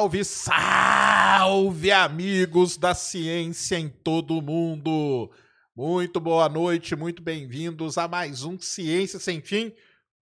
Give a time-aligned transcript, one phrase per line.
[0.00, 5.30] Salve, salve, amigos da ciência em todo o mundo!
[5.76, 9.74] Muito boa noite, muito bem-vindos a mais um Ciência Sem Fim.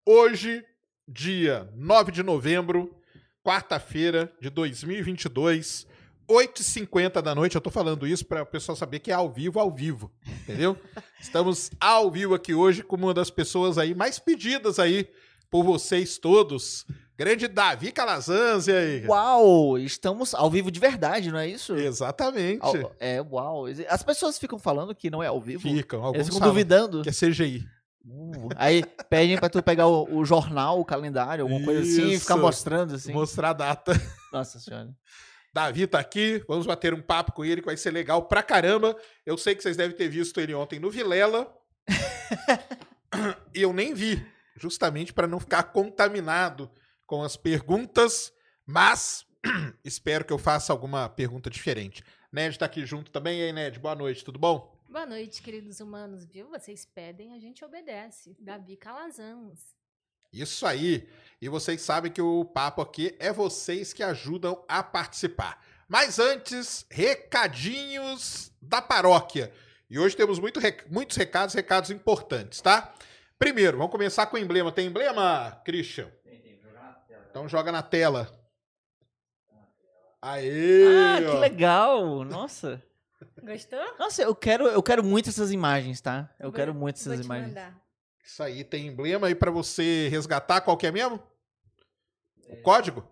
[0.04, 0.64] Hoje,
[1.06, 2.92] dia 9 de novembro,
[3.40, 5.86] quarta-feira de 2022,
[6.28, 7.54] 8h50 da noite.
[7.54, 10.10] Eu tô falando isso para o pessoal saber que é ao vivo, ao vivo,
[10.42, 10.76] entendeu?
[11.22, 15.08] Estamos ao vivo aqui hoje com uma das pessoas aí mais pedidas aí
[15.48, 16.84] por vocês todos.
[17.18, 19.04] Grande Davi Calazans, e aí?
[19.04, 21.74] Uau, estamos ao vivo de verdade, não é isso?
[21.74, 22.60] Exatamente.
[22.62, 23.64] Ao- é, uau.
[23.88, 25.62] As pessoas ficam falando que não é ao vivo.
[25.62, 27.02] Ficam, alguns Eles ficam duvidando.
[27.02, 27.66] que é CGI.
[28.06, 32.20] Uh, aí pedem pra tu pegar o, o jornal, o calendário, alguma coisa assim e
[32.20, 33.12] ficar mostrando assim.
[33.12, 34.00] Mostrar a data.
[34.32, 34.88] Nossa senhora.
[35.52, 38.96] Davi tá aqui, vamos bater um papo com ele que vai ser legal pra caramba.
[39.26, 41.52] Eu sei que vocês devem ter visto ele ontem no Vilela.
[43.52, 44.24] e eu nem vi,
[44.56, 46.70] justamente para não ficar contaminado
[47.08, 48.32] com as perguntas,
[48.66, 49.26] mas
[49.82, 52.04] espero que eu faça alguma pergunta diferente.
[52.30, 53.40] Ned tá aqui junto também.
[53.40, 54.78] E aí, Ned, boa noite, tudo bom?
[54.86, 56.50] Boa noite, queridos humanos, viu?
[56.50, 58.36] Vocês pedem, a gente obedece.
[58.38, 59.74] Davi Calazans.
[60.30, 61.08] Isso aí.
[61.40, 65.64] E vocês sabem que o papo aqui é vocês que ajudam a participar.
[65.88, 69.50] Mas antes, recadinhos da paróquia.
[69.88, 72.92] E hoje temos muito rec- muitos recados, recados importantes, tá?
[73.38, 74.70] Primeiro, vamos começar com o emblema.
[74.70, 76.10] Tem emblema, Christian?
[77.30, 78.34] Então joga na tela.
[80.20, 80.84] Aê!
[80.86, 81.38] Ah, que ó.
[81.38, 82.24] legal!
[82.26, 82.82] Nossa.
[83.42, 83.98] Gostou?
[83.98, 86.32] Nossa, eu quero, eu quero muito essas imagens, tá?
[86.38, 87.48] Eu Vou- quero muito essas Vou te imagens.
[87.48, 87.80] mandar.
[88.24, 90.60] Isso aí, tem emblema aí pra você resgatar.
[90.60, 91.22] Qual que é mesmo?
[92.48, 93.06] O código?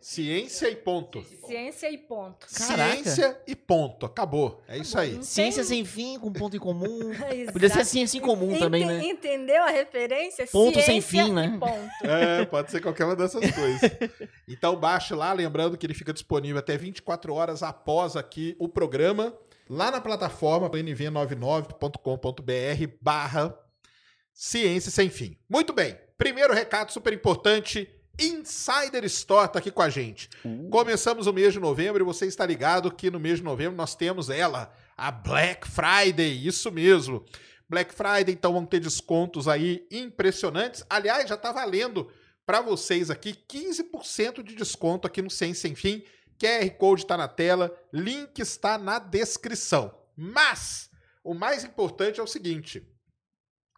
[0.00, 1.24] Ciência e ponto.
[1.46, 2.46] Ciência e ponto.
[2.56, 2.94] Caraca.
[2.94, 4.06] Ciência e ponto.
[4.06, 4.62] Acabou.
[4.68, 5.22] É isso aí.
[5.22, 7.12] Ciência sem fim, com ponto em comum.
[7.52, 9.04] Podia ser ciência em comum também, né?
[9.04, 10.46] Entendeu a referência?
[10.46, 11.58] Ponto sem fim, né?
[12.02, 13.80] É, pode ser qualquer uma dessas coisas.
[14.50, 19.36] Então baixe lá, lembrando que ele fica disponível até 24 horas após aqui o programa,
[19.68, 23.54] lá na plataforma nv99.com.br barra
[24.32, 25.36] Ciência Sem Fim.
[25.48, 27.86] Muito bem, primeiro recado super importante,
[28.18, 30.28] Insider Store tá aqui com a gente.
[30.44, 33.76] Uh, Começamos o mês de novembro e você está ligado que no mês de novembro
[33.76, 37.24] nós temos ela, a Black Friday, isso mesmo.
[37.68, 40.84] Black Friday, então vão ter descontos aí impressionantes.
[40.90, 42.10] Aliás, já está valendo
[42.44, 46.02] para vocês aqui 15% de desconto aqui no Sem Sem Fim.
[46.40, 49.94] QR Code está na tela, link está na descrição.
[50.16, 50.88] Mas
[51.22, 52.82] o mais importante é o seguinte: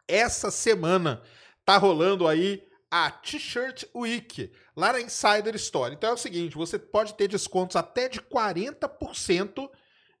[0.07, 1.21] essa semana
[1.65, 5.93] tá rolando aí a T-Shirt Week lá na Insider Store.
[5.93, 9.69] Então é o seguinte, você pode ter descontos até de 40%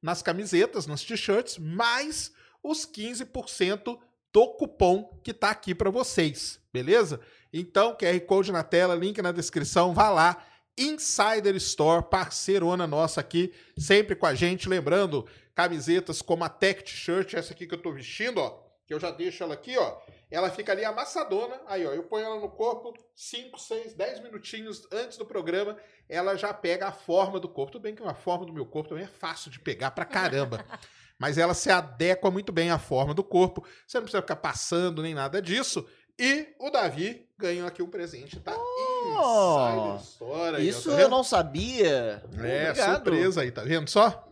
[0.01, 2.31] nas camisetas, nas t-shirts, mais
[2.63, 3.99] os 15%
[4.33, 7.19] do cupom que tá aqui para vocês, beleza?
[7.53, 10.45] Então, QR Code na tela, link na descrição, vá lá.
[10.77, 14.69] Insider Store, parceirona nossa aqui, sempre com a gente.
[14.69, 18.99] Lembrando, camisetas como a Tech T-shirt, essa aqui que eu tô vestindo, ó, que eu
[18.99, 19.97] já deixo ela aqui, ó.
[20.31, 21.59] Ela fica ali amassadona.
[21.67, 25.77] Aí, ó, eu ponho ela no corpo 5, 6, 10 minutinhos antes do programa,
[26.07, 27.73] ela já pega a forma do corpo.
[27.73, 30.65] Tudo bem que uma forma do meu corpo também é fácil de pegar pra caramba.
[31.19, 33.63] Mas ela se adequa muito bem à forma do corpo.
[33.85, 35.85] Você não precisa ficar passando nem nada disso.
[36.17, 38.55] E o Davi ganhou aqui um presente, tá?
[38.55, 39.97] Oh!
[40.21, 41.09] Ó, Isso tá eu vendo?
[41.09, 42.23] não sabia.
[42.39, 42.95] É, Obrigado.
[42.95, 44.30] surpresa aí, tá vendo só?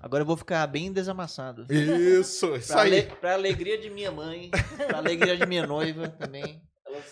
[0.00, 1.66] Agora eu vou ficar bem desamassado.
[1.72, 3.00] Isso, isso Pra, aí.
[3.00, 4.50] ale- pra alegria de minha mãe,
[4.86, 6.62] pra alegria de minha noiva também.
[6.86, 7.04] Elas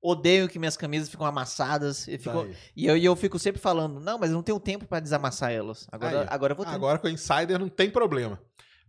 [0.00, 2.08] odeiam que minhas camisas ficam amassadas.
[2.08, 4.86] E, ficam- e eu, e eu fico sempre falando, não, mas eu não tenho tempo
[4.86, 5.86] pra desamassar elas.
[5.92, 6.26] Agora, Aí.
[6.30, 6.72] agora eu vou ter.
[6.72, 8.40] Agora com o Insider não tem problema.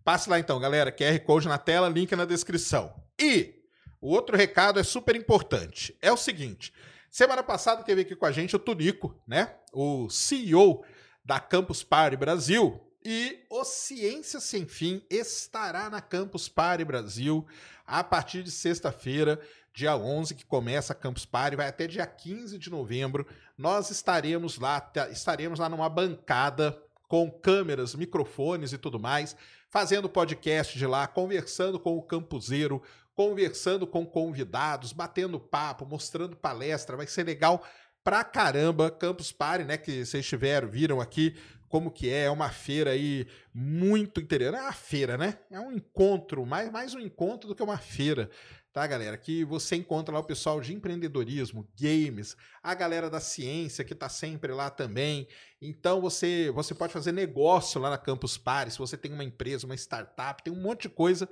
[0.03, 0.91] Passe lá então, galera.
[0.91, 2.93] QR Code na tela, link na descrição.
[3.21, 3.53] E
[4.01, 5.97] o outro recado é super importante.
[6.01, 6.73] É o seguinte:
[7.11, 9.53] semana passada teve aqui com a gente o Tunico, né?
[9.73, 10.83] O CEO
[11.25, 12.79] da Campus Party Brasil.
[13.05, 17.45] E o Ciência Sem Fim estará na Campus Party Brasil
[17.85, 19.39] a partir de sexta-feira,
[19.73, 23.27] dia 11, que começa a Campus Party, vai até dia 15 de novembro.
[23.57, 29.35] Nós estaremos lá, ta- estaremos lá numa bancada com câmeras, microfones e tudo mais,
[29.69, 32.81] fazendo podcast de lá, conversando com o campuseiro,
[33.15, 37.63] conversando com convidados, batendo papo, mostrando palestra, vai ser legal
[38.03, 38.89] pra caramba.
[38.89, 41.35] Campus Party, né, que vocês tiveram, viram aqui
[41.73, 44.59] como que é, é uma feira aí muito interessante.
[44.59, 45.39] É uma feira, né?
[45.49, 48.29] É um encontro, mais, mais um encontro do que uma feira,
[48.71, 49.17] tá, galera?
[49.17, 54.07] Que você encontra lá o pessoal de empreendedorismo, games, a galera da ciência que tá
[54.07, 55.27] sempre lá também.
[55.59, 59.65] Então você, você pode fazer negócio lá na Campus Party, se você tem uma empresa,
[59.65, 61.27] uma startup, tem um monte de coisa.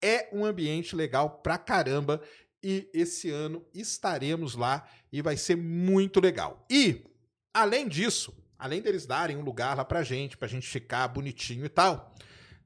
[0.00, 2.22] É um ambiente legal pra caramba
[2.62, 6.64] e esse ano estaremos lá e vai ser muito legal.
[6.70, 7.10] E
[7.52, 11.68] Além disso, além deles darem um lugar lá pra gente, pra gente ficar bonitinho e
[11.68, 12.14] tal,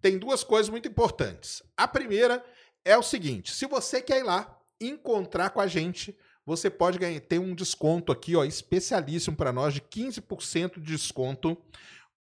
[0.02, 1.62] tem duas coisas muito importantes.
[1.76, 2.44] A primeira
[2.85, 7.20] é o seguinte: se você quer ir lá encontrar com a gente, você pode ganhar,
[7.20, 11.56] ter um desconto aqui, ó, especialíssimo para nós de 15% de desconto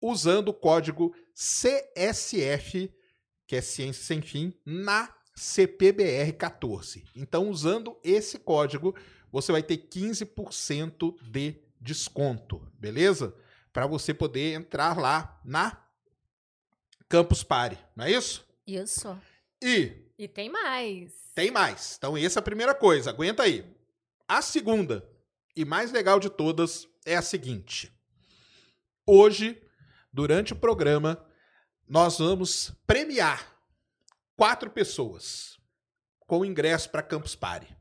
[0.01, 2.93] usando o código CSF,
[3.47, 7.05] que é Ciência Sem Fim, na CPBR 14.
[7.15, 8.95] Então, usando esse código,
[9.31, 13.35] você vai ter 15% de desconto, beleza?
[13.73, 15.83] Para você poder entrar lá na
[17.09, 18.47] Campus Party, não é isso?
[18.65, 19.19] Isso.
[19.61, 21.11] E E tem mais.
[21.33, 21.95] tem mais.
[21.97, 23.09] Então, essa é a primeira coisa.
[23.09, 23.65] Aguenta aí.
[24.27, 25.03] A segunda,
[25.55, 27.91] e mais legal de todas, é a seguinte.
[29.05, 29.61] Hoje,
[30.11, 31.25] durante o programa,
[31.87, 33.57] nós vamos premiar
[34.35, 35.57] quatro pessoas
[36.19, 37.75] com ingresso para Campus Party.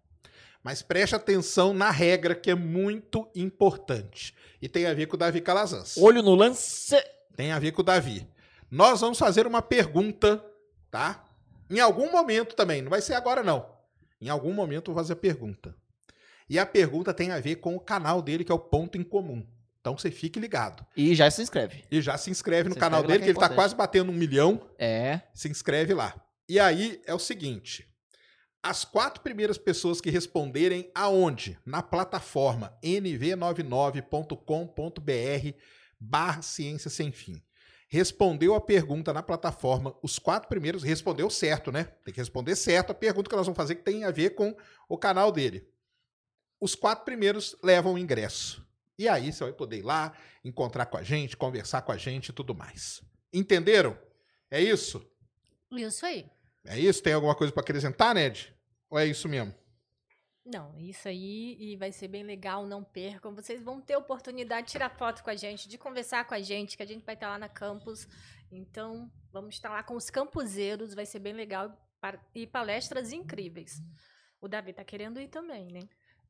[0.62, 4.34] Mas preste atenção na regra que é muito importante.
[4.62, 5.96] E tem a ver com o Davi Calazans.
[5.96, 6.96] Olho no lance.
[7.36, 8.26] Tem a ver com o Davi.
[8.70, 10.42] Nós vamos fazer uma pergunta,
[10.90, 11.24] tá?
[11.68, 13.66] Em algum momento também, não vai ser agora não.
[14.20, 15.74] Em algum momento eu vou fazer a pergunta.
[16.48, 19.02] E a pergunta tem a ver com o canal dele, que é o Ponto em
[19.02, 19.44] Comum.
[19.80, 20.86] Então você fique ligado.
[20.96, 21.82] E já se inscreve.
[21.90, 23.56] E já se inscreve no Se canal inscreve dele, que que é ele tá importante.
[23.56, 24.60] quase batendo um milhão.
[24.78, 25.22] É.
[25.34, 26.14] Se inscreve lá.
[26.48, 27.88] E aí é o seguinte:
[28.62, 31.58] as quatro primeiras pessoas que responderem aonde?
[31.66, 35.58] Na plataforma nv99.com.br
[35.98, 37.42] barra ciência sem fim.
[37.88, 41.84] Respondeu a pergunta na plataforma, os quatro primeiros respondeu certo, né?
[42.04, 44.56] Tem que responder certo a pergunta que nós vamos fazer que tem a ver com
[44.88, 45.68] o canal dele.
[46.60, 48.66] Os quatro primeiros levam o ingresso.
[48.98, 50.12] E aí você vai poder ir lá,
[50.44, 53.02] encontrar com a gente, conversar com a gente e tudo mais.
[53.32, 53.98] Entenderam?
[54.50, 55.04] É isso?
[55.70, 56.30] Isso aí.
[56.64, 57.02] É isso?
[57.02, 58.54] Tem alguma coisa para acrescentar, Ned?
[58.88, 59.54] Ou é isso mesmo?
[60.44, 63.34] Não, isso aí e vai ser bem legal, não percam.
[63.34, 66.76] Vocês vão ter oportunidade de tirar foto com a gente, de conversar com a gente,
[66.76, 68.08] que a gente vai estar lá na campus.
[68.50, 71.72] Então, vamos estar lá com os campuseiros, vai ser bem legal
[72.34, 73.80] e palestras incríveis.
[74.40, 75.80] O Davi tá querendo ir também, né?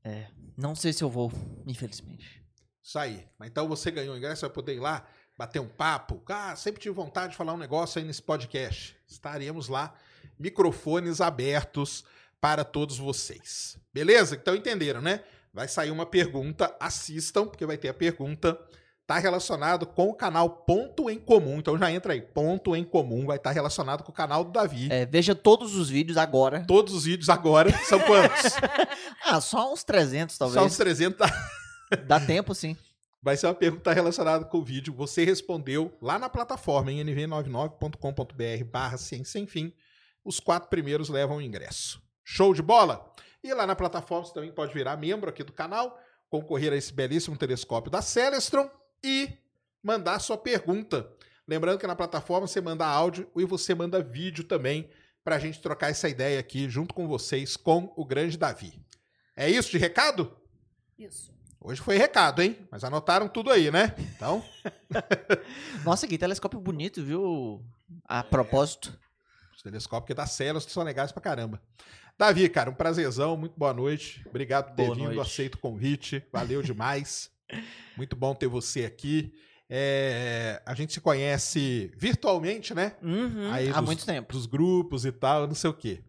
[0.05, 0.29] É.
[0.57, 1.33] Não sei se eu vou,
[1.67, 2.45] infelizmente.
[2.83, 3.27] Isso aí.
[3.39, 5.09] Mas Então você ganhou o ingresso, vai poder ir lá,
[5.39, 6.23] bater um papo.
[6.29, 8.97] Ah, sempre tive vontade de falar um negócio aí nesse podcast.
[9.09, 9.97] Estaremos lá,
[10.39, 12.05] microfones abertos
[12.41, 13.77] para todos vocês.
[13.93, 14.35] Beleza?
[14.35, 15.21] Então entenderam, né?
[15.55, 18.59] Vai sair uma pergunta, assistam, porque vai ter a pergunta.
[19.07, 21.59] Tá relacionado com o canal Ponto em Comum.
[21.59, 24.89] Então já entra aí, Ponto em Comum, vai estar relacionado com o canal do Davi.
[24.91, 26.65] É, veja todos os vídeos agora.
[26.67, 28.53] Todos os vídeos agora são quantos?
[29.25, 30.77] Ah, só uns 300 Só uns talvez.
[30.77, 31.19] 300.
[31.19, 31.49] tá?
[32.07, 32.77] Dá tempo, sim.
[33.23, 34.93] Vai ser uma pergunta relacionada com o vídeo.
[34.95, 39.73] Você respondeu lá na plataforma, em nv99.com.br barra ciência sem fim.
[40.25, 42.03] Os quatro primeiros levam o ingresso.
[42.25, 43.13] Show de bola?
[43.43, 45.99] E lá na plataforma você também pode virar membro aqui do canal,
[46.31, 48.71] concorrer a esse belíssimo telescópio da Celestron
[49.03, 49.31] e
[49.83, 51.11] mandar sua pergunta.
[51.47, 54.89] Lembrando que na plataforma você manda áudio e você manda vídeo também
[55.25, 58.81] para a gente trocar essa ideia aqui junto com vocês, com o grande Davi.
[59.37, 60.37] É isso de recado?
[60.99, 61.33] Isso.
[61.61, 62.59] Hoje foi recado, hein?
[62.71, 63.95] Mas anotaram tudo aí, né?
[63.99, 64.45] Então,
[65.85, 67.65] Nossa, que telescópio bonito, viu?
[68.05, 68.99] A propósito.
[69.63, 71.63] Os telescópios que dá celas são legais pra caramba.
[72.19, 74.21] Davi, cara, um prazerzão, muito boa noite.
[74.29, 75.21] Obrigado por ter Boa vindo, noite.
[75.21, 76.23] aceito o convite.
[76.33, 77.31] Valeu demais.
[77.97, 79.33] muito bom ter você aqui.
[79.71, 82.97] É, a gente se conhece virtualmente, né?
[83.01, 84.33] Uhum, Aí há dos- muito tempo.
[84.33, 86.03] Dos grupos e tal, não sei o quê.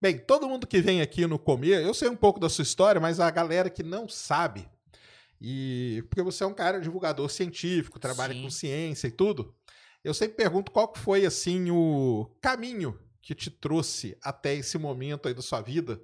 [0.00, 3.00] Bem, todo mundo que vem aqui no comer, eu sei um pouco da sua história,
[3.00, 4.68] mas a galera que não sabe,
[5.40, 8.42] e porque você é um cara divulgador científico, trabalha Sim.
[8.42, 9.54] com ciência e tudo,
[10.04, 15.34] eu sempre pergunto qual foi assim o caminho que te trouxe até esse momento aí
[15.34, 16.00] da sua vida.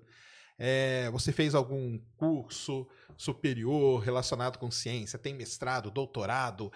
[0.59, 2.87] É, você fez algum curso
[3.17, 5.19] superior relacionado com ciência?
[5.19, 6.73] Tem mestrado, doutorado?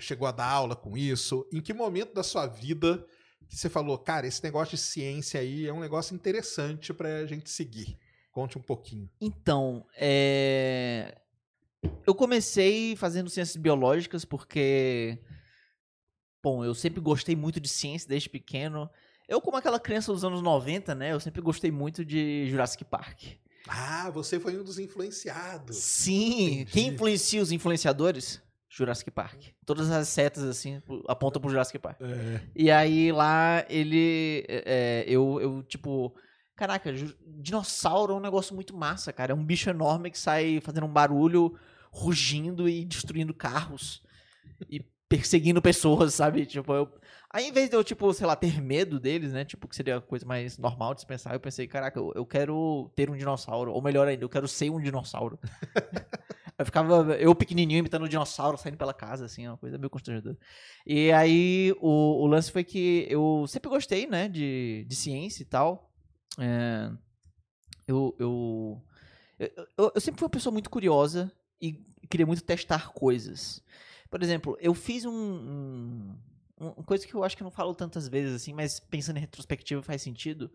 [0.00, 1.46] Chegou a dar aula com isso?
[1.52, 3.04] Em que momento da sua vida
[3.48, 7.50] que você falou, cara, esse negócio de ciência aí é um negócio interessante pra gente
[7.50, 7.98] seguir?
[8.30, 9.08] Conte um pouquinho.
[9.20, 11.18] Então, é...
[12.06, 15.18] eu comecei fazendo ciências biológicas porque,
[16.42, 18.88] bom, eu sempre gostei muito de ciência desde pequeno.
[19.28, 23.24] Eu, como aquela criança dos anos 90, né, eu sempre gostei muito de Jurassic Park.
[23.66, 25.76] Ah, você foi um dos influenciados.
[25.76, 26.70] Sim, Entendi.
[26.72, 28.40] quem influencia os influenciadores?
[28.70, 29.42] Jurassic Park.
[29.66, 32.00] Todas as setas, assim, apontam pro Jurassic Park.
[32.00, 32.40] É.
[32.54, 34.44] E aí lá ele.
[34.48, 36.14] é, eu, eu, tipo.
[36.54, 36.92] Caraca,
[37.40, 39.32] dinossauro é um negócio muito massa, cara.
[39.32, 41.56] É um bicho enorme que sai fazendo um barulho,
[41.90, 44.02] rugindo e destruindo carros.
[44.68, 46.46] E perseguindo pessoas, sabe?
[46.46, 46.88] Tipo, eu.
[47.30, 49.44] Aí, em vez de eu, tipo, sei lá, ter medo deles, né?
[49.44, 52.24] Tipo, que seria a coisa mais normal de se pensar, eu pensei, caraca, eu, eu
[52.24, 53.72] quero ter um dinossauro.
[53.72, 55.38] Ou melhor ainda, eu quero ser um dinossauro.
[56.58, 60.36] Eu ficava, eu pequenininho, imitando o dinossauro, saindo pela casa, assim, uma coisa meio constrangedora.
[60.84, 65.46] E aí, o, o lance foi que eu sempre gostei, né, de, de ciência e
[65.46, 65.88] tal.
[66.36, 66.90] É,
[67.86, 68.82] eu, eu,
[69.38, 71.30] eu, eu sempre fui uma pessoa muito curiosa
[71.62, 71.74] e
[72.10, 73.62] queria muito testar coisas.
[74.10, 76.16] Por exemplo, eu fiz um, um,
[76.58, 79.20] uma coisa que eu acho que eu não falo tantas vezes assim, mas pensando em
[79.20, 80.50] retrospectiva faz sentido.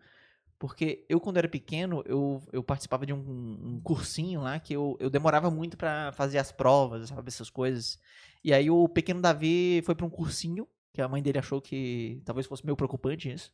[0.58, 4.96] Porque eu, quando era pequeno, eu, eu participava de um, um cursinho lá que eu,
[5.00, 7.98] eu demorava muito para fazer as provas, sabe, essas coisas.
[8.42, 12.22] E aí o pequeno Davi foi para um cursinho, que a mãe dele achou que
[12.24, 13.52] talvez fosse meio preocupante isso.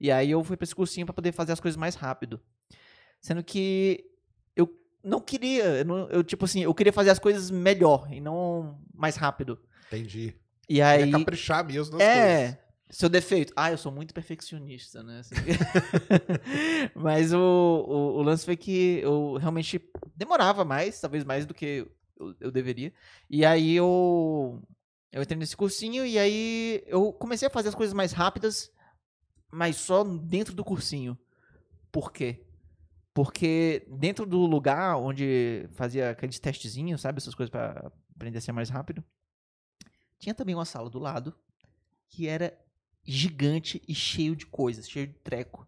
[0.00, 2.40] E aí eu fui para esse cursinho para poder fazer as coisas mais rápido.
[3.20, 4.04] Sendo que
[4.54, 4.68] eu
[5.02, 8.78] não queria, eu, não- eu, tipo assim, eu queria fazer as coisas melhor e não
[8.94, 9.58] mais rápido.
[9.86, 10.34] Entendi.
[10.68, 11.08] E Aí...
[11.08, 12.24] É caprichar mesmo nas coisas.
[12.24, 12.58] é,
[12.90, 13.52] seu defeito.
[13.56, 15.20] Ah, eu sou muito perfeccionista, né?
[15.20, 15.34] Assim.
[16.94, 19.80] Mas o, o, o lance foi que eu realmente
[20.16, 21.86] demorava mais, talvez mais do que
[22.18, 22.92] eu, eu deveria.
[23.30, 24.62] E aí eu,
[25.12, 28.70] eu entrei nesse cursinho e aí eu comecei a fazer as coisas mais rápidas,
[29.50, 31.16] mas só dentro do cursinho.
[31.90, 32.44] Por quê?
[33.18, 37.18] Porque dentro do lugar onde fazia aqueles testezinhos, sabe?
[37.18, 39.02] Essas coisas pra aprender a ser mais rápido.
[40.20, 41.34] Tinha também uma sala do lado
[42.08, 42.56] que era
[43.02, 45.66] gigante e cheio de coisas, cheio de treco.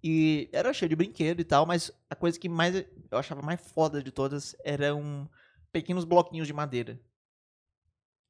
[0.00, 3.60] E era cheio de brinquedo e tal, mas a coisa que mais eu achava mais
[3.60, 5.28] foda de todas eram
[5.72, 7.00] pequenos bloquinhos de madeira.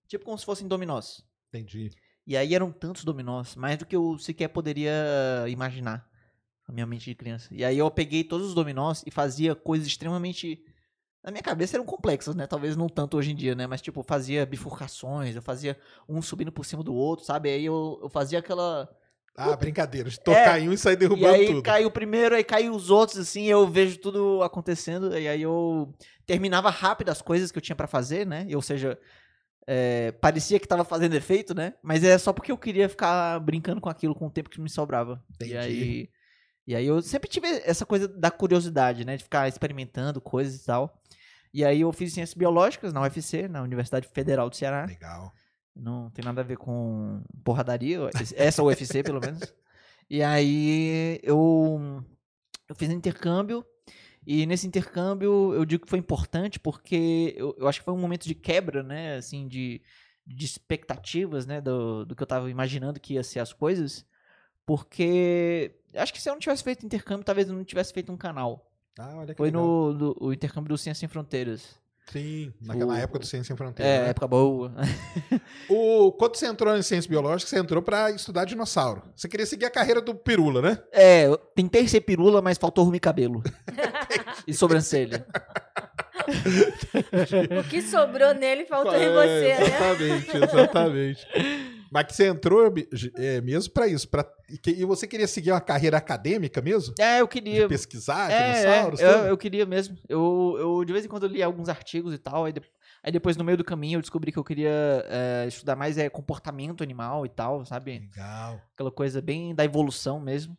[0.08, 1.22] Tipo como se fossem dominós.
[1.50, 1.90] Entendi.
[2.26, 4.94] E aí eram tantos dominós, mais do que eu sequer poderia
[5.46, 6.09] imaginar.
[6.70, 7.48] A minha mente de criança.
[7.50, 10.62] E aí eu peguei todos os dominós e fazia coisas extremamente.
[11.22, 12.46] Na minha cabeça eram complexas, né?
[12.46, 13.66] Talvez não tanto hoje em dia, né?
[13.66, 15.76] Mas, tipo, eu fazia bifurcações, eu fazia
[16.08, 17.50] um subindo por cima do outro, sabe?
[17.50, 18.88] Aí eu, eu fazia aquela.
[19.36, 20.08] Ah, brincadeira.
[20.08, 20.94] De tocar em um e sair É.
[20.94, 21.62] E derrubando aí tudo.
[21.62, 25.92] caiu o primeiro, aí caiu os outros, assim, eu vejo tudo acontecendo, e aí eu
[26.24, 28.46] terminava rápido as coisas que eu tinha pra fazer, né?
[28.54, 28.96] Ou seja,
[29.66, 31.74] é, parecia que tava fazendo efeito, né?
[31.82, 34.70] Mas é só porque eu queria ficar brincando com aquilo com o tempo que me
[34.70, 35.22] sobrava.
[35.34, 35.52] Entendi.
[35.52, 36.08] E aí,
[36.70, 39.16] e aí eu sempre tive essa coisa da curiosidade, né?
[39.16, 41.02] De ficar experimentando coisas e tal.
[41.52, 44.84] E aí eu fiz ciências biológicas na UFC, na Universidade Federal do Ceará.
[44.84, 45.34] Legal.
[45.74, 47.98] Não tem nada a ver com porradaria,
[48.36, 49.52] essa UFC pelo menos.
[50.08, 52.04] E aí eu,
[52.68, 53.66] eu fiz intercâmbio,
[54.24, 58.00] e nesse intercâmbio eu digo que foi importante porque eu, eu acho que foi um
[58.00, 59.82] momento de quebra, né, assim, de,
[60.24, 64.06] de expectativas, né, do, do que eu tava imaginando que ia ser as coisas,
[64.70, 68.16] porque acho que se eu não tivesse feito intercâmbio, talvez eu não tivesse feito um
[68.16, 68.70] canal.
[68.96, 69.64] Ah, olha que Foi legal.
[69.64, 71.74] no do- o intercâmbio do Ciência Sem Fronteiras.
[72.12, 74.02] Sim, naquela o- época do Ciência Sem É, Fronteiras.
[74.04, 74.10] né?
[74.10, 74.72] época boa.
[75.68, 79.02] O, quando você entrou em Ciência Biológica, você entrou pra estudar dinossauro.
[79.16, 80.78] Você queria seguir a carreira do Pirula, né?
[80.92, 83.42] É, eu tentei ser pirula, mas faltou rumo e cabelo.
[84.46, 85.26] e sobrancelha.
[87.58, 89.66] O que sobrou nele faltou em É, você, né?
[89.66, 91.26] Exatamente, exatamente.
[91.90, 92.72] Mas que você entrou
[93.16, 94.08] é, mesmo pra isso.
[94.08, 94.24] Pra,
[94.66, 96.94] e, você queria seguir uma carreira acadêmica mesmo?
[96.98, 97.68] É, eu De queria.
[97.68, 99.00] pesquisar É, é, dinossauros?
[99.00, 99.26] eu, tudo?
[99.26, 99.98] eu queria mesmo.
[100.08, 102.44] Eu, eu de vez em quando eu lia alguns artigos e tal.
[102.44, 102.62] Aí, de-
[103.02, 104.70] aí depois, no meio do caminho, eu descobri que eu queria
[105.08, 107.98] é, estudar mais é, comportamento animal e tal, sabe?
[107.98, 108.60] Legal.
[108.74, 110.56] Aquela coisa bem da evolução mesmo.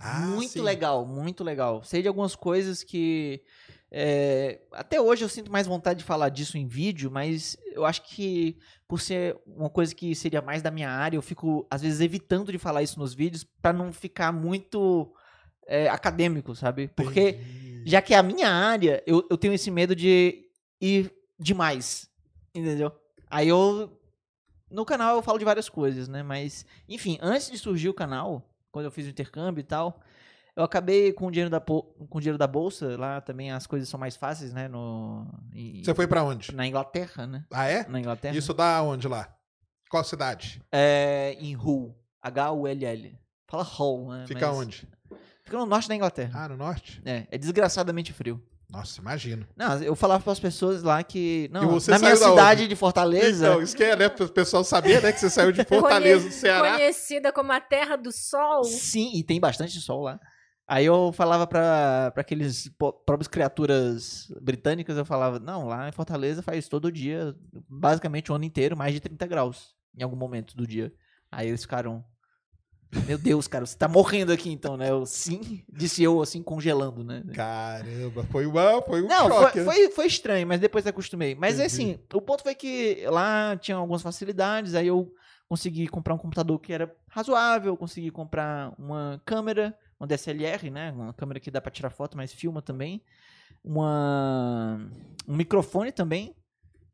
[0.00, 0.60] Ah, muito sim.
[0.62, 1.82] legal, muito legal.
[1.82, 3.42] Sei de algumas coisas que.
[3.90, 8.02] é, até hoje eu sinto mais vontade de falar disso em vídeo, mas eu acho
[8.08, 8.56] que
[8.88, 12.50] por ser uma coisa que seria mais da minha área, eu fico às vezes evitando
[12.50, 15.12] de falar isso nos vídeos pra não ficar muito
[15.66, 16.88] é, acadêmico, sabe?
[16.96, 17.82] Porque Entendi.
[17.84, 20.46] já que é a minha área, eu, eu tenho esse medo de
[20.80, 22.08] ir demais,
[22.54, 22.90] entendeu?
[23.30, 23.94] Aí eu
[24.70, 26.22] no canal eu falo de várias coisas, né?
[26.22, 30.00] Mas enfim, antes de surgir o canal, quando eu fiz o intercâmbio e tal,
[30.58, 33.88] eu acabei com o dinheiro da, com o dinheiro da bolsa, lá também as coisas
[33.88, 34.66] são mais fáceis, né?
[34.68, 35.24] No,
[35.54, 36.52] em- Você foi pra onde?
[36.54, 37.44] na Inglaterra, né?
[37.50, 37.86] Ah, é?
[37.88, 38.36] Na Inglaterra.
[38.36, 39.32] Isso dá onde lá?
[39.88, 40.60] Qual cidade?
[40.72, 41.96] É em Hull.
[42.20, 43.18] H-U-L-L.
[43.46, 44.24] Fala Hull, né?
[44.26, 44.88] Fica Mas onde?
[45.44, 46.44] Fica no norte da Inglaterra.
[46.44, 47.00] Ah, no norte?
[47.04, 48.42] É, é desgraçadamente frio.
[48.68, 49.46] Nossa, imagino.
[49.56, 51.48] Não, eu falava para as pessoas lá que.
[51.50, 52.68] Não, E você na minha cidade onde?
[52.68, 53.46] de Fortaleza.
[53.46, 54.10] Então, isso que é, né?
[54.10, 55.10] Para o pessoal saber, né?
[55.10, 56.72] Que você saiu de Fortaleza, do Ceará.
[56.72, 58.64] Conhecida como a Terra do Sol.
[58.64, 60.20] Sim, e tem bastante sol lá.
[60.70, 65.92] Aí eu falava pra, pra aqueles po- próprios criaturas britânicas, eu falava, não, lá em
[65.92, 67.34] Fortaleza faz todo dia,
[67.66, 70.92] basicamente o ano inteiro, mais de 30 graus, em algum momento do dia.
[71.32, 72.04] Aí eles ficaram,
[73.06, 74.90] meu Deus, cara, você tá morrendo aqui então, né?
[74.90, 77.22] Eu, sim, disse eu, assim, congelando, né?
[77.32, 79.52] Caramba, foi, uma, foi um Não, choque.
[79.52, 79.64] foi, né?
[79.64, 81.34] foi, foi estranho, mas depois acostumei.
[81.34, 81.66] Mas Entendi.
[81.66, 85.10] assim, o ponto foi que lá tinha algumas facilidades, aí eu
[85.48, 90.92] consegui comprar um computador que era razoável, consegui comprar uma câmera, uma DSLR, né?
[90.92, 93.02] Uma câmera que dá pra tirar foto, mas filma também.
[93.64, 94.78] Uma,
[95.26, 96.34] um microfone também.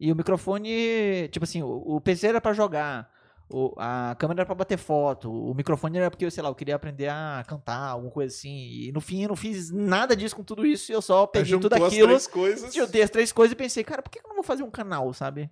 [0.01, 3.13] E o microfone, tipo assim, o, o PC era pra jogar.
[3.49, 6.75] O, a câmera era pra bater foto, o microfone era porque, sei lá, eu queria
[6.75, 8.57] aprender a cantar, alguma coisa assim.
[8.57, 11.69] E no fim eu não fiz nada disso com tudo isso, eu só peguei Juntou
[11.69, 12.75] tudo as aquilo, três coisas.
[12.75, 15.13] juntei as três coisas e pensei, cara, por que eu não vou fazer um canal,
[15.13, 15.51] sabe?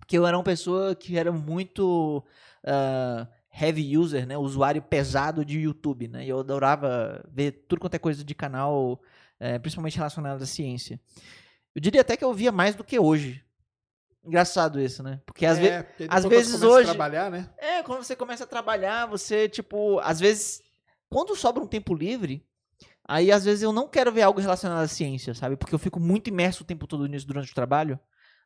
[0.00, 2.22] Porque eu era uma pessoa que era muito
[2.64, 4.36] ah, heavy user, né?
[4.36, 6.24] Usuário pesado de YouTube, né?
[6.24, 9.00] E eu adorava ver tudo quanto é coisa de canal,
[9.38, 11.00] eh, principalmente relacionado à ciência.
[11.74, 13.44] Eu diria até que eu via mais do que hoje.
[14.24, 15.20] Engraçado isso, né?
[15.26, 15.72] Porque às vezes.
[15.72, 17.50] É, porque às vezes hoje- trabalhar, né?
[17.58, 20.62] É, quando você começa a trabalhar, você, tipo, às vezes,
[21.10, 22.42] quando sobra um tempo livre,
[23.06, 25.56] aí às vezes eu não quero ver algo relacionado à ciência, sabe?
[25.56, 28.00] Porque eu fico muito imerso o tempo todo nisso durante o trabalho.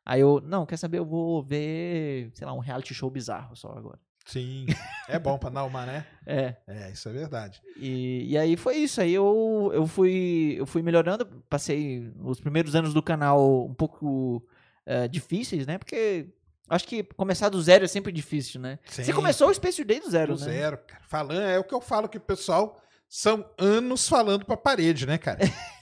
[0.05, 3.71] Aí eu, não, quer saber, eu vou ver, sei lá, um reality show bizarro só
[3.71, 3.99] agora.
[4.31, 4.65] Sim.
[5.09, 6.05] É bom pra dar uma, né?
[6.23, 7.59] É, É, isso é verdade.
[7.75, 12.75] e, e aí foi isso, aí eu, eu, fui, eu fui melhorando, passei os primeiros
[12.75, 14.45] anos do canal um pouco
[14.85, 15.79] eh, difíceis, né?
[15.79, 16.27] Porque
[16.69, 18.77] acho que começar do zero é sempre difícil, né?
[18.85, 19.13] Você Sim.
[19.13, 20.45] começou o Space Day do zero, Do né?
[20.45, 21.01] zero, cara.
[21.07, 25.17] Falando, é o que eu falo que o pessoal são anos falando pra parede, né,
[25.17, 25.39] cara?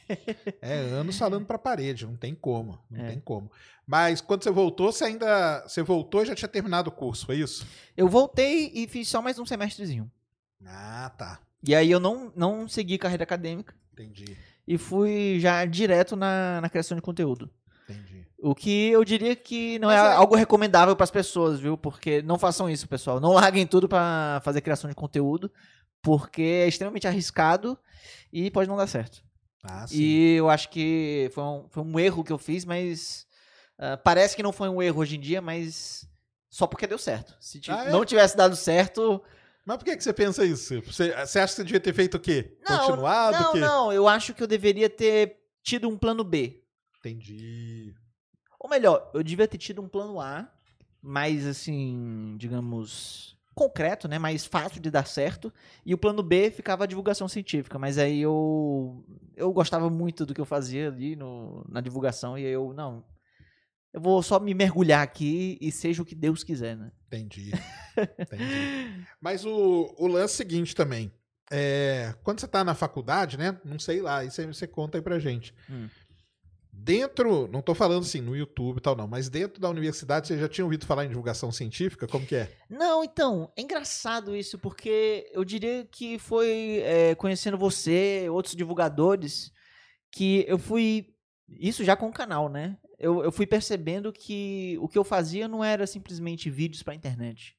[0.61, 3.09] é anos falando pra parede, não tem como, não É.
[3.09, 3.51] tem como.
[3.85, 7.37] Mas quando você voltou, você ainda, você voltou e já tinha terminado o curso, foi
[7.37, 7.65] isso?
[7.95, 10.11] Eu voltei e fiz só mais um semestrezinho.
[10.65, 11.39] Ah, tá.
[11.63, 14.37] E aí eu não, não segui carreira acadêmica Entendi,
[14.67, 17.49] e fui já direto na, na criação de conteúdo.
[17.89, 18.25] entendi.
[18.39, 21.75] O que eu diria que não é, é- algo recomendável para as pessoas, viu?
[21.77, 23.19] Porque não façam isso, pessoal.
[23.19, 25.51] Não larguem tudo para fazer criação de conteúdo,
[26.03, 27.75] porque é extremamente arriscado
[28.31, 29.23] e pode não dar certo.
[29.63, 29.85] Ah.
[29.91, 33.25] E eu acho que foi um, foi um erro que eu fiz, mas
[33.77, 36.07] ah, parece que não foi um erro hoje em dia, mas
[36.49, 37.35] só porque deu certo.
[37.39, 37.91] Se Ah, é?
[37.91, 39.21] não tivesse dado certo,
[39.65, 40.81] Mas por que, que você pensa isso?
[40.81, 42.57] Você, você acha que você devia ter feito o quê?
[42.67, 43.37] Não, Continuado?
[43.37, 46.63] Não, não, eu acho que eu deveria ter tido um plano B.
[46.99, 47.93] Entendi.
[48.59, 50.49] Ou melhor, eu devia ter tido um plano A,
[51.01, 54.19] mais assim, digamos, concreto, né?
[54.19, 55.51] Mais fácil de dar certo.
[55.83, 57.79] E o plano B ficava a divulgação científica.
[57.79, 59.03] Mas aí eu.
[59.35, 62.37] Eu gostava muito do que eu fazia ali no, na divulgação.
[62.37, 63.03] E aí eu, não.
[63.91, 66.91] Eu vou só me mergulhar aqui e seja o que Deus quiser, né?
[67.07, 67.51] Entendi.
[68.19, 69.05] Entendi.
[69.19, 71.11] Mas o, o lance seguinte também.
[71.49, 73.57] É, quando você tá na faculdade, né?
[73.65, 75.55] Não sei lá, isso aí você conta aí pra gente.
[75.69, 75.87] Hum.
[76.79, 80.37] Dentro, não tô falando assim no YouTube e tal, não, mas dentro da universidade você
[80.37, 82.07] já tinha ouvido falar em divulgação científica?
[82.07, 82.55] Como que é?
[82.69, 89.51] Não, então, é engraçado isso, porque eu diria que foi é, conhecendo você, outros divulgadores,
[90.11, 91.13] que eu fui.
[91.49, 92.77] Isso já com o canal, né?
[92.99, 97.57] Eu, eu fui percebendo que o que eu fazia não era simplesmente vídeos pra internet.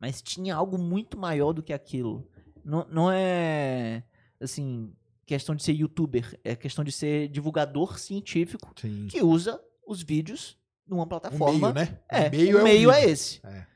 [0.00, 2.30] Mas tinha algo muito maior do que aquilo.
[2.64, 4.04] Não, não é,
[4.40, 4.94] assim,
[5.26, 9.08] questão de ser youtuber, é questão de ser divulgador científico Sim.
[9.10, 11.72] que usa os vídeos numa O plataforma.
[11.72, 11.98] meio, né?
[12.08, 13.12] É, o meio, o é, o meio é vídeo.
[13.12, 13.40] esse.
[13.44, 13.66] É.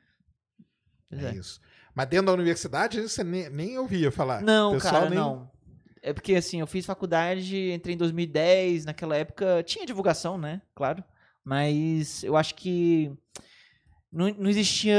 [1.10, 1.34] É é.
[1.34, 1.60] isso.
[1.94, 4.40] Mas dentro da universidade você nem, nem ouvia falar.
[4.42, 5.18] Não, O cara, nem...
[5.18, 5.50] não.
[6.02, 10.62] É porque assim, eu fiz faculdade, entrei em 2010, naquela época tinha divulgação, né?
[10.74, 11.02] Claro.
[11.44, 13.12] Mas eu acho que
[14.12, 14.96] não, não existia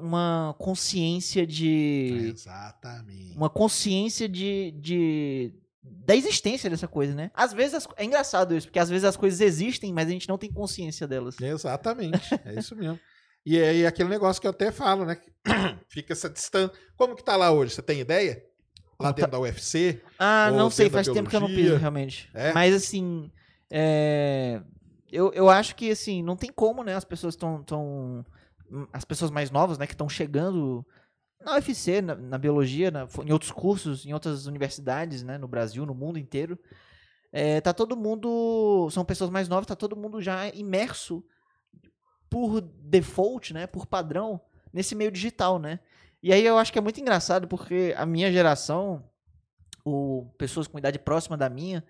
[0.00, 2.32] uma consciência de.
[2.34, 3.36] Exatamente.
[3.36, 5.52] Uma consciência de, de.
[5.82, 7.30] Da existência dessa coisa, né?
[7.34, 7.74] Às vezes.
[7.74, 10.50] as- é engraçado isso, porque às vezes as coisas existem, mas a gente não tem
[10.52, 11.40] consciência delas.
[11.40, 12.98] Exatamente, é isso mesmo.
[13.44, 15.16] E aí aquele negócio que eu até falo, né?
[15.88, 16.72] Fica essa distância.
[16.96, 17.74] Como que tá lá hoje?
[17.74, 18.44] Você tem ideia?
[19.00, 20.00] Lá tá- dentro da UFC?
[20.16, 22.30] Ah, não sei, faz tempo que eu não piso, realmente.
[22.32, 22.52] É?
[22.52, 23.28] Mas assim,
[23.68, 24.60] é,
[25.10, 26.94] eu, eu acho que assim, não tem como, né?
[26.94, 27.62] As pessoas estão.
[27.64, 28.24] Tão,
[28.92, 30.86] as pessoas mais novas, né, que estão chegando
[31.44, 35.84] na UFC, na, na biologia, na- em outros cursos, em outras universidades, né, no Brasil,
[35.86, 36.58] no mundo inteiro.
[37.32, 38.88] É, tá todo mundo.
[38.90, 41.24] São pessoas mais novas, tá todo mundo já imerso
[42.28, 43.66] por default, né?
[43.66, 44.40] Por padrão,
[44.72, 45.80] nesse meio digital, né?
[46.22, 49.04] E aí eu acho que é muito engraçado porque a minha geração,
[49.84, 51.84] o pessoas com idade próxima da minha,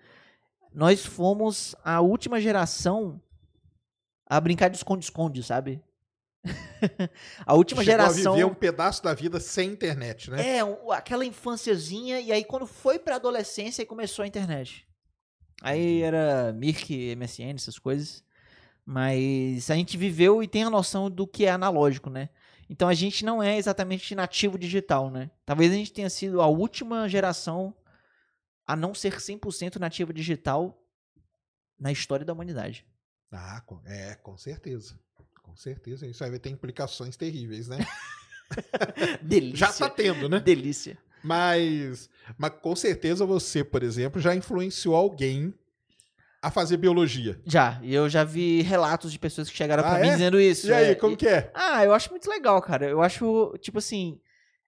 [0.73, 3.21] nós fomos a última geração
[4.25, 5.81] a brincar de esconde-esconde, sabe?
[7.45, 10.57] a última Chegou geração a viver um pedaço da vida sem internet, né?
[10.57, 10.59] é,
[10.91, 14.87] aquela infânciazinha, e aí quando foi pra adolescência aí começou a internet.
[15.61, 18.23] Aí era Mirk, MSN, essas coisas.
[18.85, 22.29] Mas a gente viveu e tem a noção do que é analógico, né?
[22.69, 25.31] Então a gente não é exatamente nativo digital, né?
[25.45, 27.73] Talvez a gente tenha sido a última geração
[28.65, 30.77] a não ser 100% nativa digital
[31.79, 32.85] na história da humanidade.
[33.31, 34.99] Ah, é, com certeza.
[35.43, 36.07] Com certeza.
[36.07, 37.77] Isso aí vai ter implicações terríveis, né?
[39.21, 39.57] Delícia.
[39.67, 40.39] Já tá tendo, né?
[40.39, 40.97] Delícia.
[41.23, 45.53] Mas, mas com certeza você, por exemplo, já influenciou alguém
[46.41, 47.39] a fazer biologia.
[47.45, 50.11] Já, e eu já vi relatos de pessoas que chegaram Ah, pra mim é?
[50.11, 50.67] dizendo isso.
[50.67, 51.49] E aí, é, como e- que é?
[51.53, 52.89] Ah, eu acho muito legal, cara.
[52.89, 54.19] Eu acho, tipo assim,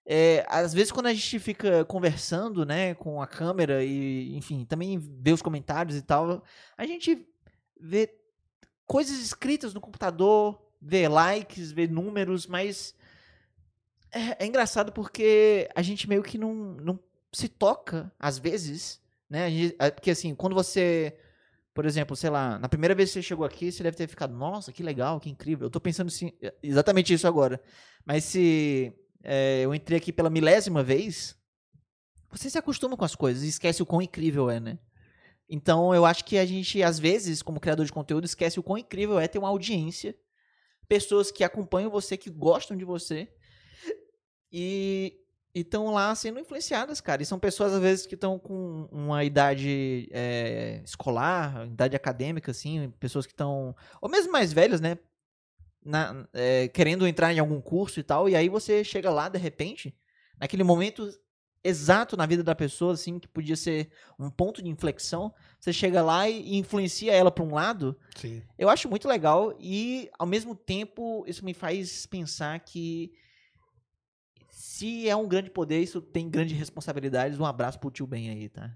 [0.06, 4.98] é, às vezes quando a gente fica conversando, né, com a câmera e, enfim, também
[4.98, 6.42] vê os comentários e tal,
[6.78, 7.26] a gente
[7.78, 8.08] vê
[8.86, 12.94] coisas escritas no computador, vê likes, vê números, mas
[14.12, 16.98] é, é engraçado porque a gente meio que não, não
[17.32, 19.50] se toca, às vezes, né?
[19.50, 21.16] Gente- é, porque assim, quando você,
[21.74, 24.34] por exemplo, sei lá, na primeira vez que você chegou aqui, você deve ter ficado,
[24.34, 25.66] nossa, que legal, que incrível.
[25.66, 27.60] Eu tô pensando assim, exatamente isso agora.
[28.04, 31.36] Mas se é, eu entrei aqui pela milésima vez,
[32.30, 34.78] você se acostuma com as coisas e esquece o quão incrível é, né?
[35.48, 38.78] Então eu acho que a gente, às vezes, como criador de conteúdo, esquece o quão
[38.78, 40.16] incrível é ter uma audiência,
[40.88, 43.28] pessoas que acompanham você, que gostam de você
[44.52, 45.18] e
[45.54, 47.22] estão lá sendo influenciadas, cara.
[47.22, 52.90] E são pessoas, às vezes, que estão com uma idade é, escolar, idade acadêmica, assim,
[53.00, 53.74] pessoas que estão.
[54.00, 54.98] Ou mesmo mais velhas, né?
[55.86, 59.38] na- é, querendo entrar em algum curso e tal, e aí você chega lá, de
[59.38, 59.96] repente,
[60.38, 61.08] naquele momento
[61.66, 66.02] exato na vida da pessoa, assim, que podia ser um ponto de inflexão, você chega
[66.02, 68.42] lá e, influencia ela para um lado, Sim.
[68.58, 73.12] eu acho muito legal e, ao mesmo tempo, isso me faz pensar que
[74.50, 77.38] se é um grande poder, isso tem grandes responsabilidades.
[77.38, 78.74] Um abraço pro tio Ben aí, tá?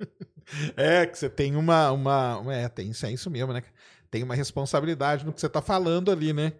[0.76, 1.92] É, que você tem uma.
[1.92, 3.62] uma, uma- é, tem, isso é isso mesmo, né?
[4.10, 6.54] Tem uma responsabilidade no que você tá falando ali, né?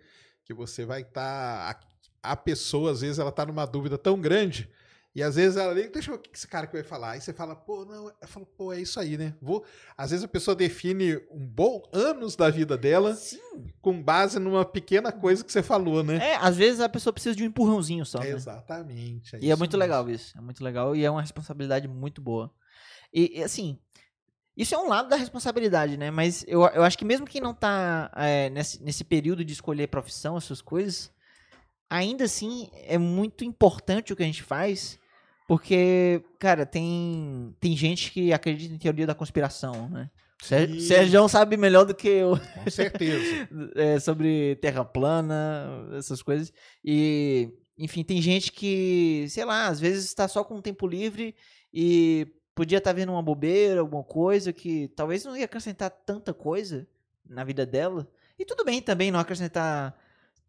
[0.45, 1.81] Que você vai estar.
[2.23, 4.69] a, a pessoa, às vezes, ela tá numa dúvida tão grande.
[5.15, 7.13] E às vezes ela liga, deixa eu ver o que esse cara que vai falar.
[7.13, 9.35] Aí você fala, pô, não, eu falo, pô, é isso aí, né?
[9.43, 9.65] Vou.
[9.97, 13.41] Às vezes a pessoa define um bom anos da vida dela Sim.
[13.81, 16.19] com base numa pequena coisa que você falou, né?
[16.19, 18.21] É, às vezes a pessoa precisa de um empurrãozinho só.
[18.21, 18.31] né?
[18.31, 19.37] Exatamente.
[19.41, 19.81] E é muito mesmo.
[19.81, 20.39] legal isso.
[20.39, 22.53] É muito legal e é uma responsabilidade muito boa.
[23.13, 23.81] E, e, assim,
[24.57, 26.13] isso é um lado da responsabilidade, né?
[26.13, 29.89] Mas eu, eu acho que mesmo quem não tá é, nesse, nesse período de escolher
[29.89, 31.11] profissão, essas coisas,
[31.89, 35.00] ainda assim é muito importante o que a gente faz.
[35.51, 40.09] Porque, cara, tem, tem gente que acredita em teoria da conspiração, né?
[40.41, 40.79] Sim.
[40.79, 43.49] Sérgio sabe melhor do que eu Com certeza.
[43.75, 46.53] é, sobre terra plana, essas coisas.
[46.85, 51.35] E, enfim, tem gente que, sei lá, às vezes está só com tempo livre
[51.75, 56.87] e podia estar vendo uma bobeira, alguma coisa que talvez não ia acrescentar tanta coisa
[57.29, 58.09] na vida dela.
[58.39, 59.99] E tudo bem também não acrescentar.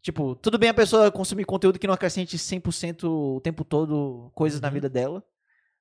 [0.02, 3.04] Tipo, tudo bem a pessoa consumir conteúdo que não acrescente 100%
[3.36, 4.74] o tempo todo coisas na Uhum.
[4.74, 5.24] vida dela.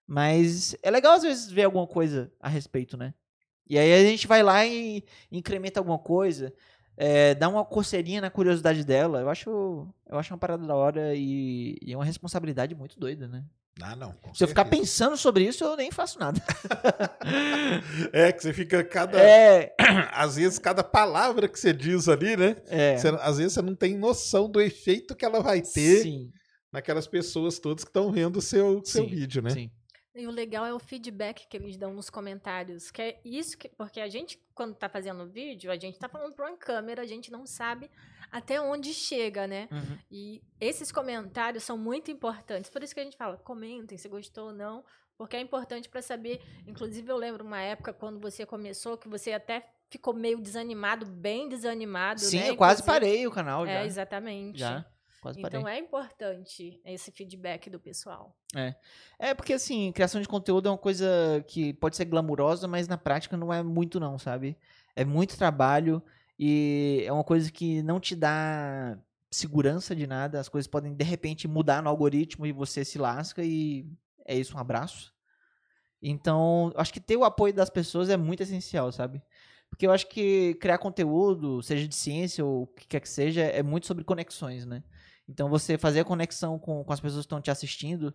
[0.06, 3.14] Mas é legal às vezes ver alguma coisa a respeito, né?
[3.68, 6.54] E aí a gente vai lá e incrementa alguma coisa,
[6.98, 9.22] é, dá uma coceirinha na curiosidade dela.
[9.22, 9.50] Eu acho,
[10.08, 13.44] eu acho uma parada da hora e, e é uma responsabilidade muito doida, né?
[13.82, 14.14] Ah, não.
[14.34, 16.42] Se eu ficar pensando sobre isso, eu nem faço nada.
[18.12, 19.18] É, que você fica cada.
[19.20, 19.74] É,
[20.14, 22.56] Às vezes, cada palavra que você diz ali, né?
[22.68, 22.98] é.
[22.98, 26.32] Você- às vezes você não tem noção do efeito que ela vai ter Sim,
[26.72, 29.50] naquelas pessoas todas que estão vendo o seu, seu vídeo, né?
[29.52, 29.72] sim.
[30.14, 32.92] E o legal é o feedback que eles dão nos comentários.
[32.92, 33.70] Que é isso que.
[33.70, 37.02] Porque a gente, quando tá fazendo o vídeo, a gente tá falando pra uma câmera,
[37.02, 37.90] a gente não sabe
[38.32, 39.68] até onde chega, né?
[39.72, 39.98] Uhum.
[40.10, 42.70] E esses comentários são muito importantes.
[42.70, 44.84] Por isso que a gente fala, comentem se gostou ou não.
[45.18, 46.42] Porque é importante para saber.
[46.66, 51.48] Inclusive, eu lembro uma época quando você começou, que você até ficou meio desanimado, bem
[51.48, 52.22] desanimado.
[52.22, 52.50] Sim, né?
[52.50, 53.74] eu quase parei o canal já.
[53.74, 54.58] É, exatamente.
[54.58, 54.84] Já,
[55.22, 55.78] quase Então parei.
[55.78, 58.36] é importante esse feedback do pessoal.
[59.20, 62.98] É porque, assim, criação de conteúdo é uma coisa que pode ser glamurosa, mas na
[62.98, 64.58] prática não é muito não, sabe?
[64.96, 66.02] É muito trabalho
[66.44, 68.98] e é uma coisa que não te dá
[69.30, 70.40] segurança de nada.
[70.40, 73.86] As coisas podem, de repente, mudar no algoritmo e você se lasca e
[74.26, 75.14] é isso, um abraço.
[76.02, 79.22] Então, acho que ter o apoio das pessoas é muito essencial, sabe?
[79.70, 83.42] Porque eu acho que criar conteúdo, seja de ciência ou o que quer que seja,
[83.42, 84.84] é muito sobre conexões, né?
[85.30, 88.12] Então, você fazer a conexão com, com as pessoas que estão te assistindo,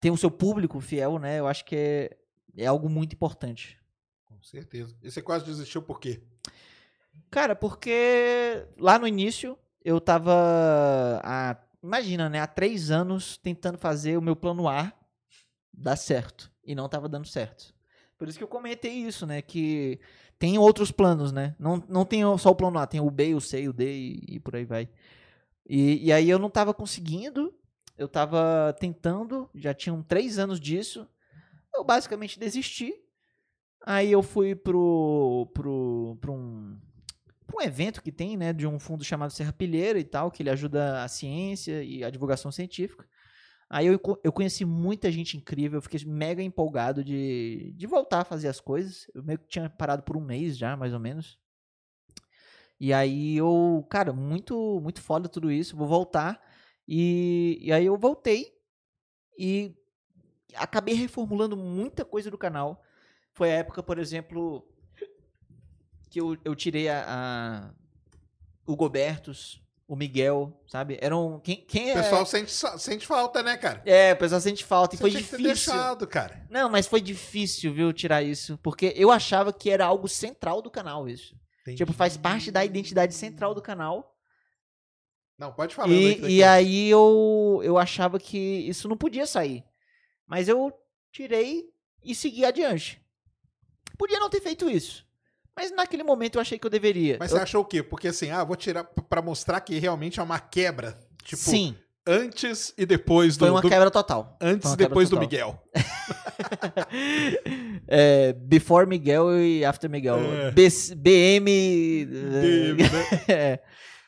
[0.00, 1.38] ter o seu público fiel, né?
[1.38, 2.16] Eu acho que é,
[2.56, 3.78] é algo muito importante.
[4.24, 4.96] Com certeza.
[5.02, 6.22] E você quase desistiu por quê?
[7.30, 14.16] Cara, porque lá no início eu tava há, imagina, né, há três anos tentando fazer
[14.16, 14.92] o meu plano A
[15.72, 17.72] dar certo e não tava dando certo.
[18.18, 20.00] Por isso que eu comentei isso, né, que
[20.38, 21.54] tem outros planos, né?
[21.58, 24.36] Não, não tem só o plano A, tem o B, o C, o D e,
[24.36, 24.88] e por aí vai.
[25.68, 27.54] E, e aí eu não tava conseguindo,
[27.96, 31.06] eu tava tentando, já tinham três anos disso,
[31.74, 32.92] eu basicamente desisti.
[33.86, 36.78] Aí eu fui pro, pro, pro um,
[37.56, 40.50] um evento que tem, né, de um fundo chamado Serra Pilheira e tal, que ele
[40.50, 43.06] ajuda a ciência e a divulgação científica.
[43.68, 48.24] Aí eu, eu conheci muita gente incrível, eu fiquei mega empolgado de, de voltar a
[48.24, 49.06] fazer as coisas.
[49.14, 51.38] Eu meio que tinha parado por um mês já, mais ou menos.
[52.80, 56.42] E aí eu, cara, muito, muito foda tudo isso, vou voltar.
[56.88, 58.52] E, e aí eu voltei
[59.38, 59.76] e
[60.56, 62.82] acabei reformulando muita coisa do canal.
[63.32, 64.66] Foi a época, por exemplo,
[66.10, 67.70] que eu, eu tirei a, a-
[68.66, 70.98] o Gobertos, o Miguel, sabe?
[71.00, 71.40] Eram.
[71.42, 72.02] Quem, quem O é.
[72.02, 73.82] pessoal sente, sente falta, né, cara?
[73.84, 74.94] É, o pessoal sente falta.
[74.94, 75.72] E Você foi tinha que ter difícil.
[75.72, 76.46] deixado, cara.
[76.50, 78.58] Não, mas foi difícil, viu, tirar isso.
[78.62, 81.34] Porque eu achava que era algo central do canal, isso.
[81.76, 84.16] Tipo, faz parte da identidade central do canal.
[85.38, 85.88] Não, pode falar.
[85.92, 89.64] E, e aí eu, eu achava que isso não podia sair.
[90.26, 90.72] Mas eu
[91.12, 91.64] tirei
[92.04, 93.00] e segui adiante.
[93.96, 95.06] Podia não ter feito isso.
[95.60, 97.18] Mas naquele momento eu achei que eu deveria.
[97.20, 97.82] Mas Eu- você achou o quê?
[97.82, 100.98] Porque assim, ah, vou tirar p- pra mostrar que realmente é uma quebra.
[101.22, 103.40] Tipo, Sim, antes e depois do.
[103.40, 104.38] foi uma do- quebra total.
[104.40, 105.28] antes e depois do total.
[105.28, 105.62] Miguel.
[107.86, 110.16] É, before Miguel e After Miguel.
[110.18, 110.50] É.
[110.50, 112.06] B- BM.
[112.06, 113.24] Dele, né?
[113.28, 113.58] É.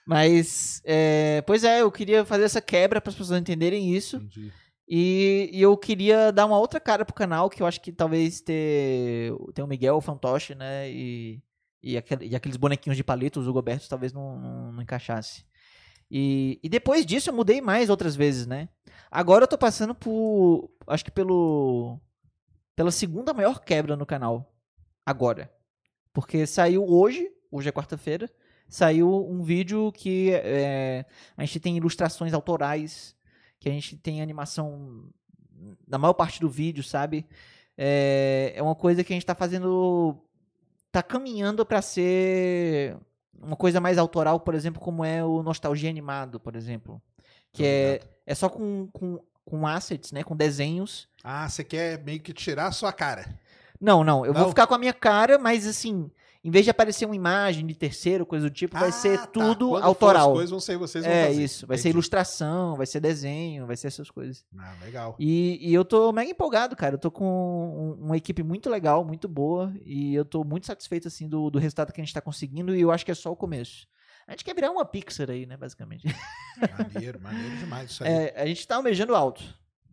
[0.06, 4.16] Mas, é, pois é, eu queria fazer essa quebra para as pessoas entenderem isso.
[4.16, 4.52] Entendi.
[4.94, 8.42] E, e eu queria dar uma outra cara pro canal, que eu acho que talvez
[8.42, 10.90] ter, ter o Miguel, o Fantoche, né?
[10.90, 11.42] E,
[11.82, 15.46] e, aquele- e aqueles bonequinhos de palitos, o Goberto, talvez não, não, não encaixasse.
[16.10, 18.68] E, e depois disso eu mudei mais outras vezes, né?
[19.10, 20.70] Agora eu tô passando por.
[20.86, 21.98] Acho que pelo.
[22.76, 24.54] Pela segunda maior quebra no canal.
[25.06, 25.50] Agora.
[26.12, 28.30] Porque saiu hoje, hoje é quarta-feira,
[28.68, 33.16] saiu um vídeo que é, a gente tem ilustrações autorais,
[33.62, 35.04] que a gente tem animação
[35.86, 37.24] na maior parte do vídeo, sabe?
[37.78, 40.16] É, é uma coisa que a gente tá fazendo.
[40.90, 42.96] tá caminhando pra ser
[43.40, 47.00] uma coisa mais autoral, por exemplo, como é o Nostalgia Animado, por exemplo.
[47.52, 50.24] Que é, é só com, com, com assets, né?
[50.24, 51.08] Com desenhos.
[51.22, 53.38] Ah, você quer meio que tirar a sua cara.
[53.80, 54.40] Não, não, eu Não?
[54.40, 56.10] vou ficar com a minha cara, mas assim,
[56.44, 59.26] em vez de aparecer uma imagem de terceiro, coisa do tipo, vai Ah, ser tá.
[59.28, 60.30] tudo Quando autoral.
[60.30, 61.42] As coisas vão ser vocês vão É fazer.
[61.44, 61.94] isso, vai ser Entendi.
[61.94, 64.44] ilustração, vai ser desenho, vai ser essas coisas.
[64.58, 65.14] Ah, legal.
[65.18, 66.94] E, e eu tô mega empolgado, cara.
[66.96, 67.24] Eu tô com
[68.00, 69.72] um- uma equipe muito legal, muito boa.
[69.84, 72.74] E eu tô muito satisfeito, assim, do, do resultado que a gente tá conseguindo.
[72.74, 73.86] E eu acho que é só o começo.
[74.26, 76.04] A gente quer virar uma Pixar aí, né, basicamente.
[76.78, 78.10] Maneiro, maneiro demais isso aí.
[78.10, 79.42] É, a gente tá almejando alto.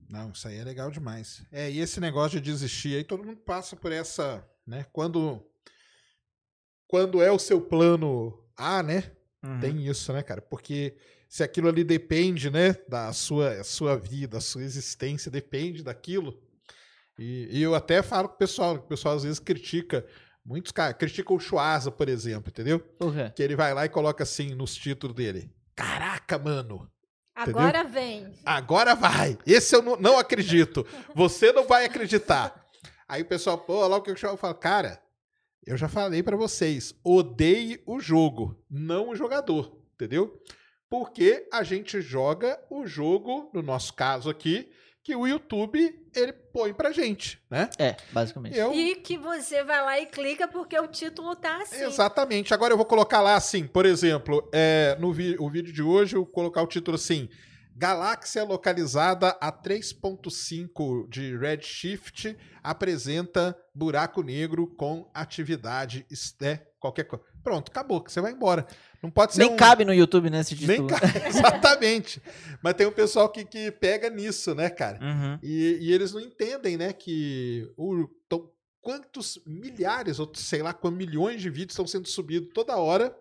[0.10, 1.44] Não, isso aí é legal demais.
[1.52, 4.86] É, e esse negócio de desistir aí, todo mundo passa por essa, né?
[4.92, 5.44] Quando
[6.90, 9.12] quando é o seu plano A, né?
[9.46, 9.60] Uhum.
[9.60, 10.42] Tem isso, né, cara?
[10.42, 10.98] Porque
[11.30, 16.42] se aquilo ali depende, né, da sua, sua vida, a sua existência depende daquilo.
[17.18, 20.04] E, e eu até falo pro pessoal, que o pessoal às vezes critica,
[20.44, 22.80] muitos caras criticam o Chuasa, por exemplo, entendeu?
[22.80, 23.32] Quê?
[23.36, 26.90] Que ele vai lá e coloca assim nos títulos dele: Caraca, mano,
[27.36, 28.34] Agora vem.
[28.44, 29.38] Agora vai.
[29.46, 30.86] Esse eu não, não acredito.
[31.16, 32.66] Você não vai acreditar.
[33.08, 35.02] Aí o pessoal, pô, lá o que eu falo, cara,
[35.66, 40.42] eu já falei pra vocês, odeie o jogo, não o jogador, entendeu?
[40.90, 44.70] Porque a gente joga o jogo, no nosso caso aqui,
[45.04, 45.80] que o YouTube
[46.16, 47.70] ele põe pra gente, né?
[47.80, 48.58] É, basicamente.
[48.58, 51.84] Eu, E que você vai lá e clica porque o título tá assim.
[51.84, 52.54] Exatamente.
[52.54, 56.16] Agora eu vou colocar lá assim, por exemplo, é, no vi- o vídeo de hoje,
[56.16, 57.30] eu vou colocar o título assim:
[57.80, 66.06] Galáxia localizada a 3.5 de Redshift apresenta buraco negro com atividade,
[66.42, 67.24] né, qualquer coisa.
[67.42, 68.68] Pronto, acabou, você vai embora.
[69.02, 70.90] Não pode ser Nem um- cabe no YouTube, né, esse Nem título.
[70.90, 72.22] cabe, exatamente.
[72.62, 75.00] Mas tem um pessoal que, que pega nisso, né, cara?
[75.02, 75.40] Uhum.
[75.42, 80.98] E, e eles não entendem, né, que o, tão- quantos milhares, ou sei lá, quantos
[80.98, 83.16] milhões de vídeos estão sendo subidos toda hora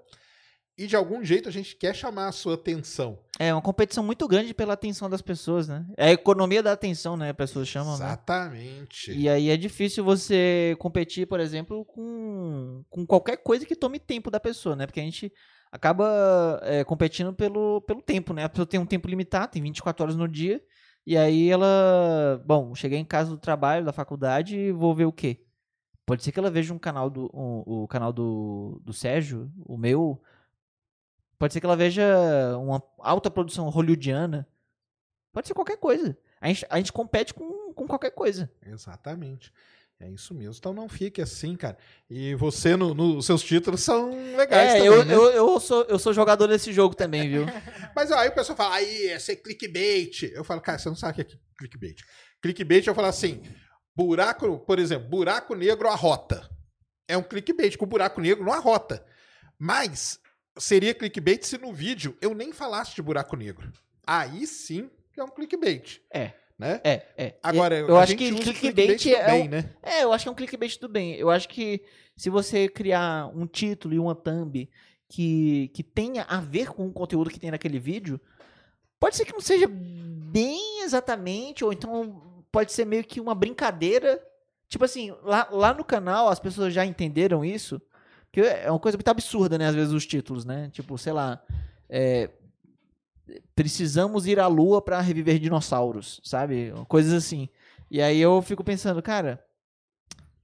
[0.78, 3.18] e de algum jeito a gente quer chamar a sua atenção.
[3.38, 5.84] É uma competição muito grande pela atenção das pessoas, né?
[5.96, 7.30] É a economia da atenção, né?
[7.30, 8.04] As pessoas chamam, né?
[8.04, 9.12] Exatamente.
[9.12, 14.30] E aí é difícil você competir, por exemplo, com, com qualquer coisa que tome tempo
[14.30, 14.86] da pessoa, né?
[14.86, 15.32] Porque a gente
[15.70, 18.44] acaba é, competindo pelo, pelo tempo, né?
[18.44, 20.62] A pessoa tem um tempo limitado, tem 24 horas no dia,
[21.06, 22.42] e aí ela.
[22.46, 25.44] Bom, cheguei em casa do trabalho, da faculdade, e vou ver o quê?
[26.06, 27.30] Pode ser que ela veja um canal do.
[27.34, 30.20] um- o canal do, do Sérgio, o meu.
[31.38, 32.04] Pode ser que ela veja
[32.58, 34.46] uma alta produção hollywoodiana.
[35.32, 36.16] Pode ser qualquer coisa.
[36.40, 38.50] A gente, a gente compete com, com qualquer coisa.
[38.66, 39.52] Exatamente.
[40.00, 40.54] É isso mesmo.
[40.56, 41.76] Então não fique assim, cara.
[42.08, 45.14] E você, no, no- seus títulos são legais É, também, eu, né?
[45.14, 47.46] eu, eu, sou, eu sou jogador desse jogo também, viu?
[47.96, 50.22] Mas aí o pessoal fala, aí, esse é clickbait.
[50.32, 52.00] Eu falo, cara, você não sabe o que é clickbait.
[52.40, 53.42] Clickbait, eu falo assim,
[53.94, 56.48] buraco, por exemplo, buraco negro arrota.
[57.08, 59.04] É um clickbait com buraco negro não arrota.
[59.58, 60.20] Mas
[60.58, 63.70] seria clickbait se no vídeo eu nem falasse de buraco negro.
[64.06, 66.00] Aí sim que é um clickbait.
[66.12, 66.32] É.
[66.58, 66.80] Né?
[66.82, 67.34] É, é.
[67.40, 69.70] Agora, eu acho que clickbait do é bem, um- né?
[69.80, 71.14] É, eu acho que é um clickbait do bem.
[71.14, 71.84] Eu acho que
[72.16, 74.68] se você criar um título e uma thumb
[75.08, 78.20] que, que tenha a ver com o conteúdo que tem naquele vídeo,
[78.98, 84.20] pode ser que não seja bem exatamente, ou então pode ser meio que uma brincadeira.
[84.68, 87.80] Tipo assim, lá, lá no canal as pessoas já entenderam isso,
[88.32, 89.66] que é uma coisa muito absurda, né?
[89.66, 90.68] Às vezes os títulos, né?
[90.70, 91.42] Tipo, sei lá,
[91.88, 92.30] é,
[93.54, 96.72] precisamos ir à lua pra reviver dinossauros, sabe?
[96.88, 97.48] Coisas assim.
[97.90, 99.42] E aí eu fico pensando, cara,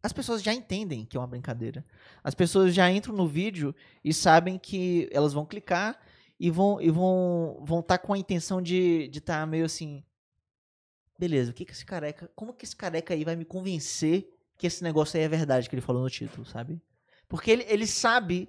[0.02, 1.84] as pessoas já entendem que é uma brincadeira.
[2.22, 5.98] As pessoas já entram no vídeo e sabem que elas vão clicar
[6.38, 10.02] e vão e vão vão estar com a intenção de de estar meio assim,
[11.18, 14.66] beleza, o que que esse careca, como que esse careca aí vai me convencer que
[14.66, 16.80] esse negócio aí é verdade que ele falou no título, sabe?
[17.34, 18.48] Porque ele, ele sabe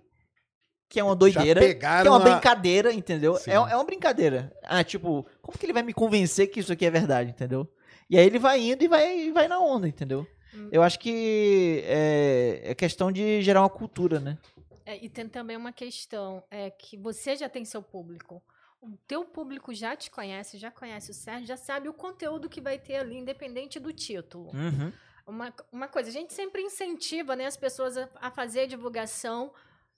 [0.87, 3.35] que é uma doideira, que é uma a- brincadeira, entendeu?
[3.47, 4.55] É, é uma brincadeira.
[4.63, 7.67] Ah, tipo, como que ele vai me convencer que isso aqui é verdade, entendeu?
[8.07, 10.27] E aí ele vai indo e vai, e vai na onda, entendeu?
[10.53, 10.69] Hum.
[10.71, 14.37] Eu acho que é, é questão de gerar uma cultura, né?
[14.85, 18.39] É, e tem também uma questão, é que você já tem seu público.
[18.79, 22.61] O teu público já te conhece, já conhece o Sérgio, já sabe o conteúdo que
[22.61, 24.51] vai ter ali, independente do título.
[24.53, 24.93] Uhum.
[25.25, 29.51] Uma, uma coisa, a gente sempre incentiva né, as pessoas a, a fazer divulgação.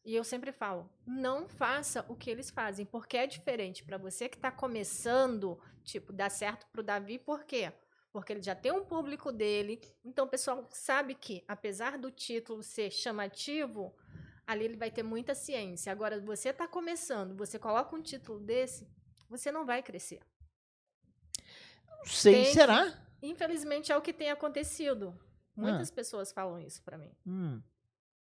[0.06, 4.30] E eu sempre falo, não faça o que eles fazem, porque é diferente para você
[4.30, 7.74] que está começando, tipo, dá certo para o Davi, por quê?
[8.13, 12.63] Porque ele já tem um público dele, então o pessoal sabe que, apesar do título
[12.63, 13.94] ser chamativo,
[14.46, 15.92] ali ele vai ter muita ciência.
[15.92, 18.88] Agora, você está começando, você coloca um título desse,
[19.30, 20.22] você não vai crescer.
[21.98, 23.07] Não sei, Tem que- será?
[23.21, 25.17] Infelizmente é o que tem acontecido.
[25.56, 27.10] Muitas pessoas falam isso para mim.
[27.25, 27.60] Hum,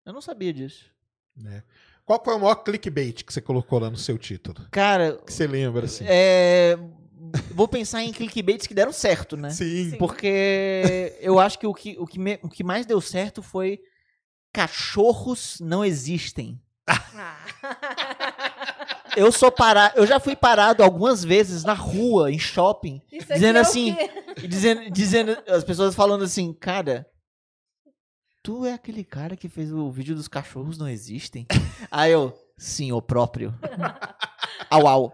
[0.05, 0.91] eu não sabia disso.
[1.35, 1.63] né?
[2.05, 4.67] Qual foi o maior clickbait que você colocou lá no seu título?
[4.71, 6.05] Cara, Que você lembra, assim?
[6.07, 6.77] é,
[7.51, 9.49] vou pensar em clickbaits que deram certo, né?
[9.49, 9.89] Sim.
[9.89, 9.97] Sim.
[9.97, 13.81] Porque eu acho que o que, o, que me- o que mais deu certo foi
[14.53, 16.61] cachorros não existem.
[16.87, 17.45] Ah.
[19.15, 23.33] Eu sou parado, eu já fui parado algumas vezes na rua, em shopping, Isso aqui
[23.35, 24.47] Dizendo é o assim, quê?
[24.47, 27.07] dizendo, dizendo, as pessoas falando assim, cara,
[28.43, 31.47] tu é aquele cara que fez o vídeo dos cachorros não existem?
[31.89, 33.53] Aí eu, sim, o próprio.
[34.69, 35.13] Au, au.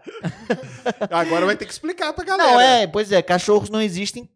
[1.10, 2.50] Agora vai ter que explicar pra galera.
[2.52, 4.28] Não, é, pois é, cachorros não existem.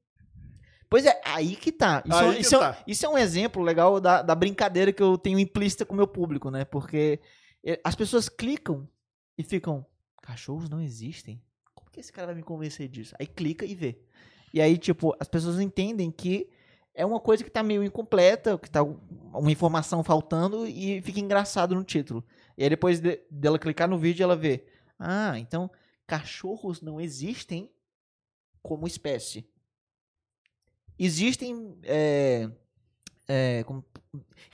[0.90, 2.02] Pois é, aí que tá.
[2.06, 2.78] Isso, Aí é- que isso é, um- tá.
[2.86, 6.06] isso é um exemplo legal da, da brincadeira que eu tenho implícita com o meu
[6.06, 6.64] público, né?
[6.64, 7.18] Porque
[7.64, 8.86] eh, as pessoas clicam
[9.36, 9.84] e ficam,
[10.22, 11.42] cachorros não existem?
[11.74, 13.14] Como que esse cara vai me convencer disso?
[13.18, 13.98] Aí clica e vê.
[14.52, 16.48] E aí, tipo, as pessoas entendem que
[16.94, 21.74] é uma coisa que tá meio incompleta, que tá uma informação faltando e fica engraçado
[21.74, 22.24] no título.
[22.56, 24.64] E aí depois de- dela clicar no vídeo, ela vê,
[24.98, 25.70] ah, então
[26.06, 27.70] cachorros não existem
[28.62, 29.46] como espécie.
[30.98, 32.50] Existem é,
[33.28, 33.64] é,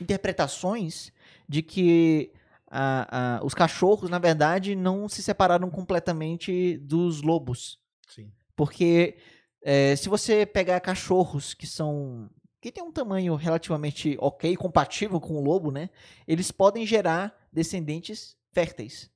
[0.01, 1.13] interpretações
[1.49, 2.33] de que
[2.75, 7.79] a- a- os cachorros, na verdade, não se separaram completamente dos lobos.
[8.09, 8.33] Sim.
[8.57, 9.17] Porque
[9.63, 12.31] é, se você pegar cachorros que são.
[12.61, 15.91] que tem um tamanho relativamente ok, compatível com o lobo, né?
[16.27, 19.11] Eles podem gerar descendentes férteis.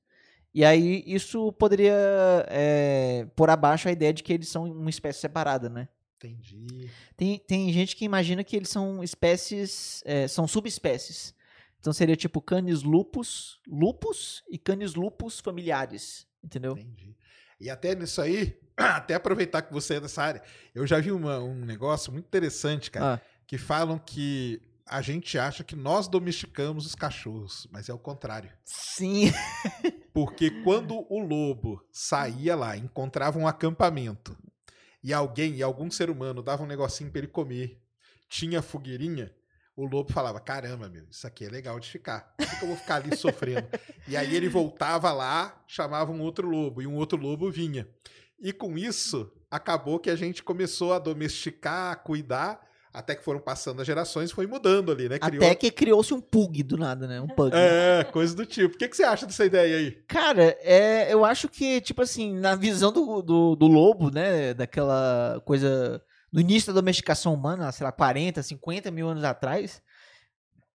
[0.53, 1.93] E aí isso poderia
[2.49, 5.87] é, pôr abaixo a ideia de que eles são uma espécie separada, né?
[6.17, 6.89] Entendi.
[7.15, 11.33] Tem, tem gente que imagina que eles são espécies, é, são subespécies.
[11.79, 16.73] Então seria tipo canis lupus, lupus e canis lupus familiares, entendeu?
[16.73, 17.15] Entendi.
[17.59, 20.41] E até nisso aí, até aproveitar que você é dessa área,
[20.75, 25.37] eu já vi uma- um negócio muito interessante, cara, Ah, que falam que a gente
[25.37, 28.51] acha que nós domesticamos os cachorros, mas é o contrário.
[28.63, 29.31] sim.
[30.13, 34.35] Porque quando o lobo saía lá, encontrava um acampamento,
[35.03, 37.79] e alguém, e algum ser humano dava um negocinho pra ele comer,
[38.27, 39.31] tinha fogueirinha,
[39.77, 42.33] o lobo falava: Caramba, meu, isso aqui é legal de ficar.
[42.35, 43.67] Por que, eu vou ficar ali sofrendo?
[44.07, 47.87] E aí ele voltava lá, chamava um outro lobo, e um outro lobo vinha.
[48.39, 53.39] E com isso, acabou que a gente começou a domesticar, a cuidar, até que foram
[53.39, 55.17] passando as gerações, foi mudando ali, né?
[55.21, 57.21] Até que criou-se um pug do nada, né?
[57.21, 57.51] Um pug.
[57.53, 58.73] É, coisa do tipo.
[58.73, 59.91] O que, que você acha dessa ideia aí?
[60.07, 64.55] Cara, é, eu acho que, tipo assim, na visão do, do, do lobo, né?
[64.55, 66.01] Daquela coisa.
[66.31, 69.81] No início da domesticação humana, sei lá, 40, 50 mil anos atrás.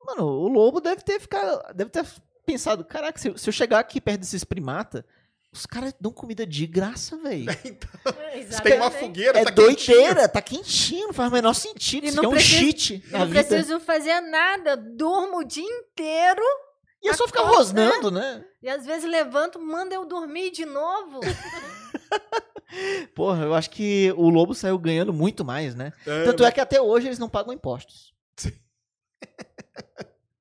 [0.04, 1.74] Mano, o lobo deve ter ficado.
[1.74, 2.06] Deve ter
[2.46, 5.04] pensado: caraca, se, eu- se eu chegar aqui perto desses primata,
[5.52, 7.46] os caras dão comida de graça, velho.
[8.34, 9.96] Então, tem uma fogueira, É tá quentinho.
[9.96, 12.04] doideira, tá quentinho, não faz o menor sentido.
[12.04, 13.44] E Isso não aqui é um precisa- cheat Eu na não vida.
[13.44, 16.42] preciso fazer nada, durmo o dia inteiro
[17.02, 18.44] E é só ficar rosnando, né?
[18.62, 21.20] e às vezes levanto, manda eu dormir de novo.
[23.14, 25.92] Porra, eu acho que o Lobo saiu ganhando muito mais, né?
[26.06, 28.12] É, Tanto é que até hoje eles não pagam impostos.
[28.36, 28.52] Sim.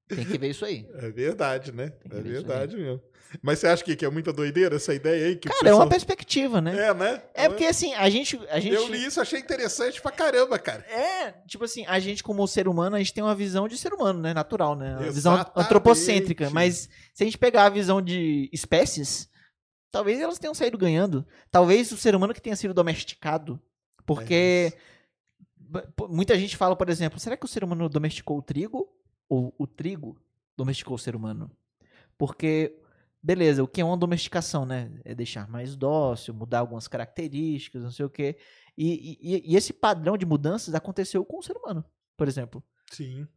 [0.07, 0.87] Tem que ver isso aí.
[0.95, 1.91] É verdade, né?
[2.09, 3.01] É verdade mesmo.
[3.41, 5.35] Mas você acha que, que é muita doideira essa ideia aí?
[5.35, 6.87] Que Cara, é uma pessoal- perspectiva, né?
[6.87, 7.21] É, né?
[7.33, 8.39] É porque assim, a gente.
[8.49, 10.85] A gente Eu li isso, achei interessante pra caramba, cara.
[10.89, 13.91] É, tipo assim, a gente como ser humano, a gente tem uma visão de ser
[13.93, 14.33] humano, né?
[14.33, 14.91] Natural, né?
[14.95, 15.65] Uma visão Exatamente.
[15.65, 16.49] antropocêntrica.
[16.51, 19.27] Mas se a gente pegar a visão de espécies,
[19.91, 21.25] talvez elas tenham saído ganhando.
[21.51, 23.59] Talvez o ser humano que tenha sido domesticado.
[24.05, 24.73] Porque
[25.95, 28.87] p- muita gente fala, por exemplo, será que o ser humano domesticou o trigo?
[29.29, 30.17] Ou o trigo
[30.55, 31.51] domesticou o ser humano?
[32.17, 32.79] Porque,
[33.21, 34.89] beleza, o que é uma domesticação, né?
[35.03, 38.37] É deixar mais dócil, mudar algumas características, não sei o quê.
[38.77, 41.83] E, e- e esse padrão de mudanças aconteceu com o ser humano,
[42.15, 42.63] por exemplo.
[42.91, 43.27] Sim.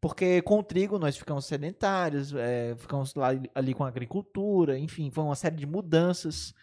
[0.00, 5.10] Porque com o trigo nós ficamos sedentários, é, ficamos lá, ali com a agricultura, enfim,
[5.10, 6.54] foi uma série de mudanças.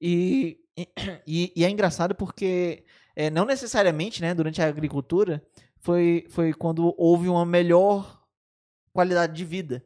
[0.00, 0.60] E,
[1.26, 2.84] e, e é engraçado porque
[3.16, 5.42] é, não necessariamente, né, durante a agricultura,
[5.80, 8.22] foi, foi quando houve uma melhor
[8.92, 9.84] qualidade de vida.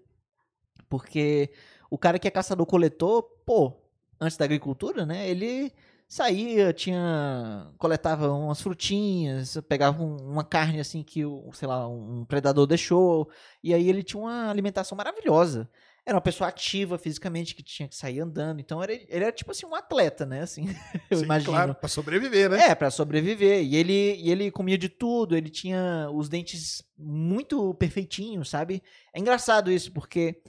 [0.89, 1.53] Porque
[1.91, 3.75] o cara que é caçador-coletor, pô,
[4.21, 5.73] antes da agricultura, né, ele
[6.09, 12.25] saía, tinha coletava umas frutinhas, pegava um- uma carne assim que o, sei lá, um
[12.25, 13.29] predador deixou,
[13.63, 15.69] e aí ele tinha uma alimentação maravilhosa.
[16.07, 19.51] Era uma pessoa ativa fisicamente que tinha que sair andando, então era, ele era tipo
[19.51, 20.65] assim um atleta, né, assim.
[21.11, 21.53] Eu Sim, imagino.
[21.53, 22.69] claro, pra sobreviver, né?
[22.71, 23.63] É, pra sobreviver.
[23.63, 28.83] E ele, e ele comia de tudo, ele tinha os dentes muito perfeitinhos, sabe?
[29.13, 30.41] É engraçado isso, porque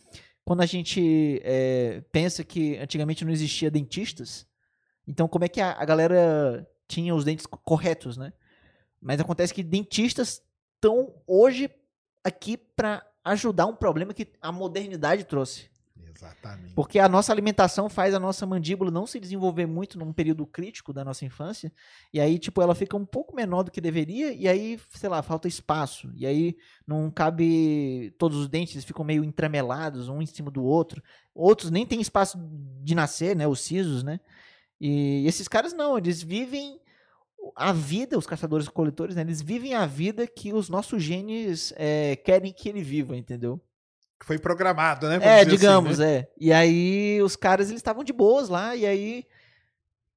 [0.45, 4.47] quando a gente é, pensa que antigamente não existia dentistas,
[5.09, 8.31] então como é que a, a galera tinha os dentes co- corretos, né?
[9.01, 10.41] Mas acontece que dentistas
[10.75, 11.69] estão hoje
[12.23, 15.69] aqui pra ajudar um problema que a modernidade trouxe.
[16.19, 16.73] Exatamente.
[16.73, 20.91] Porque a nossa alimentação faz a nossa mandíbula não se desenvolver muito num período crítico
[20.91, 21.71] da nossa infância.
[22.13, 24.33] E aí, tipo, ela fica um pouco menor do que deveria.
[24.33, 26.11] E aí, sei lá, falta espaço.
[26.13, 28.13] E aí não cabe.
[28.17, 31.01] Todos os dentes ficam meio entremelados, um em cima do outro.
[31.33, 32.37] Outros nem tem espaço
[32.81, 33.47] de nascer, né?
[33.47, 34.19] Os sisos, né?
[34.79, 36.79] E esses caras não, eles vivem
[37.55, 39.21] a vida, os caçadores-coletores, né?
[39.21, 43.61] Eles vivem a vida que os nossos genes é, querem que ele viva, entendeu?
[44.23, 45.17] Foi programado, né?
[45.17, 46.17] Vamos É, dizer digamos, assim, né?
[46.17, 46.31] é.
[46.37, 49.25] E aí os caras eles estavam de boas lá e aí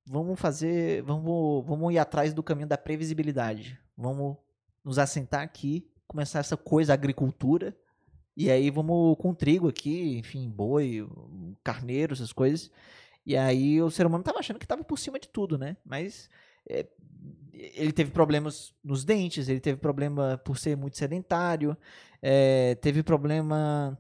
[0.05, 3.79] vamos fazer, vamos, vamos ir atrás do caminho da previsibilidade.
[3.97, 4.37] Vamos
[4.85, 7.77] nos assentar aqui, começar essa coisa agricultura.
[8.37, 11.07] E aí vamos com trigo aqui, enfim, boi,
[11.63, 12.71] carneiro, essas coisas.
[13.25, 15.77] E aí o ser humano tava achando que tava por cima de tudo, né?
[15.85, 16.29] Mas
[16.69, 16.87] é,
[17.53, 21.77] ele teve problemas nos dentes, ele teve problema por ser muito sedentário,
[22.21, 23.99] é, teve problema.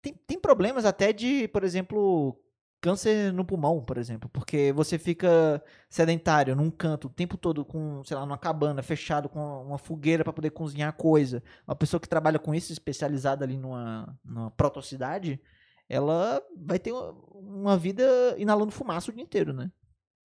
[0.00, 2.36] Tem, tem problemas até de, por exemplo,
[2.82, 8.02] câncer no pulmão, por exemplo, porque você fica sedentário num canto o tempo todo com,
[8.04, 11.42] sei lá, numa cabana, fechado com uma fogueira para poder cozinhar coisa.
[11.66, 15.40] Uma pessoa que trabalha com isso, especializada ali numa, numa protocidade,
[15.88, 19.70] ela vai ter uma- vida inalando fumaça o dia inteiro, né?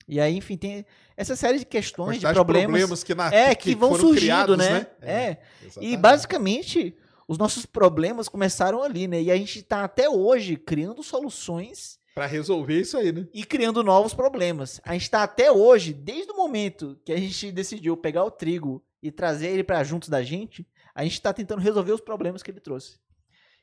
[0.08, 0.86] E aí, enfim, tem
[1.18, 4.58] essa série de questões, de Quantidade problemas, que, na, é, que, vão foram surgindo, criados,
[4.58, 4.88] né?
[5.02, 5.38] É.
[5.62, 5.98] E exatamente.
[5.98, 6.98] basicamente,
[7.28, 9.22] os nossos problemas começaram ali, né?
[9.22, 13.28] E a gente tá até hoje criando soluções Pra resolver isso aí, né?
[13.34, 14.80] e criando novos problemas.
[14.84, 18.84] A gente tá até hoje, desde o momento que a gente decidiu pegar o trigo
[19.04, 22.50] e trazer ele pra junto da gente, a gente tá tentando resolver os problemas que
[22.50, 22.98] ele trouxe.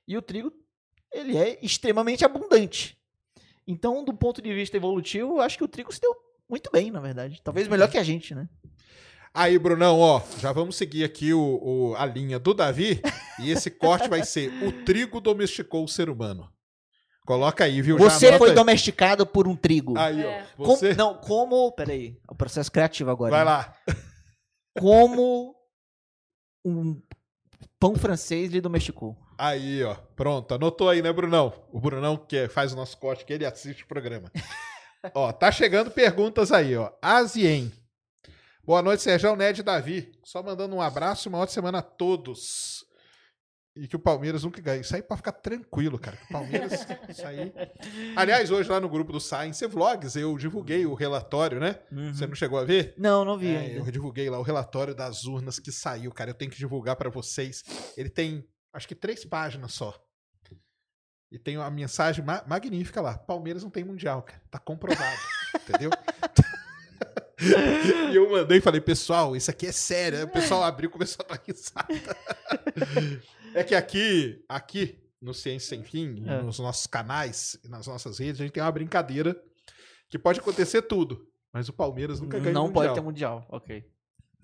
[0.06, 0.52] E o trigo,
[1.14, 2.98] ele é extremamente abundante.
[3.66, 6.14] Então, do ponto de vista evolutivo, eu acho que o trigo se deu
[6.48, 7.40] muito bem, na verdade.
[7.42, 8.48] Talvez melhor que a gente, né?
[9.32, 13.00] Aí, Brunão, ó, já vamos seguir aqui o, o- a linha do Davi.
[13.40, 16.48] e esse corte vai ser: O trigo domesticou o ser humano.
[17.26, 17.96] Coloca aí, viu?
[17.96, 18.54] Você foi aí.
[18.54, 19.98] domesticado por um trigo.
[19.98, 20.46] Aí, É.
[20.52, 20.56] ó.
[20.62, 20.94] Como- Você.
[20.94, 21.72] não, como.
[21.72, 22.18] Peraí.
[22.28, 23.30] É o processo criativo agora.
[23.30, 23.46] Vai hein?
[23.46, 23.74] lá.
[24.78, 25.54] Como
[26.64, 27.00] um
[27.80, 29.16] pão francês lhe domesticou.
[29.38, 29.94] Aí, ó.
[30.16, 30.54] Pronto.
[30.54, 31.52] Anotou aí, né, Brunão?
[31.72, 34.30] O Brunão que faz o nosso corte, que ele assiste o programa.
[35.14, 36.90] ó, tá chegando perguntas aí, ó.
[37.02, 37.72] Azien.
[38.64, 40.12] Boa noite, Sérgio Ned e Davi.
[40.24, 42.84] Só mandando um abraço e uma ótima semana a todos.
[43.76, 44.82] E que o Palmeiras nunca ganhe.
[44.82, 46.16] Isso aí pode ficar tranquilo, cara.
[46.30, 47.52] O Palmeiras, isso aí.
[48.14, 51.80] Aliás, hoje lá no grupo do Science Vlogs, eu divulguei o relatório, né?
[52.12, 52.94] Você não chegou a ver?
[52.96, 56.30] Não, não vi É, eu divulguei lá o relatório das urnas que saiu, cara.
[56.30, 57.64] Eu tenho que divulgar pra vocês.
[57.96, 59.98] Ele tem, acho que três páginas só.
[61.32, 63.16] E tem uma mensagem ma- magnífica lá.
[63.18, 64.40] Palmeiras não tem mundial, cara.
[64.50, 65.16] Tá comprovado.
[65.68, 65.90] entendeu?
[68.12, 70.18] e eu mandei e falei, pessoal, isso aqui é sério.
[70.18, 72.16] Aí o pessoal abriu e começou a dar risada.
[73.54, 76.42] é que aqui, aqui no Ciência Sem Fim, É.
[76.42, 79.36] nos nossos canais nas nossas redes, a gente tem uma brincadeira
[80.08, 81.26] que pode acontecer tudo.
[81.52, 83.84] Mas o Palmeiras nunca ganhou Não pode ter mundial, ok.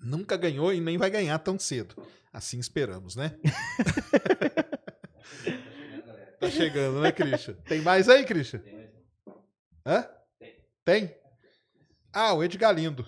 [0.01, 1.95] Nunca ganhou e nem vai ganhar tão cedo.
[2.33, 3.35] Assim esperamos, né?
[6.39, 7.53] tá chegando, né, Christian?
[7.65, 8.61] Tem mais aí, Christian?
[9.85, 10.07] Hã?
[10.83, 11.15] Tem.
[12.11, 13.05] Ah, o Edgar Lindo.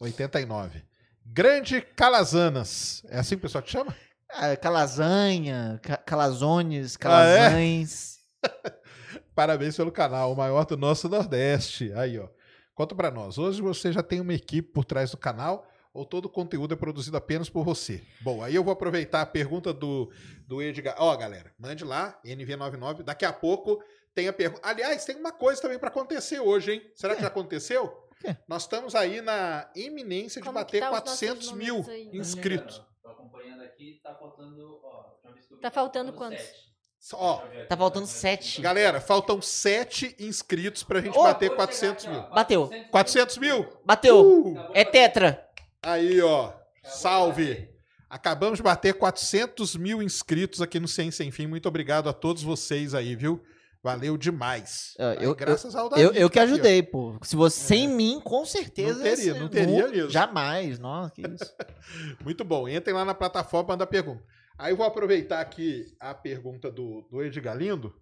[0.00, 0.82] 89.
[1.24, 3.02] Grande Calazanas.
[3.08, 3.96] É assim que o pessoal te chama?
[4.28, 7.38] Ah, calazanha, ca calazones, Ah, é?
[7.38, 8.18] calazães.
[9.34, 11.92] Parabéns pelo canal, o maior do nosso Nordeste.
[11.94, 12.28] Aí, ó.
[12.74, 13.38] Conta pra nós.
[13.38, 16.76] Hoje você já tem uma equipe por trás do canal ou todo o conteúdo é
[16.76, 18.02] produzido apenas por você?
[18.20, 20.10] Bom, aí eu vou aproveitar a pergunta do,
[20.46, 20.94] do Edgar.
[20.98, 23.02] Ó, galera, mande lá, NV99.
[23.02, 23.82] Daqui a pouco
[24.14, 24.60] tem a pergunta.
[24.66, 26.82] Aliás, tem uma coisa também pra acontecer hoje, hein?
[26.94, 27.92] Será que já aconteceu?
[28.20, 28.36] quê?
[28.48, 32.10] Nós estamos aí na iminência de Como bater tá os 400 nossos mil aí?
[32.14, 32.82] inscritos.
[33.02, 34.80] Tô acompanhando aqui, tá faltando.
[34.82, 36.38] Ó, vi, Tá faltando quantos?
[36.40, 36.72] sete.
[37.14, 37.38] Ó,
[37.68, 38.60] Tá faltando mas- sete.
[38.62, 42.30] galera, faltam 7 inscritos pra gente Ô, bater Vou 400 chegar mil.
[42.30, 42.70] Bateu.
[42.92, 43.66] 400 mil?
[43.84, 44.20] Bateu!
[44.20, 44.70] Uh!
[44.72, 45.48] É tetra!
[45.82, 46.52] Aí, ó.
[46.84, 47.68] Salve!
[48.08, 51.46] Acabamos de bater 400 mil inscritos aqui no Sem Sem Fim.
[51.46, 53.42] Muito obrigado a todos vocês aí, viu?
[53.82, 54.94] Valeu demais.
[54.98, 56.02] Aí, eu- graças ao Davi.
[56.02, 57.18] Eu, eu que tá aqui, ajudei, pô.
[57.22, 58.94] Se você sem mim, com certeza.
[58.98, 60.10] Não teria, não teria nu- mesmo.
[60.10, 61.52] Jamais, nossa, que isso.
[62.22, 62.68] Muito bom.
[62.68, 64.22] Entrem lá na plataforma para mandar pergunta.
[64.58, 67.92] Aí eu vou aproveitar aqui a pergunta do, do Edgar Lindo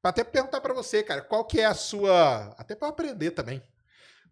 [0.00, 3.60] para até perguntar para você, cara, qual que é a sua, até para aprender também,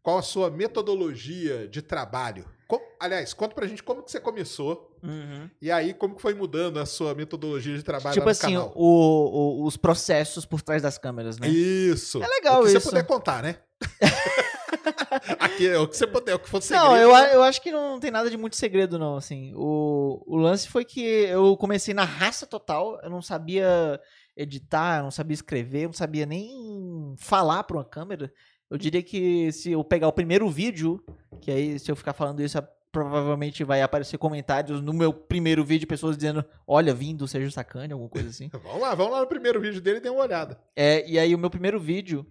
[0.01, 2.49] qual a sua metodologia de trabalho?
[2.67, 5.51] Co- aliás, conta pra gente como que você começou Uhum.
[5.61, 8.73] e aí como que foi mudando a sua metodologia de trabalho Tipo assim, canal.
[8.75, 11.47] o- o- os processos por trás das câmeras, né?
[11.49, 12.23] Isso.
[12.23, 12.81] É legal o que isso.
[12.81, 13.57] você puder contar, né?
[15.39, 16.85] Aqui, o que você puder, o que for segredo.
[16.87, 19.17] Não, eu, a- eu acho que não tem nada de muito segredo, não.
[19.17, 24.01] Assim, o, o lance foi que eu comecei na raça total, eu não sabia
[24.37, 28.33] editar, eu não sabia escrever, eu não sabia nem falar para uma câmera.
[28.75, 31.01] Eu diria que se eu pegar o primeiro vídeo,
[31.41, 32.59] que aí se eu ficar falando isso,
[32.91, 38.11] provavelmente vai aparecer comentários no meu primeiro vídeo, pessoas dizendo, olha, vindo, seja sacane, alguma
[38.11, 38.49] coisa assim.
[38.65, 40.61] Vamos lá, vamos lá no primeiro vídeo dele e dê uma olhada.
[40.75, 42.27] É, e aí o meu primeiro vídeo,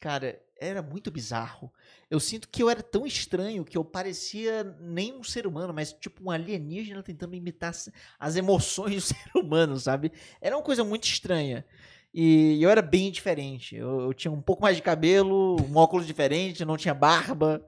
[0.00, 1.70] cara, era muito bizarro.
[2.10, 5.92] Eu sinto que eu era tão estranho que eu parecia nem um ser humano, mas
[5.92, 10.10] tipo um alienígena tentando imitar as- as emoções do ser humano, sabe?
[10.40, 11.66] Era uma coisa muito estranha.
[12.14, 13.74] E eu era bem diferente.
[13.74, 17.66] Eu, eu tinha um pouco mais de cabelo, um óculos diferente, não tinha barba.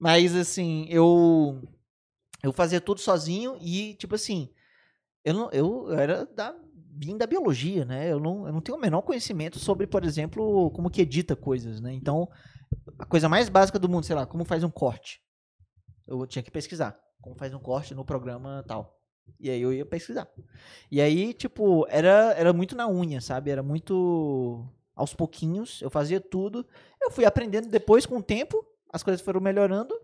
[0.00, 1.62] Mas assim, eu
[2.42, 4.48] eu fazia tudo sozinho e tipo assim,
[5.24, 6.54] eu não eu era da
[6.94, 8.10] vim da biologia, né?
[8.10, 11.80] Eu não, eu não tenho o menor conhecimento sobre, por exemplo, como que edita coisas,
[11.80, 11.92] né?
[11.92, 12.28] Então,
[12.98, 15.20] a coisa mais básica do mundo, sei lá, como faz um corte.
[16.06, 19.00] Eu tinha que pesquisar como faz um corte no programa tal.
[19.38, 20.28] E aí eu ia pesquisar.
[20.90, 23.50] E aí, tipo, era, era muito na unha, sabe?
[23.50, 24.64] Era muito
[24.94, 26.66] aos pouquinhos, eu fazia tudo.
[27.00, 29.98] Eu fui aprendendo depois com o tempo, as coisas foram melhorando,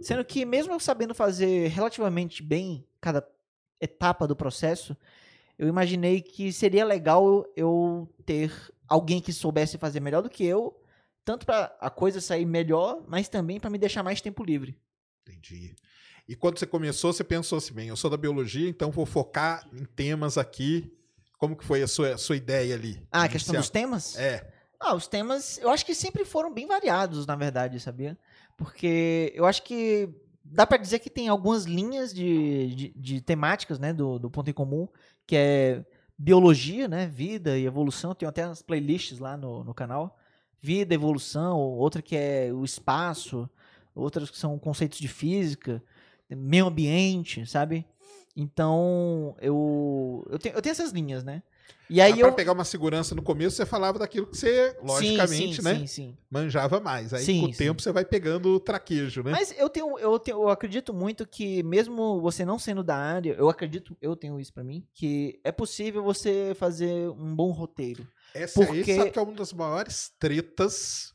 [0.00, 3.26] sendo que mesmo eu sabendo fazer relativamente bem cada
[3.80, 4.96] etapa do processo,
[5.58, 8.52] eu imaginei que seria legal eu ter
[8.88, 10.76] alguém que soubesse fazer melhor do que eu,
[11.24, 14.76] tanto para a coisa sair melhor, mas também para me deixar mais tempo livre.
[15.22, 15.76] Entendi.
[16.30, 19.66] E quando você começou, você pensou assim, bem, eu sou da biologia, então vou focar
[19.72, 20.88] em temas aqui.
[21.36, 23.04] Como que foi a sua, a sua ideia ali?
[23.10, 24.16] Ah, a questão dos temas?
[24.16, 24.48] É.
[24.78, 28.16] Ah, os temas, eu acho que sempre foram bem variados, na verdade, sabia?
[28.56, 30.08] Porque eu acho que
[30.44, 34.48] dá pra dizer que tem algumas linhas de, de, de temáticas, né, do, do Ponto
[34.48, 34.86] em Comum,
[35.26, 35.84] que é
[36.16, 38.14] biologia, né, vida e evolução.
[38.14, 40.16] Tem até as playlists lá no, no canal.
[40.60, 43.50] Vida, evolução, outra que é o espaço,
[43.96, 45.82] outras que são conceitos de física,
[46.36, 47.84] meio ambiente, sabe?
[48.36, 51.42] Então, eu, eu, tenho, eu tenho essas linhas, né?
[51.88, 52.32] E aí Aí pra eu...
[52.32, 55.78] pegar uma segurança no começo, você falava daquilo que você, logicamente, sim, né?
[55.80, 56.16] Sim, sim.
[56.30, 57.12] Manjava mais.
[57.12, 57.58] Aí Sim, com o sim.
[57.58, 59.32] tempo você vai pegando o traquejo, né?
[59.32, 63.34] Mas eu tenho, eu tenho, eu acredito muito que mesmo você não sendo da área,
[63.36, 68.06] eu acredito, eu tenho isso pra mim, que é possível você fazer um bom roteiro.
[68.32, 71.12] Essa aí porque- sabe que é uma das maiores tretas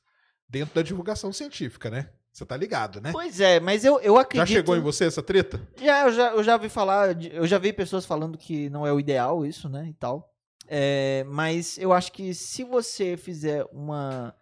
[0.47, 2.09] dentro da divulgação científica, né?
[2.35, 3.13] Você tá ligado, né?
[3.13, 4.57] Pois é, mas eu, eu Já acredito.
[4.57, 5.65] chegou em você essa treta?
[5.81, 8.91] Já, eu já, eu já vi falar, eu já vi pessoas falando que não é
[8.91, 10.35] o ideal isso, né, e tal.
[10.67, 14.35] É, mas eu acho que se você fizer uma,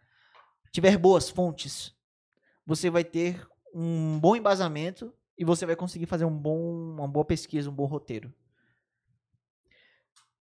[0.71, 1.93] tiver boas fontes,
[2.65, 6.57] você vai ter um bom embasamento e você vai conseguir fazer um bom,
[6.95, 8.33] uma boa pesquisa, um bom roteiro.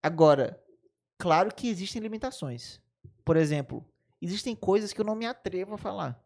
[0.03, 0.59] Agora,
[1.19, 2.81] claro que existem limitações.
[3.27, 3.87] Por exemplo,
[4.23, 6.22] existem coisas que eu não me atrevo a falar.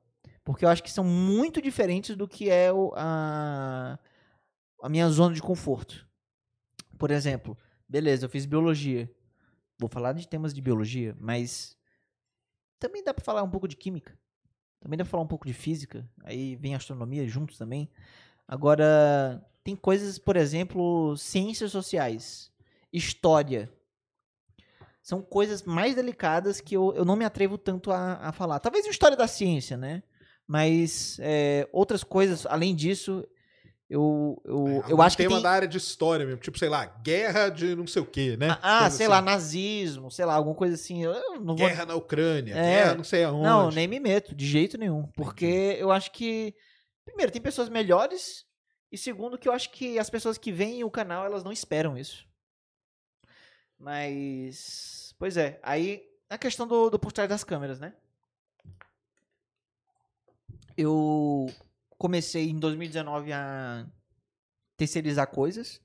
[0.47, 3.99] Porque eu acho que são muito diferentes do que é o- a,
[4.81, 6.07] a minha zona de conforto.
[6.97, 9.13] Por exemplo, beleza, eu fiz biologia.
[9.77, 11.77] Vou falar de temas de biologia, mas
[12.79, 14.17] também dá pra falar um pouco de química.
[14.79, 16.09] Também dá pra falar um pouco de física.
[16.23, 17.91] Aí vem astronomia juntos também.
[18.47, 22.53] Agora, tem coisas, por exemplo, ciências sociais,
[22.93, 23.69] história.
[25.03, 28.61] São coisas mais delicadas que eu, eu não me atrevo tanto a, a falar.
[28.61, 30.05] Talvez história da ciência, né?
[30.47, 33.27] Mas é, outras coisas, além disso,
[33.91, 35.43] eu, eu, É, eu acho que tema tem...
[35.43, 38.57] da área de história mesmo, tipo, sei lá, guerra de não sei o quê, né?
[38.63, 39.13] Ah, Coisa sei assim.
[39.15, 41.03] lá, nazismo, sei lá, alguma coisa assim.
[41.05, 41.67] Eu não vou...
[41.67, 42.63] Guerra na Ucrânia, É.
[42.85, 43.43] guerra não sei aonde.
[43.45, 45.07] Não, nem me meto, de jeito nenhum.
[45.17, 46.55] Porque eu acho que,
[47.05, 48.45] primeiro, tem pessoas melhores.
[48.91, 51.99] E segundo, que eu acho que as pessoas que veem o canal, elas não esperam
[51.99, 52.25] isso.
[53.79, 55.15] Mas.
[55.19, 55.59] Pois é.
[55.63, 57.93] Aí, a questão do, do por trás das câmeras, né?
[60.77, 61.47] Eu
[61.99, 63.87] comecei em 2019 a
[64.77, 65.81] terceirizar coisas.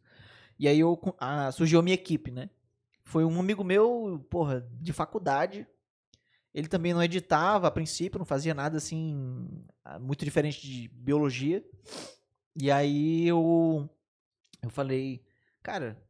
[0.59, 2.49] E aí eu, a, surgiu a minha equipe, né?
[3.03, 5.67] Foi um amigo meu, porra, de faculdade.
[6.53, 11.65] Ele também não editava a princípio, não fazia nada assim ah, muito diferente de biologia.
[12.55, 13.89] E aí eu
[14.61, 15.25] eu falei,
[15.63, 16.01] cara,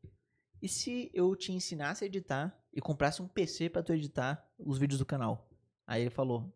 [0.61, 4.77] e se eu te ensinasse a editar e comprasse um PC pra tu editar os
[4.77, 5.49] vídeos do canal?
[5.87, 6.53] Aí ele falou,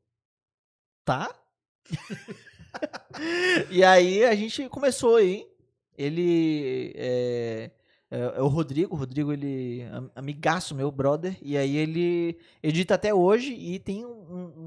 [1.04, 1.34] tá?
[3.72, 5.46] E aí a gente começou aí.
[5.98, 7.72] Ele é,
[8.12, 12.96] é, é o Rodrigo, o Rodrigo ele am- amigaço meu brother e aí ele edita
[12.96, 14.10] até hoje e tem um,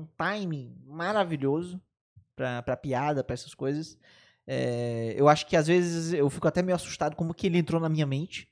[0.00, 1.78] um timing maravilhoso
[2.34, 3.98] pra, pra piada, pra essas coisas.
[4.46, 7.78] É, eu acho que às vezes eu fico até meio assustado como que ele entrou
[7.78, 8.48] na minha mente.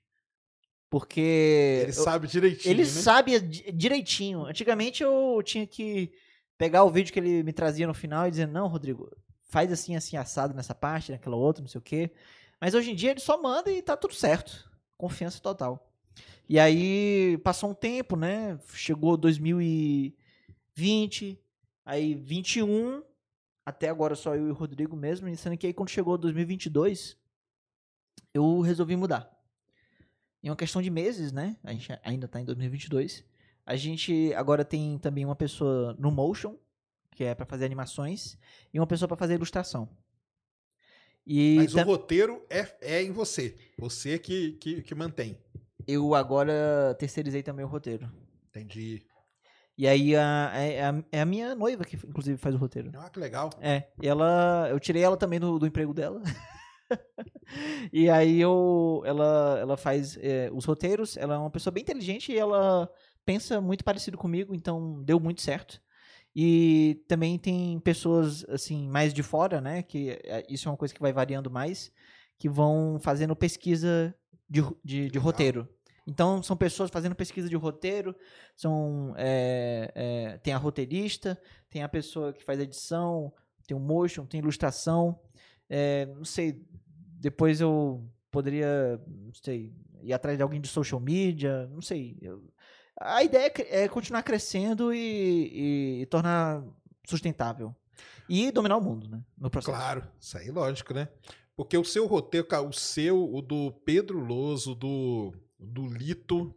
[0.91, 1.81] Porque.
[1.83, 2.89] Ele eu- sabe direitinho, ele né?
[2.89, 4.45] sabe di- direitinho.
[4.45, 6.13] Antigamente eu tinha que
[6.59, 9.11] pegar o vídeo que ele me trazia no final e dizer, não, Rodrigo,
[9.49, 12.11] faz assim, assim, assado nessa parte, naquela outra, não sei o quê.
[12.61, 14.71] Mas hoje em dia ele só manda e tá tudo certo.
[14.97, 15.93] Confiança total.
[16.49, 18.59] E aí passou um tempo, né?
[18.73, 21.41] Chegou 2020,
[21.85, 23.03] aí 21,
[23.65, 27.17] até agora só eu e o Rodrigo mesmo, sendo que aí quando chegou 2022,
[28.33, 29.31] eu resolvi mudar.
[30.43, 31.57] Em uma questão de meses, né?
[31.65, 33.25] A gente ainda tá em 2022.
[33.67, 36.57] A gente agora tem também uma pessoa no motion,
[37.17, 38.39] que é pra fazer animações,
[38.73, 39.89] e uma pessoa pra fazer ilustração.
[41.27, 43.57] E Mas o tam- roteiro é, é em você.
[43.77, 45.37] Você que, que, que mantém.
[45.87, 48.09] eu agora terceirizei também o roteiro.
[48.49, 49.05] Entendi.
[49.77, 52.93] E aí a, é, a, é a minha noiva que inclusive faz o roteiro.
[52.95, 53.51] Ah, que legal.
[53.61, 56.23] É, e ela, eu tirei ela também do, do emprego dela.
[57.93, 61.17] e aí eu, ela, ela faz é, os roteiros.
[61.17, 62.89] Ela é uma pessoa bem inteligente e ela
[63.27, 65.83] pensa muito parecido comigo, então deu muito certo.
[66.35, 69.83] E também tem pessoas assim mais de fora, né?
[69.83, 71.91] Que é, isso é uma coisa que vai variando mais,
[72.39, 74.15] que vão fazendo pesquisa
[74.49, 75.69] de, de, de roteiro.
[76.07, 78.15] Então são pessoas fazendo pesquisa de roteiro,
[78.55, 83.33] são é, é, tem a roteirista, tem a pessoa que faz edição,
[83.67, 85.19] tem o motion, tem ilustração.
[85.69, 86.63] É, não sei,
[87.19, 89.73] depois eu poderia, não sei,
[90.03, 92.17] ir atrás de alguém de social media, não sei.
[92.21, 92.45] Eu-
[93.01, 96.63] a ideia é é continuar crescendo e, e- e tornar
[97.07, 97.75] sustentável.
[98.29, 99.23] E dominar o mundo, né?
[99.39, 99.77] No processo.
[99.77, 101.09] Claro, isso aí lógico, né?
[101.57, 106.55] Porque o seu roteiro, o seu, o do Pedro Loso, do, do Lito,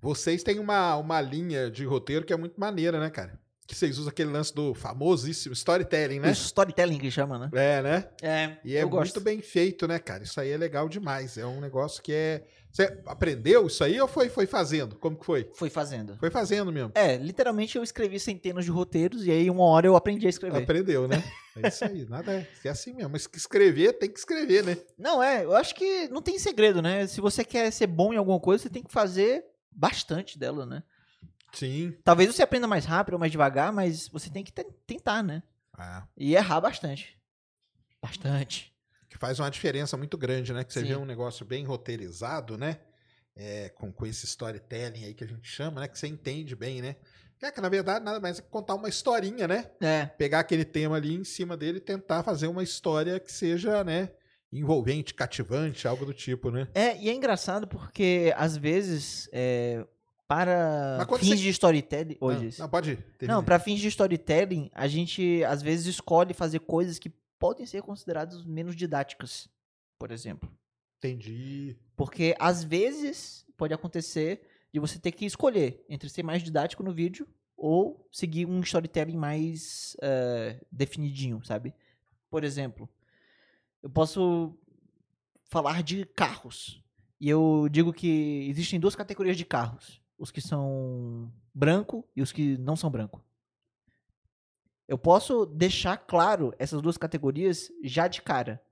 [0.00, 3.38] vocês têm uma, uma linha de roteiro que é muito maneira, né, cara?
[3.66, 6.28] Que vocês usam aquele lance do famosíssimo storytelling, né?
[6.28, 7.50] O storytelling que chama, né?
[7.54, 8.08] É, né?
[8.20, 9.20] É, E é muito gosto.
[9.20, 10.22] bem feito, né, cara?
[10.22, 11.38] Isso aí é legal demais.
[11.38, 12.44] É um negócio que é.
[12.70, 14.96] Você aprendeu isso aí ou foi, foi fazendo?
[14.96, 15.48] Como que foi?
[15.54, 16.16] Foi fazendo.
[16.18, 16.90] Foi fazendo mesmo.
[16.94, 20.62] É, literalmente eu escrevi centenas de roteiros e aí uma hora eu aprendi a escrever.
[20.62, 21.22] Aprendeu, né?
[21.62, 22.48] É isso aí, nada é.
[22.64, 23.10] É assim mesmo.
[23.12, 24.76] Mas que escrever, tem que escrever, né?
[24.98, 27.06] Não, é, eu acho que não tem segredo, né?
[27.06, 30.82] Se você quer ser bom em alguma coisa, você tem que fazer bastante dela, né?
[31.54, 31.94] Sim.
[32.04, 35.42] Talvez você aprenda mais rápido ou mais devagar, mas você tem que ten- tentar, né?
[35.72, 37.18] Ah, E errar bastante.
[38.02, 38.72] Bastante.
[39.08, 40.64] que faz uma diferença muito grande, né?
[40.64, 40.86] Que você Sim.
[40.88, 42.78] vê um negócio bem roteirizado, né?
[43.36, 45.88] É, com, com esse storytelling aí que a gente chama, né?
[45.88, 46.96] Que você entende bem, né?
[47.40, 49.70] É que na verdade nada mais é que contar uma historinha, né?
[49.80, 50.06] É.
[50.06, 54.10] Pegar aquele tema ali em cima dele e tentar fazer uma história que seja, né?
[54.52, 56.66] Envolvente, cativante, algo do tipo, né?
[56.74, 59.84] É, e é engraçado porque às vezes, é,
[60.36, 62.16] para fins você- de storytelling.
[62.20, 62.58] Não, Hoje.
[62.60, 62.96] não, pode ir.
[62.96, 63.42] Não, termina.
[63.42, 68.44] para fins de storytelling, a gente às vezes escolhe fazer coisas que podem ser consideradas
[68.44, 69.48] menos didáticas,
[69.98, 70.50] por exemplo.
[70.98, 71.76] Entendi.
[71.96, 74.40] Porque às vezes pode acontecer
[74.72, 79.16] de você ter que escolher entre ser mais didático no vídeo ou seguir um storytelling
[79.16, 81.72] mais eh, definidinho, sabe?
[82.28, 82.88] Por exemplo,
[83.82, 84.56] eu posso
[85.44, 86.82] falar de carros.
[87.20, 92.32] E eu digo que existem duas categorias de carros: os que são branco e os
[92.32, 93.22] que não são branco.
[94.86, 98.62] Eu posso deixar claro essas duas categorias já de cara.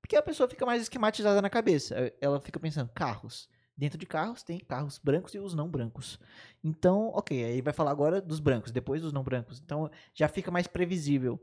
[0.00, 1.94] Porque a pessoa fica mais esquematizada na cabeça.
[1.94, 3.48] Eh, Ela fica pensando, carros.
[3.76, 6.18] Dentro de carros tem carros brancos e os não brancos.
[6.64, 9.60] Então, ok, aí vai falar agora dos brancos, depois dos não brancos.
[9.62, 11.38] Então já fica mais previsível.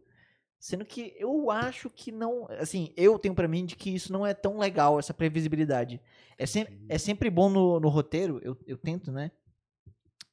[0.59, 2.47] Sendo que eu acho que não.
[2.59, 6.01] Assim, eu tenho pra mim de que isso não é tão legal, essa previsibilidade.
[6.37, 9.31] É, sem, é sempre bom no, no roteiro, eu, eu tento, né?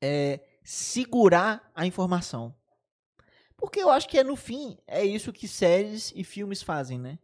[0.03, 2.55] É segurar a informação.
[3.57, 7.18] Porque eu acho que é no fim, é isso que séries e filmes fazem, né?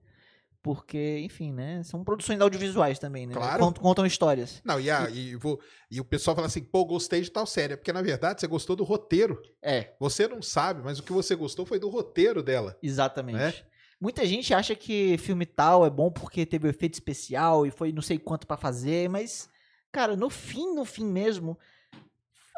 [0.63, 1.83] Porque, enfim, né?
[1.85, 3.35] São produções audiovisuais também, né?
[3.35, 3.65] Claro.
[3.65, 4.61] Contam, contam histórias.
[4.65, 5.61] Não, e, a- e vou-
[5.91, 7.73] e o pessoal fala assim, pô, gostei de tal série.
[7.73, 9.41] É porque, na verdade, você gostou do roteiro.
[9.63, 12.77] É, Você não sabe, mas o que você gostou foi do roteiro dela.
[12.83, 13.39] exatamente.
[13.39, 13.55] Né?
[14.01, 17.91] Muita gente acha que filme tal é bom porque teve um efeito especial e foi
[17.91, 19.49] não sei quanto pra fazer, mas,
[19.91, 21.59] cara, no fim, no fim mesmo,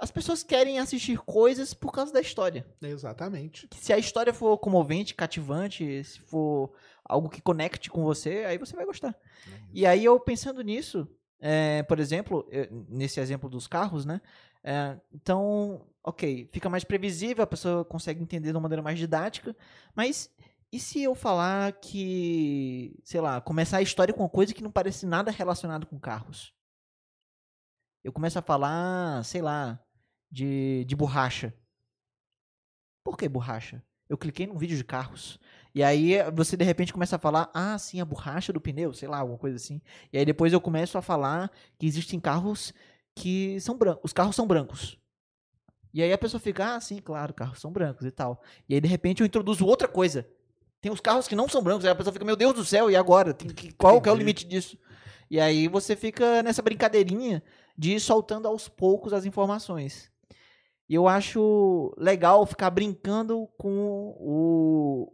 [0.01, 2.67] as pessoas querem assistir coisas por causa da história.
[2.81, 3.69] Exatamente.
[3.79, 6.73] Se a história for comovente, cativante, se for
[7.05, 9.15] algo que conecte com você, aí você vai gostar.
[9.73, 11.07] E aí eu pensando nisso,
[11.39, 12.49] é, por exemplo,
[12.89, 14.21] nesse exemplo dos carros, né?
[14.63, 19.57] é, então, ok, fica mais previsível, a pessoa consegue entender de uma maneira mais didática,
[19.95, 20.31] mas
[20.73, 24.71] e se eu falar que, sei lá, começar a história com uma coisa que não
[24.71, 26.55] parece nada relacionado com carros?
[28.05, 29.79] Eu começo a falar, sei lá,
[30.31, 31.53] de, de borracha.
[33.05, 33.83] Por que borracha?
[34.09, 35.39] Eu cliquei num vídeo de carros.
[35.75, 39.09] E aí você de repente começa a falar, ah, sim, a borracha do pneu, sei
[39.09, 39.81] lá, alguma coisa assim.
[40.13, 42.75] E aí depois eu começo a falar que existem carros
[43.15, 44.03] que são brancos.
[44.05, 44.99] Os carros são brancos.
[45.93, 48.43] E aí a pessoa fica, ah, sim, claro, carros são brancos e tal.
[48.69, 50.29] E aí de repente eu introduzo outra coisa.
[50.81, 52.91] Tem os carros que não são brancos, aí a pessoa fica, meu Deus do céu,
[52.91, 53.35] e agora?
[53.35, 54.79] Que, qual que é o limite disso?
[55.31, 57.43] E aí você fica nessa brincadeirinha
[57.77, 60.10] de ir soltando aos poucos as informações.
[60.91, 65.13] E eu acho legal ficar brincando com o,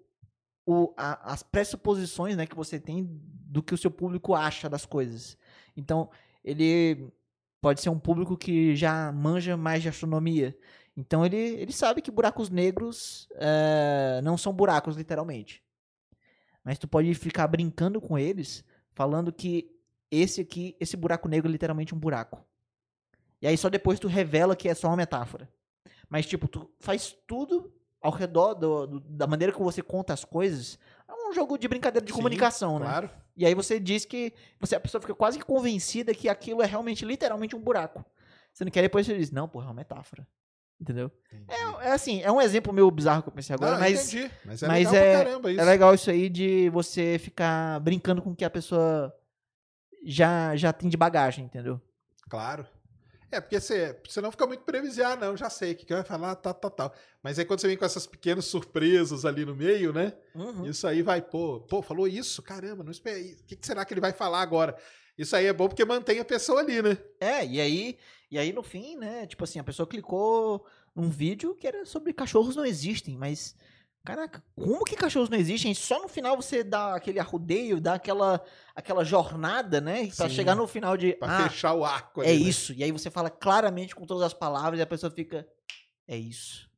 [0.64, 4.86] o, a- as pressuposições né, que você tem do que o seu público acha das
[4.86, 5.36] coisas.
[5.76, 6.08] Então,
[6.42, 7.12] ele
[7.60, 10.56] pode ser um público que já manja mais de astronomia.
[10.96, 15.62] Então, ele, ele sabe que buracos negros eh, não são buracos, literalmente.
[16.64, 18.64] Mas tu pode ficar brincando com eles,
[18.94, 19.70] falando que
[20.10, 22.42] esse aqui, esse buraco negro é literalmente um buraco.
[23.42, 25.54] E aí só depois tu revela que é só uma metáfora.
[26.08, 30.24] Mas, tipo, tu faz tudo ao redor do- do- da maneira que você conta as
[30.24, 30.78] coisas.
[31.08, 32.86] É um jogo de brincadeira de Sim, comunicação, né?
[32.86, 33.10] Claro.
[33.36, 36.66] E aí você diz que você, a pessoa fica quase que convencida que aquilo é
[36.66, 38.04] realmente, literalmente um buraco.
[38.52, 40.26] Você não quer depois você diz, não, porra, é uma metáfora.
[40.80, 41.10] Entendeu?
[41.48, 44.30] É, é assim, é um exemplo meio bizarro que eu pensei agora, Não, mas entendi.
[44.44, 45.60] Mas é mas legal é- caramba isso.
[45.60, 49.12] é legal isso aí de você ficar brincando com o que a pessoa
[50.04, 51.80] já, já tem de bagagem, entendeu?
[52.28, 52.66] Claro.
[53.30, 55.08] É, porque você, você não fica muito previsível.
[55.08, 56.94] Ah, não, já sei o que, que vai falar, tal, tal, tal.
[57.22, 60.12] Mas aí quando você vem com essas pequenas surpresas ali no meio, né?
[60.34, 60.66] Uhum.
[60.66, 62.42] Isso aí vai, pô, pô, falou isso?
[62.42, 63.32] Caramba, não esperei.
[63.32, 64.76] O que, que será que ele vai falar agora?
[65.18, 66.98] Isso aí é bom porque mantém a pessoa ali, né?
[67.18, 67.98] É, e aí,
[68.30, 70.64] e aí no fim, né, tipo assim, a pessoa clicou
[70.94, 73.56] num vídeo que era sobre cachorros não existem, mas
[74.06, 75.74] caraca, como que cachorros não existem?
[75.74, 78.40] Só no final você dá aquele arrudeio, dá aquela
[78.74, 80.34] aquela jornada, né, pra Sim.
[80.34, 82.30] chegar no final de Pra ah, fechar o arco ali.
[82.30, 82.38] é né?
[82.38, 82.72] isso.
[82.72, 85.46] E aí você fala claramente com todas as palavras e a pessoa fica
[86.08, 86.70] é isso.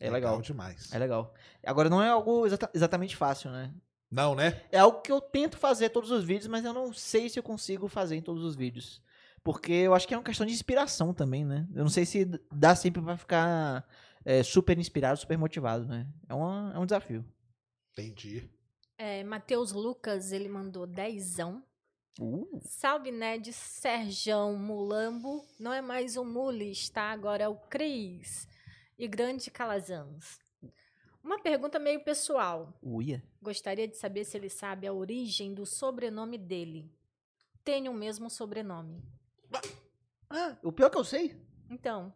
[0.00, 0.40] É legal.
[0.40, 0.92] demais.
[0.92, 1.34] É legal.
[1.66, 3.72] Agora não é algo exata- exatamente fácil, né?
[4.10, 4.62] Não, né?
[4.70, 7.42] É algo que eu tento fazer todos os vídeos, mas eu não sei se eu
[7.42, 9.02] consigo fazer em todos os vídeos.
[9.42, 11.66] Porque eu acho que é uma questão de inspiração também, né?
[11.74, 13.84] Eu não sei se dá sempre pra ficar
[14.28, 16.06] é, super inspirado, super motivado, né?
[16.28, 17.24] É, uma, é um desafio.
[17.92, 18.46] Entendi.
[18.98, 21.64] É, Matheus Lucas, ele mandou dezão.
[22.20, 25.46] Uh, Salve, Ned, Serjão, Mulambo.
[25.58, 27.10] Não é mais o Mules, tá?
[27.10, 28.46] Agora é o Cris.
[28.98, 30.38] E Grande Calazans.
[31.24, 32.78] Uma pergunta meio pessoal.
[32.82, 33.24] uia.
[33.40, 36.92] Gostaria de saber se ele sabe a origem do sobrenome dele.
[37.64, 39.02] Tem o mesmo sobrenome.
[40.28, 41.47] Ah, o pior que eu sei.
[41.70, 42.12] Então,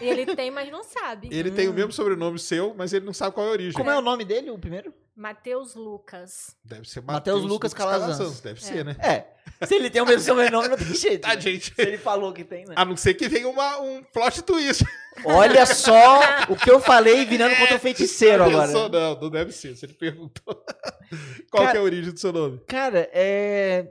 [0.00, 1.28] ele tem, mas não sabe.
[1.30, 1.74] Ele tem o Hum.
[1.74, 3.72] mesmo sobrenome seu, mas ele não sabe qual é a origem.
[3.74, 4.94] Como é o nome dele, o primeiro?
[5.14, 6.56] Matheus Lucas.
[6.64, 8.40] Deve ser Mateus Lucas Calazans.
[8.40, 8.62] Deve É.
[8.62, 8.96] ser, né?
[8.98, 9.66] É.
[9.66, 11.22] Se ele tem o mesmo sobrenome, não tem jeito.
[11.28, 11.40] Tá, né?
[11.40, 11.72] gente.
[11.74, 12.74] Se ele falou que tem, né?
[12.76, 14.84] A não ser que venha uma, um plot twist.
[15.24, 16.18] Olha só
[16.50, 18.66] o que eu falei virando contra o feiticeiro Já agora.
[18.66, 18.88] pensou?
[18.88, 19.76] Não, não deve ser.
[19.76, 20.42] Se ele perguntou.
[21.50, 22.60] Qual Cara- que é a origem do seu nome?
[22.66, 23.86] Cara, é.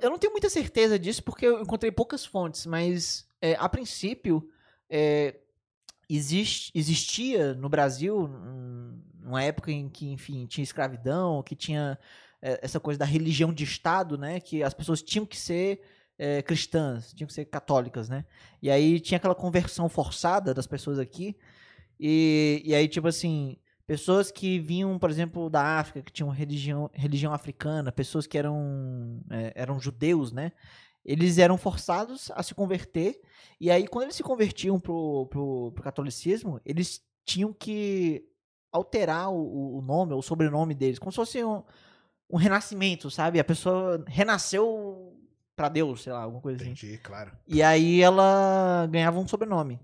[0.00, 4.48] Eu não tenho muita certeza disso porque eu encontrei poucas fontes, mas é, a princípio
[4.88, 5.36] é,
[6.08, 11.98] existe, existia no Brasil hum, uma época em que, enfim, tinha escravidão, que tinha
[12.40, 14.40] é, essa coisa da religião de Estado, né?
[14.40, 15.80] Que as pessoas tinham que ser
[16.18, 18.24] é, cristãs, tinham que ser católicas, né?
[18.62, 21.36] E aí tinha aquela conversão forçada das pessoas aqui.
[21.98, 26.90] E, e aí, tipo assim, Pessoas que vinham, por exemplo, da África, que tinham religião,
[26.92, 30.50] religião africana, pessoas que eram, é, eram judeus, né?
[31.06, 33.20] Eles eram forçados a se converter.
[33.60, 38.28] E aí, quando eles se convertiam pro, pro, pro catolicismo, eles tinham que
[38.72, 41.62] alterar o, o nome, ou o sobrenome deles, como se fosse um,
[42.28, 43.38] um renascimento, sabe?
[43.38, 45.16] A pessoa renasceu
[45.54, 46.72] pra Deus, sei lá, alguma coisa assim.
[46.72, 47.30] Entendi, claro.
[47.46, 49.80] E aí ela ganhava um sobrenome.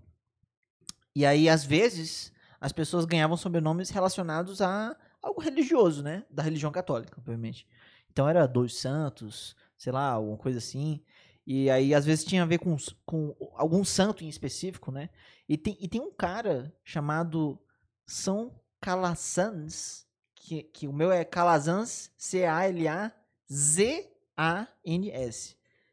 [1.14, 6.24] E aí, às vezes, as pessoas ganhavam sobrenomes relacionados a algo religioso, né?
[6.28, 7.66] Da religião católica, obviamente.
[8.10, 11.00] Então era dois santos, sei lá, alguma coisa assim.
[11.46, 15.10] E aí, às vezes, tinha a ver com, com algum santo em específico, né?
[15.48, 17.58] E tem, e tem um cara chamado
[18.06, 23.16] São Calazans, que, que o meu é Calazans, C-A-L-A-Z-A-N-S.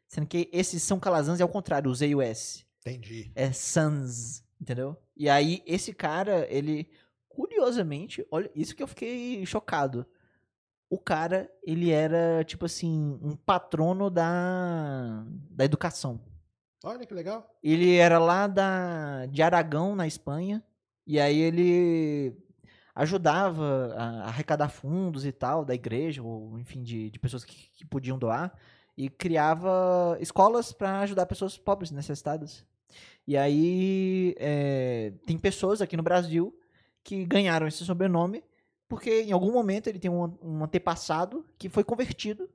[0.08, 2.64] Sendo que esse São Calazans é o contrário, o Z e o S.
[2.80, 3.30] Entendi.
[3.34, 4.96] É Sans, entendeu?
[5.16, 6.90] E aí, esse cara, ele,
[7.28, 10.06] curiosamente, olha, isso que eu fiquei chocado.
[10.90, 16.20] O cara, ele era, tipo assim, um patrono da, da educação.
[16.82, 17.48] Olha que legal.
[17.62, 20.60] Ele era lá da, de Aragão, na Espanha.
[21.06, 22.36] E aí ele
[22.92, 27.84] ajudava a arrecadar fundos e tal, da igreja, ou enfim, de, de pessoas que, que
[27.86, 28.52] podiam doar.
[28.96, 32.64] E criava escolas para ajudar pessoas pobres, necessitadas.
[33.26, 36.52] E aí é, tem pessoas aqui no Brasil
[37.04, 38.42] que ganharam esse sobrenome
[38.90, 42.50] porque em algum momento ele tem um, um antepassado que foi convertido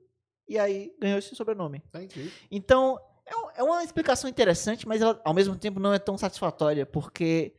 [0.46, 1.82] e aí ganhou esse sobrenome.
[1.88, 2.30] Entendi.
[2.50, 6.84] Então, é, é uma explicação interessante, mas ela, ao mesmo tempo não é tão satisfatória,
[6.84, 7.54] porque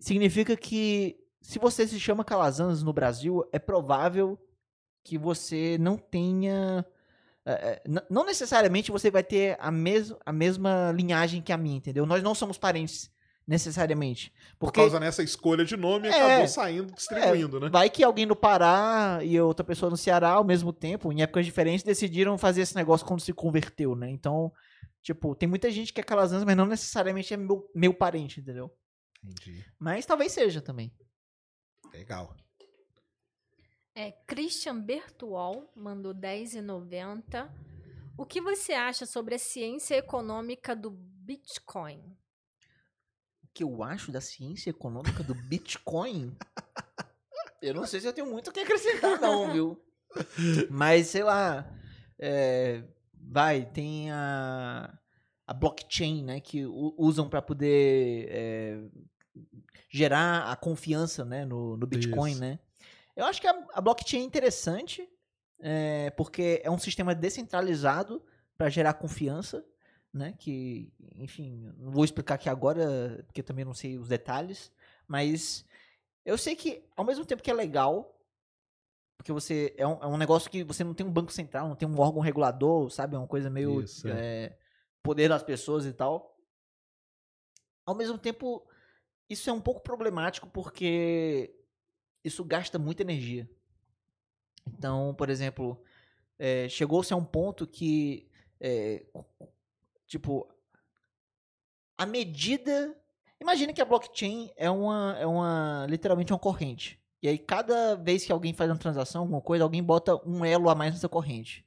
[0.00, 4.36] significa que se você se chama Calazans no Brasil, é provável
[5.04, 6.84] que você não tenha.
[7.44, 11.76] é, é, não necessariamente você vai ter a, mes a mesma linhagem que a minha,
[11.76, 12.04] entendeu?
[12.04, 13.14] Nós não somos parentes
[13.46, 14.32] necessariamente.
[14.58, 16.10] Por Porque causa nessa escolha de nome, É.
[16.10, 17.68] acabou saindo, distribuindo, né?
[17.68, 21.46] Vai que alguém no Pará e outra pessoa no Ceará ao mesmo tempo, em épocas
[21.46, 24.10] diferentes, decidiram fazer esse negócio quando se converteu, né?
[24.10, 24.52] Então,
[25.02, 28.70] tipo, tem muita gente que é calazans, mas não necessariamente é meu, meu parente, entendeu?
[29.22, 29.64] Entendi.
[29.78, 30.92] Mas talvez seja também.
[31.92, 32.34] Legal.
[33.94, 37.48] É, Christian Bertuol mandou 10,90.
[38.18, 42.02] O que você acha sobre a ciência econômica do Bitcoin?
[43.56, 46.36] Que eu acho da ciência econômica do Bitcoin?
[47.62, 49.82] eu não sei se eu tenho muito o que acrescentar, não, viu?
[50.68, 51.66] Mas, sei lá.
[52.18, 52.84] é,
[53.18, 54.92] vai, tem a,
[55.46, 56.38] a blockchain, né?
[56.38, 58.78] Que usam para poder é,
[59.88, 62.40] gerar a confiança né, no, no Bitcoin, Isso.
[62.42, 62.58] né?
[63.16, 65.08] Eu acho que a, a blockchain é interessante,
[65.62, 68.22] é, porque é um sistema descentralizado
[68.58, 69.64] para gerar confiança,
[70.16, 70.34] né?
[70.38, 74.72] Que, enfim, não vou explicar aqui agora, porque também não sei os detalhes,
[75.06, 75.64] mas
[76.24, 78.16] eu sei que, ao mesmo tempo que é legal,
[79.16, 81.76] porque você é um, é um negócio que você não tem um banco central, não
[81.76, 83.14] tem um órgão regulador, sabe?
[83.14, 84.56] É uma coisa meio Isso, é,
[85.02, 86.36] poder das pessoas e tal.
[87.84, 88.66] Ao mesmo tempo,
[89.28, 91.54] isso é um pouco problemático porque
[92.24, 93.48] isso gasta muita energia.
[94.66, 95.80] Então, por exemplo,
[96.38, 98.28] é, chegou-se a um ponto que,
[98.60, 99.06] é,
[100.06, 100.48] tipo,
[101.98, 102.96] a medida.
[103.40, 106.98] Imagina que a blockchain é uma, é uma literalmente uma corrente.
[107.22, 110.70] E aí, cada vez que alguém faz uma transação, alguma coisa, alguém bota um elo
[110.70, 111.66] a mais nessa corrente.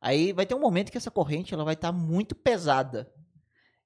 [0.00, 3.10] Aí vai ter um momento que essa corrente ela vai estar muito pesada.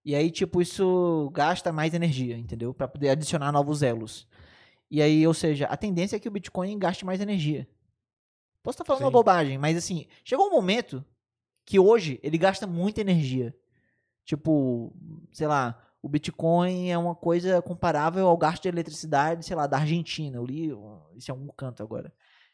[0.05, 2.75] E aí, tipo, isso gasta mais energia, entendeu?
[2.75, 4.27] Para poder adicionar novos elos.
[4.91, 7.69] E aí, ou seja, a tendência é que o Bitcoin gaste mais energia.
[8.63, 9.13] Posso estar falando uma Sim.
[9.13, 11.05] bobagem, mas assim, chegou um momento
[11.65, 13.55] que hoje ele gasta muita energia.
[14.29, 14.93] Tipo,
[15.33, 19.79] sei lá, o Bitcoin é uma coisa comparável ao gasto de eletricidade, sei lá, da
[19.79, 20.37] Argentina.
[20.37, 20.67] Eu li
[21.17, 22.13] isso em algum canto agora.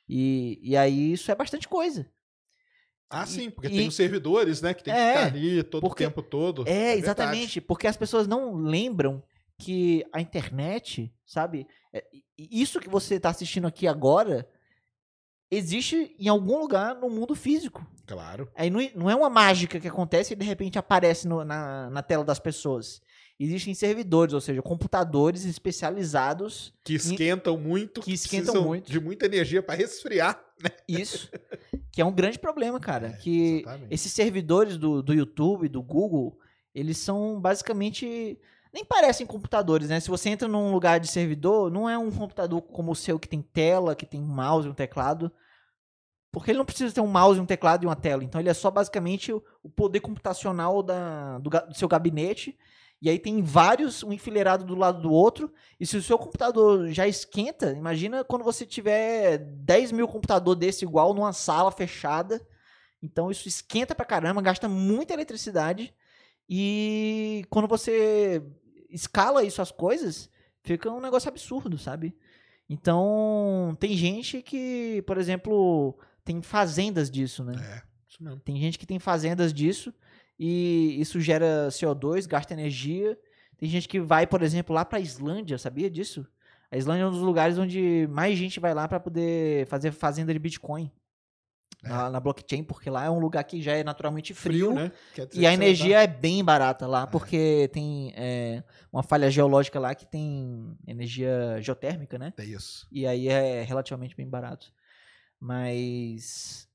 [0.09, 2.09] E, e aí isso é bastante coisa.
[3.11, 4.72] Ah, sim, porque E- tem os servidores, né?
[4.72, 6.62] Que tem que É, ficar ali todo porque- o tempo todo.
[6.62, 6.99] É, verdade.
[7.01, 7.61] exatamente.
[7.61, 9.20] Porque as pessoas não lembram
[9.59, 11.66] que a internet, sabe?
[11.93, 12.22] é- e-
[12.62, 14.49] Isso que você está assistindo aqui agora
[15.51, 17.87] existe em algum lugar no mundo físico.
[18.07, 18.51] Claro.
[18.55, 22.03] Aí não, não é uma mágica que acontece e de repente aparece no- na, na
[22.03, 23.01] tela das pessoas.
[23.41, 26.73] Existem servidores, ou seja, computadores especializados.
[26.85, 28.01] Que esquentam muito.
[28.01, 28.91] Que esquentam muito.
[28.91, 30.41] De muita energia para resfriar.
[30.87, 31.31] Isso.
[31.91, 33.09] que é um grande problema, cara.
[33.09, 33.95] É, que exatamente.
[33.95, 36.39] esses servidores do, do YouTube, do Google,
[36.75, 38.39] eles são basicamente.
[38.75, 40.01] Nem parecem computadores, né?
[40.01, 43.29] Se você entra num lugar de servidor, não é um computador como o seu que
[43.29, 45.31] tem tela, que tem um mouse e um teclado.
[46.33, 48.25] Porque ele não precisa ter um mouse, um teclado e uma tela.
[48.25, 49.41] Então ele é só basicamente o,
[49.77, 52.59] poder computacional da, do, do seu gabinete.
[53.01, 55.55] E aí tem vários, um enfileirado do lado do outro.
[55.79, 60.85] E se o seu computador já esquenta, imagina quando você tiver 10 mil computador desse
[60.85, 62.45] igual numa sala fechada.
[63.01, 65.95] Então isso esquenta pra caramba, gasta muita eletricidade.
[66.49, 68.43] E quando você
[68.95, 70.31] escala isso as coisas,
[70.63, 72.17] fica um negócio absurdo, sabe?
[72.69, 77.55] Então, tem gente que, por exemplo, tem fazendas disso, né?
[77.57, 78.41] É, isso mesmo.
[78.41, 79.93] Tem gente que tem fazendas disso
[80.39, 83.19] e isso gera CO2, gasta energia.
[83.59, 86.27] Tem gente que vai, por exemplo, lá pra Islândia, sabia disso?
[86.71, 90.33] A Islândia é um dos lugares onde mais gente vai lá para poder fazer fazenda
[90.33, 90.91] de Bitcoin.
[91.85, 91.89] É.
[91.89, 94.93] Na, na blockchain, porque lá é um lugar que já é naturalmente frio, Frio, né?
[95.14, 99.95] Dizer e a energia é bem barata lá, porque tem é, uma falha geológica lá
[99.95, 102.32] que tem energia geotérmica, né?
[102.39, 102.87] É isso.
[102.91, 104.72] E aí é relativamente bem barato.
[105.39, 106.68] Mas.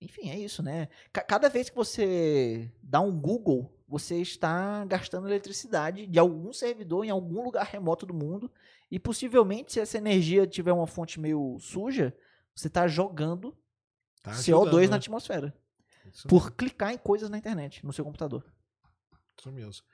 [0.00, 0.88] Enfim, é isso, né?
[1.12, 7.04] Ca- cada vez que você dá um Google, você está gastando eletricidade de algum servidor
[7.04, 8.50] em algum lugar remoto do mundo.
[8.90, 12.14] E possivelmente, se essa energia tiver uma fonte meio suja,
[12.54, 13.56] você está jogando
[14.24, 14.96] Tá CO2 ajudando, na né?
[14.96, 15.54] atmosfera.
[16.12, 18.42] Isso Por clicar em coisas na internet, no seu computador.
[19.38, 19.84] Isso mesmo.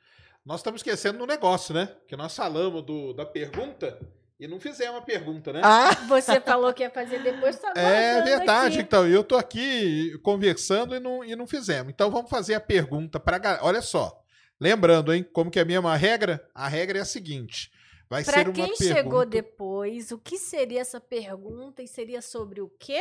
[0.44, 1.94] Nós estamos esquecendo do negócio, né?
[2.06, 3.98] Que nós falamos do, da pergunta
[4.38, 5.60] e não fizemos a pergunta, né?
[5.64, 5.90] Ah!
[6.08, 8.86] Você falou que ia fazer depois, tá é verdade, aqui.
[8.86, 9.06] então.
[9.06, 11.92] Eu tô aqui conversando e não, e não fizemos.
[11.92, 13.64] Então vamos fazer a pergunta para galera.
[13.64, 14.16] Olha só.
[14.60, 15.22] Lembrando, hein?
[15.32, 16.46] Como que é a mesma regra?
[16.54, 17.70] A regra é a seguinte.
[18.08, 18.84] Vai Pra ser uma quem pergunta.
[18.94, 23.00] chegou depois, o que seria essa pergunta e seria sobre o quê?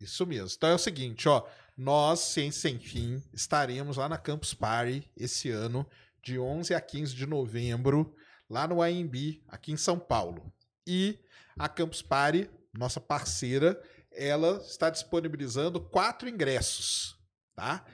[0.00, 0.54] Isso mesmo.
[0.56, 1.46] Então é o seguinte, ó.
[1.76, 5.86] Nós, Ciência Sem Fim, estaremos lá na Campus Party esse ano,
[6.22, 8.14] de 11 a 15 de novembro,
[8.48, 10.52] lá no AMB, aqui em São Paulo.
[10.86, 11.18] E
[11.58, 13.80] a Campus Party, nossa parceira,
[14.12, 17.16] ela está disponibilizando quatro ingressos,
[17.54, 17.84] tá?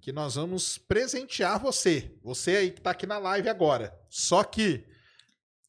[0.00, 2.16] Que nós vamos presentear você.
[2.22, 3.96] Você aí que está aqui na live agora.
[4.08, 4.84] Só que,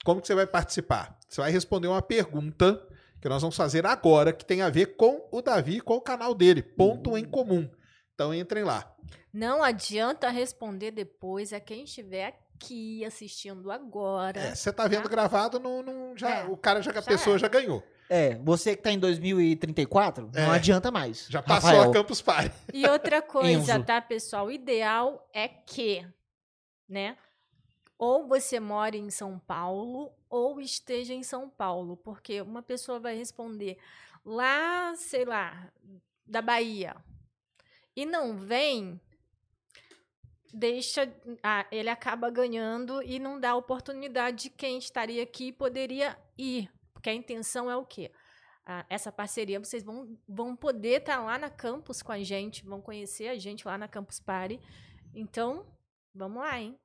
[0.04, 1.18] como que você vai participar?
[1.28, 2.87] Você vai responder uma pergunta
[3.22, 6.02] que nós vamos fazer agora, que tem a ver com o Davi e com o
[6.02, 6.62] canal dele.
[6.62, 7.70] Ponto em comum.
[8.14, 8.94] Então entrem lá.
[9.34, 14.40] Não adianta responder depois a quem estiver aqui assistindo agora.
[14.40, 15.10] É, você tá vendo Tá.
[15.10, 17.40] gravado, não, não- já, É, o cara já, a já pessoa é.
[17.40, 17.84] já ganhou.
[18.10, 20.46] É, você que tá em 2034, É.
[20.46, 21.28] não adianta mais.
[21.30, 21.90] Já passou Rafael.
[21.92, 22.56] a Campus Party.
[22.74, 23.84] E outra coisa, Enzo.
[23.86, 24.48] tá, pessoal?
[24.48, 26.08] O ideal é que,
[26.90, 27.18] né?
[28.00, 33.16] Ou você mora em São Paulo ou esteja em São Paulo, porque uma pessoa vai
[33.16, 33.78] responder
[34.26, 35.72] lá, sei lá,
[36.26, 36.96] da Bahia
[37.96, 39.02] e não vem,
[40.54, 41.12] deixa,
[41.42, 47.10] ah, ele acaba ganhando e não dá oportunidade de quem estaria aqui poderia ir, porque
[47.10, 48.12] a intenção é o quê?
[48.64, 52.82] Ah, essa parceria, vocês vão, vão poder estar lá na campus com a gente, vão
[52.82, 54.60] conhecer a gente lá na Campus Party.
[55.16, 55.66] Então,
[56.14, 56.78] vamos lá, hein?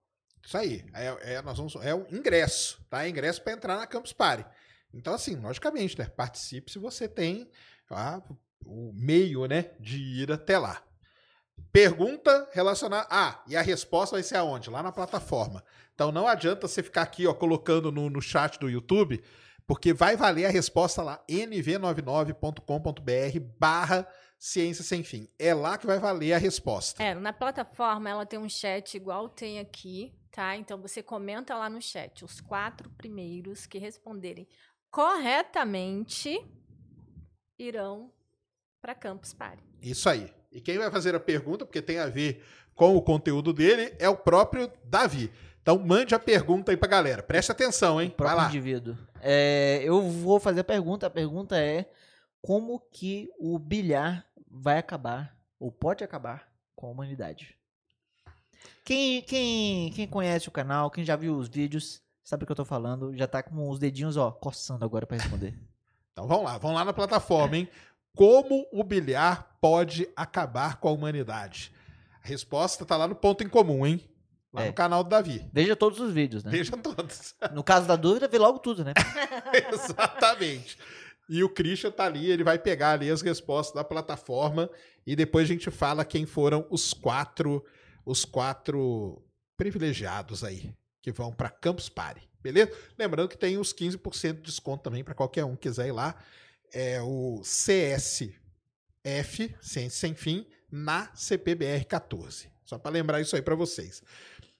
[0.44, 0.84] Isso aí.
[0.92, 3.08] É, é, nós vamos, é o ingresso, tá?
[3.08, 4.44] Ingresso para entrar na Campus Party.
[4.92, 6.06] Então, assim, logicamente, né?
[6.06, 7.48] Participe se você tem
[7.90, 8.20] ah,
[8.64, 9.70] o meio, né?
[9.80, 10.82] De ir até lá.
[11.72, 13.06] Pergunta relacionada.
[13.10, 14.68] Ah, e a resposta vai ser aonde?
[14.68, 15.64] Lá na plataforma.
[15.94, 19.22] Então não adianta você ficar aqui, ó, colocando no, no chat do YouTube,
[19.66, 25.28] porque vai valer a resposta lá, nv99.com.br barra ciência sem fim.
[25.38, 27.02] É lá que vai valer a resposta.
[27.02, 30.56] É, na plataforma ela tem um chat igual tem aqui, tá?
[30.56, 32.24] Então você comenta lá no chat.
[32.24, 34.48] Os quatro primeiros que responderem
[34.90, 36.44] corretamente
[37.58, 38.10] irão
[38.80, 39.62] para Campus Party.
[39.80, 40.32] Isso aí.
[40.50, 44.08] E quem vai fazer a pergunta, porque tem a ver com o conteúdo dele, é
[44.08, 45.30] o próprio Davi.
[45.60, 47.22] Então mande a pergunta aí pra galera.
[47.22, 48.08] Preste atenção, hein?
[48.08, 48.48] Vai próprio lá.
[48.48, 48.98] indivíduo.
[49.20, 51.06] É, eu vou fazer a pergunta.
[51.06, 51.88] A pergunta é
[52.40, 57.56] como que o bilhar vai acabar ou pode acabar com a humanidade?
[58.84, 62.56] Quem, quem, quem conhece o canal, quem já viu os vídeos, sabe o que eu
[62.56, 63.16] tô falando.
[63.16, 65.54] Já tá com os dedinhos, ó, coçando agora pra responder.
[66.12, 67.66] Então vamos lá, vamos lá na plataforma, hein?
[68.14, 71.72] Como o bilhar pode acabar com a humanidade?
[72.22, 73.98] A resposta tá lá no ponto em comum, hein?
[74.52, 74.66] Lá É.
[74.66, 75.48] no canal do Davi.
[75.50, 76.50] Veja todos os vídeos, né?
[76.50, 77.34] Veja todos.
[77.54, 78.92] No caso da dúvida, vê logo tudo, né?
[79.72, 80.76] Exatamente.
[81.28, 84.68] E o Christian tá ali, ele vai pegar ali as respostas da plataforma
[85.06, 87.64] e depois a gente fala quem foram os quatro,
[88.04, 89.22] os quatro
[89.56, 92.72] privilegiados aí que vão para Campus Party, beleza?
[92.98, 96.14] Lembrando que tem os 15% de desconto também para qualquer um que quiser ir lá.
[96.72, 98.34] É o CSF,
[99.60, 102.48] Ciência Sem Fim, na CPBR 14.
[102.64, 104.02] Só para lembrar isso aí para vocês.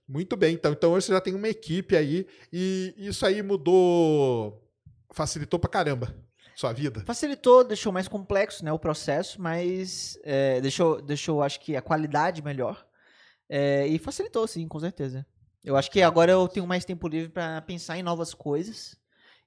[0.07, 4.63] Muito bem, então, então hoje você já tem uma equipe aí e isso aí mudou,
[5.11, 6.15] facilitou pra caramba
[6.55, 7.03] sua vida.
[7.07, 12.43] Facilitou, deixou mais complexo né, o processo, mas é, deixou, deixou, acho que, a qualidade
[12.43, 12.85] melhor.
[13.49, 15.27] É, e facilitou, sim, com certeza.
[15.65, 18.97] Eu acho que agora eu tenho mais tempo livre para pensar em novas coisas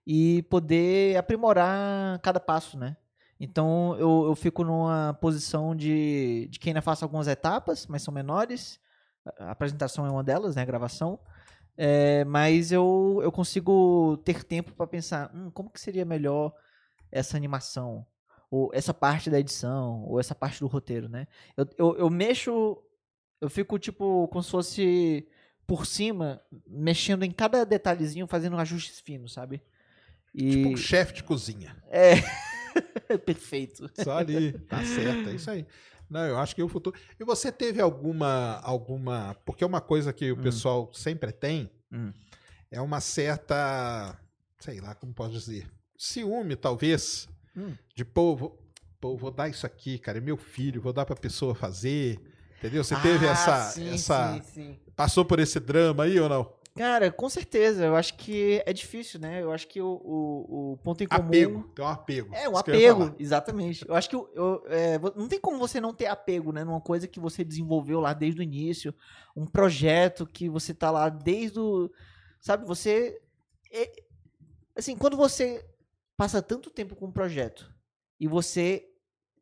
[0.08, 2.96] e poder aprimorar cada passo, né?
[3.40, 8.14] Então eu, eu fico numa posição de, de quem ainda faça algumas etapas, mas são
[8.14, 8.80] menores.
[9.40, 10.62] A apresentação é uma delas, né?
[10.62, 11.20] A gravação.
[11.78, 16.54] É, mas eu, eu consigo ter tempo para pensar, hum, como que seria melhor
[17.12, 18.06] essa animação?
[18.50, 21.28] Ou essa parte da edição, ou essa parte do roteiro, né?
[21.58, 22.78] Eu, eu, eu mexo,
[23.46, 25.28] eu fico tipo como se fosse
[25.68, 29.62] por cima, mexendo em cada detalhezinho, fazendo ajustes finos, sabe?
[30.34, 30.52] E...
[30.52, 31.76] Tipo um chefe de cozinha.
[31.90, 32.16] É.
[33.26, 33.90] Perfeito.
[34.04, 34.52] Só ali.
[34.68, 35.66] Tá certo, é isso aí.
[36.10, 37.00] Não, eu acho que o futuro.
[37.20, 38.60] E você teve alguma.
[38.64, 40.42] alguma Porque é uma coisa que o Hum.
[40.42, 42.12] pessoal sempre tem Hum.
[42.70, 44.20] é uma certa.
[44.60, 45.68] Sei lá, como posso dizer?
[45.98, 47.28] Ciúme, talvez.
[47.56, 47.74] Hum.
[47.96, 48.60] De, pô, vou,
[49.00, 52.20] pô, vou dar isso aqui, cara, é meu filho, vou dar pra pessoa fazer.
[52.60, 52.84] Entendeu?
[52.84, 53.60] Você teve Ah, essa.
[53.72, 54.80] sim, essa sim, sim.
[54.96, 56.54] Passou por esse drama aí ou não?
[56.76, 57.86] Cara, com certeza.
[57.86, 59.42] Eu acho que é difícil, né?
[59.42, 61.22] Eu acho que o, o, o ponto em comum.
[61.28, 61.64] Apego.
[61.76, 62.36] Tem um apego.
[62.36, 63.88] É, um eu apego, exatamente.
[63.88, 66.64] Eu acho que o- eu, é, não tem como você não ter apego, né?
[66.66, 68.94] Numa coisa que você desenvolveu lá desde o início,
[69.36, 71.90] um projeto que você tá lá desde o.
[72.42, 73.22] Sabe, você.
[73.72, 73.92] é-
[74.76, 75.66] assim, quando você
[76.18, 77.72] passa tanto tempo com um projeto
[78.20, 78.86] e você.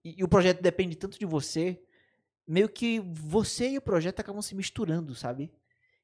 [0.05, 1.81] E, e o projeto depende tanto de você,
[2.47, 5.51] meio que você e o projeto acabam se misturando, sabe?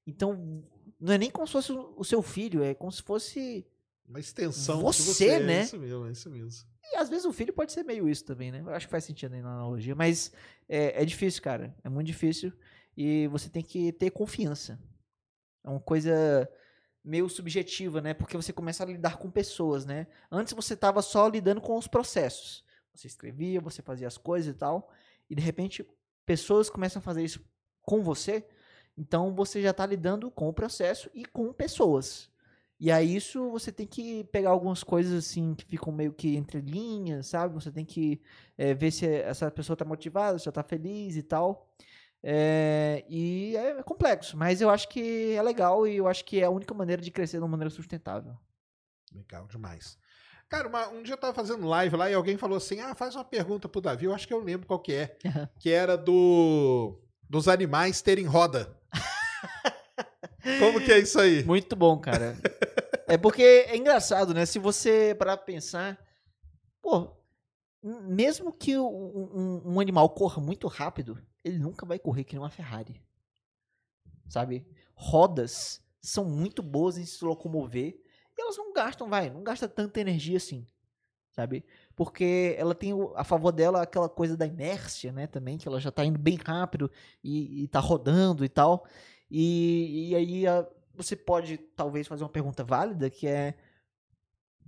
[0.05, 0.63] Então,
[0.99, 3.65] não é nem como se fosse o seu filho, é como se fosse.
[4.07, 5.59] Uma extensão de Você, você, né?
[5.59, 6.67] É isso mesmo, é isso mesmo.
[6.91, 8.61] E às vezes o filho pode ser meio isso também, né?
[8.61, 9.93] Eu acho que faz sentido aí na analogia.
[9.93, 10.31] Mas
[10.67, 11.75] é, é difícil, cara.
[11.83, 12.51] É muito difícil.
[12.97, 14.79] E você tem que ter confiança.
[15.63, 16.49] É uma coisa
[17.03, 18.15] meio subjetiva, né?
[18.15, 20.07] Porque você começa a lidar com pessoas, né?
[20.31, 22.65] Antes você tava só lidando com os processos.
[22.93, 24.91] Você escrevia, você fazia as coisas e tal.
[25.29, 25.85] E de repente
[26.29, 27.43] pessoas começam a fazer isso
[27.81, 28.45] com você.
[28.95, 32.29] Então você já tá lidando com o processo e com pessoas.
[32.79, 36.61] E aí isso você tem que pegar algumas coisas assim que ficam meio que entre
[36.61, 37.55] linhas, sabe?
[37.55, 38.21] Você tem que
[38.59, 41.67] eh, ver se essa pessoa tá motivada, se ela tá feliz e tal.
[42.21, 46.43] É, e é complexo, mas eu acho que é legal e eu acho que é
[46.43, 48.37] a única maneira de crescer de uma maneira sustentável.
[49.11, 49.97] Legal demais.
[50.49, 53.15] Cara, uma- um dia eu tava fazendo live lá e alguém falou assim: ah, faz
[53.15, 55.17] uma pergunta pro Davi, eu acho que eu lembro qual que é.
[55.59, 58.75] que era do dos animais terem roda.
[60.59, 61.43] Como que é isso aí?
[61.43, 62.35] Muito bom, cara.
[63.07, 64.45] é porque é engraçado, né?
[64.45, 65.99] Se você parar pra pensar,
[66.81, 67.11] pô,
[67.83, 72.41] mesmo que o- um, um animal corra muito rápido, ele nunca vai correr que nem
[72.41, 72.99] uma Ferrari.
[74.27, 74.65] Sabe?
[74.95, 77.99] Rodas são muito boas em se locomover
[78.41, 80.65] elas não gastam, vai, não gasta tanta energia assim.
[81.31, 81.63] Sabe?
[81.95, 85.27] Porque ela tem a favor dela aquela coisa da inércia, né?
[85.27, 86.91] Também, que ela já tá indo bem rápido
[87.23, 88.85] e, e tá rodando e tal.
[89.31, 93.53] E, e aí a- você pode talvez fazer uma pergunta válida que é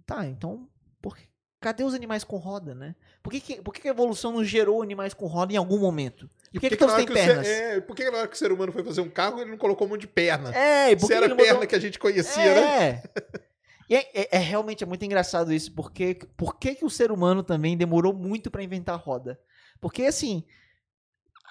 [0.06, 0.70] tá, então
[1.02, 1.28] por que-
[1.60, 2.96] cadê os animais com roda, né?
[3.24, 5.80] Por que, que, por que que a evolução não gerou animais com roda em algum
[5.80, 6.30] momento?
[6.54, 7.48] E Por que, que, na todos têm que o ser- pernas?
[7.48, 9.58] é, por que na hora que o ser humano foi fazer um carro, ele não
[9.58, 10.56] colocou um monte de perna?
[10.56, 12.90] É, e por Se que era perna botou- que a gente conhecia, né?
[12.90, 13.04] é.
[13.92, 17.44] E é, é- é realmente é muito engraçado isso, porque por que, o ser humano
[17.44, 19.38] também demorou muito para inventar a roda?
[19.82, 20.46] Porque assim,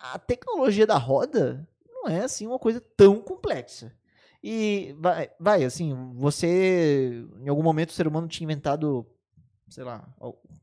[0.03, 3.93] a tecnologia da roda não é assim uma coisa tão complexa.
[4.43, 9.07] E vai, vai assim, você em algum momento o ser humano tinha inventado,
[9.69, 10.09] sei lá,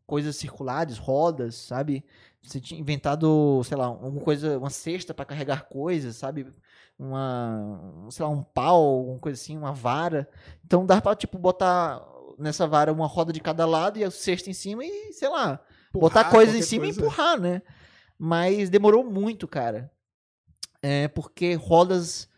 [0.08, 2.04] coisas circulares, rodas, sabe?
[2.42, 6.52] Você tinha inventado, sei lá, alguma coisa, uma cesta para carregar coisas, sabe?
[7.00, 10.30] Uma, sei lá, um pau, alguma coisa assim, uma vara.
[10.66, 12.04] Então dá pra, tipo, botar
[12.38, 15.60] nessa vara uma roda de cada lado e a cesta em cima e, sei lá,
[15.94, 17.00] botar Empurrar, coisas em cima coisa.
[17.00, 17.62] e empurrar, né?
[18.18, 19.92] Mas demorou muito, cara.
[20.82, 22.30] É porque rodas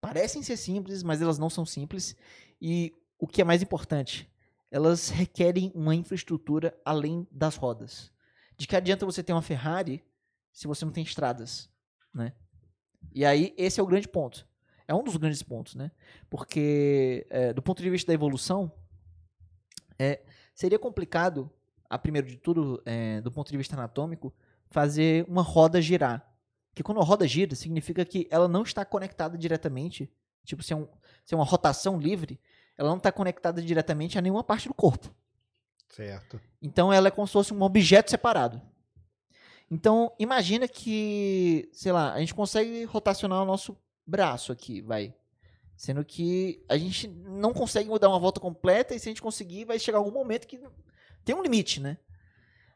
[0.00, 2.16] parecem ser simples, mas elas não são simples.
[2.60, 4.30] E o que é mais importante,
[4.70, 8.12] elas requerem uma infraestrutura além das rodas.
[8.56, 10.04] De que adianta você ter uma Ferrari
[10.52, 11.68] se você não tem estradas,
[12.14, 12.32] né?
[13.12, 14.46] E aí esse é o grande ponto.
[14.86, 15.90] É um dos grandes pontos, né?
[16.28, 18.72] Porque é, do ponto de vista da evolução,
[19.98, 20.22] é,
[20.54, 21.50] seria complicado,
[21.88, 24.34] a primeiro de tudo, é, do ponto de vista anatômico,
[24.68, 26.26] fazer uma roda girar.
[26.70, 30.10] Porque quando a roda gira, significa que ela não está conectada diretamente,
[30.44, 30.88] tipo, se é, um,
[31.24, 32.40] se é uma rotação livre,
[32.76, 35.14] ela não está conectada diretamente a nenhuma parte do corpo.
[35.88, 36.40] Certo.
[36.62, 38.62] Então ela é como se fosse um objeto separado.
[39.70, 43.76] Então imagina que, sei lá, a gente consegue rotacionar o nosso
[44.06, 45.14] braço aqui, vai.
[45.76, 49.64] Sendo que a gente não consegue dar uma volta completa e se a gente conseguir,
[49.64, 50.60] vai chegar algum momento que
[51.24, 51.96] tem um limite, né?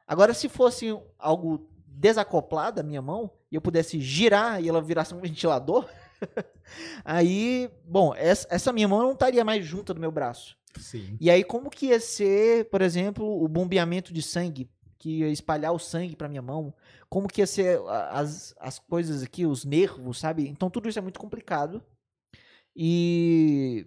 [0.07, 5.15] Agora, se fosse algo desacoplado da minha mão e eu pudesse girar e ela virasse
[5.15, 5.89] um ventilador,
[7.05, 10.57] aí, bom, essa, essa minha mão não estaria mais junta do meu braço.
[10.79, 11.17] Sim.
[11.21, 14.69] E aí, como que ia ser, por exemplo, o bombeamento de sangue?
[15.05, 16.73] Que ia espalhar o sangue pra minha mão?
[17.11, 17.79] Como que ia ser
[18.11, 20.49] as, as coisas aqui, os nervos, sabe?
[20.49, 21.83] Então, tudo isso é muito complicado.
[22.75, 23.87] E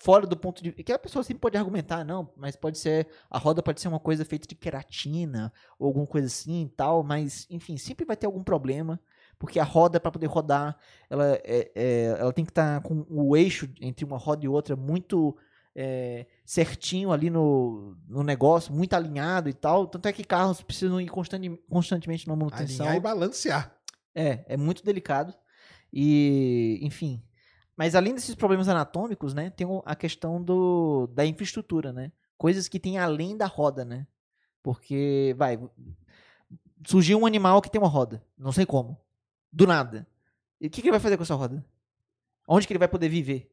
[0.00, 3.38] fora do ponto de que a pessoa sempre pode argumentar, não, mas pode ser a
[3.38, 7.46] roda pode ser uma coisa feita de queratina ou alguma coisa assim e tal, mas
[7.50, 8.98] enfim, sempre vai ter algum problema,
[9.38, 10.78] porque a roda para poder rodar,
[11.10, 14.74] ela é, é- ela tem que estar com o eixo entre uma roda e outra
[14.74, 15.36] muito
[15.78, 19.86] é, certinho ali no, no negócio, muito alinhado e tal.
[19.86, 22.86] Tanto é que carros precisam ir constante- constantemente na manutenção.
[22.86, 23.76] Alinhar e balancear.
[24.14, 25.34] É, é muito delicado.
[25.92, 27.22] E, enfim.
[27.76, 32.10] Mas além desses problemas anatômicos, né, tem a questão do, da infraestrutura, né?
[32.38, 34.06] Coisas que tem além da roda, né?
[34.62, 35.60] Porque, vai,
[36.86, 38.24] surgiu um animal que tem uma roda.
[38.36, 38.98] Não sei como.
[39.52, 40.06] Do nada.
[40.58, 41.64] E o que, que ele vai fazer com essa roda?
[42.48, 43.52] Onde que ele vai poder viver?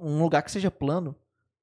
[0.00, 1.14] Um lugar que seja plano,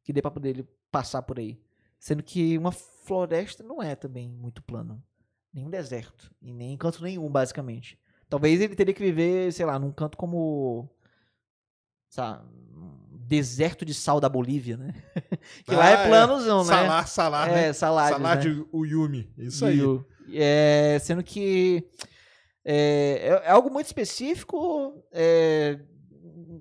[0.04, 1.60] que dê pra poder ele passar por aí.
[2.00, 5.02] Sendo que uma floresta não é também muito plano.
[5.54, 6.32] Nenhum deserto.
[6.42, 7.98] E nem em canto nenhum, basicamente.
[8.30, 10.90] Talvez ele teria que viver, sei lá, num canto como.
[12.10, 12.44] Sabe,
[13.26, 14.94] deserto de sal da Bolívia, né?
[15.66, 16.66] que lá Ah, é planozão, né?
[16.66, 17.74] Salar, salar, é, né?
[17.74, 18.42] salários, Salar né?
[18.42, 19.32] de Uyumi.
[19.38, 19.80] Isso aí.
[20.34, 21.88] É, sendo que
[22.64, 25.80] é, é- é algo muito específico, é,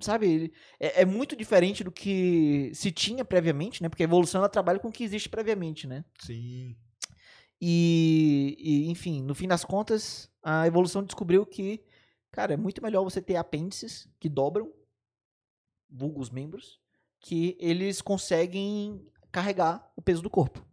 [0.01, 0.53] sabe?
[0.79, 3.89] É, é muito diferente do que se tinha previamente, né?
[3.89, 6.05] Porque a evolução ela trabalha com o que existe previamente, né?
[6.21, 6.77] Sim.
[7.61, 11.85] E, e, enfim, no fim das contas, a evolução descobriu que,
[12.31, 14.73] cara, é muito melhor você ter apêndices que dobram,
[15.89, 16.81] vulgo os membros,
[17.21, 20.67] que eles conseguem carregar o peso do corpo.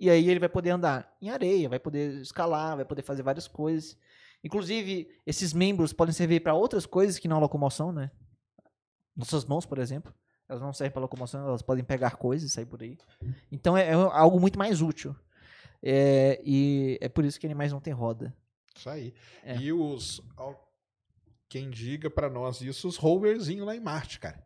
[0.00, 3.46] E aí ele vai poder andar em areia, vai poder escalar, vai poder fazer várias
[3.46, 3.96] coisas.
[4.42, 8.10] Inclusive, esses membros podem servir para outras coisas que não a locomoção, né?
[9.20, 10.14] Nossas mãos, por exemplo,
[10.48, 12.98] elas não servem para locomoção, elas podem pegar coisas e sair por aí.
[13.52, 15.14] Então é, é algo muito mais útil.
[15.82, 18.34] É, e é por isso que animais não têm roda.
[18.74, 19.14] Isso aí.
[19.42, 19.56] É.
[19.56, 20.20] E os.
[21.48, 24.42] Quem diga pra nós isso, os roverzinhos lá em Marte, cara.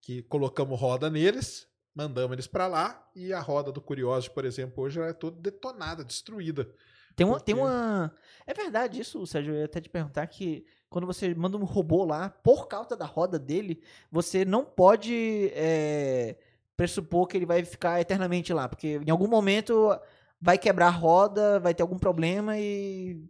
[0.00, 4.84] Que colocamos roda neles, mandamos eles pra lá, e a roda do Curiosity, por exemplo,
[4.84, 6.72] hoje ela é toda detonada, destruída.
[7.18, 8.12] Tem uma, tem uma.
[8.46, 9.52] É verdade isso, Sérgio.
[9.54, 13.04] Eu ia até te perguntar que quando você manda um robô lá, por causa da
[13.04, 16.36] roda dele, você não pode é,
[16.76, 18.68] pressupor que ele vai ficar eternamente lá.
[18.68, 19.98] Porque em algum momento
[20.40, 23.20] vai quebrar a roda, vai ter algum problema e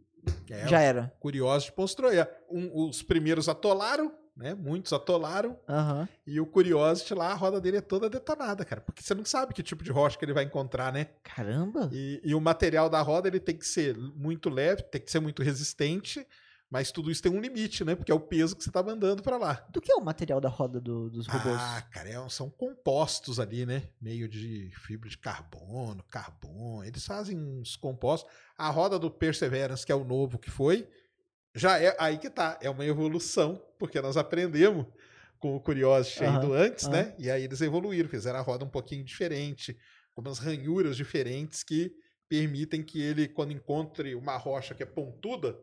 [0.50, 1.10] É, já era.
[1.16, 2.10] o Curiosity mostrou.
[2.10, 2.18] aí,
[2.50, 4.54] um- os primeiros atolaram, né?
[4.54, 5.58] Muitos atolaram.
[5.68, 6.08] Aham.
[6.26, 8.80] E o Curiosity lá, a roda dele é toda detonada, cara.
[8.80, 11.08] Porque você não sabe que tipo de rocha que ele vai encontrar, né?
[11.22, 11.90] Caramba!
[11.92, 15.20] E, e o material da roda ele tem que ser muito leve, tem que ser
[15.20, 16.24] muito resistente,
[16.70, 17.94] mas tudo isso tem um limite, né?
[17.96, 19.66] Porque é o peso que você tá mandando pra lá.
[19.70, 21.56] Do que é o material da roda do- dos robôs?
[21.58, 23.84] Ah, cara, é- são compostos ali, né?
[24.00, 26.84] Meio de fibra de carbono, carbono.
[26.84, 28.30] Eles fazem uns compostos.
[28.56, 30.86] A roda do Perseverance, que é o novo que foi,
[31.54, 32.58] já é aí que tá.
[32.60, 34.86] É uma evolução, porque nós aprendemos
[35.38, 36.92] com o Curiosity Aham, indo antes, aham.
[36.96, 37.14] né?
[37.18, 39.78] E aí eles evoluíram, fizeram a roda um pouquinho diferente,
[40.14, 41.92] com umas ranhuras diferentes que
[42.28, 45.58] permitem que ele, quando encontre uma rocha que é pontuda,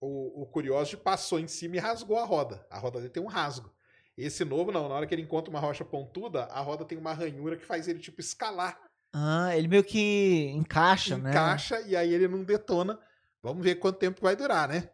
[0.00, 2.66] o, o Curiosity passou em cima e rasgou a roda.
[2.68, 3.72] A roda dele tem um rasgo.
[4.16, 4.88] Esse novo, não.
[4.88, 7.88] Na hora que ele encontra uma rocha pontuda, a roda tem uma ranhura que faz
[7.88, 8.78] ele, tipo, escalar.
[9.14, 11.30] Ah, ele meio que encaixa, né?
[11.30, 12.98] encaixa e aí ele não detona.
[13.42, 14.88] Vamos ver quanto tempo vai durar, né?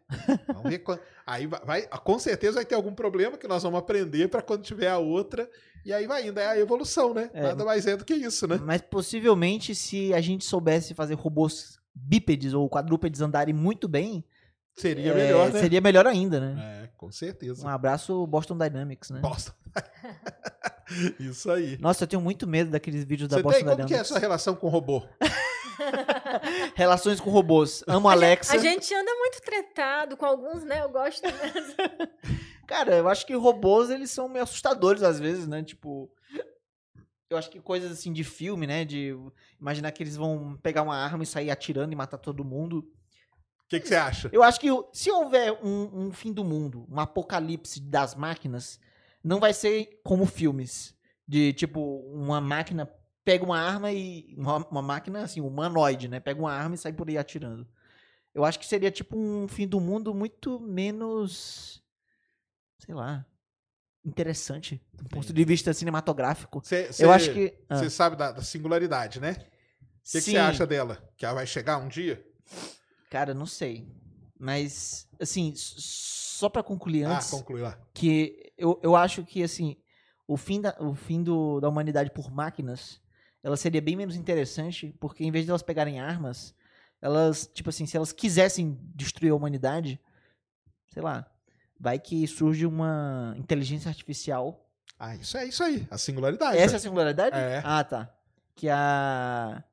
[0.47, 1.01] Vamos ver quanto.
[1.25, 4.63] Aí vai, vai- com certeza vai ter algum problema que nós vamos aprender para quando
[4.63, 5.47] tiver a outra.
[5.85, 6.39] E aí vai indo.
[6.39, 7.29] É a evolução, né?
[7.31, 7.43] É.
[7.43, 8.59] Nada mais é do que isso, né?
[8.63, 14.23] Mas possivelmente, se a gente soubesse fazer robôs bípedes ou quadrúpedes andarem muito bem,
[14.75, 15.59] Seria é, melhor, né?
[15.59, 16.83] seria melhor ainda, né?
[16.85, 17.63] É, com certeza.
[17.65, 19.19] Um abraço Boston Dynamics, né?
[19.19, 19.53] Bosta.
[21.19, 21.77] isso aí.
[21.79, 23.87] Nossa, eu tenho muito medo daqueles vídeos da Você Boston tem como que é a
[23.87, 24.07] Dynamics.
[24.07, 25.03] sua relação com o robô?
[26.75, 27.83] Relações com robôs.
[27.87, 28.53] Amo A Alexa.
[28.57, 30.81] gente, a gente anda muito tretado com alguns, né?
[30.81, 31.75] Eu gosto mesmo.
[32.67, 35.63] Cara, eu acho que robôs, eles são meio assustadores às vezes, né?
[35.63, 36.11] Tipo...
[37.29, 38.83] Eu acho que coisas assim de filme, né?
[38.83, 39.15] De
[39.59, 42.79] imaginar que eles vão pegar uma arma e sair atirando e matar todo mundo.
[42.79, 44.29] O que, que você acha?
[44.33, 48.79] Eu acho que se houver um, um fim do mundo, um apocalipse das máquinas,
[49.23, 50.95] não vai ser como filmes.
[51.27, 52.87] De tipo, uma máquina
[53.23, 54.33] pega uma arma e.
[54.37, 56.19] Uma, uma máquina, assim, humanoide, né?
[56.19, 57.67] Pega uma arma e sai por aí atirando.
[58.33, 61.83] Eu acho que seria tipo um fim do mundo muito menos.
[62.77, 63.25] Sei lá.
[64.05, 64.81] Interessante.
[64.93, 66.61] Do ponto de vista cinematográfico.
[66.63, 67.53] Você, Eu acho que.
[67.69, 69.31] ah, Você sabe da, da singularidade, né?
[69.31, 70.31] O que, sim.
[70.31, 70.97] você acha dela?
[71.17, 72.25] Que ela vai chegar um dia?
[73.09, 73.87] Cara, não sei.
[74.39, 77.77] Mas, assim, só pra concluir Ah, antes, conclui lá.
[77.93, 79.75] que eu, eu acho que, assim,
[80.25, 83.01] o fim, da, o fim do, da humanidade por máquinas,
[83.43, 86.53] ela seria bem menos interessante, porque em vez de elas pegarem armas,
[87.01, 89.99] elas, tipo assim, se elas quisessem destruir a humanidade,
[90.89, 91.25] sei lá,
[91.79, 94.67] vai que surge uma inteligência artificial.
[94.97, 95.87] Ah, isso é isso aí.
[95.89, 96.57] A singularidade.
[96.57, 96.75] Essa é né?
[96.75, 97.37] a singularidade?
[97.37, 97.61] É.
[97.63, 98.13] Ah, tá.
[98.55, 99.63] Que a...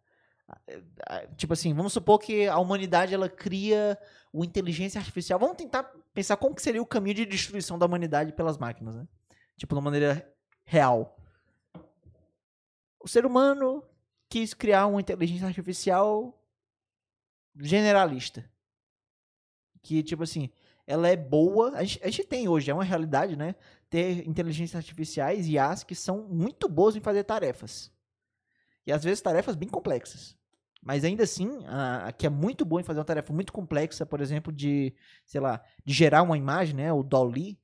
[1.37, 3.99] Tipo assim, vamos supor que a humanidade, ela cria
[4.33, 5.41] uma inteligência artificial.
[5.41, 9.09] Vamos tentar pensar como que seria o caminho de destruição da humanidade pelas máquinas, né?
[9.57, 10.33] Tipo, de uma maneira
[10.65, 11.16] real.
[13.07, 13.85] O ser humano
[14.29, 16.37] quis criar uma inteligência artificial
[17.55, 18.51] generalista.
[19.81, 20.51] Que, tipo assim,
[20.85, 21.71] ela é boa.
[21.77, 23.55] A gente, a gente tem hoje, é uma realidade, né?
[23.89, 27.93] Ter inteligências artificiais e as que são muito boas em fazer tarefas.
[28.85, 30.37] E às vezes tarefas bem complexas.
[30.83, 34.05] Mas ainda assim, a, a que é muito boa em fazer uma tarefa muito complexa,
[34.05, 34.93] por exemplo, de,
[35.25, 36.93] sei lá, de gerar uma imagem, né?
[36.93, 37.57] O Dolly,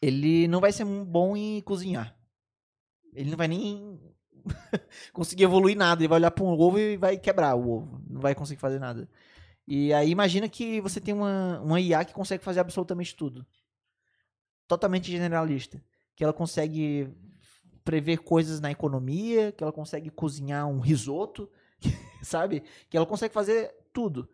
[0.00, 2.16] ele não vai ser bom em cozinhar.
[3.16, 3.98] Ele não vai nem
[5.12, 6.02] conseguir evoluir nada.
[6.02, 8.00] Ele vai olhar para um ovo e vai quebrar o ovo.
[8.08, 9.08] Não vai conseguir fazer nada.
[9.66, 13.44] E aí imagina que você tem uma, uma IA que consegue fazer absolutamente tudo.
[14.68, 15.82] Totalmente generalista.
[16.14, 17.08] Que ela consegue
[17.84, 21.50] prever coisas na economia, que ela consegue cozinhar um risoto,
[22.22, 22.62] sabe?
[22.90, 24.28] Que ela consegue fazer tudo.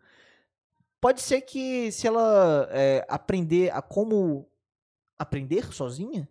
[0.99, 4.49] Pode ser que se ela é, aprender a como
[5.19, 6.27] aprender sozinha,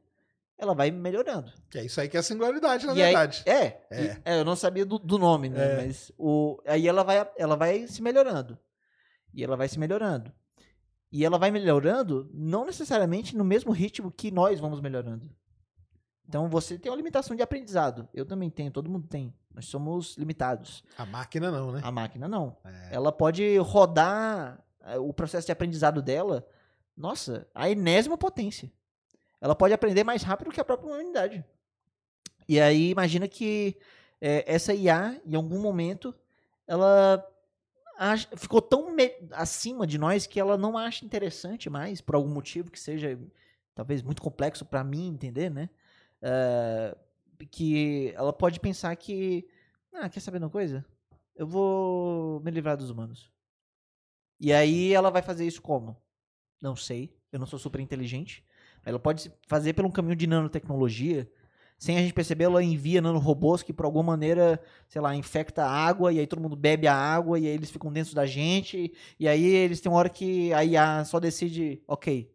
[0.63, 1.53] ela vai melhorando.
[1.71, 3.43] Que é isso aí que é a singularidade, na E aí- verdade.
[3.47, 3.55] É,
[3.91, 4.05] É.
[4.05, 5.73] e- é, eu não sabia do, do nome, né?
[5.73, 5.87] É.
[5.87, 8.57] Mas o, aí ela vai, ela vai se melhorando.
[9.35, 10.33] E ela vai se melhorando.
[11.11, 15.31] E ela vai melhorando não necessariamente no mesmo ritmo que nós vamos melhorando.
[16.29, 18.09] Então você tem uma limitação de aprendizado.
[18.15, 19.35] Eu também tenho, todo mundo tem.
[19.55, 20.83] Nós somos limitados.
[20.97, 21.81] A máquina não, né?
[21.83, 22.57] A máquina não.
[22.65, 22.95] É.
[22.95, 26.47] Ela pode rodar eh, o processo de aprendizado dela,
[26.97, 28.73] nossa, a enésima potência.
[29.43, 31.45] Ela pode aprender mais rápido que a própria humanidade.
[32.49, 33.77] E aí imagina que
[34.21, 36.15] eh, essa IA, em algum momento,
[36.65, 37.29] ela
[38.37, 38.95] ficou tão
[39.33, 43.19] acima de nós que ela não acha interessante mais, por algum motivo que seja
[43.75, 45.69] talvez muito complexo para mim entender, né?
[46.23, 46.97] Eh,
[47.51, 49.49] que ela pode pensar que,
[49.93, 50.85] ah, quer saber uma coisa?
[51.35, 53.29] Eu vou me livrar dos humanos.
[54.39, 55.97] E aí ela vai fazer isso como?
[56.61, 57.13] Não sei.
[57.33, 58.45] Eu não sou super inteligente.
[58.85, 61.31] Ela pode fazer pelo um caminho de nanotecnologia.
[61.79, 65.71] Sem a gente perceber, ela envia nanorobôs que por alguma maneira, sei lá, infecta a
[65.71, 68.93] água, e aí todo mundo bebe a água, e aí eles ficam dentro da gente,
[69.19, 72.31] e aí eles têm uma hora que a IA só decide, ok.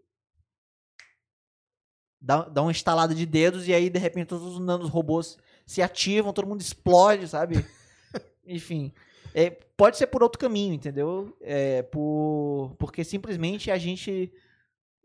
[2.20, 6.34] Dá, dá uma estalada de dedos, e aí de repente todos os nanorobôs se ativam,
[6.34, 7.66] todo mundo explode, sabe?
[8.46, 8.92] Enfim.
[9.34, 11.38] É, pode ser por outro caminho, entendeu?
[11.40, 14.34] É, por, porque simplesmente a gente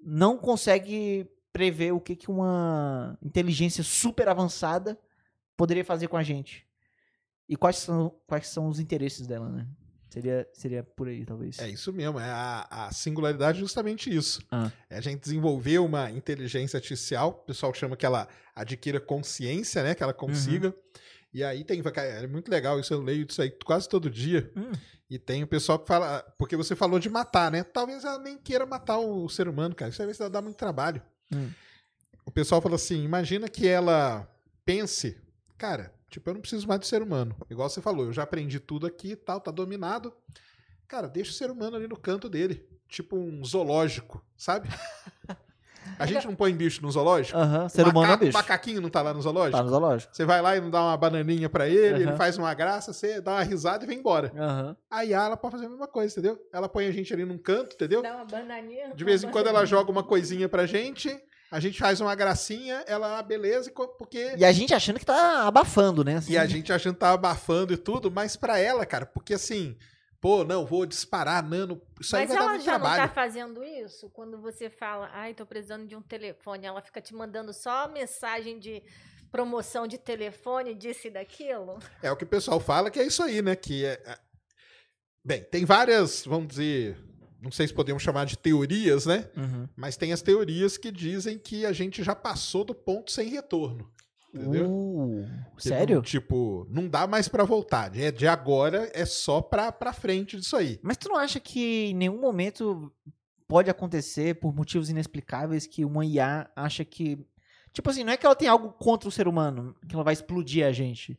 [0.02, 4.98] não consegue prever o que, que uma inteligência super avançada
[5.56, 6.66] poderia fazer com a gente.
[7.48, 9.66] E quais são, quais são os interesses dela, né?
[10.08, 11.58] Seria, seria por aí, talvez.
[11.58, 14.42] É isso mesmo, é a, a singularidade é justamente isso.
[14.50, 14.70] Ah.
[14.90, 19.94] É a gente desenvolver uma inteligência artificial, o pessoal chama que ela adquira consciência, né?
[19.94, 20.68] Que ela consiga.
[20.68, 20.74] Uhum.
[21.32, 24.52] E aí tem, é muito legal, isso eu leio isso aí quase todo dia.
[24.54, 24.72] Hum.
[25.08, 27.62] E tem o pessoal que fala, porque você falou de matar, né?
[27.62, 29.90] Talvez ela nem queira matar o ser humano, cara.
[29.90, 31.02] Isso aí vai dar muito trabalho.
[31.32, 31.50] Hum.
[32.24, 34.28] O pessoal fala assim: imagina que ela
[34.64, 35.20] pense,
[35.58, 37.36] cara, tipo, eu não preciso mais do ser humano.
[37.50, 40.14] Igual você falou, eu já aprendi tudo aqui e tal, tá dominado.
[40.86, 42.66] Cara, deixa o ser humano ali no canto dele.
[42.88, 44.68] Tipo um zoológico, sabe?
[45.98, 47.38] A gente não põe bicho no zoológico?
[47.38, 48.36] Aham, ser O humano é macaco- bicho.
[48.36, 49.56] O macaquinho não tá lá no zoológico?
[49.56, 50.14] Tá no zoológico.
[50.16, 53.20] Você vai lá e não dá uma bananinha pra ele, ele faz uma graça, você
[53.20, 54.32] dá uma risada e vem embora.
[54.36, 54.76] Aham.
[54.90, 56.38] A ela pode fazer a mesma coisa, entendeu?
[56.52, 58.02] Ela põe a gente ali num canto, entendeu?
[58.02, 58.92] Dá uma bananinha.
[58.94, 61.14] De vez em quando ela joga uma coisinha pra gente,
[61.50, 64.34] a gente faz uma gracinha, ela, ah, beleza, e co- porque...
[64.36, 66.16] E a gente achando que tá abafando, né?
[66.16, 66.32] assim.
[66.32, 69.76] E a gente achando que tá abafando e tudo, mas pra ela, cara, porque assim,
[70.22, 73.02] pô, não, vou disparar nano, isso aí Mas vai dar ela muito já trabalho.
[73.02, 74.08] não tá fazendo isso?
[74.10, 78.60] Quando você fala, ai, tô precisando de um telefone, ela fica te mandando só mensagem
[78.60, 78.80] de
[79.32, 81.80] promoção de telefone, disso e daquilo?
[82.00, 83.56] É o que o pessoal fala que é isso aí, né?
[83.56, 84.00] Que é.
[84.06, 84.18] é-
[85.24, 86.96] Bem, tem várias, vamos dizer,
[87.40, 89.28] não sei se podemos chamar de teorias, né?
[89.36, 89.68] Uhum.
[89.76, 93.90] Mas tem as teorias que dizem que a gente já passou do ponto sem retorno.
[94.34, 94.70] Entendeu?
[94.70, 95.26] Uh,
[95.58, 95.96] sério?
[95.96, 97.94] não- tipo, não dá mais pra voltar.
[97.96, 100.80] É de agora é só pra, pra frente disso aí.
[100.82, 102.90] Mas tu não acha que em nenhum momento
[103.46, 107.18] pode acontecer, por motivos inexplicáveis, que uma IA acha que.
[107.72, 110.14] Tipo assim, não é que ela tem algo contra o ser humano, que ela vai
[110.14, 111.18] explodir a gente.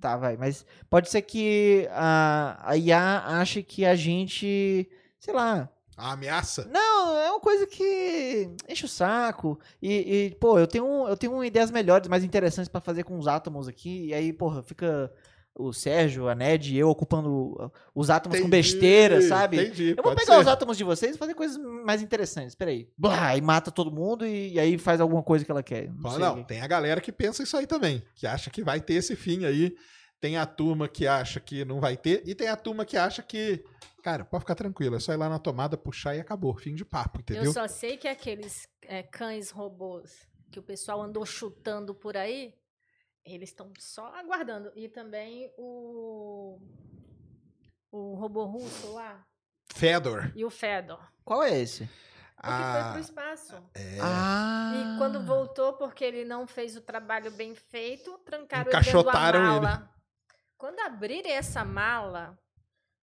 [0.00, 0.36] Tá, vai.
[0.36, 4.88] Mas pode ser que a, a IA ache que a gente.
[5.18, 5.68] Sei lá.
[5.98, 6.68] A ameaça?
[6.72, 9.58] Não, é uma coisa que enche o saco.
[9.82, 9.92] E,
[10.26, 13.66] e, pô, eu tenho, eu tenho ideias melhores, mais interessantes pra fazer com os átomos
[13.66, 14.06] aqui.
[14.06, 15.12] E aí, porra, fica
[15.58, 19.60] o Sérgio, a Ned e eu ocupando os átomos com Entendi, besteira, sabe?
[19.60, 20.40] Entendi, Eu vou pegar ser.
[20.40, 22.54] os átomos de vocês e fazer coisas mais interessantes.
[22.54, 22.88] Peraí.
[22.96, 25.90] Blá, e mata todo mundo e, e aí faz alguma coisa que ela quer.
[25.92, 26.20] Não, sei.
[26.20, 29.16] não, tem a galera que pensa isso aí também, que acha que vai ter esse
[29.16, 29.74] fim aí.
[30.20, 33.22] Tem a turma que acha que não vai ter, e tem a turma que acha
[33.22, 33.64] que,
[34.10, 36.54] cara, pode ficar tranquilo, é só ir lá na tomada, puxar e acabou.
[36.54, 37.44] Fim de papo, entendeu?
[37.44, 42.54] Eu só sei que aqueles é, cães robôs que o pessoal andou chutando por aí,
[43.24, 44.72] eles estão só aguardando.
[44.74, 46.58] E também o.
[47.90, 49.24] O robô russo lá.
[49.74, 50.32] Fedor.
[50.34, 51.00] E o Fedor.
[51.24, 51.82] Qual é esse?
[51.84, 53.54] O que foi pro Ah, espaço.
[53.74, 54.72] é, Ah.
[54.94, 59.12] E quando voltou, porque ele não fez o trabalho bem feito, trancaram ele dentro da
[59.12, 59.90] mala.
[60.56, 62.38] Quando abrirem essa mala,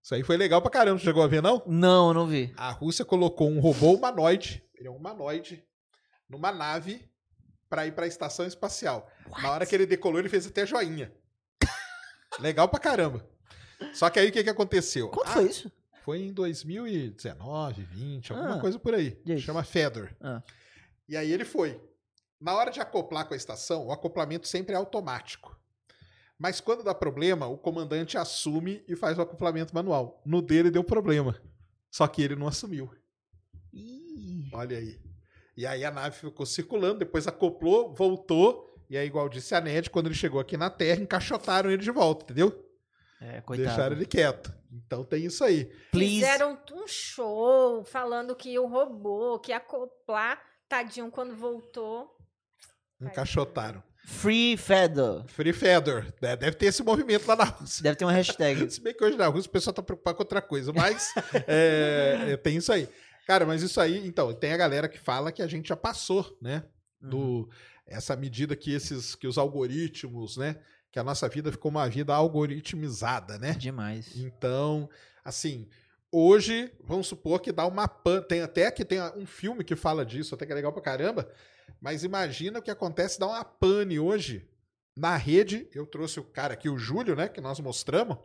[0.04, 1.62] Isso aí foi legal pra caramba, você chegou a ver, não?
[1.66, 2.52] Não, eu não vi.
[2.58, 5.64] A Rússia colocou um robô humanoide, ele é um humanoide,
[6.28, 7.08] numa nave
[7.70, 9.10] pra ir pra estação espacial.
[9.40, 11.10] Na hora que ele decolou, ele fez até joinha.
[12.38, 13.26] legal pra caramba.
[13.94, 15.08] Só que aí o que, que aconteceu?
[15.08, 15.72] Quanto Ah, foi isso?
[16.04, 19.18] Foi em 2019, 20, alguma Ah, coisa por aí.
[19.26, 19.40] aí?
[19.40, 20.14] Chama Fedor.
[20.20, 20.42] Ah.
[21.08, 21.80] E aí ele foi.
[22.38, 25.58] Na hora de acoplar com a estação, o acoplamento sempre é automático.
[26.38, 30.20] Mas quando dá problema, o comandante assume e faz o acoplamento manual.
[30.26, 31.40] No dele deu problema.
[31.90, 32.90] Só que ele não assumiu.
[33.72, 34.50] Ih.
[34.52, 35.00] Olha aí.
[35.56, 38.74] E aí a nave ficou circulando, depois acoplou, voltou.
[38.90, 41.90] E aí, igual disse a Ned, quando ele chegou aqui na Terra, encaixotaram ele de
[41.90, 42.64] volta, entendeu?
[43.20, 43.68] É, coitado.
[43.68, 44.52] Deixaram ele quieto.
[44.70, 45.66] Então tem isso aí.
[45.90, 46.16] Please.
[46.16, 52.10] fizeram um show falando que o robô, que ia acoplar, tadinho, quando voltou.
[53.00, 53.82] Encaixotaram.
[54.04, 55.24] Free Fedor.
[55.28, 56.04] Free Fedor.
[56.20, 56.36] né?
[56.36, 57.82] Deve ter esse movimento lá na Rússia.
[57.82, 58.68] Deve ter uma hashtag.
[58.70, 61.12] Se bem que hoje na Rússia o pessoal tá preocupado com outra coisa, mas
[61.46, 62.88] é, é, tem isso aí.
[63.26, 66.36] Cara, mas isso aí, então, tem a galera que fala que a gente já passou,
[66.40, 66.64] né?
[67.02, 67.08] Uhum.
[67.08, 67.50] Do,
[67.86, 70.56] essa medida que esses, que os algoritmos, né?
[70.92, 73.52] Que a nossa vida ficou uma vida algoritmizada, né?
[73.52, 74.16] Demais.
[74.16, 74.88] Então,
[75.24, 75.66] assim,
[76.12, 78.20] hoje, vamos supor que dá uma pan.
[78.20, 81.28] Tem até que tem um filme que fala disso, até que é legal pra caramba.
[81.80, 84.48] Mas imagina o que acontece, dá uma pane hoje
[84.96, 85.68] na rede.
[85.74, 87.28] Eu trouxe o cara aqui, o Júlio, né?
[87.28, 88.16] Que nós mostramos.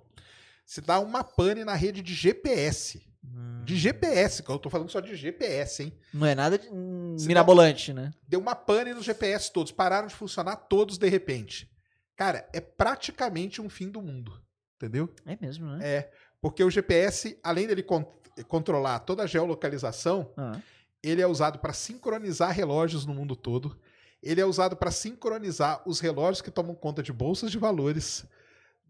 [0.66, 3.02] Se dá uma pane na rede de GPS.
[3.24, 3.64] Hum.
[3.66, 5.94] De GPS, que eu tô falando só de GPS, hein?
[6.14, 8.12] Não é nada de, hum, mirabolante, né?
[8.28, 11.70] Deu uma pane nos GPS todos, pararam de funcionar todos de repente.
[12.16, 14.40] Cara, é praticamente um fim do mundo.
[14.78, 15.14] Entendeu?
[15.26, 15.80] É mesmo, né?
[15.86, 16.12] É,
[16.42, 18.06] porque o GPS, além dele con-
[18.48, 20.58] controlar toda a geolocalização, Ah.
[21.04, 23.78] Ele é usado para sincronizar relógios no mundo todo.
[24.22, 28.26] Ele é usado para sincronizar os relógios que tomam conta de bolsas de valores,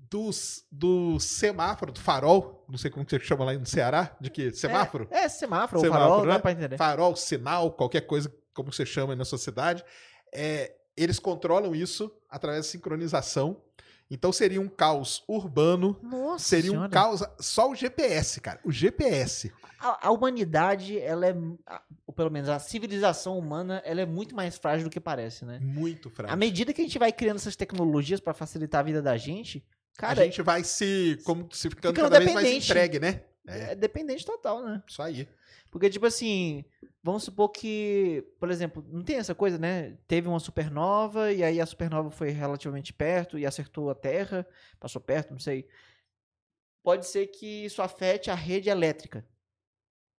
[0.09, 4.51] dos, do semáforo, do farol, não sei como você chama lá no Ceará, de que?
[4.51, 5.07] Semáforo?
[5.11, 6.33] É, é semáforo, Semáforo, farol, né?
[6.33, 6.77] dá pra entender.
[6.77, 9.83] Farol, sinal, qualquer coisa, como você chama aí na sua cidade.
[10.33, 13.61] É, eles controlam isso através da sincronização.
[14.11, 16.89] Então seria um caos urbano Nossa Seria um senhora.
[16.89, 17.23] caos.
[17.39, 18.59] Só o GPS, cara.
[18.63, 19.51] O GPS.
[19.79, 24.35] A, a humanidade, ela é, a- ou pelo menos a civilização humana, ela é muito
[24.35, 25.59] mais frágil do que parece, né?
[25.61, 26.33] Muito fraco.
[26.33, 29.63] À medida que a gente vai criando essas tecnologias pra facilitar a vida da gente,
[29.95, 33.21] cara, a gente vai se, como, se ficando, Ficando cada vez mais entregue, né?
[33.47, 34.83] É, é dependente total, né?
[34.87, 35.27] isso aí.
[35.71, 36.65] Porque, tipo assim,
[37.03, 39.97] vamos supor que, por exemplo, não tem essa coisa, né?
[40.07, 44.45] Teve uma supernova e aí a supernova foi relativamente perto e acertou a Terra,
[44.79, 45.67] passou perto, não sei.
[46.83, 49.25] Pode ser que isso afete a rede elétrica.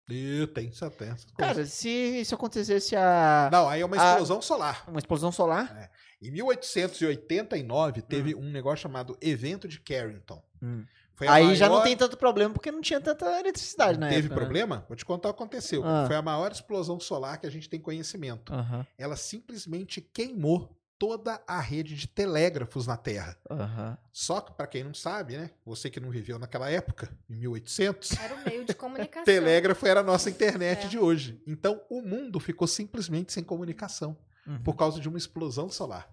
[0.08, 1.26] E tem coisas.
[1.38, 4.84] Cara, se isso acontecesse a Não, aí é uma a- explosão solar.
[4.88, 5.90] uma explosão solar,
[6.20, 10.42] Em 1889, teve um negócio chamado Evento de Carrington.
[10.62, 10.84] Hum.
[11.28, 14.34] Aí já não maior- tem tanto problema porque não tinha tanta eletricidade na Teve época.
[14.34, 14.40] né?
[14.40, 14.84] problema?
[14.88, 15.82] Vou te contar o que aconteceu.
[15.84, 16.04] Ah.
[16.06, 18.52] Foi a maior explosão solar que a gente tem conhecimento.
[18.52, 23.34] Aham, Ela simplesmente queimou toda a rede de telégrafos na Terra.
[23.48, 23.96] aham.
[24.12, 25.50] Só que, para quem não sabe, né?
[25.64, 29.24] Você que não viveu naquela época, em 1800, Era o meio de comunicação.
[29.24, 30.88] telégrafo era a nossa internet É.
[30.88, 31.42] de hoje.
[31.46, 34.14] Então, o mundo ficou simplesmente sem comunicação
[34.46, 34.62] Uhum.
[34.62, 36.06] por causa de uma explosão solar.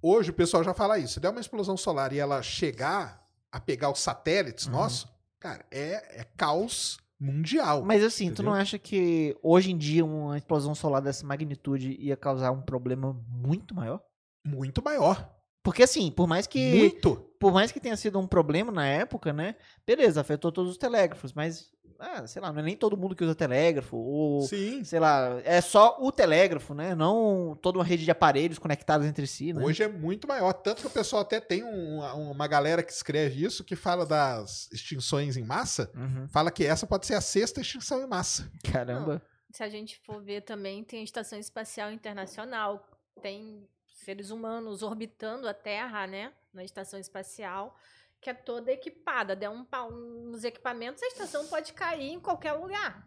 [0.00, 1.14] Hoje o pessoal já fala isso.
[1.14, 3.23] Se der uma explosão solar e ela chegar
[3.54, 4.72] a pegar os satélites Uhum.
[4.72, 5.06] nossos,
[5.38, 7.82] cara, é, é caos mundial.
[7.84, 8.50] Mas assim, tu Entendeu?
[8.52, 13.12] não acha que hoje em dia uma explosão solar dessa magnitude ia causar um problema
[13.28, 14.02] muito maior?
[14.44, 15.30] Muito maior.
[15.62, 17.16] Porque assim, por mais que Muito.
[17.40, 19.54] por mais que tenha sido um problema na época, né?
[19.86, 23.24] Beleza, afetou todos os telégrafos, mas ah, sei lá, não é nem todo mundo que
[23.24, 24.82] usa telégrafo ou Sim.
[24.84, 26.94] sei lá, é só o telégrafo, né?
[26.94, 29.62] Não toda uma rede de aparelhos conectados entre si, né?
[29.64, 30.52] Hoje é muito maior.
[30.52, 32.00] Tanto que o pessoal até tem um-
[32.30, 36.28] uma galera que escreve isso, que fala das extinções em massa, Uhum.
[36.28, 38.50] fala que essa pode ser a sexta extinção em massa.
[38.72, 39.22] Caramba.
[39.52, 42.84] se a gente for ver também, tem a Estação Espacial Internacional,
[43.22, 43.68] tem
[44.04, 46.32] seres humanos orbitando a Terra, né?
[46.52, 47.76] Na estação espacial,
[48.24, 49.36] que é toda equipada.
[49.36, 53.06] Der um, pau nos equipamentos, a estação pode cair em qualquer lugar.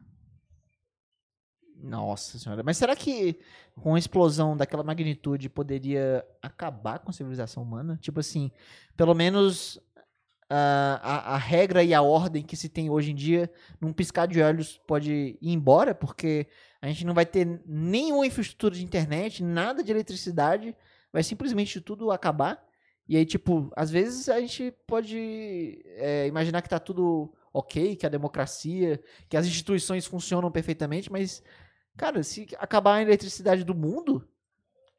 [1.76, 2.61] Nossa senhora.
[2.64, 3.39] Mas será que
[3.81, 7.98] com a explosão daquela magnitude poderia acabar com a civilização humana?
[7.99, 8.52] Tipo assim,
[8.95, 9.80] pelo menos
[10.49, 14.27] a, a, a regra e a ordem que se tem hoje em dia, num piscar
[14.27, 16.48] de olhos, pode ir embora, porque
[16.80, 20.76] a gente não vai ter nenhuma infraestrutura de internet, nada de eletricidade,
[21.11, 22.66] vai simplesmente tudo acabar.
[23.07, 28.05] E aí, tipo, às vezes a gente pode é, imaginar que tá tudo ok, que
[28.05, 31.41] a democracia, que as instituições funcionam perfeitamente, mas,
[31.95, 34.27] cara, se acabar a eletricidade do mundo,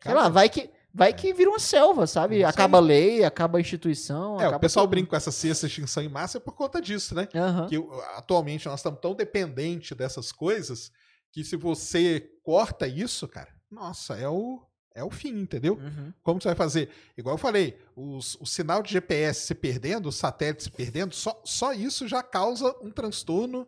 [0.02, 2.40] sei lá, vai que, vai que vira uma selva, sabe?
[2.40, 4.40] É Acaba a lei, acaba a instituição.
[4.40, 4.90] É, o pessoal tudo.
[4.90, 7.28] brinca com essa sexta extinção em massa é por conta disso, né?
[7.34, 7.68] Aham.
[7.68, 10.90] Que uh, atualmente nós estamos tão dependentes dessas coisas
[11.30, 14.62] que se você corta isso, cara, nossa, é o,
[14.98, 15.74] é o fim, entendeu?
[15.74, 16.12] Uhum.
[16.22, 16.88] Como você vai fazer?
[17.16, 21.40] Igual eu falei, os- o sinal de GPS se perdendo, os satélites se perdendo, só,
[21.44, 23.66] só isso já causa um transtorno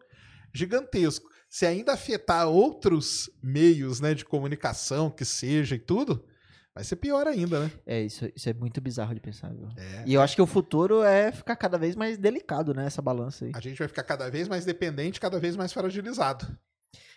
[0.52, 1.28] gigantesco.
[1.48, 6.24] Se ainda afetar outros meios né, de comunicação, que seja e tudo,
[6.74, 7.73] vai ser pior ainda, né?
[7.85, 9.69] É, isso, isso é muito bizarro de pensar, viu?
[9.77, 10.05] É.
[10.07, 12.86] E eu acho que o futuro é ficar cada vez mais delicado, né?
[12.86, 13.52] Essa balança aí.
[13.55, 16.47] A gente vai ficar cada vez mais dependente, cada vez mais fragilizado.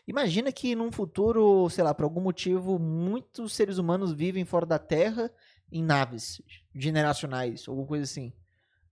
[0.06, 4.78] Imagina que num futuro, sei lá, por algum motivo, muitos seres humanos vivem fora da
[4.78, 5.32] Terra
[5.72, 6.42] em naves
[6.76, 8.34] generacionais, alguma coisa assim.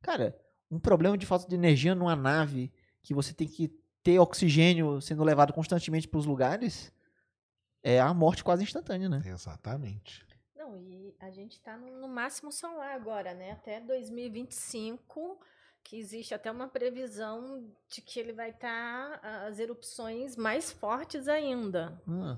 [0.01, 0.38] Cara,
[0.69, 2.73] um problema de falta de energia numa nave
[3.03, 3.67] que você tem que
[4.01, 6.91] ter oxigênio sendo levado constantemente para os lugares
[7.83, 9.21] é a morte quase instantânea, né?
[9.25, 10.25] Exatamente.
[10.55, 13.51] Não, e a gente está no, no máximo solar agora, né?
[13.51, 15.39] Até 2025,
[15.83, 21.99] que existe até uma previsão de que ele vai estar as erupções mais fortes ainda.
[22.07, 22.37] Ah,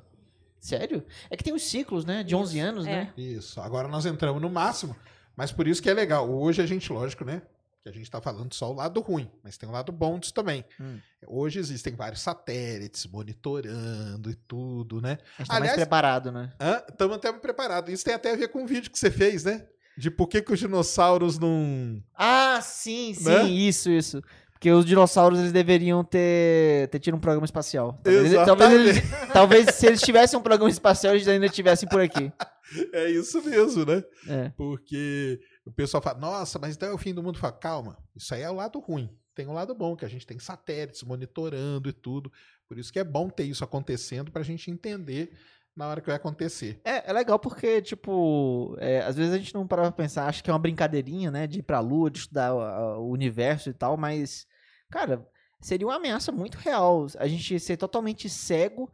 [0.60, 1.06] sério?
[1.30, 2.24] É que tem os ciclos, né?
[2.24, 2.90] De 11 Isso, anos, é.
[2.90, 3.14] né?
[3.18, 3.62] Isso.
[3.62, 4.96] Agora nós entramos no máximo,
[5.36, 6.30] mas por isso que é legal.
[6.30, 7.42] Hoje a gente, lógico, né?
[7.84, 10.34] Que a gente está falando só o lado ruim, mas tem o lado bom disso
[10.34, 10.64] também.
[10.80, 11.00] Hum.
[11.28, 15.18] Hoje existem vários satélites monitorando e tudo, né?
[15.38, 16.54] A gente tá Aliás- mais preparado, né?
[16.90, 17.92] Estamos até preparados.
[17.94, 19.68] Isso tem até a ver com o vídeo que você fez, né?
[19.98, 22.02] De por que, que os dinossauros não.
[22.16, 23.44] Ah, sim, sim, Né?
[23.50, 24.22] isso, isso.
[24.52, 28.00] Porque os dinossauros eles deveriam ter, ter tido um programa espacial.
[28.04, 29.04] Talvez, talvez, eles-
[29.34, 32.32] talvez se eles tivessem um programa espacial, eles ainda estivessem por aqui.
[32.92, 34.04] É isso mesmo, né?
[34.28, 34.50] É.
[34.58, 37.38] Porque o pessoal fala, nossa, mas então é o fim do mundo.
[37.38, 39.12] Fala, calma, isso aí é o lado ruim.
[39.36, 42.32] Tem um lado bom, que a gente tem satélites monitorando e tudo.
[42.68, 45.32] Por isso que é bom ter isso acontecendo para a gente entender
[45.76, 46.80] na hora que vai acontecer.
[46.84, 50.44] É, é legal porque, tipo, é, às vezes a gente não para pra pensar, acha
[50.44, 53.98] que é uma brincadeirinha, né, de ir pra lua, de estudar o universo e tal,
[53.98, 54.46] mas,
[54.90, 55.28] cara,
[55.60, 57.08] seria uma ameaça muito real.
[57.18, 58.92] A gente ser totalmente cego,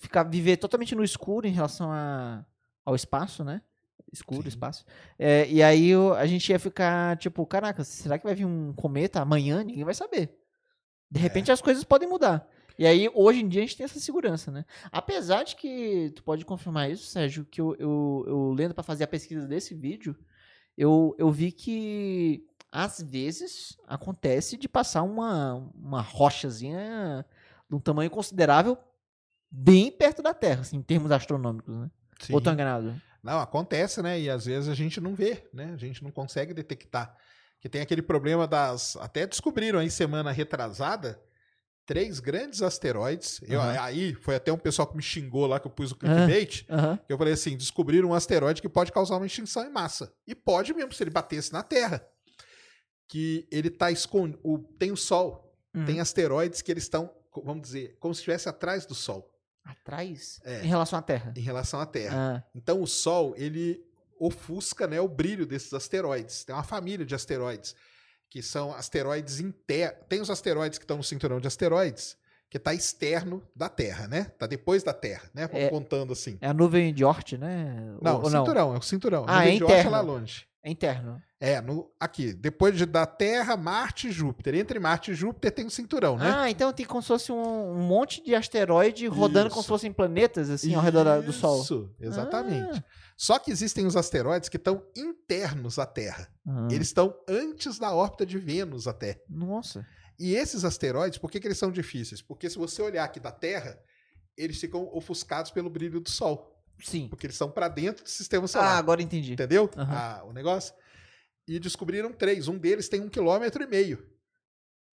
[0.00, 2.44] ficar, viver totalmente no escuro em relação a,
[2.84, 3.62] ao espaço, né?
[4.12, 4.48] Escuro, Sim.
[4.48, 4.84] espaço.
[5.16, 9.20] É, e aí a gente ia ficar, tipo, caraca, será que vai vir um cometa
[9.20, 9.62] amanhã?
[9.62, 10.36] Ninguém vai saber.
[11.08, 12.48] De repente as coisas podem mudar.
[12.80, 14.64] E aí, hoje em dia, a gente tem essa segurança, né?
[14.90, 19.04] Apesar de que, tu pode confirmar isso, Sérgio, que eu, eu, eu lendo pra fazer
[19.04, 20.16] a pesquisa desse vídeo,
[20.78, 22.42] eu, eu vi que
[22.72, 27.22] às vezes acontece de passar uma, uma rochazinha
[27.68, 28.78] de um tamanho considerável
[29.50, 31.90] bem perto da Terra, assim, em termos astronômicos, né?
[32.18, 32.32] Sim.
[32.32, 32.98] Ou tô enganado?
[33.22, 34.18] Não, acontece, né?
[34.18, 35.70] E às vezes a gente não vê, né?
[35.74, 37.14] A gente não consegue detectar.
[37.60, 38.96] Que tem aquele problema das.
[38.96, 41.20] Até descobriram aí semana retrasada
[41.90, 43.40] três grandes asteroides.
[43.48, 46.64] Eu, aí foi até um pessoal que me xingou lá que eu pus o clickbait.
[46.70, 46.96] Aham.
[47.04, 50.12] Que eu falei assim: descobriram um asteroide que pode causar uma extinção em massa.
[50.24, 52.06] E pode mesmo, se ele batesse na Terra.
[53.08, 54.38] Que ele tá escondido.
[54.78, 55.52] Tem o Sol.
[55.74, 55.84] Uhum.
[55.84, 57.10] Tem asteroides que eles estão,
[57.44, 59.28] vamos dizer, como se estivesse atrás do Sol,
[59.64, 60.40] Atrás?
[60.44, 60.62] É.
[60.64, 61.34] Em relação à Terra.
[61.36, 62.44] em relação à Terra.
[62.44, 63.84] Ah, Então o Sol, ele
[64.20, 66.44] ofusca né, o brilho desses asteroides.
[66.44, 67.74] Tem uma família de asteroides,
[68.30, 69.98] que são asteroides internos.
[70.08, 72.16] Tem os asteroides que estão no cinturão de asteroides,
[72.48, 74.24] que está externo da Terra, né?
[74.38, 75.46] Tá depois da Terra, né?
[75.48, 75.68] Vamos É.
[75.68, 76.38] contando assim.
[76.40, 77.94] é a nuvem de Oort, né?
[78.00, 78.44] Não, o ou não?
[78.44, 79.24] cinturão, é o cinturão.
[79.26, 79.90] Ah, Nuvem é de Oort interno.
[79.90, 80.46] lá longe.
[80.62, 81.20] É interno.
[81.42, 84.54] É, no, aqui, depois de, da Terra, Marte e Júpiter.
[84.54, 86.30] Entre Marte e Júpiter tem o cinturão, né?
[86.36, 89.62] Ah, então tem como se fosse um, um monte de asteroide rodando como Isso.
[89.62, 91.62] se fossem planetas, assim, ao redor do Sol.
[91.62, 92.78] Isso, exatamente.
[92.78, 92.84] Ah.
[93.22, 96.32] Só que existem os asteroides que estão internos à Terra.
[96.46, 99.22] Ah, Eles estão antes da órbita de Vênus até.
[99.28, 99.86] Nossa.
[100.18, 102.22] E esses asteroides, por que, que eles são difíceis?
[102.22, 103.78] Porque se você olhar aqui da Terra,
[104.38, 106.58] eles ficam ofuscados pelo brilho do Sol.
[106.82, 107.08] Sim.
[107.08, 108.78] Porque eles estão para dentro do sistema Ah, solar.
[108.78, 109.34] agora entendi.
[109.34, 109.68] entendeu?
[109.76, 109.94] Aham.
[109.94, 110.72] Ah, o negócio.
[111.46, 112.48] E descobriram três.
[112.48, 114.02] Um deles tem um quilômetro e meio.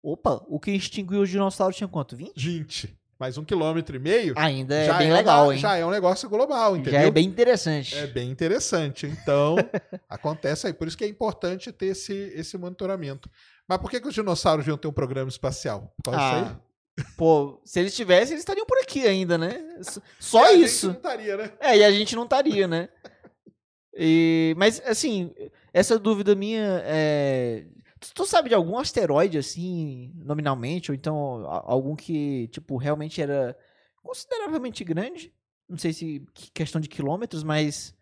[0.01, 2.15] Opa, o que extinguiu os dinossauros tinha quanto?
[2.15, 2.33] 20?
[2.37, 2.99] 20.
[3.19, 5.59] Mas um quilômetro e meio Ainda é bem é legal, uma- hein?
[5.59, 6.93] já é um negócio global, entendeu?
[6.99, 7.95] Já é bem interessante.
[7.97, 9.05] É bem interessante.
[9.05, 9.55] Então,
[10.09, 10.73] acontece aí.
[10.73, 13.29] Por isso que é importante ter esse, esse monitoramento.
[13.67, 15.93] Mas por que, que os dinossauros iam ter um programa espacial?
[16.03, 16.57] Por causa disso aí?
[16.99, 19.63] Ah, pô, se eles tivessem, eles estariam por aqui ainda, né?
[20.19, 20.87] Só E a gente isso.
[20.87, 21.51] não estaria, né?
[21.59, 22.89] É, e a gente não estaria, né?
[23.95, 25.31] E, mas, assim,
[25.73, 27.65] essa dúvida minha é.
[28.03, 33.21] Tu, tu sabe de algum asteroide, assim, nominalmente, ou então a- algum que, tipo, realmente
[33.21, 33.57] era
[34.01, 35.33] consideravelmente grande?
[35.69, 37.95] Não sei se que- questão de quilômetros, mas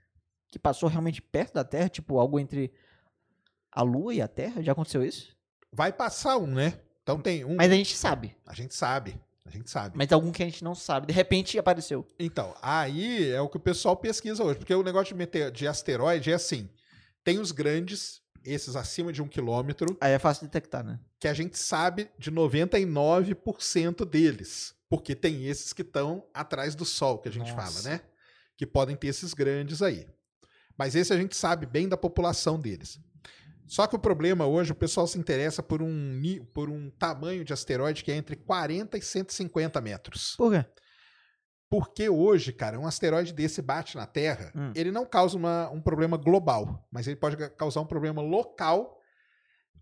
[0.49, 2.71] que passou realmente perto da Terra, tipo, algo entre
[3.71, 4.61] a Lua e a Terra?
[4.61, 5.35] Já aconteceu isso?
[5.71, 6.79] Vai passar um, né?
[7.03, 7.55] Então tem um.
[7.55, 8.35] Mas a gente sabe.
[8.45, 9.19] A gente sabe.
[9.45, 9.97] A gente sabe.
[9.97, 11.07] Mas algum que a gente não sabe.
[11.07, 12.05] De repente apareceu.
[12.19, 14.59] Então, aí é o que o pessoal pesquisa hoje.
[14.59, 16.69] Porque o negócio de, meter, de asteroide é assim:
[17.23, 20.99] tem os grandes, esses acima de um quilômetro, Aí é fácil detectar, né?
[21.19, 24.76] que a gente sabe de 99% deles.
[24.89, 27.81] Porque tem esses que estão atrás do Sol, que a gente Nossa.
[27.81, 28.01] fala, né?
[28.57, 30.05] Que podem ter esses grandes aí.
[30.77, 32.99] Mas esse a gente sabe bem da população deles.
[33.68, 36.22] Só que o problema hoje, o pessoal se interessa por um,
[36.53, 40.35] por um tamanho de asteroide que é entre 40 e 150 metros.
[40.35, 40.65] Por quê?
[41.72, 44.73] Porque hoje, cara, um asteroide desse bate na Terra, Hum.
[44.76, 48.99] ele não causa uma- um problema global, mas ele pode ca- causar um problema local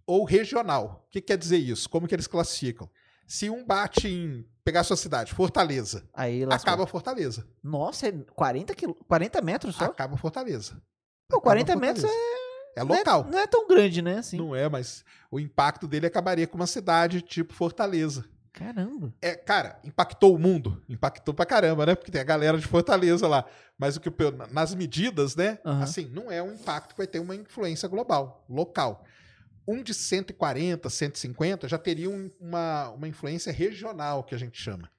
[0.06, 1.04] ou regional.
[1.08, 1.90] O que quer dizer isso?
[1.90, 2.88] Como que eles classificam?
[3.28, 7.48] Se um bate em pegar a sua cidade, Fortaleza, Aí acaba Fortaleza.
[7.64, 8.94] Nossa, é 40, quil...
[9.08, 9.86] 40 metros só?
[9.86, 10.74] Acaba Fortaleza.
[11.28, 12.08] Pô, Acaba 40 metros é,
[12.78, 13.24] é não é- local.
[13.26, 14.18] Não é, tão grande, né?
[14.20, 14.38] Assim.
[14.38, 18.26] Não é, mas o impacto dele acabaria com uma cidade tipo Fortaleza.
[18.52, 19.14] Caramba.
[19.22, 20.82] É, cara, impactou o mundo?
[20.90, 21.96] Impactou pra caramba, né?
[21.96, 23.46] Porque tem a galera de Fortaleza lá.
[23.78, 24.10] Mas o que
[24.52, 25.60] nas medidas, né?
[25.66, 25.84] Aham.
[25.84, 29.06] Assim, não é um impacto que vai ter uma influência global, local.
[29.68, 34.90] Um de 140, 150 já teria um- uma, uma influência regional, que a gente chama.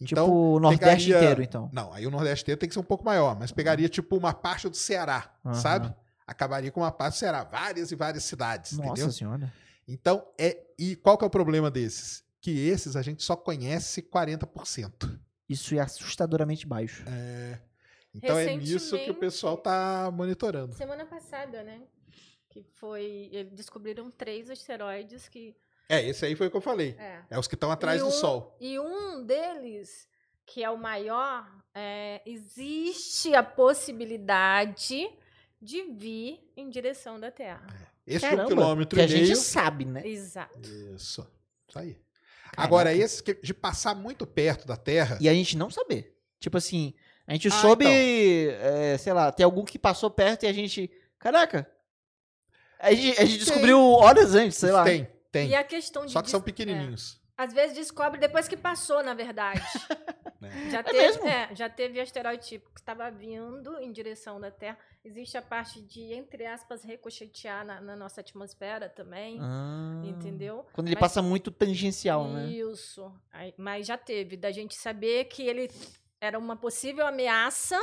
[0.00, 1.70] Então, tipo o Nordeste pegaria- inteiro, então.
[1.72, 4.34] não, aí o Nordeste inteiro tem que ser um pouco maior, mas pegaria tipo uma
[4.34, 5.54] parte do Ceará, Aham.
[5.54, 5.94] sabe?
[6.26, 9.10] Acabaria com uma parte do Ceará, várias e várias cidades, Nossa entendeu?
[9.12, 9.52] senhora.
[9.88, 10.58] Então, é.
[10.78, 12.22] E qual que é o problema desses?
[12.42, 15.18] Que esses a gente só conhece 40%.
[15.48, 17.02] Isso é assustadoramente baixo.
[17.08, 17.58] É.
[18.14, 20.74] Então é nisso que o pessoal tá monitorando.
[20.74, 21.80] Semana passada, né?
[22.50, 23.30] Que foi.
[23.32, 25.56] Eles descobriram três asteroides que.
[25.88, 26.94] É, esse aí foi o que eu falei.
[26.98, 27.22] É.
[27.30, 28.56] É os que estão atrás E do um- Sol.
[28.60, 30.06] E um deles,
[30.44, 35.08] que é o maior, é, existe a possibilidade
[35.60, 37.66] de vir em direção da Terra.
[38.06, 39.36] Esse de um quilômetro que e a gente meio.
[39.36, 40.06] sabe, né?
[40.06, 40.68] Exato.
[40.94, 41.26] Isso.
[41.68, 41.96] Isso aí.
[42.56, 43.04] Agora, Caraca.
[43.04, 45.18] esse que- de passar muito perto da Terra.
[45.20, 46.16] E a gente não saber.
[46.40, 46.92] Tipo assim,
[47.26, 47.92] a gente Ah, soube, então.
[48.68, 50.90] é, sei lá, tem algum que passou perto e a gente.
[51.18, 51.70] Caraca!
[52.78, 54.84] A gente, a gente descobriu horas antes, sei lá.
[54.84, 55.48] Tem, tem.
[55.50, 56.12] E a questão de.
[56.12, 57.20] Só que são dis- pequenininhos.
[57.38, 59.60] é, às vezes descobre depois que passou, na verdade.
[60.42, 60.70] né?
[60.70, 61.26] Já É teve, mesmo?
[61.26, 64.76] é, já teve asteroide que estava vindo em direção da Terra.
[65.04, 69.38] Existe a parte de, entre aspas, ricochetear na, na nossa atmosfera também.
[69.40, 70.02] Ah.
[70.04, 70.66] Entendeu?
[70.72, 72.46] Quando ele Mas- passa muito tangencial, né?
[72.50, 73.10] Isso.
[73.56, 75.70] Mas já teve, da gente saber que ele
[76.20, 77.78] era uma possível ameaça,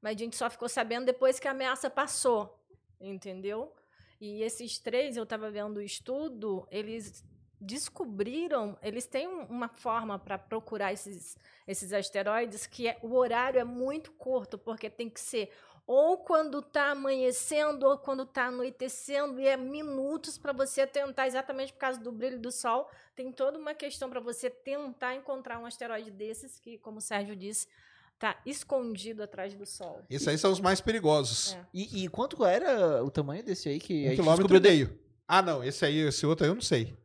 [0.00, 2.58] mas a gente só ficou sabendo depois que a ameaça passou.
[3.00, 3.72] Entendeu?
[4.20, 7.22] E esses três, eu estava vendo o estudo, eles
[7.60, 13.58] descobriram, eles têm um- uma forma para procurar esses, esses asteroides que é, o horário
[13.60, 15.50] é muito curto, porque tem que ser
[15.86, 21.72] ou quando está amanhecendo ou quando está anoitecendo, e é minutos para você tentar, exatamente
[21.72, 25.64] por causa do brilho do sol, tem toda uma questão para você tentar encontrar um
[25.66, 27.68] asteroide desses, que, como o Sérgio disse,
[28.14, 30.02] está escondido atrás do sol.
[30.10, 31.52] Esses aí são os mais perigosos.
[31.54, 31.66] É.
[31.72, 34.72] E, e quanto era o tamanho desse aí que a Um gente quilômetro descobriu?
[34.72, 35.00] e de- meio.
[35.28, 35.62] Ah, não.
[35.62, 36.96] Esse aí, esse outro aí eu não sei.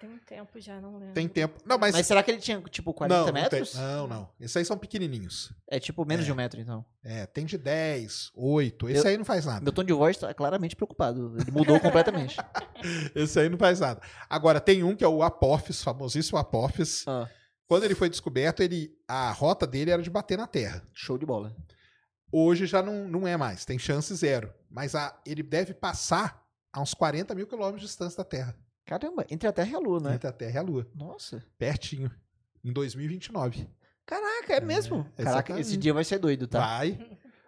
[0.00, 1.14] Tem um tempo já, não lembro.
[1.14, 1.60] Tem tempo.
[1.66, 1.92] Não, mas.
[1.92, 3.74] Mas será que ele tinha, tipo, 40 não, não, tem- metros?
[3.74, 4.30] não, não.
[4.38, 5.52] Esses aí são pequenininhos.
[5.68, 6.26] É tipo menos É.
[6.26, 6.84] de um metro, então.
[7.02, 8.88] É, tem de 10, 8.
[8.88, 9.60] Esse Eu- aí não faz nada.
[9.60, 11.34] Meu tom de voz tá claramente preocupado.
[11.40, 12.36] Ele mudou completamente.
[13.14, 14.00] Esse aí não faz nada.
[14.30, 17.04] Agora, tem um que é o Apophis, famosíssimo Apophis.
[17.08, 17.28] Ah,
[17.66, 20.82] Quando ele foi descoberto, ele, a rota dele era de bater na Terra.
[20.94, 21.54] show de bola.
[22.30, 24.52] Hoje já não, não é mais, tem chance zero.
[24.70, 26.42] Mas a, ele deve passar
[26.72, 28.54] a uns 40 mil quilômetros de distância da Terra.
[28.88, 30.14] Caramba, entre a Terra e a Lua, né?
[30.14, 30.86] Entre a Terra e a Lua.
[30.94, 31.44] Nossa.
[31.58, 32.10] Pertinho.
[32.64, 33.68] Em 2029.
[34.06, 35.06] Caraca, é mesmo.
[35.18, 36.58] É, Caraca, esse dia vai ser doido, tá?
[36.58, 36.98] Vai.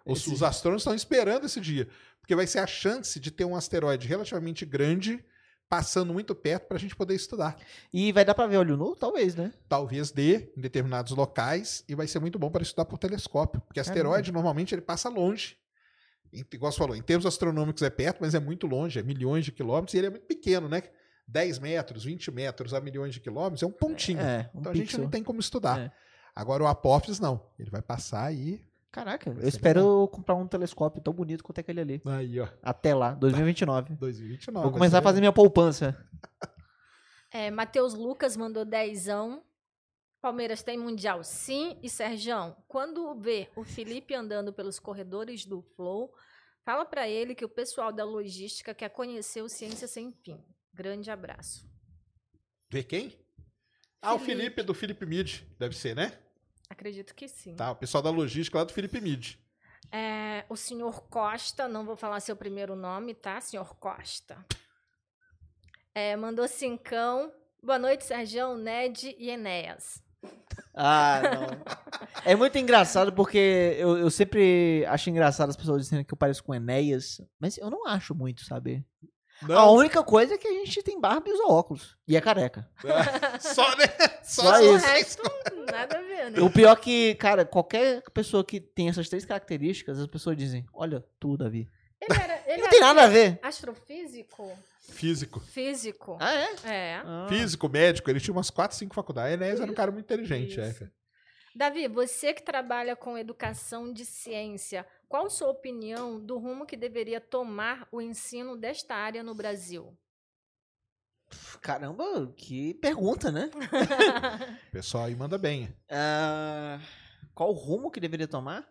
[0.05, 1.87] Os, os astrônomos estão esperando esse dia.
[2.19, 5.25] Porque vai ser a chance de ter um asteroide relativamente grande
[5.67, 7.57] passando muito perto para a gente poder estudar.
[7.91, 8.95] E vai dar pra ver olho nu?
[8.95, 9.51] Talvez, né?
[9.67, 13.61] Talvez dê em determinados locais e vai ser muito bom para estudar por telescópio.
[13.61, 15.57] Porque asteroide, normalmente, ele passa longe.
[16.31, 19.51] Igual você falou, em termos astronômicos é perto, mas é muito longe, é milhões de
[19.51, 20.83] quilômetros, e ele é muito pequeno, né?
[21.31, 24.19] 10 metros, 20 metros a milhões de quilômetros, é um pontinho.
[24.19, 25.03] É, um então a gente pixel.
[25.03, 25.79] não tem como estudar.
[25.79, 25.91] É.
[26.35, 27.41] Agora o Apophis não.
[27.57, 28.63] Ele vai passar aí.
[28.91, 32.01] Caraca, eu espero comprar um telescópio tão bonito quanto aquele ali.
[32.05, 32.47] Aí, ó.
[32.61, 33.95] Até lá, 2029.
[33.95, 34.63] 2029.
[34.63, 35.97] Vou começar a fazer minha poupança.
[37.33, 39.41] É, Matheus Lucas mandou dezão.
[40.21, 41.79] Palmeiras tem Mundial sim.
[41.81, 46.13] E Serjão, quando vê o Felipe andando pelos corredores do Flow,
[46.65, 50.43] fala pra ele que o pessoal da logística quer conhecer o Ciência Sem Fim.
[50.73, 51.69] Grande abraço.
[52.69, 53.17] Vê quem?
[54.01, 54.41] Ah, o Felipe.
[54.41, 55.41] Felipe do Felipe Mid.
[55.59, 56.17] Deve ser, né?
[56.69, 57.55] Acredito que sim.
[57.55, 59.35] Tá, o pessoal da logística lá do Felipe Mid.
[59.91, 63.41] É, o senhor Costa, não vou falar seu primeiro nome, tá?
[63.41, 64.43] Senhor Costa.
[65.93, 67.31] É, mandou cincão.
[67.61, 70.01] Boa noite, Serjão, Ned e Enéas.
[70.73, 72.21] Ah, não.
[72.23, 76.43] É muito engraçado porque eu, eu sempre acho engraçado as pessoas dizendo que eu pareço
[76.43, 78.85] com Enéas, mas eu não acho muito, sabe?
[79.43, 81.97] A Não, única coisa é que a gente tem barba e usa óculos.
[82.07, 82.69] E é careca.
[83.39, 83.85] só, né?
[84.23, 84.73] Só, Só Mas isso.
[84.73, 85.23] o resto,
[85.71, 86.39] nada a ver, né?
[86.41, 91.03] O pior que, cara, qualquer pessoa que tem essas três características, as pessoas dizem, olha,
[91.19, 91.67] tu, Davi.
[91.99, 93.39] Ele era, ele Não era tem nada a ver.
[93.43, 94.51] astrofísico?
[94.89, 95.39] Físico.
[95.39, 96.17] Físico.
[96.19, 96.49] Ah, é?
[96.65, 97.01] É.
[97.05, 97.25] Ah.
[97.29, 99.33] Físico, médico, ele tinha umas 4, 5 faculdades.
[99.33, 100.79] Enéas era um cara muito inteligente, é, Isso.
[100.79, 100.91] cara.
[101.55, 107.19] Davi, você que trabalha com educação de ciência, qual sua opinião do rumo que deveria
[107.19, 109.97] tomar o ensino desta área no Brasil?
[111.61, 113.49] Caramba, que pergunta, né?
[113.53, 115.73] O pessoal aí manda bem.
[115.89, 116.79] Ah,
[117.33, 118.67] qual o rumo que deveria tomar?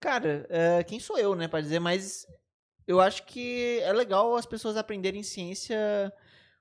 [0.00, 2.26] Cara, é, quem sou eu, né, pra dizer, mas
[2.86, 6.12] eu acho que é legal as pessoas aprenderem ciência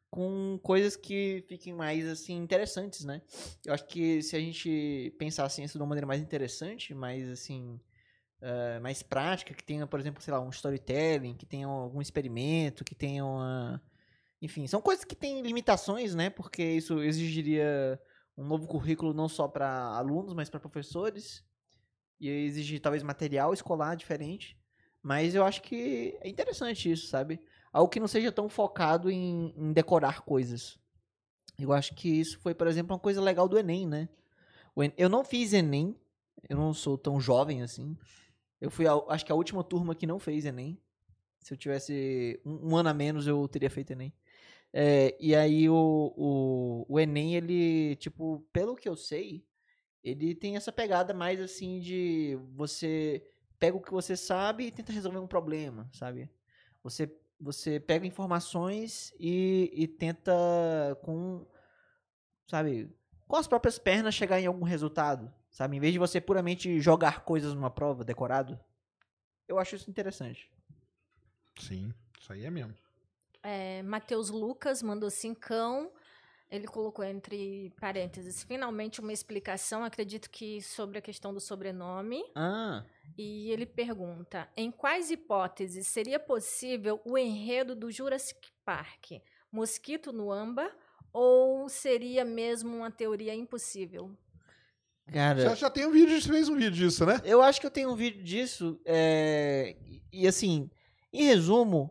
[0.10, 3.22] com coisas que fiquem mais, assim, interessantes, né?
[3.66, 7.28] Eu acho que se a gente pensar a ciência de uma maneira mais interessante, mais,
[7.30, 7.80] assim,
[8.42, 12.84] é, mais prática, que tenha, por exemplo, sei lá, um storytelling, que tenha algum experimento,
[12.84, 13.82] que tenha uma...
[14.42, 16.30] Enfim, são coisas que têm limitações, né?
[16.30, 18.00] Porque isso exigiria
[18.38, 21.44] um novo currículo não só para alunos, mas para professores.
[22.20, 24.58] E exigir talvez material escolar diferente.
[25.02, 27.42] Mas eu acho que é interessante isso, sabe?
[27.72, 30.78] Algo que não seja tão focado em, em decorar coisas.
[31.60, 34.10] Eu acho que isso foi, por exemplo, uma coisa legal do Enem, né?
[34.98, 35.96] Eu não fiz Enem,
[36.50, 37.98] eu não sou tão jovem assim.
[38.62, 40.80] Eu fui, a- acho que a última turma que não fez Enem.
[41.42, 44.14] Se eu tivesse um, um ano a menos, eu teria feito Enem.
[44.74, 49.46] É, e aí o, o, o Enem, ele, tipo, pelo que eu sei,
[50.04, 53.24] ele tem essa pegada mais assim de você
[53.60, 56.30] pega o que você sabe e tenta resolver um problema, sabe?
[56.84, 60.32] Você, você pega informações e, e tenta
[61.04, 61.46] com,
[62.48, 62.90] sabe,
[63.28, 65.78] com as próprias pernas chegar em algum resultado, sabe?
[65.78, 68.60] Em vez de você puramente jogar coisas numa prova, decorado.
[69.48, 70.52] Eu acho isso interessante.
[71.60, 72.76] Sim, isso aí é mesmo.
[73.44, 75.92] É, Matheus Lucas mandou cincão.
[76.50, 82.24] Ele colocou entre parênteses, finalmente uma explicação, acredito que sobre a questão do sobrenome.
[82.34, 82.86] Ah,
[83.18, 89.12] E ele pergunta: em quais hipóteses seria possível o enredo do Jurassic Park?
[89.52, 90.76] Mosquito no âmbar
[91.14, 94.12] ou seria mesmo uma teoria impossível?
[95.12, 95.40] cara.
[95.40, 97.22] Já, já tem um vídeo, você fez um vídeo disso, né?
[97.24, 98.80] Eu acho que eu tenho um vídeo disso.
[98.86, 100.70] é, e- E assim,
[101.14, 101.90] em resumo,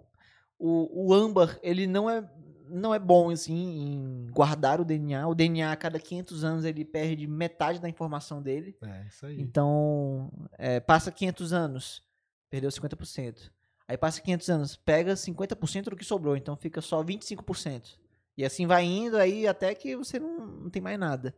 [0.59, 2.21] o, o âmbar, ele não é,
[2.69, 5.27] não é bom assim, em guardar o DNA.
[5.27, 8.77] O DNA, a cada 500 anos, ele perde metade da informação dele.
[8.83, 9.41] É, isso aí.
[9.41, 12.03] Então, é, passa 500 anos,
[12.51, 13.51] perdeu 50%.
[13.89, 17.99] Aí passa 500 anos, pega 50% do que sobrou, então fica só 25%.
[18.37, 21.35] E assim vai indo aí até que você não, não tem mais nada.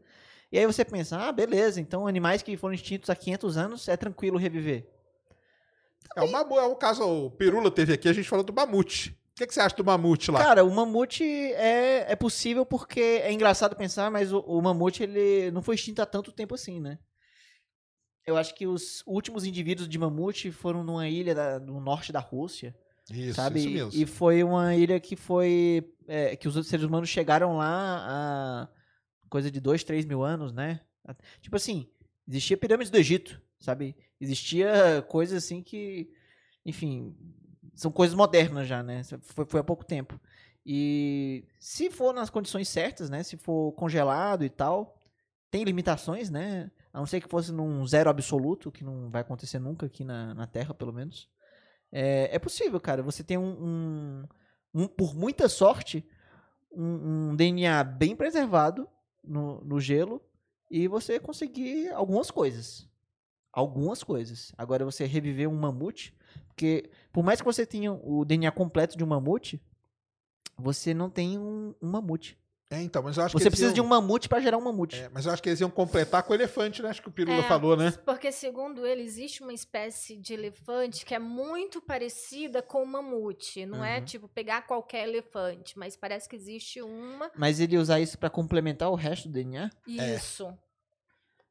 [0.51, 3.97] E aí você pensa, ah, beleza, então animais que foram extintos há 500 anos é
[3.97, 4.89] tranquilo reviver.
[6.17, 9.18] É o, mamu, é o caso, o Pirula teve aqui, a gente falou do mamute.
[9.39, 10.41] O que, que você acha do mamute lá?
[10.43, 15.51] Cara, o mamute é, é possível porque é engraçado pensar, mas o, o mamute ele
[15.53, 16.99] não foi extinto há tanto tempo assim, né?
[18.27, 22.19] Eu acho que os últimos indivíduos de mamute foram numa ilha da- no norte da
[22.19, 22.77] Rússia.
[23.09, 23.61] isso, sabe?
[23.61, 23.93] isso mesmo.
[23.95, 25.89] E foi uma ilha que foi.
[26.09, 28.69] é, que os outros seres humanos chegaram lá há
[29.31, 30.81] coisa de dois, três mil anos, né?
[31.41, 31.89] Tipo assim,
[32.27, 33.95] existia pirâmides do Egito, sabe?
[34.21, 36.11] Existia coisas assim que.
[36.67, 37.17] Enfim,
[37.79, 39.03] são coisas modernas já, né?
[39.23, 40.21] Foi, foi há pouco tempo.
[40.67, 43.23] E se for nas condições certas, né?
[43.23, 44.99] Se for congelado e tal,
[45.51, 46.71] tem limitações, né?
[46.93, 50.35] A não ser que fosse num zero absoluto, que não vai acontecer nunca aqui na,
[50.35, 51.29] na Terra, pelo menos.
[51.93, 53.03] É, é possível, cara.
[53.03, 54.25] Você tem um,
[54.75, 56.07] um, um- por muita sorte,
[56.73, 58.89] um, um DNA bem preservado
[59.25, 60.23] no, no gelo
[60.71, 62.89] e você conseguir algumas coisas.
[63.53, 64.53] Algumas coisas.
[64.59, 66.17] Agora, você reviver um mamute,
[66.49, 69.61] porque por mais que você tenha o DNA completo de um mamute,
[70.57, 72.37] você não tem um, um mamute.
[72.71, 74.59] É, então, mas eu acho que Você eles precisa de iam- um mamute pra gerar
[74.59, 74.95] um mamute.
[74.97, 76.91] É, mas eu acho que eles iam completar com o elefante, né?
[76.91, 77.93] Acho que o Pirula É, falou, né?
[78.05, 83.65] Porque, segundo ele, existe uma espécie de elefante que é muito parecida com o mamute.
[83.65, 84.05] Não é Uhum.
[84.05, 87.31] tipo pegar qualquer elefante, mas parece que existe uma.
[87.35, 89.71] Mas ele ia usar isso pra complementar o resto do DNA?
[89.87, 90.53] Isso.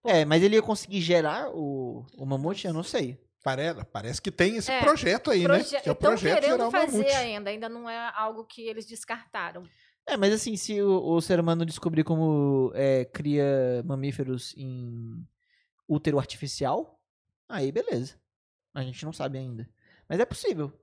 [0.04, 2.68] É, mas ele ia conseguir gerar o, o mamute?
[2.68, 3.20] Eu não sei.
[3.48, 5.80] Parece, parece que tem esse É, projeto aí, Proje né?
[5.80, 7.12] Que é o projeto o fazer mamute.
[7.16, 9.64] ainda, ainda não é algo que eles descartaram.
[10.06, 15.26] É, mas assim, se o, o ser humano descobrir como é, cria mamíferos em
[15.88, 17.00] útero artificial,
[17.48, 18.16] aí beleza.
[18.74, 19.66] A gente não sabe ainda.
[20.10, 20.74] Mas é possível.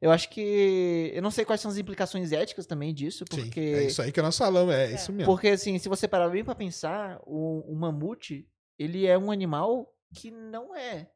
[0.00, 1.10] Eu acho que.
[1.12, 3.60] Eu não sei quais são as implicações éticas também disso, Sim, porque.
[3.60, 5.32] é isso aí que nós falamos, é, isso mesmo.
[5.32, 9.92] Porque, assim, se você parar bem pra pensar, o, o mamute, ele é um animal
[10.14, 11.10] que não é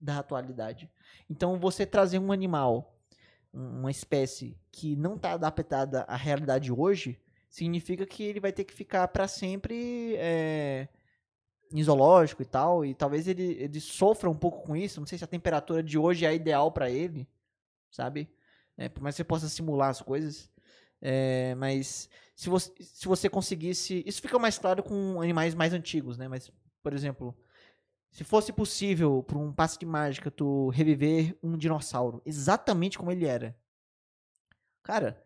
[0.00, 0.90] da atualidade.
[1.28, 2.96] Então, você trazer um animal,
[3.52, 7.20] um- uma espécie que não está adaptada à realidade hoje,
[7.50, 10.88] significa que ele vai ter que ficar para sempre é,
[11.72, 15.00] em zoológico e tal, e talvez ele, ele sofra um pouco com isso.
[15.00, 17.26] Não sei se a temperatura de hoje é ideal para ele,
[17.90, 18.28] sabe?
[18.76, 20.50] É, por mais que você possa simular as coisas.
[21.00, 24.02] É, mas se você, se você conseguisse.
[24.06, 26.28] Isso fica mais claro com animais mais antigos, né?
[26.28, 26.50] Mas,
[26.82, 27.36] por exemplo,
[28.10, 33.26] se fosse possível, por um passe de mágica, tu reviver um dinossauro exatamente como ele
[33.26, 33.56] era.
[34.82, 35.22] Cara,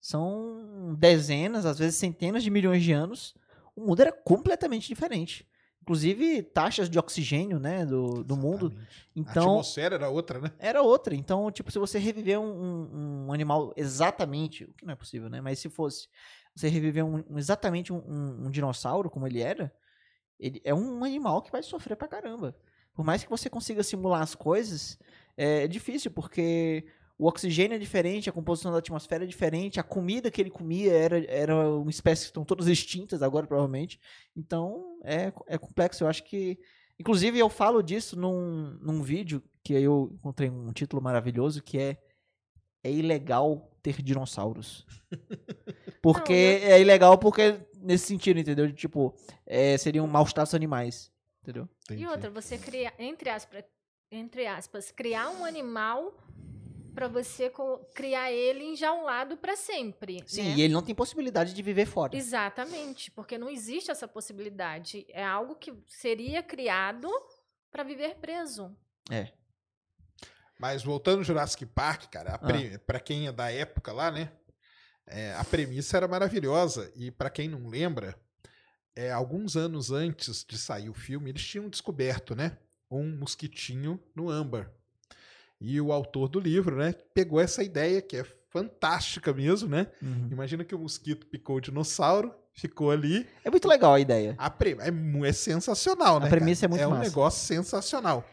[0.00, 3.34] são dezenas, às vezes centenas de milhões de anos.
[3.74, 5.48] O mundo era completamente diferente.
[5.82, 8.66] Inclusive, taxas de oxigênio, né, do, do mundo.
[8.66, 9.08] Exatamente.
[9.14, 10.52] A Então, atmosfera era outra, né?
[10.58, 11.14] era outra.
[11.14, 15.30] Então, tipo, se você reviver um, um- um animal exatamente, o que não é possível,
[15.30, 15.40] né?
[15.40, 16.08] Mas se fosse
[16.54, 19.72] você reviver um, exatamente um dinossauro como ele era,
[20.38, 22.56] ele é um animal que vai sofrer pra caramba.
[22.94, 24.98] Por mais que você consiga simular as coisas,
[25.36, 26.84] é difícil, porque
[27.16, 30.92] o oxigênio é diferente, a composição da atmosfera é diferente, a comida que ele comia
[30.92, 34.00] era, era uma espécie que estão todas extintas agora, provavelmente.
[34.36, 36.04] Então, é, é complexo.
[36.04, 36.58] Eu acho que
[36.98, 41.78] Inclusive, eu falo disso num, num vídeo que aí eu encontrei um título maravilhoso que
[41.78, 41.96] é
[42.82, 44.84] É ilegal ter dinossauros.
[46.02, 48.66] Porque é ilegal porque nesse sentido, entendeu?
[48.66, 49.14] De, tipo,
[49.46, 51.10] é, seriam maus tratos animais.
[51.42, 51.66] Entendeu?
[51.84, 52.02] Entendi.
[52.02, 53.64] E outra, você cria, entre aspas,
[54.10, 56.14] entre aspas, criar um animal
[56.94, 57.50] pra você
[57.94, 60.22] criar ele enjaulado pra sempre.
[60.26, 60.54] Sim, né?
[60.56, 62.14] e ele não tem possibilidade de viver fora.
[62.16, 65.06] Exatamente, porque não existe essa possibilidade.
[65.08, 67.08] É algo que seria criado
[67.70, 68.76] pra viver preso.
[69.10, 69.28] É.
[70.58, 72.78] Mas voltando ao Jurassic Park, cara, Ah.
[72.84, 74.30] pra quem é da época lá, né?
[75.10, 76.90] É, a premissa era maravilhosa.
[76.96, 78.14] E pra quem não lembra,
[78.94, 82.56] é, alguns anos antes de sair o filme, eles tinham descoberto, né?
[82.90, 84.70] Um mosquitinho no âmbar.
[85.60, 89.88] E o autor do livro, né, pegou essa ideia, que é fantástica mesmo, né?
[90.00, 90.28] Uhum.
[90.30, 93.26] Imagina que o mosquito picou o dinossauro, ficou ali.
[93.44, 94.34] É muito legal a ideia.
[94.38, 94.76] A pre...
[94.80, 96.28] é, é sensacional, A né?
[96.28, 96.68] premissa cara?
[96.68, 97.08] é muito É um massa.
[97.10, 98.24] negócio sensacional.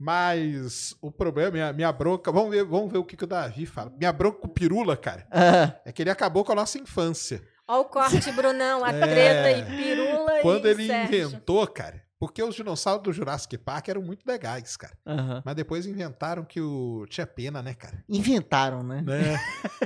[0.00, 2.32] Mas o problema, minha, minha bronca.
[2.32, 3.92] Vamos ver, vamos ver o que, que o Davi fala.
[3.98, 7.42] Minha bronca com Pirula, cara, Ah, é que ele acabou com a nossa infância.
[7.68, 8.98] Ó o corte, Brunão, a É.
[9.00, 11.28] treta e pirula Quando e ele Sérgio.
[11.28, 12.02] inventou, cara.
[12.18, 14.92] Porque os dinossauros do Jurassic Park eram muito legais, cara.
[15.06, 15.42] aham.
[15.44, 18.02] Mas depois inventaram que o tinha pena, né, cara?
[18.08, 19.02] Inventaram, né?
[19.06, 19.38] Né?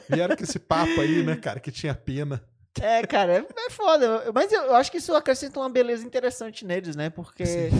[0.09, 2.41] Vieram com esse papo aí, né, cara, que tinha pena.
[2.81, 4.33] É, cara, é, é foda.
[4.35, 7.09] Mas eu, eu acho que isso acrescenta uma beleza interessante neles, né?
[7.11, 7.71] Porque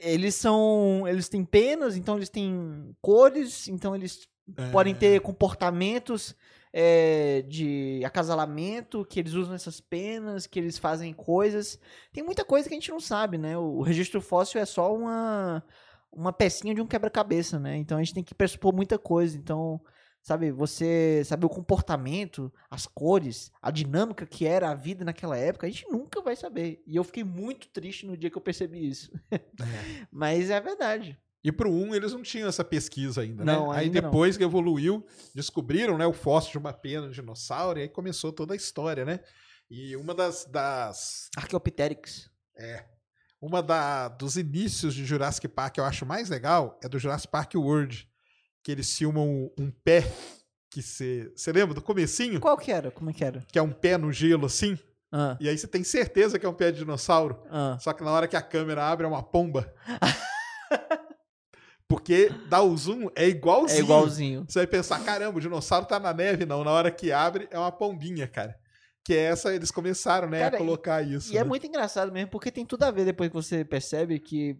[0.00, 1.04] eles são.
[1.06, 4.70] Eles têm penas, então eles têm cores, então eles É.
[4.70, 6.34] podem ter comportamentos
[6.72, 11.78] é, de acasalamento, que eles usam essas penas, que eles fazem coisas.
[12.12, 13.56] Tem muita coisa que a gente não sabe, né?
[13.56, 15.64] O, o registro fóssil é só uma,
[16.12, 17.76] uma pecinha de um quebra-cabeça, né?
[17.76, 19.36] Então a gente tem que pressupor muita coisa.
[19.38, 19.80] Então,
[20.26, 25.68] sabe, você saber o comportamento, as cores, a dinâmica que era a vida naquela época,
[25.68, 26.82] a gente nunca vai saber.
[26.84, 29.08] E eu fiquei muito triste no dia que eu percebi isso.
[29.30, 29.38] É.
[30.10, 31.16] Mas é verdade.
[31.44, 33.52] E pro 1 eles não tinham essa pesquisa ainda, né?
[33.52, 34.10] Não, aí ainda não.
[34.10, 38.32] depois que evoluiu, descobriram, né, o fóssil de uma pena de dinossauro e aí começou
[38.32, 39.20] toda a história, né?
[39.70, 42.28] E uma das, das Archaeopteryx.
[43.40, 47.30] uma da, dos inícios de Jurassic Park que eu acho mais legal é do Jurassic
[47.30, 48.08] Park World,
[48.66, 50.02] que eles filmam um, pé
[50.68, 52.40] que você, você lembra do comecinho?
[52.40, 52.90] Qual que era?
[52.90, 53.46] Como é que era?
[53.52, 54.76] Que é um pé no gelo assim,
[55.12, 57.40] Ah, e aí você tem certeza que é um pé de dinossauro.
[57.48, 57.78] ah.
[57.80, 59.72] Só que na hora que a câmera abre é uma pomba.
[61.86, 63.78] Porque dá o zoom, é igualzinho.
[63.78, 64.44] É igualzinho.
[64.48, 66.64] Você vai pensar, caramba, o dinossauro tá na neve, não.
[66.64, 68.58] Na hora que abre, é uma pombinha, cara.
[69.04, 71.32] Que é essa, eles começaram, né, Cara, a colocar isso.
[71.32, 71.48] E é né?
[71.48, 74.58] muito engraçado mesmo, porque tem tudo a ver depois que você percebe que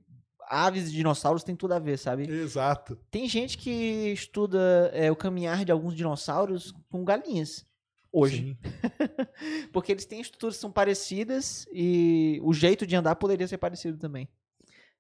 [0.49, 2.31] aves e dinossauros tem tudo a ver, sabe?
[2.31, 2.99] Exato.
[3.11, 7.67] Tem gente que estuda é, o caminhar de alguns dinossauros com galinhas.
[8.13, 8.57] hoje.
[9.73, 13.99] Porque eles têm estruturas que são parecidas e o jeito de andar poderia ser parecido
[13.99, 14.29] também.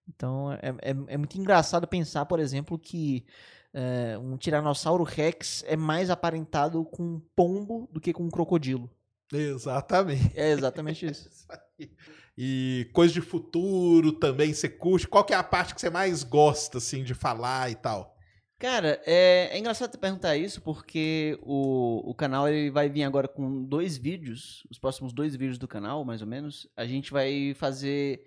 [0.08, 3.24] Então é, é, é muito engraçado pensar, por exemplo, que
[3.72, 8.90] é, um Tiranossauro Rex é mais aparentado com um pombo do que com um crocodilo.
[9.32, 10.32] Exatamente.
[10.38, 11.28] É exatamente isso.
[11.78, 11.94] Isso.
[12.38, 15.08] E coisa de futuro também, você curte?
[15.08, 18.14] Qual que é a parte que você mais gosta, assim, de falar e tal?
[18.58, 23.28] Cara, é, é engraçado você perguntar isso porque o, o canal ele vai vir agora
[23.28, 26.66] com dois vídeos, os próximos dois vídeos do canal, mais ou menos.
[26.76, 28.26] A gente vai fazer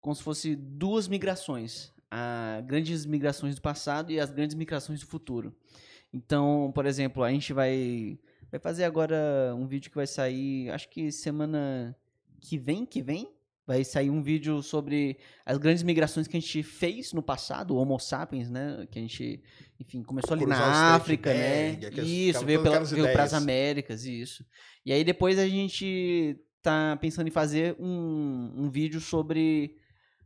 [0.00, 1.92] como se fosse duas migrações.
[2.10, 5.54] A grandes migrações do passado e as grandes migrações do futuro.
[6.12, 8.18] Então, por exemplo, a gente vai,
[8.50, 11.96] vai fazer agora um vídeo que vai sair, acho que semana
[12.40, 13.30] que vem, que vem,
[13.66, 17.76] vai sair um vídeo sobre as grandes migrações que a gente fez no passado, o
[17.76, 18.86] Homo sapiens, né?
[18.90, 19.42] Que a gente,
[19.78, 21.70] enfim, começou ali Cruzar na África, né?
[21.86, 23.34] Aquelas- Isso, veio, pela, veio para as.
[23.34, 24.44] Américas, isso.
[24.84, 29.76] E aí depois a gente tá pensando em fazer um, um vídeo sobre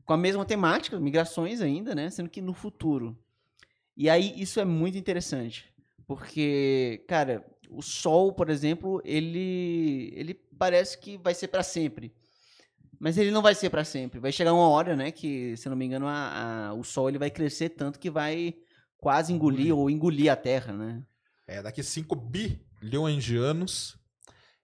[0.05, 2.09] com a mesma temática, migrações ainda, né?
[2.11, 3.19] Sendo que no futuro.
[3.97, 5.65] E aí isso é muito interessante,
[6.07, 12.15] porque, cara, o Sol, por exemplo, ele ele parece que vai ser para sempre.
[12.99, 14.19] Mas ele não vai ser para sempre.
[14.21, 17.19] Vai chegar uma hora, né, que, se não me engano, a, a- o Sol ele
[17.19, 18.55] vai crescer tanto que vai
[18.99, 19.77] quase engolir Engolir.
[19.77, 21.03] ou engolir a Terra, né?
[21.47, 23.99] É, daqui 5 bilhões de anos,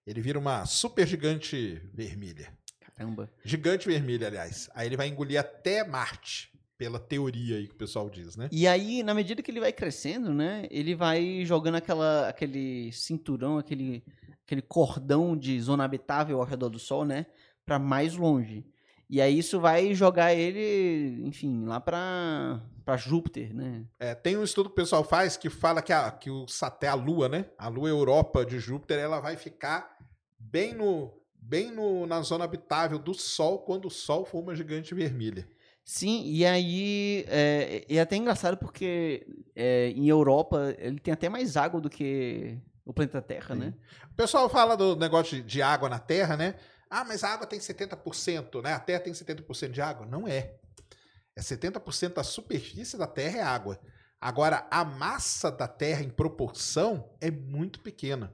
[0.06, 2.56] ele vira uma super gigante vermelha.
[2.80, 3.30] Caramba.
[3.44, 4.70] Gigante vermelha, aliás.
[4.74, 6.49] Aí ele vai engolir até Marte,
[6.80, 8.48] pela teoria aí que o pessoal diz, né?
[8.50, 13.58] E aí, na medida que ele vai crescendo, né, ele vai jogando aquela, aquele cinturão,
[13.58, 14.02] aquele,
[14.46, 17.26] aquele cordão de zona habitável ao redor do Sol, né,
[17.66, 18.64] para mais longe.
[19.10, 23.84] E aí isso vai jogar ele, enfim, lá para para Júpiter, né?
[23.98, 26.98] É, tem um estudo que o pessoal faz que fala que a, que o satélite,
[26.98, 27.44] a Lua, né?
[27.58, 29.98] A Lua Europa de Júpiter, ela vai ficar
[30.38, 34.94] bem no bem no, na zona habitável do Sol quando o Sol for uma gigante
[34.94, 35.46] vermelha.
[35.90, 39.26] Sim, e aí é, é até engraçado porque
[39.56, 43.60] é, em Europa ele tem até mais água do que o planeta Terra, Sim.
[43.60, 43.74] né?
[44.12, 46.54] O pessoal fala do negócio de, de água na Terra, né?
[46.88, 48.72] Ah, mas a água tem 70%, né?
[48.72, 50.06] A Terra tem 70% de água.
[50.06, 50.54] Não é.
[51.34, 53.80] É 70% da superfície da Terra é água.
[54.20, 58.32] Agora, a massa da Terra em proporção é muito pequena.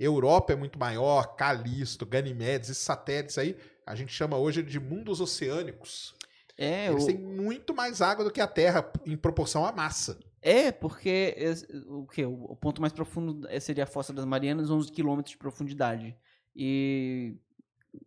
[0.00, 5.20] Europa é muito maior, Calisto, Ganimedes, esses satélites aí, a gente chama hoje de mundos
[5.20, 6.14] oceânicos.
[6.56, 10.18] É, Eles o- têm muito mais água do que a Terra em proporção à massa.
[10.40, 11.34] É, porque
[11.88, 15.38] o que o ponto mais profundo eh, seria a Fossa das Marianas, 11 quilômetros de
[15.38, 16.14] profundidade.
[16.54, 17.36] E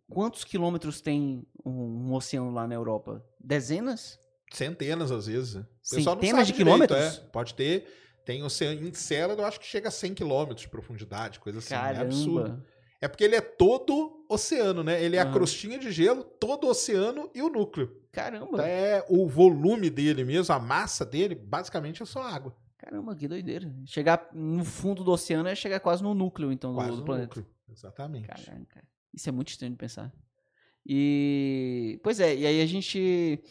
[0.08, 1.70] quantos quilômetros tem um,
[2.08, 3.24] um oceano lá na Europa?
[3.40, 4.18] Dezenas?
[4.52, 5.56] Centenas, às vezes.
[5.56, 7.18] O pessoal não Centenas sabe de direito, quilômetros?
[7.18, 7.28] é.
[7.30, 7.86] Pode ter.
[8.24, 11.74] Tem oceano em Encélado, eu acho que chega a 100 quilômetros de profundidade, coisa assim.
[11.74, 12.42] É absurdo.
[12.44, 12.64] Caramba!
[13.00, 15.02] É porque ele é todo oceano, né?
[15.02, 15.32] Ele é a Aham.
[15.32, 17.96] crostinha de gelo, todo o oceano e o núcleo.
[18.12, 18.46] Caramba!
[18.52, 22.54] Então é o volume dele mesmo, a massa dele, basicamente é só água.
[22.76, 23.72] Caramba, que doideira.
[23.86, 27.04] Chegar no fundo do oceano é chegar quase no núcleo, então, do- Quase do, no
[27.04, 27.40] planeta.
[27.40, 27.46] núcleo.
[27.70, 28.26] Exatamente.
[28.28, 28.84] Caraca.
[29.12, 30.12] Isso é muito estranho de pensar.
[30.90, 32.00] E.
[32.02, 33.42] Pois é, e aí a gente.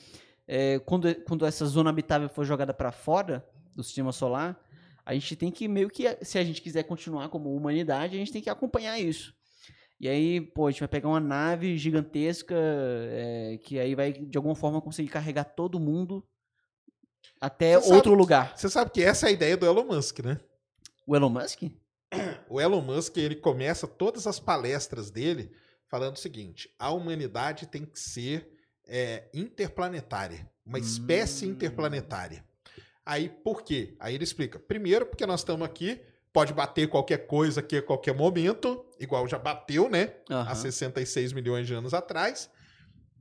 [0.48, 3.46] é, quando, quando essa zona habitável for jogada para fora
[3.76, 4.60] do sistema solar,
[5.06, 6.04] a gente tem que meio que.
[6.24, 9.36] Se a gente quiser continuar como humanidade, a gente tem que acompanhar isso.
[10.00, 14.38] E aí, pô, a gente vai pegar uma nave gigantesca é, que aí vai, de
[14.38, 16.24] alguma forma, conseguir carregar todo mundo
[17.42, 18.58] até Você outro sabe- lugar.
[18.58, 20.40] Você sabe que essa é a ideia do Elon Musk, né?
[21.06, 21.64] O Elon Musk?
[22.50, 25.52] O Elon Musk, ele começa todas as palestras dele
[25.88, 28.48] falando o seguinte: a humanidade tem que ser
[28.88, 31.52] é, interplanetária, uma espécie Hum.
[31.52, 32.46] interplanetária.
[33.06, 33.96] Aí, por quê?
[34.00, 34.60] Aí ele explica.
[34.60, 36.00] Primeiro, porque nós estamos aqui,
[36.38, 40.14] pode bater qualquer coisa aqui a qualquer momento, igual já bateu, né?
[40.30, 40.52] Aham.
[40.52, 42.48] Há 66 milhões de anos atrás.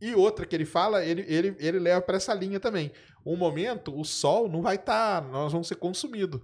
[0.02, 2.93] E outra que ele fala, ele, ele, ele leva para essa linha também.
[3.24, 6.43] Um momento, o Sol não vai estar, nós vamos ser consumidos.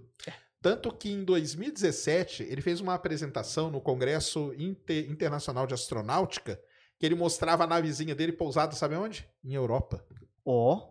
[0.62, 6.58] Tanto que em 2017, ele fez uma apresentação no Congresso Inter- Internacional de Astronáutica,
[6.98, 9.28] que ele mostrava a navezinha dele pousada, sabe onde?
[9.44, 10.02] Em Europa.
[10.42, 10.88] Ó.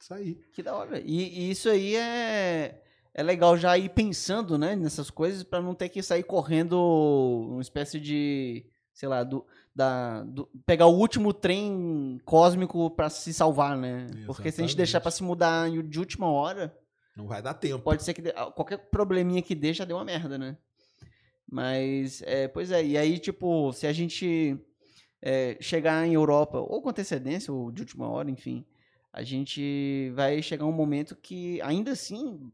[0.00, 0.36] Isso aí.
[0.52, 1.00] Que da hora.
[1.00, 2.80] E, e isso aí é,
[3.20, 6.74] é legal já ir pensando, né, nessas coisas para não ter que sair correndo
[7.50, 8.64] uma espécie de,
[8.94, 9.44] sei lá, do,
[9.74, 14.06] da, do- pegar o último trem cósmico para se salvar, né?
[14.26, 14.76] Porque se a gente Exatamente.
[14.76, 16.74] deixar para se mudar de última hora,
[17.14, 17.84] Não vai dar tempo.
[17.84, 18.22] pode ser que
[18.54, 20.56] qualquer probleminha que dê já deu uma merda, né?
[21.50, 24.56] Mas, é, pois é, e aí, tipo, se a gente
[25.20, 28.64] é, chegar em Europa, ou com antecedência, ou de última hora, enfim,
[29.12, 32.50] a gente vai chegar um momento que, ainda assim,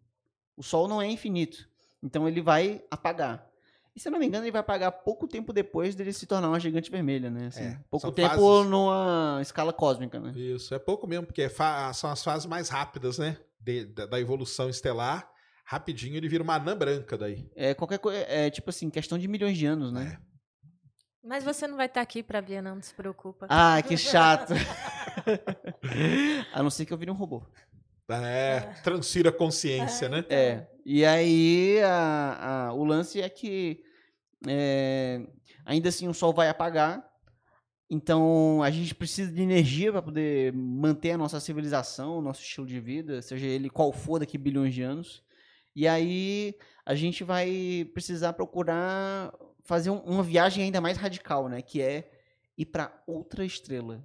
[0.56, 1.68] o Sol não é infinito.
[2.02, 3.46] Então, ele vai apagar.
[3.94, 6.48] E se eu não me engano, ele vai apagar pouco tempo depois dele se tornar
[6.48, 7.46] uma gigante vermelha, né?
[7.46, 8.70] Assim, É, pouco tempo fases.
[8.70, 10.32] numa escala cósmica, né?
[10.36, 13.38] Isso, é pouco mesmo, porque é fa- são as fases mais rápidas, né?
[13.58, 15.28] de- da, da evolução estelar.
[15.64, 17.50] Rapidinho ele vira uma anã branca daí.
[17.56, 20.20] É qualquer coisa, é tipo assim, questão de milhões de anos, né?
[21.24, 23.46] Mas você não vai estar aqui pra ver, não, não se preocupa.
[23.48, 24.52] Ah, que chato.
[26.54, 27.42] a não ser que eu vire um robô.
[28.08, 30.24] É, transfira a consciência, né?
[30.28, 30.66] É.
[30.84, 33.82] E aí a, a- o lance é que
[34.46, 35.26] é,
[35.64, 37.04] ainda assim o sol vai apagar.
[37.88, 42.66] Então a gente precisa de energia para poder manter a nossa civilização, o nosso estilo
[42.66, 45.22] de vida, seja ele qual for daqui bilhões de anos.
[45.74, 46.54] E aí
[46.84, 49.32] a gente vai precisar procurar
[49.64, 51.60] fazer um- uma viagem ainda mais radical, né?
[51.62, 52.10] Que é
[52.56, 54.04] ir para outra estrela.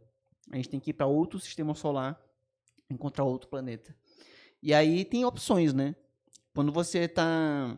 [0.52, 2.19] A gente tem que ir para outro sistema solar,
[2.94, 3.96] encontrar outro planeta.
[4.62, 5.96] E aí tem opções, né?
[6.54, 7.78] Quando você está,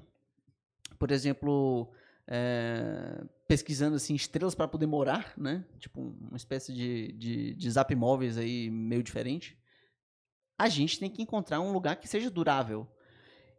[0.99, 1.91] por exemplo,
[2.27, 5.65] é, pesquisando assim estrelas para poder morar, né?
[5.79, 9.57] Tipo uma espécie de, de, de zap móveis aí meio diferente.
[10.57, 12.87] A gente tem que encontrar um lugar que seja durável.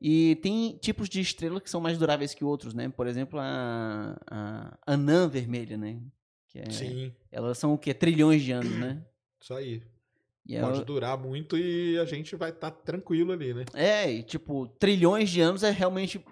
[0.00, 2.88] E tem tipos de estrela que são mais duráveis que outros, né?
[2.88, 6.00] Por exemplo, a, a anã vermelha, né?
[6.48, 7.94] Que é, Sim, Elas são o quê?
[7.94, 9.02] Trilhões de anos, né?
[9.40, 9.82] isso aí.
[10.46, 13.64] E Pode ela- durar muito e a gente vai estar tranquilo ali, né?
[13.74, 16.22] É, e tipo, trilhões de anos é realmente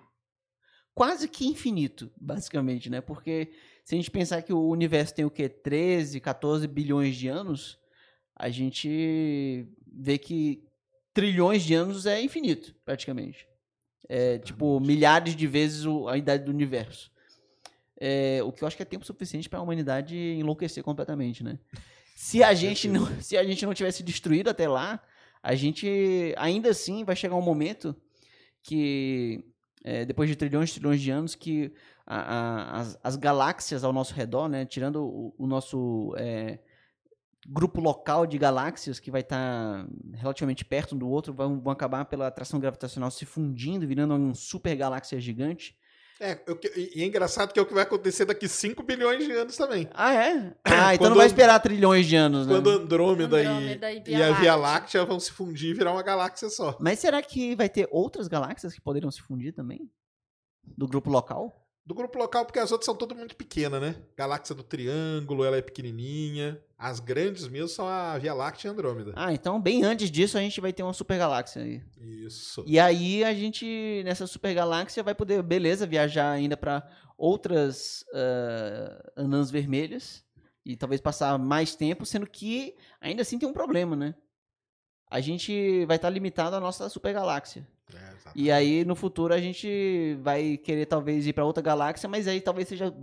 [0.95, 3.01] quase que infinito, basicamente, né?
[3.01, 3.51] Porque
[3.85, 5.49] se a gente pensar que o universo tem o quê?
[5.49, 7.79] 13, 14 bilhões de anos,
[8.37, 10.63] a gente vê que
[11.15, 13.47] trilhões de anos é infinito, praticamente.
[14.09, 17.11] É, tipo, milhares de vezes a idade do universo.
[17.99, 21.59] É, o que eu acho que é tempo suficiente para a humanidade enlouquecer completamente, né?
[22.25, 25.03] Se a gente não, se a gente não tivesse destruído até lá,
[25.43, 27.97] a gente ainda assim vai chegar um momento
[28.63, 29.45] que
[29.83, 31.73] é, depois de trilhões e trilhões de anos que
[32.07, 36.61] a- a- as, as galáxias ao nosso redor, né, tirando o, o nosso é,
[37.45, 39.85] grupo local de galáxias que vai estar
[40.15, 44.33] relativamente perto um do outro, vão, vão acabar pela atração gravitacional se fundindo, virando uma
[44.37, 45.77] super galáxia gigante.
[46.23, 49.25] É, eu e e é engraçado que é o que vai acontecer daqui 5 bilhões
[49.25, 49.89] de anos também.
[49.93, 50.55] Ah, é?
[50.65, 52.55] Ah, então não vai esperar trilhões de anos, né?
[52.55, 54.57] Quando Andrômeda, Andrômeda e, e e, Via a Via Láctea.
[54.57, 56.77] Láctea vão se fundir e virar uma galáxia só.
[56.81, 59.91] Mas será que vai ter outras galáxias que poderiam se fundir também?
[60.65, 61.62] Do grupo local?
[61.85, 63.97] Do grupo local, porque as outras são todas muito pequenas, né?
[64.17, 66.63] Galáxia do Triângulo, ela é pequenininha.
[66.79, 69.13] As grandes mesmo são a Via Láctea e Andrômeda.
[69.17, 71.83] Ah, então bem antes disso a gente vai ter uma super galáxia aí.
[72.01, 72.63] Isso.
[72.69, 76.89] E aí a gente, nessa super galáxia, vai poder, beleza, viajar ainda para
[77.19, 80.25] outras ah, anãs vermelhas
[80.65, 84.15] e talvez passar mais tempo, sendo que ainda assim tem um problema, né?
[85.11, 87.67] A gente vai estar limitado à nossa super galáxia.
[87.95, 88.31] É.
[88.35, 92.41] E aí no futuro a gente vai querer talvez ir para outra galáxia, mas aí
[92.41, 92.95] talvez seja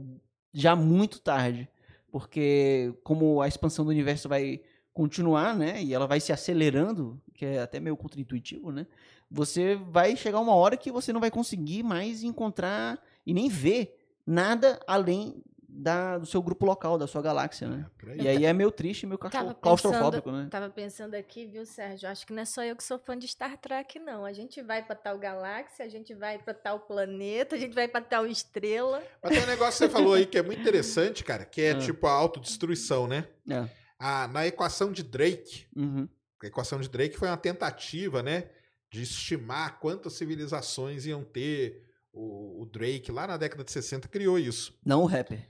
[0.54, 1.70] já muito tarde,
[2.12, 4.62] porque como a expansão do universo vai
[4.94, 8.86] continuar, né, e ela vai se acelerando, que é até meio contraintuitivo, né?
[9.32, 13.96] Você vai chegar uma hora que você não vai conseguir mais encontrar e nem ver
[14.26, 15.42] nada além
[15.82, 17.86] da, do seu grupo local, da sua galáxia, né?
[18.08, 18.16] É.
[18.24, 20.50] E aí é meio triste, meio Tava claustro- claustrofóbico, pensando, né?
[20.50, 22.10] Tava pensando aqui, viu, Sérgio?
[22.10, 24.26] Acho que não é só eu que sou fã de Star Trek, não.
[24.26, 27.88] A gente vai pra tal galáxia, a gente vai pra tal planeta, a gente vai
[27.88, 29.02] pra tal estrela.
[29.24, 31.72] Mas tem um negócio que você falou aí que é muito interessante, cara, que é
[31.72, 31.80] Ah.
[31.80, 33.28] tipo a autodestruição, né?
[33.50, 33.70] É.
[33.98, 36.08] A, na equação de Drake, Uhum.
[36.44, 38.50] a equação de Drake foi uma tentativa, né,
[38.92, 41.86] de estimar quantas civilizações iam ter.
[42.12, 44.78] O, o Drake, lá na década de 60, criou isso.
[44.84, 45.48] Não o rapper.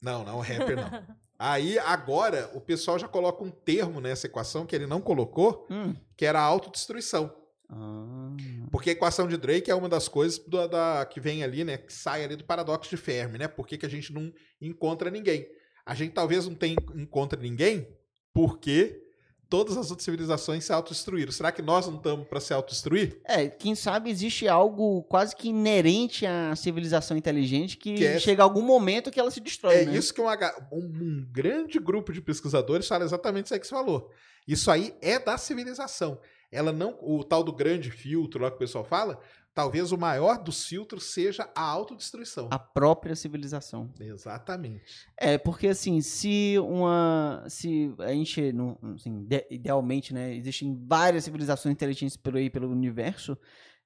[0.00, 0.88] Não, não, o rapper não.
[1.38, 5.94] Aí, agora, o pessoal já coloca um termo nessa equação que ele não colocou, Hum.
[6.16, 7.32] que era a autodestruição.
[7.70, 8.34] Ah.
[8.72, 11.76] Porque a equação de Drake é uma das coisas da, da- que vem ali, né?
[11.78, 13.46] Que sai ali do paradoxo de Fermi, né?
[13.46, 15.46] Por que, que a gente não encontra ninguém?
[15.86, 17.86] A gente talvez não tenha, encontre ninguém
[18.34, 19.00] porque
[19.48, 21.32] todas as outras civilizações se autodestruíram.
[21.32, 23.20] Será que nós não estamos para se autodestruir?
[23.24, 28.42] É, quem sabe existe algo quase que inerente à civilização inteligente que, Que é- chega
[28.42, 29.96] algum momento que ela se destrói, É né?
[29.96, 30.26] isso que um,
[30.72, 34.10] um grande grupo de pesquisadores fala exatamente isso aí que você falou.
[34.46, 36.18] Isso aí é da civilização.
[36.50, 36.98] Ela não.
[37.02, 39.20] O tal do grande filtro lá que o pessoal fala,
[39.58, 42.46] talvez o maior dos filtros seja a autodestruição.
[42.48, 43.92] A própria civilização.
[43.98, 45.08] Exatamente.
[45.18, 47.44] É, porque assim, se uma.
[47.48, 48.54] Se a gente.
[48.94, 50.32] assim, de- idealmente, né?
[50.32, 53.36] Existem várias civilizações inteligentes pelo aí pelo universo.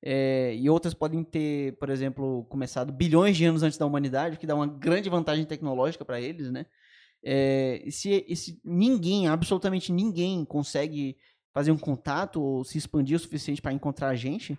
[0.05, 4.39] é, e outras podem ter, por exemplo, começado bilhões de anos antes da humanidade, o
[4.39, 6.67] que dá uma grande vantagem tecnológica para eles, né?
[7.25, 11.17] É, se, se ninguém, absolutamente ninguém, consegue
[11.55, 14.59] fazer um contato ou se expandir o suficiente para encontrar a gente,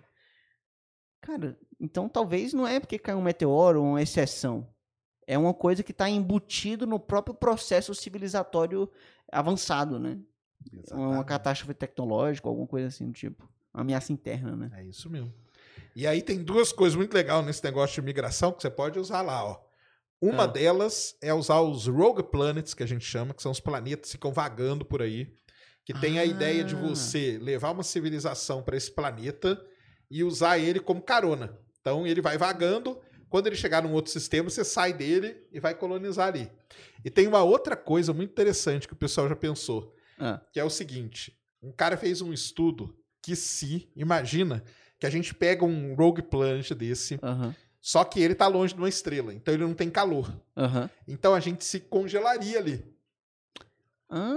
[1.24, 4.68] Cara, então talvez não é porque caiu um meteoro ou uma exceção.
[5.26, 8.90] É uma coisa que está embutido no próprio processo civilizatório
[9.32, 10.18] avançado, né?
[10.70, 11.24] Uma Exatamente.
[11.26, 13.48] catástrofe tecnológica, alguma coisa assim do tipo.
[13.72, 14.70] Uma ameaça interna, né?
[14.74, 15.32] É isso mesmo.
[15.96, 19.22] E aí tem duas coisas muito legais nesse negócio de migração que você pode usar
[19.22, 19.60] lá, ó.
[20.20, 20.46] Uma Ah.
[20.46, 24.12] delas é usar os rogue planets, que a gente chama, que são os planetas que
[24.16, 25.32] ficam vagando por aí,
[25.84, 26.78] que tem a ideia de Ah.
[26.80, 29.62] você levar uma civilização para esse planeta
[30.10, 31.58] e usar ele como carona.
[31.80, 32.98] Então ele vai vagando,
[33.28, 36.50] quando ele chegar num outro sistema, você sai dele e vai colonizar ali.
[37.04, 40.64] E tem uma outra coisa muito interessante que o pessoal já pensou Ah, que é
[40.64, 44.62] o seguinte: um cara fez um estudo que se, imagina,
[44.98, 48.80] que a gente pega um Rogue Planet desse, aham, só que ele tá longe de
[48.80, 50.32] uma estrela, então ele não tem calor.
[50.56, 50.88] aham.
[51.06, 52.84] Então a gente se congelaria ali.
[54.08, 54.36] Ah,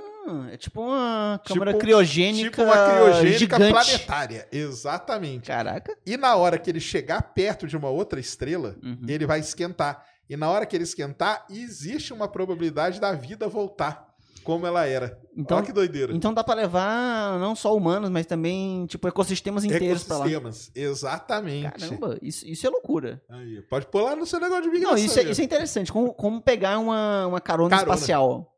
[0.49, 3.71] é tipo uma Tipo- câmara criogênica, tipo uma criogênica gigante.
[3.71, 4.47] planetária.
[4.51, 5.47] Exatamente.
[5.47, 5.95] Caraca.
[6.05, 9.05] E na hora que ele chegar perto de uma outra estrela, Uhum.
[9.07, 10.03] ele vai esquentar.
[10.29, 14.05] E na hora que ele esquentar, existe uma probabilidade da vida voltar
[14.43, 15.19] como ela era.
[15.35, 16.13] Então, Olha que doideira.
[16.13, 20.25] então dá pra levar não só humanos, mas também tipo ecossistemas inteiros pra lá.
[20.29, 20.71] Ecossistemas.
[20.73, 21.69] Exatamente.
[21.79, 23.21] Caramba, isso, isso é loucura.
[23.29, 24.97] Aí, pode pôr lá no seu negócio de migração.
[24.97, 25.91] Não, isso é, isso é interessante.
[25.91, 27.93] Como, como pegar uma, uma carona, Carona.
[27.95, 28.53] espacial.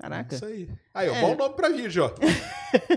[0.00, 0.34] Caraca.
[0.34, 0.68] Isso aí.
[0.94, 1.20] Aí, ó, É.
[1.20, 2.08] bom nome pra vídeo, ó.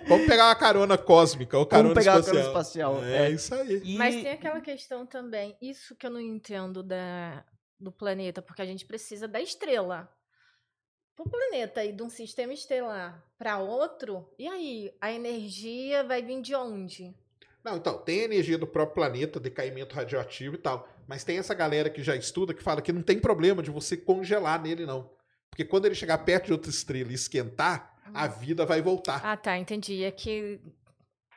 [0.07, 2.43] Vamos pegar uma carona cósmica ou carona Como pegar uma espacial.
[2.43, 3.03] carona espacial.
[3.03, 3.30] É, É.
[3.31, 3.81] isso aí.
[3.84, 7.43] E- Mas tem aquela questão também, isso que eu não entendo da,
[7.80, 10.09] do planeta, porque a gente precisa da estrela.
[11.15, 14.91] Pro planeta ir de um sistema estelar para outro, e aí?
[14.99, 17.13] A energia vai vir de onde?
[17.63, 20.88] Não, então, tem a energia do próprio planeta, decaimento radioativo e tal.
[21.07, 23.95] Mas tem essa galera que já estuda que fala que não tem problema de você
[23.95, 25.09] congelar nele, não.
[25.53, 29.21] Porque quando ele chegar perto de outra estrela e esquentar, a vida vai voltar.
[29.23, 30.03] Ah, tá, entendi.
[30.03, 30.59] É que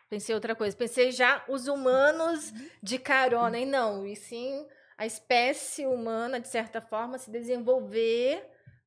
[0.09, 0.75] pensei outra coisa.
[0.75, 2.51] Pensei já os humanos
[2.83, 4.67] de carona, e não, e sim
[4.97, 8.43] a espécie humana, de certa forma, se desenvolver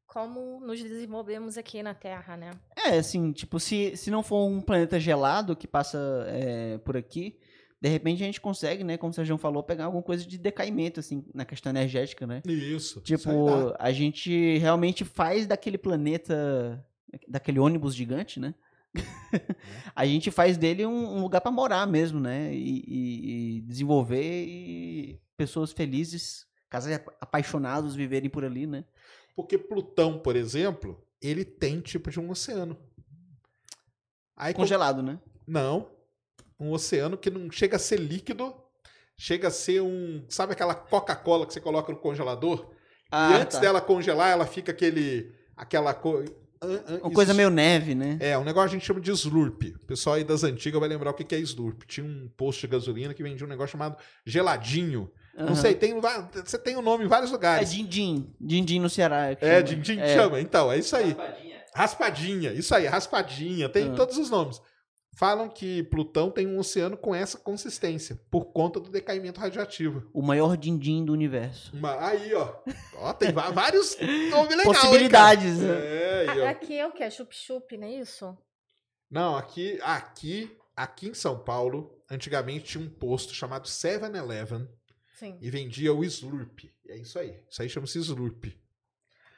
[0.07, 2.49] como nos desenvolvemos aqui na Terra, né?
[2.75, 7.39] É, assim, tipo, se, se não for um planeta gelado que passa é, por aqui,
[7.81, 10.99] de repente a gente consegue, né, como o Sérgio falou, pegar alguma coisa de decaimento,
[10.99, 12.41] assim, na questão energética, né?
[12.45, 12.99] Isso.
[13.01, 16.85] Tipo, a gente realmente faz daquele planeta,
[17.27, 18.53] daquele ônibus gigante, né?
[19.95, 22.53] a gente faz dele um, um lugar pra morar mesmo, né?
[22.53, 28.83] E, e- e desenvolver e pessoas felizes, casais apaixonados viverem por ali, né?
[29.35, 32.77] Porque Plutão, por exemplo, ele tem tipo de um oceano.
[34.35, 35.19] Aí, Congelado, né?
[35.47, 35.89] Não.
[36.59, 38.53] Um oceano que não chega a ser líquido,
[39.17, 40.23] chega a ser um.
[40.27, 42.69] Sabe aquela Coca-Cola que você coloca no congelador?
[43.11, 43.61] e antes tá.
[43.61, 45.31] dela congelar, ela fica aquele.
[45.55, 46.31] aquela coisa.
[47.01, 48.17] Uma coisa meio neve, né?
[48.19, 49.63] É, um negócio que a gente chama de slurp.
[49.81, 51.83] O pessoal aí das antigas vai lembrar o que que é slurp.
[51.87, 53.95] Tinha um posto de gasolina que vendia um negócio chamado
[54.25, 55.09] geladinho.
[55.37, 55.55] Não Aham.
[55.55, 55.97] sei, tem,
[56.43, 57.71] você tem o nome em vários É lugares.
[57.71, 58.29] din-din.
[58.41, 59.31] Din-din no Ceará.
[59.31, 59.63] É, chama.
[59.63, 60.13] din-din É.
[60.13, 60.41] chama.
[60.41, 61.11] Então, é isso aí.
[61.13, 61.59] Raspadinha.
[61.73, 63.95] Raspadinha, isso aí, raspadinha, tem Ah.
[63.95, 64.61] todos os nomes.
[65.19, 70.09] Falam que Plutão tem um oceano com essa consistência, por conta do decaimento radioativo.
[70.13, 71.75] O maior din-din do universo.
[71.75, 72.55] Uma- aí, ó.
[72.95, 73.97] Ó, tem vários
[74.31, 74.63] nomes legais.
[74.63, 76.23] Possibilidades, Hein, né?
[76.25, 77.03] é, aí, Aqui é o que?
[77.03, 78.37] É chup-chup, não é isso?
[79.11, 84.69] Não, aqui, aqui, aqui em São Paulo, antigamente tinha um posto chamado 7-Eleven
[85.17, 85.37] Sim.
[85.41, 86.59] e vendia o Slurp.
[86.87, 87.43] É isso aí.
[87.49, 88.45] Isso aí chama-se Slurp.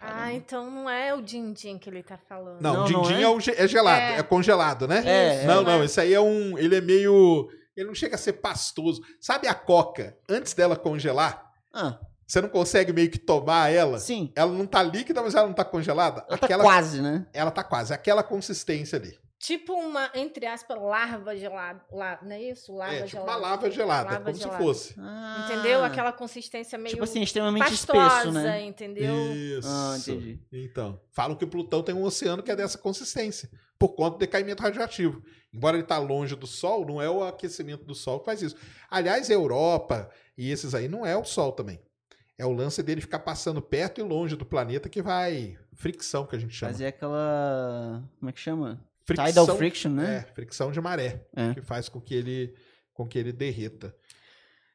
[0.01, 2.59] Ah, então não é o din-din que ele tá falando.
[2.61, 3.53] Não, Não, o din-din é?
[3.55, 3.63] é?
[3.63, 4.17] é gelado, é.
[4.17, 4.23] É.
[4.23, 5.03] congelado, né?
[5.05, 5.63] É, Não, é.
[5.63, 6.57] não, esse aí é um.
[6.57, 7.49] Ele é meio.
[7.77, 9.01] Ele não chega a ser pastoso.
[9.19, 10.17] Sabe a coca?
[10.27, 13.99] Antes dela congelar, Ah, você não consegue meio que tomar ela?
[13.99, 14.31] sim.
[14.35, 16.25] Ela não tá líquida, mas ela não tá congelada?
[16.27, 17.25] Ela tá Aquela, quase, né?
[17.33, 17.93] Ela tá quase.
[17.93, 19.17] Aquela consistência ali.
[19.41, 21.83] Tipo uma, entre aspas, larva gelada.
[21.91, 22.71] La, não é isso?
[22.75, 23.31] Larva é, tipo gelada.
[23.31, 24.57] uma lava gelada, Lava como gelada.
[24.57, 24.95] se fosse.
[24.99, 25.83] Ah, Entendeu?
[25.83, 28.61] Aquela consistência meio Tipo assim, extremamente pastosa, espesso, né?
[28.63, 29.15] entendeu?
[29.33, 29.67] Isso.
[29.67, 30.39] Ah, entendi.
[30.51, 33.49] Então, falam que Plutão tem um oceano que é dessa consistência,
[33.79, 35.23] por conta do decaimento radioativo.
[35.51, 38.55] Embora ele tá longe do Sol, não é o aquecimento do Sol que faz isso.
[38.91, 40.07] Aliás, a Europa
[40.37, 41.81] e esses aí não é o Sol também.
[42.37, 46.35] É o lance dele ficar passando perto e longe do planeta que vai fricção que
[46.35, 46.71] a gente chama.
[46.71, 48.03] Fazer aquela.
[48.19, 48.79] Como é que chama?
[49.05, 50.25] Fricção, Tidal friction, né?
[50.29, 51.53] É, fricção de maré, É.
[51.53, 52.53] que faz com que ele
[52.93, 53.95] com que ele derreta.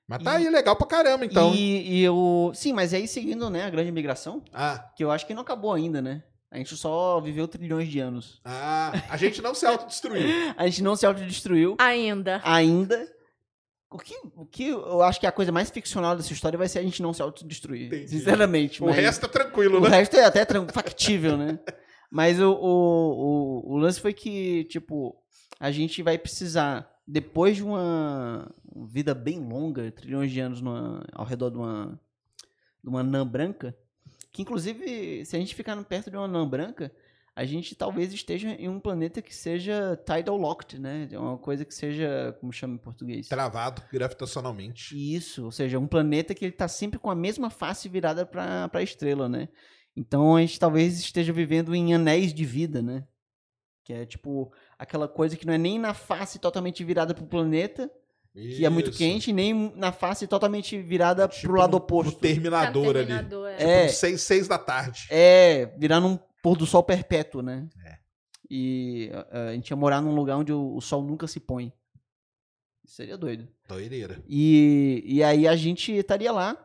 [0.09, 1.55] Mas tá E- aí legal pra caramba, então.
[1.55, 2.51] E, e eu.
[2.55, 5.73] Sim, mas aí seguindo, né, a grande migração, Ah, que eu acho que não acabou
[5.73, 6.23] ainda, né?
[6.51, 8.40] A gente só viveu trilhões de anos.
[8.44, 10.23] ah, a gente não se autodestruiu.
[10.57, 12.40] A gente não se autodestruiu Ainda.
[12.44, 13.12] ainda.
[13.90, 16.78] O que, o que eu acho que a coisa mais ficcional dessa história vai ser
[16.81, 17.86] a gente não se autodestruir.
[17.86, 18.09] Entendi.
[18.09, 18.82] Sinceramente.
[18.82, 19.89] O mas- resto é tranquilo, O né?
[19.98, 21.59] resto é até factível, né?
[22.10, 25.16] Mas o, o, o, o lance foi que, tipo,
[25.58, 28.50] a gente vai precisar, depois de uma,
[28.86, 32.00] vida bem longa, trilhões de anos numa- ao redor de uma,
[32.82, 33.76] de uma anã branca,
[34.32, 36.92] que inclusive, se a gente ficar perto de uma anã branca,
[37.34, 41.06] a gente talvez esteja em um planeta que seja tidal locked, né?
[41.10, 43.28] É Uma coisa que seja, como chama em português?
[43.28, 44.94] Travado gravitacionalmente.
[45.14, 48.70] Isso, ou seja, um planeta que ele tá sempre com a mesma face virada para
[48.72, 49.48] a estrela, né?
[49.97, 53.05] Então a gente talvez esteja vivendo em anéis de vida, né?
[53.85, 57.90] Que é tipo aquela coisa que não é nem na face totalmente virada pro planeta,
[58.35, 58.98] que é muito Isso.
[58.98, 62.12] quente, nem na face totalmente virada Tipo pro lado no- oposto.
[62.12, 63.06] No terminador, ali.
[63.06, 63.62] Terminador, é.
[63.62, 63.86] É.
[63.86, 65.06] Tipo, seis, seis da tarde.
[65.09, 67.66] É, virar num pôr do sol perpétuo, né?
[67.85, 67.97] É.
[68.51, 71.73] E a, a gente ia morar num lugar onde o, o sol nunca se põe.
[72.85, 73.48] Seria doido.
[73.66, 74.23] Doideira.
[74.28, 76.56] E, e aí a gente estaria lá.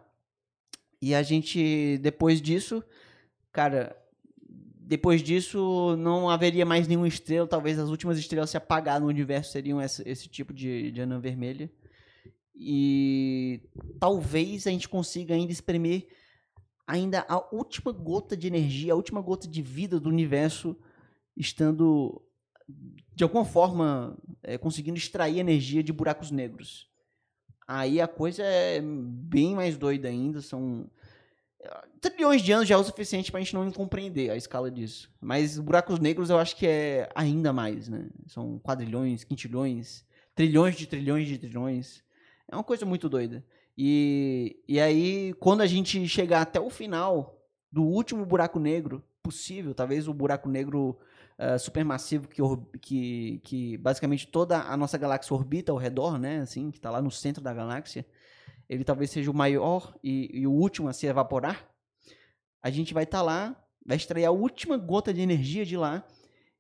[1.02, 2.84] E a gente, depois disso,
[3.52, 3.96] cara,
[4.92, 7.48] depois disso não haveria mais nenhuma estrela.
[7.48, 11.20] Talvez as últimas estrelas se apagar no universo seriam esse, esse tipo de, de anã
[11.20, 11.72] vermelha.
[12.56, 13.62] E
[14.00, 16.08] talvez a gente consiga ainda espremer
[16.86, 20.76] ainda a última gota de energia, a última gota de vida do universo,
[21.38, 22.22] estando
[23.16, 26.90] de alguma forma é, conseguindo extrair energia de buracos negros.
[27.66, 30.90] Aí a coisa é bem mais doida ainda, são
[32.00, 35.12] trilhões de anos já é o suficiente pra gente não compreender a escala disso.
[35.20, 38.10] Mas buracos negros eu acho que é ainda mais, né?
[38.28, 40.04] São quadrilhões, quintilhões,
[40.36, 42.04] trilhões de trilhões de trilhões.
[42.50, 43.44] É uma coisa muito doida.
[43.78, 47.40] E, e aí, quando a gente chegar até o final
[47.72, 51.00] do último buraco negro possível, talvez o buraco negro
[51.38, 52.42] eh, supermassivo que,
[52.80, 56.42] que, que basicamente toda a nossa galáxia orbita ao redor, né?
[56.42, 58.06] Assim, que está lá no centro da galáxia.
[58.72, 61.70] Ele talvez seja o maior e, e o último a se evaporar.
[62.64, 66.08] A gente vai estar lá, vai extrair a última gota de energia de lá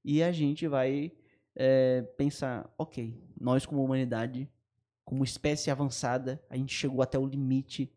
[0.04, 1.14] e a gente vai
[1.56, 4.52] eh, pensar, ok, nós como humanidade,
[5.06, 7.90] como espécie avançada, a gente chegou até o limite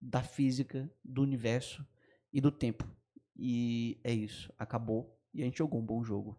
[0.00, 1.84] da física, do universo
[2.32, 2.88] e do tempo.
[3.36, 6.38] E é isso, acabou e a gente jogou um bom jogo.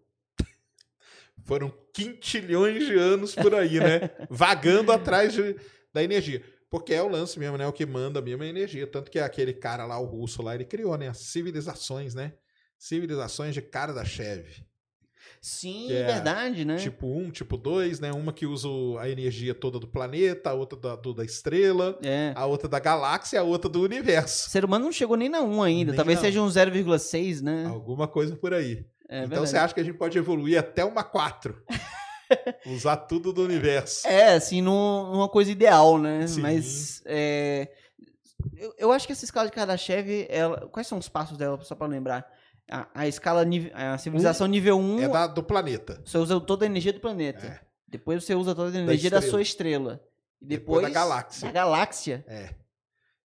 [1.43, 4.09] Foram quintilhões de anos por aí, né?
[4.30, 5.57] Vagando atrás de-
[5.91, 6.41] da energia.
[6.73, 7.67] Porque é o lance mesmo, né?
[7.67, 8.87] O que manda mesmo é energia.
[8.87, 11.07] Tanto que aquele cara lá, o russo lá, ele criou, né?
[11.07, 12.33] As civilizações, né?
[12.79, 14.65] Civilizações de cara da cheve.
[15.39, 16.77] Sim, é, verdade, né?
[16.77, 18.11] Tipo 1, tipo 2, né?
[18.11, 21.99] Uma que usa o- a energia toda do planeta, a outra da, do- da estrela,
[22.03, 22.33] é.
[22.35, 24.49] a outra da galáxia, a outra do O universo.
[24.49, 27.65] ser humano não chegou nem na 1 ainda, Nem talvez seja um 0,6, né?
[27.67, 28.83] Alguma coisa por aí.
[29.07, 29.49] É então verdade.
[29.49, 31.55] você acha que a gente pode evoluir até uma 4?
[32.65, 34.07] Usar tudo do universo.
[34.07, 36.26] É, assim, num- numa coisa ideal, né?
[36.27, 36.41] Sim.
[36.41, 37.69] Mas é,
[38.57, 41.76] eu, eu acho que essa escala de Kardashev, ela, quais são os passos dela, só
[41.76, 42.26] pra lembrar?
[42.72, 46.01] A, a escala, nível- a civilização nível 1, É da, do planeta.
[46.05, 47.45] você usa toda a energia do planeta.
[47.45, 47.60] É.
[47.88, 49.31] Depois você usa toda a energia da, estrela.
[49.31, 50.01] sua estrela.
[50.41, 51.47] E Depois depois, da galáxia.
[51.47, 52.26] Da galáxia.
[52.27, 52.49] É.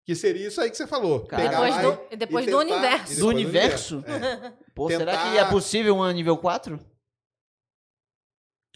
[0.05, 1.20] Que seria isso aí que você falou.
[1.26, 3.12] Cara, Pegar Depois lá do, depois e do tentar- universo.
[3.12, 4.05] e Do depois universo?
[4.06, 4.52] É.
[4.74, 6.80] Pô, será Tentar- que é possível uma nível 4?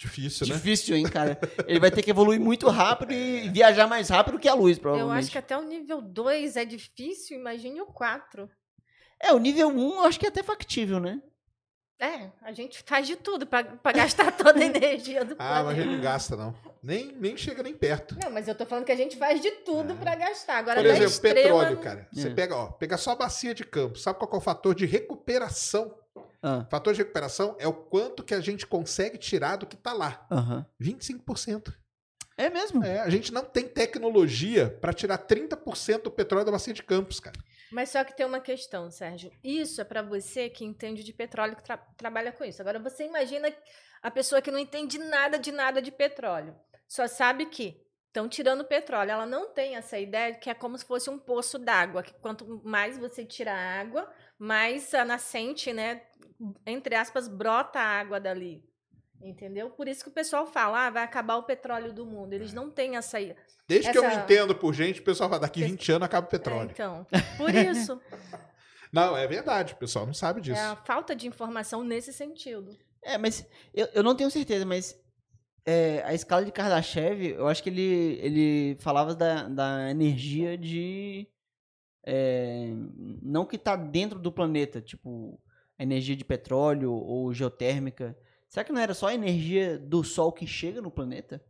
[0.02, 0.54] Difícil, né?
[0.54, 1.38] Difícil, hein, cara?
[1.66, 4.82] Ele vai ter que evoluir muito rápido e viajar mais rápido que a luz, Eu
[4.82, 5.18] provavelmente.
[5.20, 8.50] acho que até o nível 2 é difícil, imagine o 4.
[9.20, 11.20] É, o nível 1 eu acho que é até factível, né?
[12.00, 15.58] É, a gente faz de tudo pra, pra gastar toda a energia do Ah, mas
[15.58, 15.82] a planeta.
[15.84, 16.54] gente não gasta, não.
[16.82, 18.16] Nem, nem chega nem perto.
[18.20, 20.56] Não, mas eu tô falando que a gente faz de tudo pra gastar.
[20.58, 22.08] Agora, Por exemplo, estrela, petróleo, cara.
[22.12, 22.34] Você É.
[22.34, 23.96] pega, ó, pega só a bacia de campo.
[23.96, 25.94] Sabe qual é o fator de recuperação?
[26.42, 29.76] Ah, O fator de recuperação é o quanto que a gente consegue tirar do que
[29.76, 30.26] tá lá.
[30.30, 30.66] aham.
[30.80, 31.72] 25%.
[32.36, 32.82] É mesmo?
[32.84, 37.20] É, a gente não tem tecnologia para tirar 30% do petróleo da bacia de campos,
[37.20, 37.38] cara.
[37.70, 39.30] Mas só que tem uma questão, Sérgio.
[39.42, 42.60] Isso é pra você que entende de petróleo, que tra- trabalha com isso.
[42.60, 43.50] Agora, você imagina
[44.02, 46.54] a pessoa que não entende nada de nada de petróleo.
[46.88, 49.10] Só sabe que estão tirando petróleo.
[49.12, 52.02] Ela não tem essa ideia que é como se fosse um poço d'água.
[52.02, 54.10] Que quanto mais você tira a água,
[54.42, 56.02] mais a nascente, né?
[56.66, 58.64] Entre aspas, brota a água dali.
[59.22, 59.70] Entendeu?
[59.70, 62.32] Por isso que o pessoal fala, ah, vai acabar o petróleo do mundo.
[62.32, 63.20] Eles não têm essa.
[63.22, 63.36] É,
[63.68, 66.26] Desde que eu me Essa- entendo por gente, o pessoal fala, daqui 20 anos acaba
[66.26, 66.70] o petróleo.
[66.72, 67.06] então,
[67.36, 68.00] por isso.
[68.92, 70.60] Não, é verdade, o pessoal não sabe disso.
[70.60, 72.76] É a falta de informação nesse sentido.
[73.02, 74.94] É, mas eu, eu não tenho certeza, mas
[75.64, 81.26] é, a escala de Kardashev, eu acho que ele, ele falava da, da energia de.
[82.04, 82.70] É,
[83.22, 85.40] não que tá dentro do planeta, tipo,
[85.78, 88.16] a energia de petróleo ou geotérmica.
[88.48, 91.42] Será que não era só a energia do Sol que chega no planeta?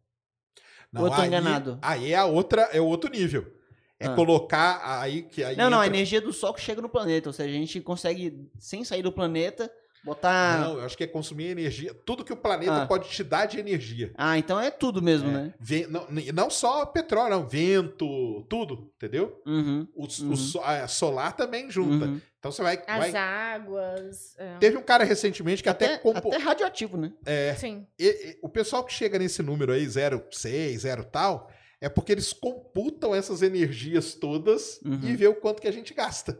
[0.92, 1.78] Não, Ou eu tô aí- enganado?
[1.82, 3.50] Aí é a outra, é outro nível.
[3.98, 4.14] É Ah.
[4.14, 7.28] colocar aí que aí Não, não, a entra- energia do Sol que chega no planeta.
[7.28, 9.72] Ou seja, a gente consegue, sem sair do planeta,
[10.04, 10.60] Botar.
[10.60, 11.94] Não, eu acho que é consumir energia.
[11.94, 12.86] Tudo que o planeta Ah.
[12.86, 14.12] pode te dar de energia.
[14.16, 15.32] Ah, então é tudo mesmo, É.
[15.32, 15.54] né?
[15.60, 17.46] Ven- não, não só petróleo, não.
[17.48, 19.40] Vento, tudo, entendeu?
[19.46, 19.86] Uhum.
[19.94, 20.36] O, o Uhum.
[20.36, 22.06] so- a solar também junta.
[22.06, 22.20] uhum.
[22.38, 22.82] Então você vai.
[22.86, 24.34] As vai- águas.
[24.38, 24.56] é.
[24.58, 27.12] Teve um cara recentemente que até, Até, compo- até radioativo, né?
[27.24, 27.86] é, Sim.
[27.98, 31.48] e- e- o pessoal que chega nesse número aí, 0,6, 0 tal,
[31.80, 35.00] é porque eles computam essas energias todas Uhum.
[35.04, 36.38] e vê o quanto que a gente gasta.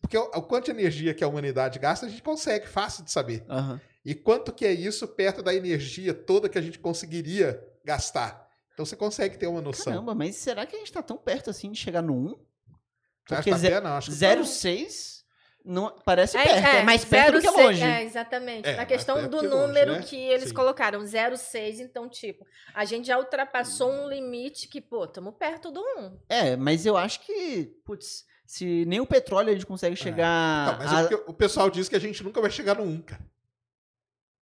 [0.00, 3.10] Porque o, o quanto de energia que a humanidade gasta, a gente consegue, fácil de
[3.10, 3.44] saber.
[3.48, 3.80] Aham.
[4.04, 8.48] E quanto que é isso perto da energia toda que a gente conseguiria gastar.
[8.72, 9.92] Então você consegue ter uma noção.
[9.92, 12.28] Caramba, mas será que a gente tá tão perto assim de chegar no 1?
[12.28, 13.80] Você acha Porque que tá?
[13.80, 15.18] Não, acho que 0,6
[15.64, 16.66] não, parece perto.
[16.66, 17.82] É, mais perto do que 0,6, longe.
[17.82, 18.66] É, exatamente.
[18.66, 20.02] É, mais questão do que longe, número né?
[20.02, 20.54] que eles Sim.
[20.54, 25.80] colocaram, 0,6, então, tipo, a gente já ultrapassou um limite que, pô, estamos perto do
[25.80, 26.18] 1.
[26.28, 30.72] É, mas eu acho que, putz, se nem o petróleo a gente consegue chegar.
[30.72, 33.02] Não, mas a- é o pessoal diz que a gente nunca vai chegar no 1,
[33.02, 33.20] cara.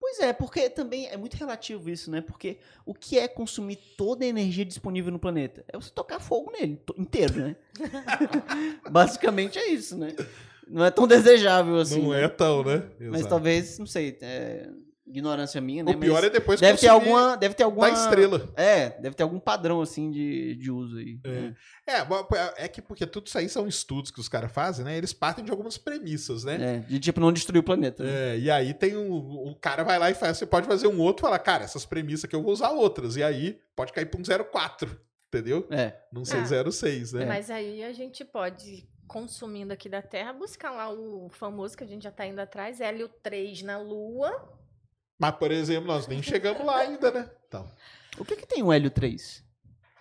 [0.01, 2.21] Pois é, porque também é muito relativo isso, né?
[2.21, 5.65] Porque o que é consumir toda a energia disponível no planeta?
[5.69, 7.57] É você tocar fogo nele, inteiro, né?
[8.91, 10.17] Basicamente é isso, né?
[10.67, 12.03] Não é tão desejável assim.
[12.03, 12.25] não né?
[12.25, 12.83] é tão, né?
[12.99, 13.29] Mas Exato.
[13.29, 14.69] talvez, não sei, é,
[15.07, 15.93] ignorância minha, né?
[15.93, 18.49] O pior Mas é depois deve ter alguma, deve ter alguma estrela.
[18.57, 21.19] É, deve ter algum padrão assim de, de uso aí.
[21.25, 21.57] né?
[21.87, 24.97] É, é que porque tudo isso aí são estudos que os caras fazem, né?
[24.97, 26.77] Eles partem de algumas premissas, né?
[26.77, 28.05] É, de tipo não destruir o planeta.
[28.05, 28.35] né?
[28.35, 29.13] É, e aí tem um.
[29.13, 30.39] O cara vai lá e faz.
[30.39, 33.17] Você pode fazer um outro e falar, cara, essas premissas que eu vou usar outras.
[33.17, 34.89] E aí pode cair pra um 0,4,
[35.29, 35.67] entendeu?
[35.71, 35.95] É.
[36.13, 36.45] Não sei Ah.
[36.45, 37.25] 0,6, né?
[37.27, 41.87] Mas aí a gente pode, consumindo aqui da Terra, buscar lá o famoso que a
[41.87, 44.61] gente já tá indo atrás, Hélio 3 na Lua.
[45.23, 47.31] Mas, por exemplo, nós nem chegamos lá ainda, né?
[47.47, 47.65] Então.
[48.19, 49.45] O que que tem o hélio 3?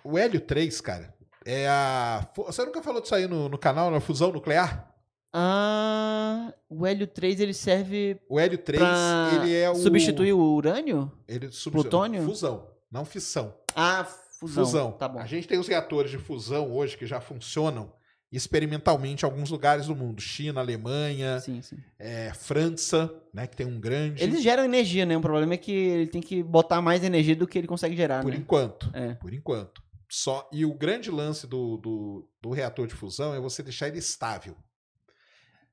[0.03, 1.14] O hélio 3, cara,
[1.45, 2.27] é a.
[2.35, 4.91] Você nunca falou disso aí no, no canal, na fusão nuclear?
[5.31, 9.76] Ah, o hélio 3 ele serve O hélio 3, pra ele é o.
[9.76, 11.11] substituir o urânio?
[11.27, 12.23] Ele substitui- plutônio?
[12.26, 13.53] Fusão, não fissão.
[13.76, 14.03] Ah,
[14.39, 14.65] fusão.
[14.65, 14.91] Fusão.
[14.91, 15.19] Tá bom.
[15.19, 17.93] A gente tem os reatores de fusão hoje que já funcionam
[18.31, 20.21] experimentalmente em alguns lugares do mundo.
[20.21, 21.77] China, Alemanha, Sim, sim.
[21.99, 23.45] é, França, né?
[23.47, 24.23] Que tem um grande.
[24.23, 25.17] Eles geram energia, né?
[25.17, 28.21] O problema é que ele tem que botar mais energia do que ele consegue gerar,
[28.21, 28.37] Por né?
[28.37, 28.89] enquanto.
[28.93, 29.13] É.
[29.15, 29.83] Por enquanto.
[30.09, 33.99] Só, e o grande lance do, do, do reator de fusão é você deixar ele
[33.99, 34.55] estável.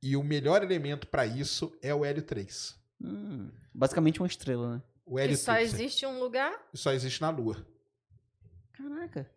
[0.01, 2.77] E o melhor elemento para isso é o hélio 3.
[3.01, 4.83] Hum, basicamente uma estrela, né?
[5.05, 6.53] O E hélio só 3 existe um lugar?
[6.75, 7.67] só existe na Lua.
[8.73, 9.29] Caraca.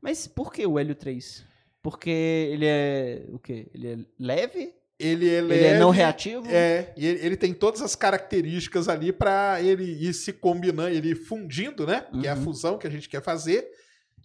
[0.00, 1.44] Mas por que o hélio 3?
[1.82, 3.68] Porque ele é o quê?
[3.74, 4.74] Ele é leve?
[4.98, 6.46] Ele é, Ele é não leve, reativo?
[6.50, 11.14] É, e ele, ele tem todas as características ali para ele ir se combinando, ele
[11.14, 12.06] fundindo, né?
[12.20, 12.44] Que é a Uhum.
[12.44, 13.66] fusão que a gente quer fazer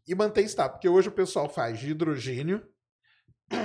[0.05, 0.73] e manter estável.
[0.73, 2.61] Porque hoje o pessoal faz de hidrogênio,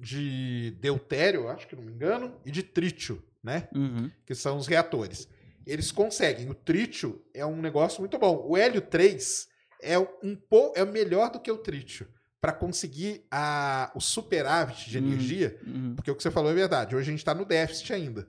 [0.00, 3.68] de deutério, acho que não me engano, e de trítio, né?
[3.74, 4.10] Uhum.
[4.26, 5.28] Que são os reatores.
[5.66, 6.48] Eles conseguem.
[6.50, 8.44] O trítio é um negócio muito bom.
[8.46, 9.46] O hélio 3
[9.82, 12.06] é um pouco é melhor do que o trítio
[12.40, 15.06] para conseguir a, o superávit de Hum.
[15.06, 15.94] energia Uhum.
[15.94, 16.96] porque o que você falou é verdade.
[16.96, 18.26] Hoje a gente está no déficit ainda.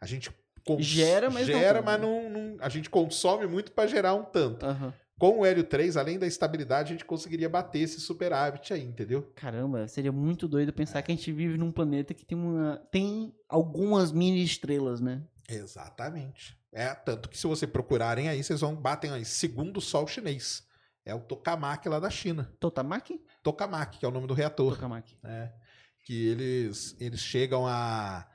[0.00, 0.30] A gente
[0.78, 1.84] Gera, mas não gera, tanto.
[1.86, 4.64] mas não, não- a gente consome muito para gerar um tanto.
[4.64, 4.92] Aham.
[5.18, 9.22] Com o hélio 3, além da estabilidade, a gente conseguiria bater esse superávit aí, entendeu?
[9.34, 13.34] Caramba, seria muito doido pensar que a gente vive num planeta que tem uma tem
[13.48, 15.22] algumas mini estrelas, né?
[15.48, 16.56] Exatamente.
[16.72, 20.62] É, tanto que se você procurarem aí, vocês vão batem aí, segundo o sol chinês.
[21.04, 22.52] É o tokamak lá da China.
[22.60, 23.20] Totamaki?
[23.42, 24.74] Tokamak, que é o nome do reator.
[24.74, 25.16] Tokamaki.
[25.22, 25.52] né?
[26.04, 28.26] Que eles, eles chegam a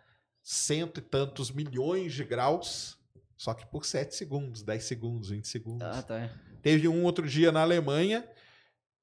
[0.41, 2.97] cento e tantos milhões de graus,
[3.35, 5.85] só que por 7 segundos, 10 segundos, 20 segundos.
[5.87, 6.29] Ah, tá.
[6.61, 8.27] Teve um outro dia na Alemanha,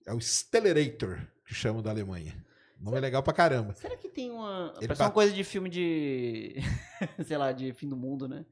[0.06, 2.34] é o Stellarator, que chamam da Alemanha.
[2.80, 3.74] Nome é legal pra caramba.
[3.74, 4.72] Será que tem uma.
[4.78, 6.56] Ele Parece uma bate- coisa de filme de.
[7.26, 8.44] sei lá, de fim do mundo, né?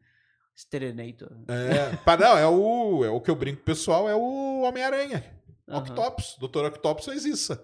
[0.56, 1.30] Sterenator.
[1.48, 5.24] É, não, é o, é o que eu brinco o pessoal, é o Homem-Aranha.
[5.70, 5.82] Aham.
[5.82, 6.36] Octopus.
[6.40, 6.64] Dr.
[6.66, 7.58] Octopus fez isso.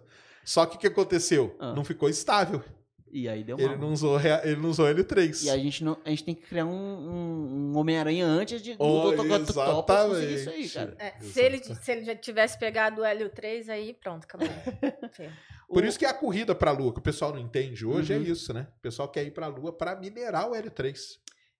[0.44, 1.56] Só que o que aconteceu?
[1.58, 1.72] Ah.
[1.74, 2.62] Não ficou estável.
[3.10, 3.66] E aí deu mal.
[3.66, 5.44] Ele não usou, ele não usou L3.
[5.44, 8.74] E a gente, não, a gente tem que criar um, um, um Homem-Aranha antes de,
[8.74, 9.20] do Oh, Dr.
[9.20, 10.96] Octopus isso aí, cara.
[10.98, 14.48] É, se, ele, se ele já tivesse pegado o Hélio 3, aí pronto, acabou.
[15.68, 18.12] Por O- isso que é a corrida pra Lua, que o pessoal não entende hoje,
[18.12, 18.20] Uhum.
[18.20, 18.68] é isso, né?
[18.76, 20.96] O pessoal quer ir pra Lua pra minerar o Hélio-3.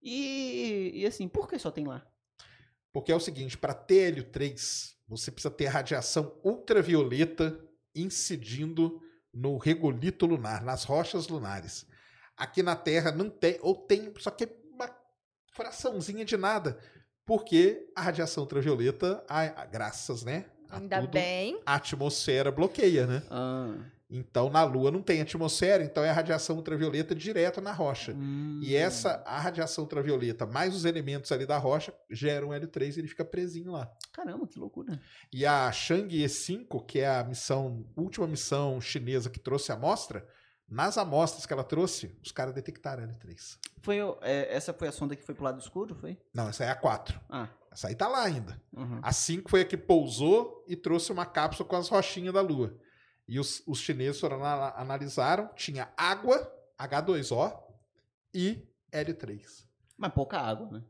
[0.03, 2.05] E, e assim, por que só tem lá?
[2.93, 7.59] Porque é o seguinte, para ter Hélio-3, você precisa ter radiação ultravioleta
[7.95, 9.01] incidindo
[9.33, 11.87] no regolito lunar, nas rochas lunares.
[12.37, 14.91] Aqui na Terra não tem, ou tem, só que é uma
[15.53, 16.79] fraçãozinha de nada.
[17.25, 20.47] Porque a radiação ultravioleta, a- a- graças, né?
[20.69, 21.61] a Ainda tudo, bem.
[21.67, 23.23] A atmosfera bloqueia, né?
[23.31, 23.75] Ah,
[24.09, 28.13] Então, na Lua não tem atmosfera, então é a radiação ultravioleta direto na rocha.
[28.13, 28.61] Hum.
[28.63, 33.09] E essa, a radiação ultravioleta, mais os elementos ali da rocha, geram L3 e ele
[33.09, 33.91] fica presinho lá.
[34.13, 35.01] Caramba, que loucura.
[35.33, 40.25] E a Chang'e 5, que é a missão, última missão chinesa que trouxe a amostra,
[40.69, 43.59] nas amostras que ela trouxe, os caras detectaram L3.
[43.83, 46.17] Foi, é, essa foi a sonda que foi pro lado escuro, foi?
[46.33, 47.21] Não, essa é a 4.
[47.29, 47.49] Ah.
[47.73, 48.61] Essa aí tá lá ainda.
[48.73, 49.01] uhum.
[49.03, 52.75] A 5 foi a que pousou e trouxe uma cápsula com as rochinhas da Lua.
[53.29, 57.59] E os, os chineses foram analisaram, tinha água, H2O
[58.33, 58.63] e
[58.93, 59.67] L3.
[59.97, 60.83] Mas pouca água, né?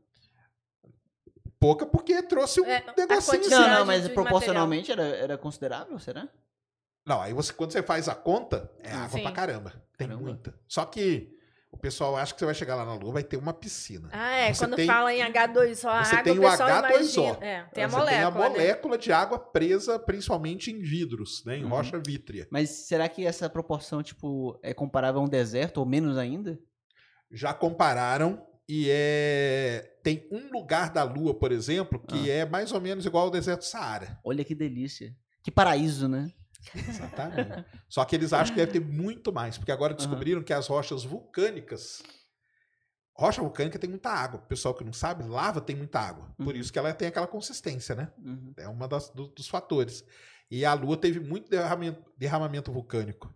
[1.59, 3.49] Pouca porque trouxe um É, a negocinho assim.
[3.49, 6.27] Não, não, mas proporcionalmente era, era considerável, será?
[7.03, 9.23] Não, aí você, quando você faz a conta, é água Sim.
[9.23, 9.71] pra caramba.
[9.97, 10.25] Tem Caramba.
[10.25, 10.53] muita.
[10.67, 11.36] Só que
[11.77, 14.09] o pessoal acha que você vai chegar lá na Lua, vai ter uma piscina.
[14.11, 14.53] Ah, é.
[14.53, 16.89] Você quando tem- fala em H2O, a você água, tem o o pessoal H2O.
[16.89, 17.37] imagina.
[17.45, 18.07] É, tem a você molécula.
[18.07, 18.49] tem a né?
[18.49, 21.57] molécula de água presa principalmente em vidros, né?
[21.57, 21.69] Em Uhum.
[21.69, 22.47] rocha vítrea.
[22.51, 26.59] Mas será que essa proporção, tipo, é comparável a um deserto ou menos ainda?
[27.31, 32.33] Já compararam e é tem um lugar da Lua, por exemplo, que Ah.
[32.35, 34.17] é mais ou menos igual ao deserto do Saara.
[34.23, 35.13] Olha que delícia.
[35.43, 36.31] Que paraíso, né?
[36.75, 37.65] Exatamente.
[37.89, 41.03] Só que eles acham que deve ter muito mais, porque agora descobriram que as rochas
[41.03, 42.01] vulcânicas.
[43.15, 44.39] Rocha vulcânica tem muita água.
[44.39, 46.31] O pessoal que não sabe, lava tem muita água.
[46.37, 46.59] Por Uhum.
[46.59, 48.11] isso que ela tem aquela consistência, né?
[48.19, 48.53] Uhum.
[48.57, 50.03] É uma das, do- dos fatores.
[50.51, 53.33] E a Lua teve muito derramamento, derramamento vulcânico.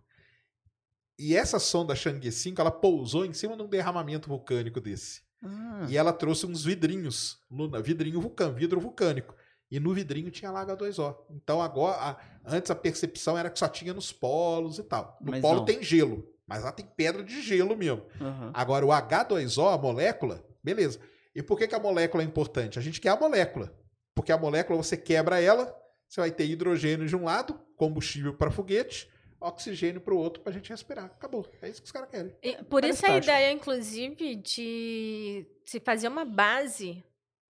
[1.18, 5.20] E essa sonda Chang'e 5, ela pousou em cima de um derramamento vulcânico desse.
[5.44, 7.38] Ah, E ela trouxe uns vidrinhos,
[7.84, 9.34] vidrinho vulcânico, vidro vulcânico.
[9.72, 11.16] E no vidrinho tinha lá H2O.
[11.30, 15.16] Então agora, a- antes a percepção era que só tinha nos polos e tal.
[15.18, 15.64] No Mas polo não.
[15.64, 18.04] tem gelo, mas lá tem pedra de gelo mesmo.
[18.20, 18.50] aham.
[18.52, 21.00] Agora o H2O, a molécula, beleza.
[21.34, 22.78] E por que, que a molécula é importante?
[22.78, 23.72] A gente quer a molécula.
[24.14, 25.74] Porque a molécula você quebra ela,
[26.06, 29.08] você vai ter hidrogênio de um lado, combustível para foguete,
[29.40, 31.06] oxigênio para o outro para a gente respirar.
[31.06, 31.46] Acabou.
[31.62, 32.36] É isso que os caras querem.
[32.42, 33.32] E por Parece isso a prático.
[33.32, 37.02] ideia, inclusive, de se fazer uma base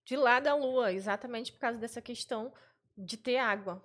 [0.04, 2.52] de lá da Lua, exatamente por causa dessa questão
[2.96, 3.82] de ter água.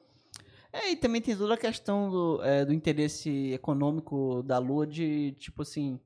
[0.72, 5.32] É, e também tem toda a questão do, é, do interesse econômico da Lua de,
[5.40, 6.00] tipo assim,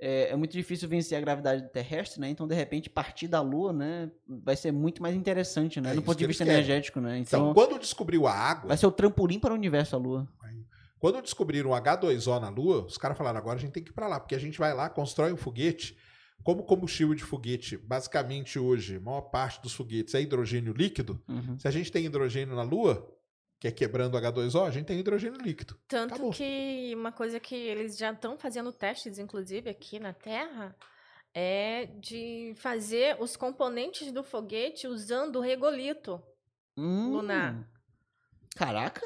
[0.00, 2.28] é, é muito difícil vencer a gravidade terrestre, né?
[2.28, 5.92] Então, de repente, partir da Lua, né, vai ser muito mais interessante, né?
[5.92, 6.58] É do ponto de vista querem.
[6.58, 7.18] energético, né?
[7.18, 10.28] Então, Então, quando descobriu a água, vai ser o trampolim para o universo, a Lua.
[10.98, 13.94] Quando descobriram o H2O na Lua, os caras falaram: agora a gente tem que ir
[13.94, 15.96] para lá, porque a gente vai lá, constrói um foguete.
[16.42, 21.22] Como combustível de foguete, basicamente hoje, a maior parte dos foguetes é hidrogênio líquido.
[21.28, 21.58] Uhum.
[21.58, 23.06] Se a gente tem hidrogênio na Lua,
[23.58, 25.76] que é quebrando o H2O, a gente tem hidrogênio líquido.
[25.86, 26.32] Tanto Acabou.
[26.32, 30.74] que uma coisa que eles já estão fazendo testes, inclusive, aqui na Terra,
[31.34, 36.20] é de fazer os componentes do foguete usando o regolito.
[36.76, 37.10] Hum.
[37.12, 37.68] Lunar.
[38.56, 39.02] Caraca,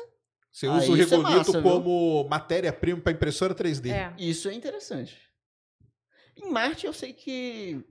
[0.52, 1.62] Você Ah, usa o isso é regolito massa, viu?
[1.62, 3.90] como matéria-prima para impressora 3D.
[3.90, 4.14] É.
[4.16, 5.18] isso é interessante.
[6.44, 7.84] Em Marte, eu sei que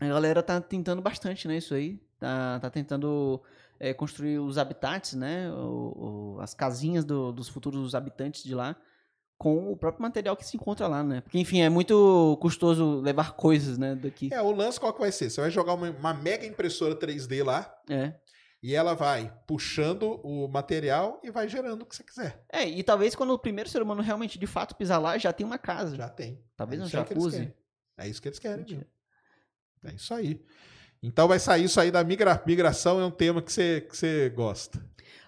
[0.00, 1.56] a galera tá tentando bastante, né?
[1.56, 1.98] Isso aí.
[2.18, 3.40] Tá, tá tentando
[3.80, 5.50] é, construir os habitats, né?
[5.52, 8.74] o- o- as casinhas do- dos futuros habitantes de lá
[9.38, 11.20] com o próprio material que se encontra lá, né?
[11.20, 13.94] Porque, enfim, é muito custoso levar coisas, né?
[13.94, 14.30] Daqui.
[14.34, 15.30] É, o lance qual que vai ser?
[15.30, 18.14] Você vai jogar uma, uma mega impressora 3D lá É.
[18.60, 22.44] e ela vai puxando o material e vai gerando o que você quiser.
[22.52, 25.46] É, e talvez quando o primeiro ser humano realmente, de fato, pisar lá, já tem
[25.46, 25.94] uma casa.
[25.94, 26.42] Já tem.
[26.56, 27.54] Talvez É um jacuzzi.
[27.98, 28.64] É isso que eles querem.
[28.64, 28.86] Mesmo.
[29.84, 30.42] É isso aí.
[31.02, 32.42] Então vai sair isso aí da migra...
[32.46, 34.82] migração, é um tema que você, que você gosta.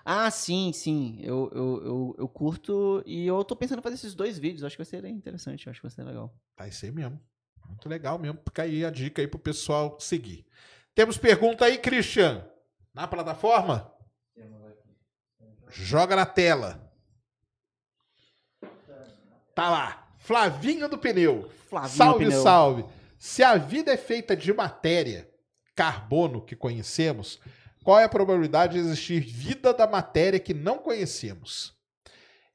[0.04, 1.20] Ah, sim, sim.
[1.22, 4.64] Eu, eu, eu, eu curto e eu tô pensando em fazer esses dois vídeos.
[4.64, 6.34] Acho que vai ser interessante, acho que vai ser legal.
[6.56, 7.20] Vai ser mesmo.
[7.68, 8.40] Muito legal mesmo.
[8.44, 10.46] Fica aí a dica aí pro pessoal seguir.
[10.94, 12.44] Temos pergunta aí, Christian?
[12.92, 13.92] Na plataforma?
[15.68, 16.92] Joga na tela.
[19.54, 20.09] Tá lá.
[20.30, 21.50] Flavinho do Pneu.
[21.68, 22.42] Flavinho salve, Pneu.
[22.44, 22.84] salve.
[23.18, 25.28] Se a vida é feita de matéria,
[25.74, 27.40] carbono que conhecemos,
[27.82, 31.74] qual é a probabilidade de existir vida da matéria que não conhecemos?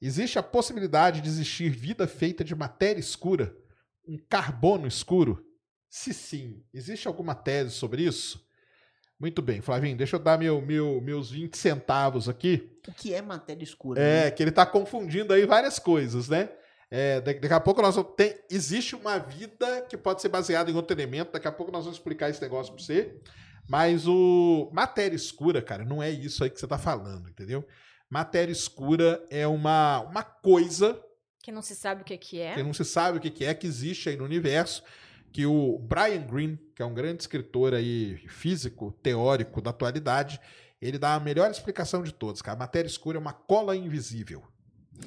[0.02, 3.54] Existe a possibilidade de existir vida feita de matéria escura,
[4.08, 5.46] um carbono escuro?
[5.90, 8.42] Se sim, existe alguma tese sobre isso?
[9.20, 12.80] Muito bem, Flavinho, deixa eu dar meu, meu, meus 20 centavos aqui.
[12.88, 14.02] O que é matéria escura?
[14.02, 14.32] É, né?
[14.32, 16.50] que ele tá confundindo aí várias coisas, né?
[16.92, 18.46] É, da- daqui a pouco nós vamos ter.
[18.50, 21.32] Existe uma vida que pode ser baseada em outro elemento.
[21.34, 23.16] Daqui a pouco nós vamos explicar esse negócio pra você.
[23.68, 24.70] Mas o.
[24.74, 27.66] Matéria escura, cara, não é isso aí que você tá falando, entendeu?
[28.10, 31.02] Matéria escura é uma, uma coisa
[31.44, 32.54] Que não se sabe o que, que é.
[32.54, 34.84] que não se sabe o que que é, que existe aí no universo,
[35.34, 40.40] que o Brian Greene, que é um grande escritor aí, físico, teórico da atualidade,
[40.80, 42.56] ele dá a melhor explicação de todos, cara.
[42.56, 44.44] A matéria escura é uma cola invisível.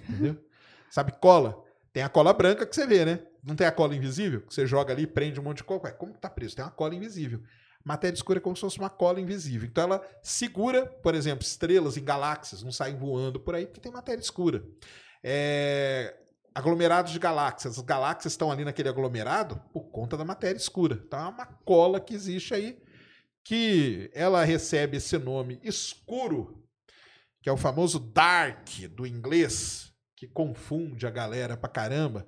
[0.09, 0.37] Entendeu?
[0.91, 1.63] Sabe cola?
[1.99, 3.19] Tem a cola branca que você vê, né?
[3.43, 4.43] Não tem a cola invisível?
[4.43, 5.69] Que você joga ali, prende um monte de.
[5.69, 6.55] Ué, como que tá preso?
[6.55, 7.43] Tem uma cola invisível.
[7.85, 9.69] Matéria escura é como se fosse uma cola invisível.
[9.69, 13.91] Então ela segura, por exemplo, estrelas em galáxias, não saem voando por aí porque tem
[13.91, 14.63] matéria escura.
[15.25, 16.17] É,
[16.55, 17.77] Aglomerados de galáxias.
[17.79, 21.03] As galáxias estão ali naquele aglomerado por conta da matéria escura.
[21.05, 22.81] Então é uma cola que existe aí,
[23.43, 26.65] que ela recebe esse nome escuro,
[27.43, 29.89] que é o famoso dark do inglês,
[30.19, 32.27] que confunde a galera pra caramba,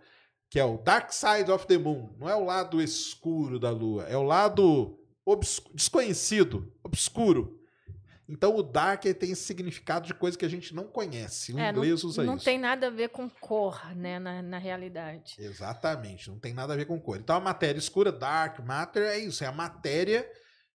[0.48, 2.14] que é o dark side of the moon.
[2.18, 7.58] Não é o lado escuro da lua, é o lado obs- desconhecido, obscuro.
[8.28, 11.52] Então o dark tem esse significado de coisa que a gente não conhece.
[11.52, 12.44] O É, inglês usa não isso.
[12.44, 15.34] tem nada a ver com cor, né, na, na realidade.
[15.36, 17.16] Exatamente, não tem nada a ver com cor.
[17.18, 20.24] Então a matéria escura, dark matter, é isso, é a matéria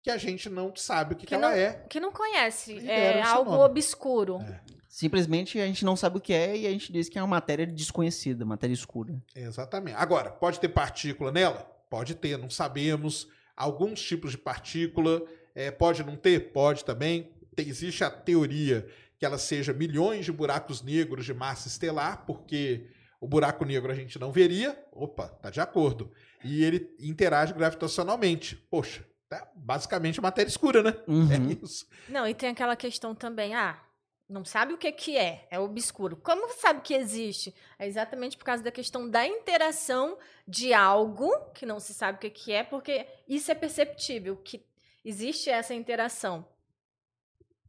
[0.02, 1.74] que a gente não sabe o que, que Que ela não- é.
[1.90, 3.64] Que não conhece, é algo nome.
[3.66, 4.42] obscuro.
[4.42, 4.62] É.
[4.94, 7.28] Simplesmente a gente não sabe o que é e a gente diz que é uma
[7.28, 9.20] matéria desconhecida, matéria escura.
[9.36, 9.98] Exatamente.
[9.98, 11.62] Agora, pode ter partícula nela?
[11.90, 13.28] Pode ter, não sabemos.
[13.58, 15.24] Alguns tipos de partícula,
[15.56, 16.52] é, pode não ter?
[16.54, 17.32] Pode também.
[17.56, 18.88] Tem- existe a teoria
[19.18, 22.86] que ela seja milhões de buracos negros de massa estelar, porque
[23.20, 24.80] o buraco negro a gente não veria.
[24.92, 26.12] Opa, tá de acordo.
[26.44, 28.56] E ele interage gravitacionalmente.
[28.70, 30.96] Poxa, tá basicamente matéria escura, né?
[31.08, 31.32] Uhum.
[31.32, 31.88] É isso.
[32.08, 33.82] Não, e tem aquela questão também, ah,
[34.28, 36.16] não sabe o que que é, é obscuro.
[36.18, 37.54] Como sabe que existe?
[37.78, 40.18] É exatamente por causa da questão da interação
[40.48, 44.66] de algo que não se sabe o que que é, porque isso é perceptível, que
[45.04, 46.48] existe essa interação.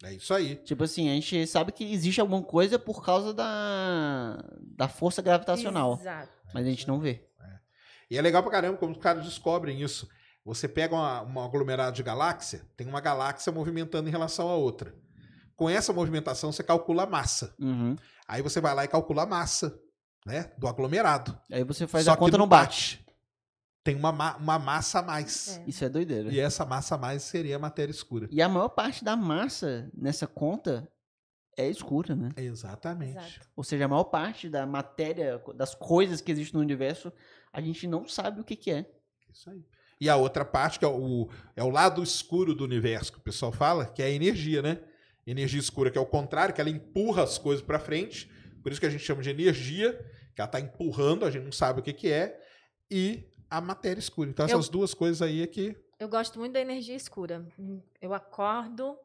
[0.02, 0.56] É isso aí.
[0.56, 5.98] Tipo assim, a gente sabe que existe alguma coisa por causa da, da força gravitacional,
[6.00, 6.32] Exato.
[6.52, 7.26] mas a gente não vê.
[8.10, 10.08] E é legal pra caramba como os caras descobrem isso.
[10.44, 14.94] Você pega uma, um aglomerado de galáxia, tem uma galáxia movimentando em relação à outra.
[15.56, 17.54] Com essa movimentação, você calcula a massa.
[17.58, 17.96] Uhum.
[18.26, 19.78] Aí você vai lá e calcula a massa
[20.26, 21.38] né, do aglomerado.
[21.50, 23.04] Aí você faz Só a conta não bate.
[23.84, 25.58] Tem uma, ma- uma massa a mais.
[25.58, 25.64] É.
[25.66, 26.32] Isso é doideira.
[26.32, 28.26] E essa massa a mais seria a matéria escura.
[28.30, 30.88] E a maior parte da massa nessa conta
[31.56, 32.30] é escura, né?
[32.36, 33.18] Exatamente.
[33.18, 33.48] Exato.
[33.54, 37.12] Ou seja, a maior parte da matéria, das coisas que existem no universo,
[37.52, 38.90] a gente não sabe o que, que é.
[39.30, 39.62] Isso aí.
[40.00, 43.22] E a outra parte, que é o, é o lado escuro do universo, que o
[43.22, 44.80] pessoal fala, que é a energia, né?
[45.26, 48.30] Energia escura, que é o contrário, que ela empurra as coisas para frente.
[48.62, 49.92] Por isso que a gente chama de energia,
[50.34, 52.38] que ela está empurrando, a gente não sabe o que, que é.
[52.90, 54.28] E a matéria escura.
[54.28, 55.76] Então, Eu- essas duas coisas aí é que.
[55.98, 57.46] Eu gosto muito da energia escura.
[58.00, 58.98] Eu acordo,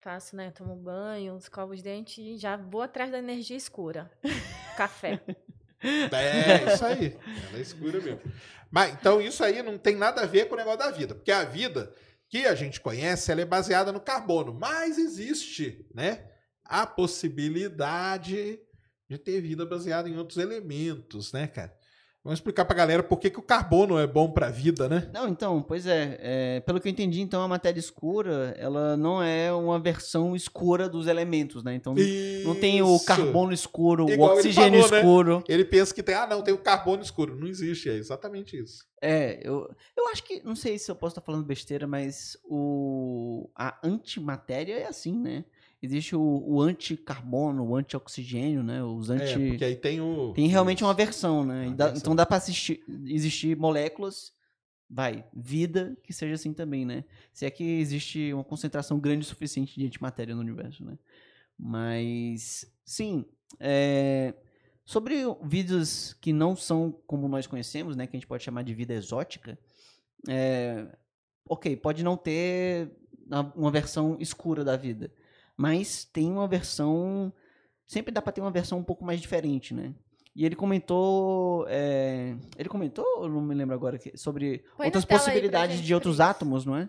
[0.00, 4.10] faço, né, tomo banho, escovo os dentes e já vou atrás da energia escura.
[4.76, 5.20] Café.
[5.82, 7.16] É, isso aí.
[7.48, 8.20] Ela é escura mesmo.
[8.70, 11.14] Mas, então, isso aí não tem nada a ver com o negócio da vida.
[11.14, 11.92] Porque a vida
[12.34, 14.52] que a gente conhece, ela é baseada no carbono.
[14.52, 16.28] Mas existe, né?
[16.64, 18.58] A possibilidade
[19.08, 21.78] de ter vida baseada em outros elementos, né, cara?
[22.24, 25.10] Vamos explicar pra galera por que, que o carbono é bom pra vida, né?
[25.12, 29.22] Não, então, pois é, é, Pelo que eu entendi, então, a matéria escura, ela não
[29.22, 31.74] é uma versão escura dos elementos, né?
[31.74, 31.94] Então,
[32.42, 33.04] não tem o Isso.
[33.04, 34.98] carbono escuro, Igual o ele oxigênio falou, né?
[35.00, 35.44] escuro.
[35.46, 37.36] Ele pensa que tem, ah, não, tem o carbono escuro.
[37.36, 38.86] Não existe, é exatamente isso.
[39.02, 43.50] É, eu, eu acho que, não sei se eu posso estar falando besteira, mas o,
[43.54, 45.44] a antimatéria é assim, né?
[45.84, 48.82] Existe o, o anticarbono, o antioxigênio, né?
[48.82, 49.34] Os anti...
[49.34, 50.32] É, porque aí tem o.
[50.32, 51.66] Tem realmente uma versão, né?
[51.66, 52.00] Uma dá- versão.
[52.00, 54.32] então dá assistir, existir moléculas,
[54.88, 57.04] vai, vida que seja assim também, né?
[57.34, 60.98] Se é que existe uma concentração grande o suficiente de antimatéria no universo, né?
[61.58, 63.26] Mas, sim,
[63.60, 64.32] é,
[64.86, 68.06] sobre vidas que não são como nós conhecemos, né?
[68.06, 69.58] Que a gente pode chamar de vida exótica,
[70.26, 70.86] é,
[71.46, 72.90] ok, pode não ter
[73.54, 75.12] uma versão escura da vida,
[75.56, 77.32] mas tem uma versão
[77.86, 79.94] sempre dá pra ter uma versão um pouco mais diferente, né?
[80.34, 85.04] E ele comentou, é, ele comentou, eu não me lembro agora, que- sobre Põe outras
[85.04, 86.88] possibilidades gente, de outros átomos, não é?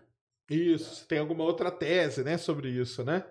[0.49, 3.23] Isso, tem alguma outra tese, né, sobre isso, né?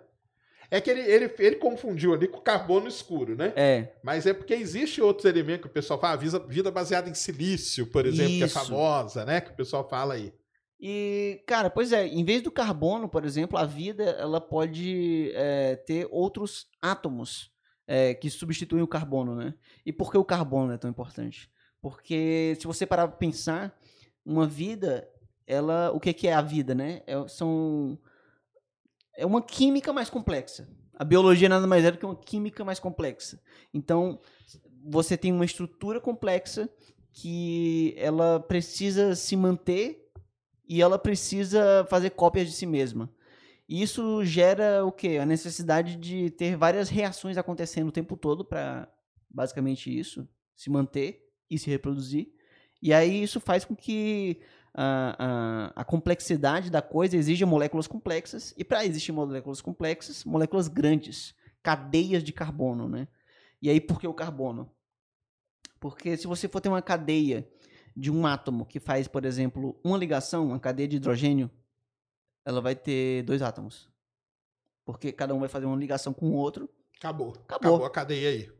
[0.70, 3.52] É que ele, ele, ele confundiu ali com carbono escuro, né?
[3.56, 7.14] É, Mas é porque existe outros elementos que o pessoal fala, vida, vida baseada em
[7.14, 8.54] silício, por exemplo, que é Isso.
[8.58, 9.40] famosa, né?
[9.40, 10.32] Que o pessoal fala aí.
[10.80, 15.76] E, cara, pois é, em vez do carbono, por exemplo, a vida ela pode é,
[15.76, 17.50] ter outros átomos
[17.86, 19.54] é, que substituem o carbono, né?
[19.84, 21.50] E por que o carbono é tão importante?
[21.80, 23.78] Porque se você parar pra pensar,
[24.24, 25.08] uma vida,
[25.46, 27.02] ela, o que, que é a vida, né?
[27.06, 27.98] É, são,
[29.16, 30.68] é uma química mais complexa.
[30.96, 33.40] A biologia nada mais é do que uma química mais complexa.
[33.72, 34.20] Então,
[34.84, 36.68] você tem uma estrutura complexa
[37.12, 40.03] que ela precisa se manter
[40.68, 43.10] e ela precisa fazer cópias de si mesma.
[43.68, 45.18] E isso gera o quê?
[45.20, 48.88] A necessidade de ter várias reações acontecendo o tempo todo para
[49.30, 52.28] basicamente isso, se manter e se reproduzir.
[52.80, 54.40] E aí isso faz com que
[54.74, 60.68] a, a, a complexidade da coisa exija moléculas complexas, e para existir moléculas complexas, moléculas
[60.68, 63.08] grandes, cadeias de carbono, né?
[63.62, 64.70] E aí por que o carbono?
[65.80, 67.48] Porque se você for ter uma cadeia
[67.96, 71.50] de um átomo que faz, por exemplo, uma ligação, uma cadeia de hidrogênio,
[72.44, 73.88] ela vai ter dois átomos.
[74.84, 76.68] Porque cada um vai fazer uma ligação com o outro.
[76.96, 77.30] Acabou.
[77.30, 77.56] Acabou.
[77.56, 78.52] Acabou a cadeia aí.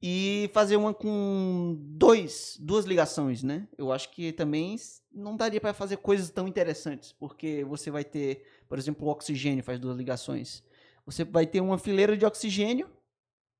[0.00, 3.68] E fazer uma com dois, duas ligações, né?
[3.78, 4.76] Eu acho que também
[5.12, 9.62] não daria para fazer coisas tão interessantes, porque você vai ter, por exemplo, o oxigênio
[9.62, 10.64] faz duas ligações.
[11.06, 12.90] Você vai ter uma fileira de oxigênio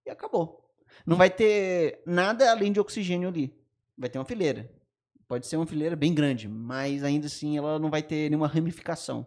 [0.05, 0.69] e acabou.
[1.07, 3.55] Não vai ter nada além de oxigênio ali.
[3.97, 4.69] Vai ter uma fileira.
[5.33, 9.27] Pode ser uma fileira bem grande, mas ainda assim ela não vai ter nenhuma ramificação.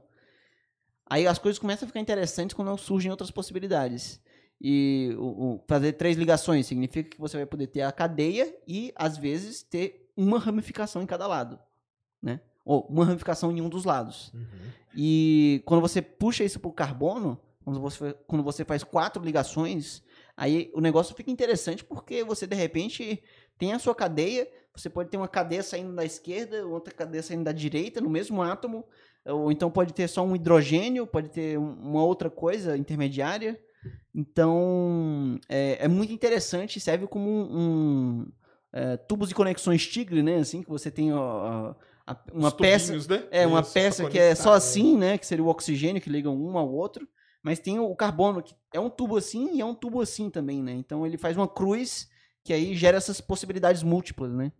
[1.03, 4.21] Aí as coisas começam a ficar interessantes quando surgem outras possibilidades.
[4.61, 8.93] E o, o, fazer três ligações significa que você vai poder ter a cadeia e,
[8.95, 11.57] às vezes, ter uma ramificação em cada lado.
[12.21, 12.39] Né?
[12.63, 14.31] Ou uma ramificação em um dos lados.
[14.31, 14.69] Uhum.
[14.95, 20.03] E quando você puxa isso para o carbono, quando você, quando você faz quatro ligações,
[20.37, 23.23] aí o negócio fica interessante porque você, de repente,
[23.57, 27.43] tem a sua cadeia, você pode ter uma cadeia saindo da esquerda, outra cadeia saindo
[27.43, 28.85] da direita, no mesmo átomo,
[29.25, 33.59] ou então pode ter só um hidrogênio, pode ter um- uma outra coisa intermediária.
[34.13, 38.27] Então, é, é muito interessante, serve como um, um,
[38.73, 40.37] é, tubos de conexões tigre, né?
[40.37, 41.75] Assim, que você tem ó,
[42.07, 42.85] a- uma Os peça...
[42.87, 43.27] tubinhos, né?
[43.31, 44.57] É, uma Isso, peça que é só né?
[44.57, 45.17] assim, né?
[45.17, 47.07] Que seria o oxigênio que liga um ao outro.
[47.43, 50.63] Mas tem o carbono, que é um tubo assim e é um tubo assim também,
[50.63, 50.73] né?
[50.73, 52.09] Então ele faz uma cruz
[52.43, 54.51] que aí gera essas possibilidades múltiplas, né?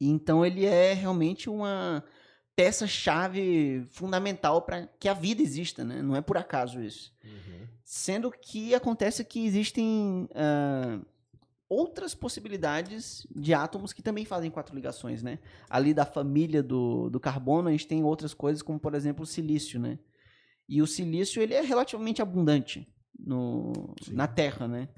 [0.00, 2.04] Então ele é realmente uma
[2.56, 6.00] peça-chave fundamental para que a vida exista, né?
[6.02, 7.12] Não é por acaso isso.
[7.24, 7.66] Uhum.
[7.84, 11.00] Sendo que acontece que existem ah,
[11.68, 15.38] outras possibilidades de átomos que também fazem quatro ligações, né?
[15.68, 19.26] Ali da família do, do carbono, a gente tem outras coisas, como por exemplo o
[19.26, 19.98] silício, né?
[20.68, 24.14] E o silício, ele é relativamente abundante no, Sim.
[24.14, 24.88] na Terra, né?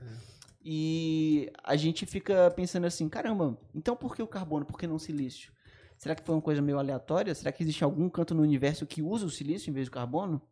[0.68, 4.66] E a gente fica pensando assim, caramba, então por que o carbono?
[4.66, 5.52] Por que não o silício?
[5.96, 7.32] Será que foi uma coisa meio aleatória?
[7.36, 10.42] Será que existe algum canto no universo que usa o silício em vez do carbono?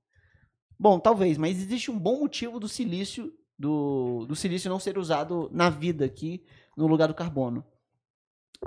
[0.79, 5.51] Bom, talvez, mas existe um bom motivo do silício do, do silício não ser usado
[5.53, 6.45] na vida aqui
[6.77, 7.65] no lugar do carbono.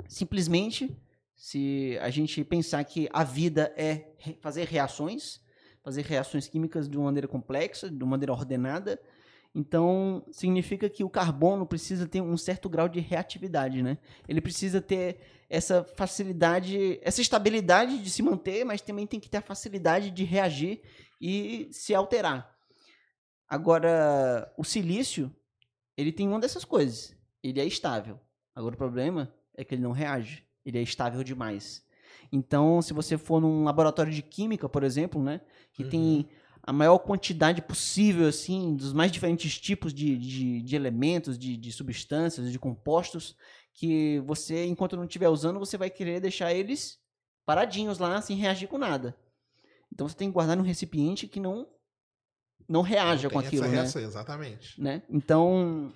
[0.06, 0.94] Simplesmente,
[1.34, 4.12] se a gente pensar que a vida é
[4.42, 5.40] fazer reações,
[5.82, 9.00] fazer reações químicas de uma maneira complexa, de uma maneira ordenada,
[9.58, 13.98] então significa que o carbono precisa ter um certo grau de reatividade, né?
[14.28, 15.18] Ele precisa ter
[15.50, 20.22] essa facilidade, essa estabilidade de se manter, mas também tem que ter a facilidade de
[20.22, 20.80] reagir
[21.20, 22.56] e se alterar.
[23.48, 25.28] Agora, o silício,
[25.96, 27.16] ele tem uma dessas coisas.
[27.42, 28.20] Ele é estável.
[28.54, 30.44] Agora, o problema é que ele não reage.
[30.64, 31.84] Ele é estável demais.
[32.30, 35.40] Então, se você for num laboratório de química, por exemplo, né,
[35.72, 36.28] que tem
[36.68, 41.72] a maior quantidade possível, assim, dos mais diferentes tipos de, de, de elementos, de, de
[41.72, 43.34] substâncias, de compostos,
[43.72, 46.98] que você, enquanto não estiver usando, você vai querer deixar eles
[47.46, 49.16] paradinhos lá, sem reagir com nada.
[49.90, 51.66] Então, você tem que guardar num recipiente que não
[52.68, 54.04] não reaja Não com aquilo, essa né?
[54.04, 54.78] exatamente.
[54.78, 55.02] né?
[55.08, 55.90] Então,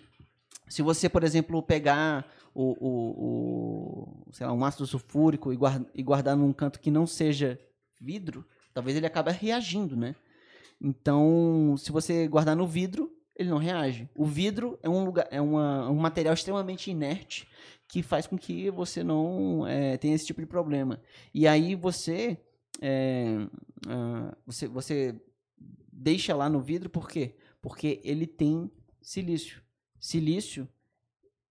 [0.70, 5.84] se você, por exemplo, pegar o, o, o sei lá, um ácido sulfúrico e, guar-
[5.94, 7.60] e guardar num canto que não seja
[8.00, 8.42] vidro,
[8.72, 10.16] talvez ele acabe reagindo, né?
[10.82, 14.08] Então, se você guardar no vidro, ele não reage.
[14.14, 17.46] O vidro é um lugar, é uma, um material extremamente inerte
[17.86, 21.00] que faz com que você não eh, tenha esse tipo de problema.
[21.32, 22.36] E aí você,
[22.80, 23.46] eh,
[23.86, 25.14] ah, você, você
[25.92, 27.36] deixa lá no vidro, por quê?
[27.60, 28.70] Porque ele tem
[29.00, 29.62] silício.
[30.00, 30.68] Silício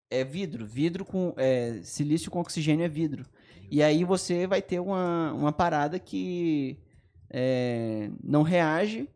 [0.09, 0.65] é vidro.
[0.65, 1.33] Vidro com.
[1.37, 3.25] É, silício com oxigênio é vidro.
[3.69, 6.77] E aí você vai ter uma, uma parada que
[7.29, 9.07] é, não reage,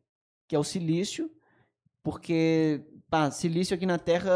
[0.48, 1.30] que é o silício,
[2.04, 4.32] porque pá, silício aqui na Terra,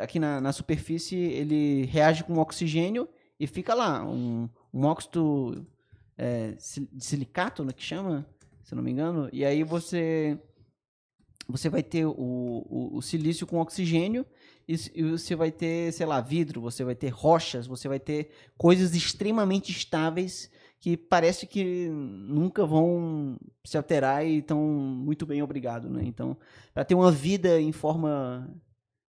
[0.00, 5.66] aqui na, na superfície, ele reage com oxigênio e fica lá, um, um óxido
[6.16, 6.52] é,
[6.92, 8.26] de silicato, né, que chama,
[8.62, 10.38] se não me engano, e aí você
[11.48, 14.26] você vai ter o, o, o silício com oxigênio
[14.68, 18.30] e, e você vai ter, sei lá, vidro, você vai ter rochas, você vai ter
[18.56, 25.88] coisas extremamente estáveis que parece que nunca vão se alterar e estão muito bem obrigado,
[25.90, 26.02] né?
[26.04, 26.36] Então,
[26.72, 28.48] para ter uma vida em forma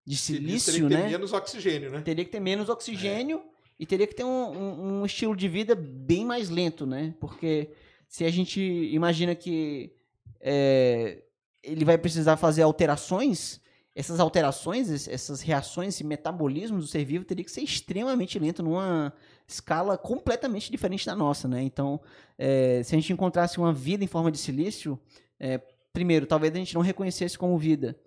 [0.06, 1.10] de Silício teria que ter né?
[1.12, 2.02] menos oxigênio, né?
[2.02, 3.44] teria que ter menos oxigênio
[3.80, 7.14] e teria que ter um, um- um estilo de vida bem mais lento, né?
[7.20, 7.70] Porque
[8.08, 9.94] se a gente imagina que
[10.42, 11.22] é,
[11.64, 13.62] ele vai precisar fazer alterações,
[13.96, 18.64] essas alterações, es- essas reações, esse metabolismo do ser vivo teria que ser extremamente lento
[18.64, 19.14] numa
[19.50, 21.62] escala completamente diferente da nossa, né?
[21.62, 22.00] Então,
[22.38, 25.00] é, se a gente encontrasse uma vida em forma de silício,
[25.40, 25.60] é,
[25.92, 28.00] primeiro, talvez a gente não reconhecesse como vida.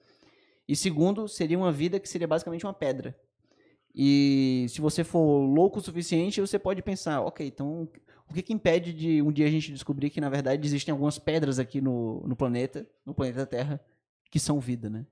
[0.69, 3.19] E segundo, seria uma vida que seria basicamente uma pedra.
[3.95, 7.89] E se você for louco o suficiente, você pode pensar, ok, então
[8.31, 11.19] o que, que impede de um dia a gente descobrir que, na verdade, existem algumas
[11.19, 13.81] pedras aqui no, no planeta, no planeta Terra,
[14.31, 15.05] que são vida, né?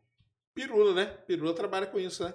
[0.54, 1.06] Pirula, né?
[1.26, 2.32] Pirula trabalha com isso, né?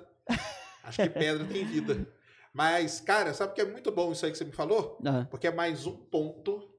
[0.83, 2.07] Acho que pedra tem vida.
[2.55, 4.97] Mas, cara, sabe que é muito bom isso aí que você me falou?
[5.05, 6.73] Ah, Porque é mais um ponto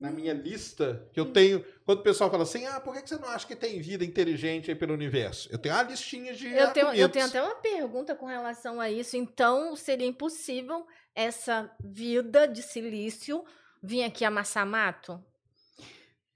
[0.00, 1.64] na minha lista que eu tenho.
[1.86, 4.72] Quando o pessoal fala assim, ah, por que você não acha que tem vida inteligente
[4.72, 5.48] aí pelo universo?
[5.52, 8.90] Eu tenho uma listinha de Eu tenho, eu tenho até uma pergunta com relação a
[8.90, 9.16] isso.
[9.16, 10.84] Então, seria impossível
[11.14, 13.44] essa vida de silício
[13.80, 15.22] vir aqui amassar mato?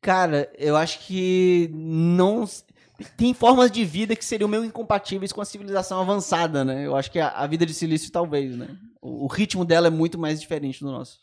[0.01, 2.45] Cara, eu acho que não.
[3.17, 6.87] Tem formas de vida que seriam meio incompatíveis com a civilização avançada, né?
[6.87, 8.77] Eu acho que a, a vida de silício talvez, né?
[9.01, 11.19] O, o ritmo dela é muito mais diferente do nosso.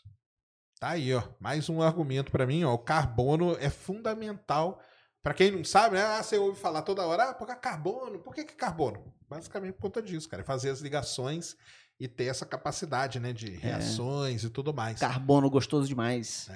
[0.78, 1.22] Tá aí, ó.
[1.40, 2.74] Mais um argumento pra mim, ó.
[2.74, 4.80] O carbono é fundamental.
[5.22, 6.02] Pra quem não sabe, né?
[6.02, 8.18] Ah, você ouve falar toda hora, ah, por que carbono?
[8.18, 9.14] Por que, que carbono?
[9.30, 10.42] Basicamente por conta disso, cara.
[10.42, 11.56] É fazer as ligações
[11.98, 13.32] e ter essa capacidade, né?
[13.32, 14.98] De reações e tudo mais.
[14.98, 16.50] Carbono gostoso demais.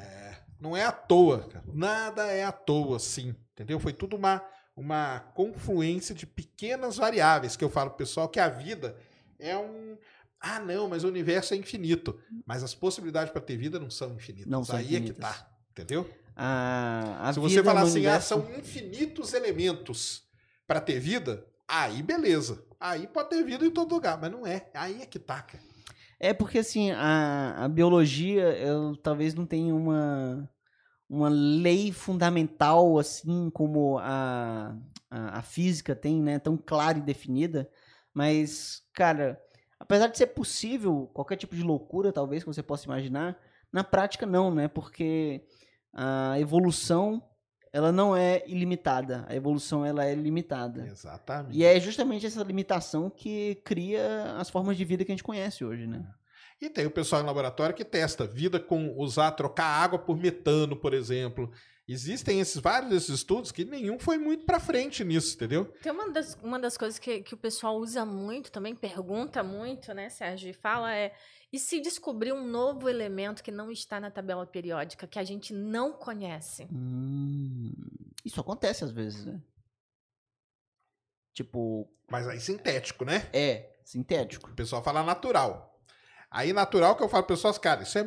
[0.60, 1.64] Não é à toa, cara.
[1.72, 3.34] Nada é à toa, sim.
[3.52, 3.78] Entendeu?
[3.78, 4.42] Foi tudo uma,
[4.76, 8.96] uma confluência de pequenas variáveis que eu falo pro pessoal que a vida
[9.38, 9.96] é um.
[10.38, 12.20] Ah, não, mas o universo é infinito.
[12.44, 14.46] Mas as possibilidades para ter vida não são infinitas.
[14.50, 15.18] Não são Aí é que infinitas.
[15.36, 15.50] tá.
[15.70, 16.08] Entendeu?
[16.36, 20.22] A, a Se você falar assim, ah, universo- são infinitos elementos
[20.66, 22.62] para ter vida, aí beleza.
[22.78, 24.68] Aí pode ter vida em todo lugar, mas não é.
[24.74, 25.62] Aí é que tá, cara.
[26.20, 30.48] É porque assim, a, a biologia ela talvez não tenha uma,
[31.09, 34.76] uma lei fundamental assim como a,
[35.10, 36.39] a, a física tem, né?
[36.39, 37.68] Tão clara e definida.
[38.12, 39.41] Mas, cara,
[39.78, 43.39] apesar de ser possível qualquer tipo de loucura, talvez, que você possa imaginar,
[43.73, 44.68] na prática não, né?
[44.68, 45.47] Porque
[45.93, 47.23] a evolução
[47.73, 49.26] ela não é ilimitada.
[49.28, 50.86] A evolução ela é limitada.
[50.86, 51.59] Exatamente.
[51.59, 55.62] E é justamente essa limitação que cria as formas de vida que a gente conhece
[55.62, 56.07] hoje, né?
[56.60, 60.75] E tem o pessoal em laboratório que testa vida com usar, trocar água por metano,
[60.75, 61.52] por exemplo.
[61.89, 65.67] Existem esses vários desses estudos que nenhum foi muito pra frente nisso, entendeu?
[65.83, 69.94] Tem uma das, uma das coisas que, que o pessoal usa muito, também pergunta muito,
[69.94, 70.51] né, Sérgio?
[70.51, 71.15] E fala é:
[71.52, 75.52] e se descobrir um novo elemento que não está na tabela periódica, que a gente
[75.52, 76.67] não conhece?
[76.73, 77.73] Hum,
[78.25, 79.41] isso acontece às vezes, né?
[81.33, 83.28] Tipo, Mas aí sintético, né?
[83.33, 84.51] é sintético.
[84.51, 85.75] O pessoal fala natural.
[86.30, 88.05] Aí natural que eu falo para pessoas, cara, isso é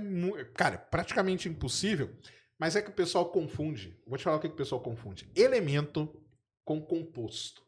[0.54, 2.16] cara, praticamente impossível,
[2.58, 3.98] mas é que o pessoal confunde.
[4.06, 5.32] Vou te falar o que, que o pessoal confunde.
[5.36, 6.22] Elemento
[6.66, 7.64] com composto.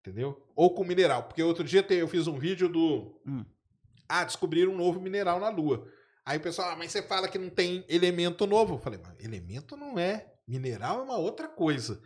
[0.00, 0.44] Entendeu?
[0.54, 1.24] Ou com mineral.
[1.24, 3.20] Porque outro dia eu fiz um vídeo do.
[3.26, 3.44] Hum.
[4.08, 5.86] Ah, descobriram um novo mineral na Lua.
[6.24, 8.74] Aí o pessoal, ah, mas você fala que não tem elemento novo.
[8.74, 10.32] Eu falei, mas elemento não é.
[10.46, 12.00] Mineral é uma outra coisa.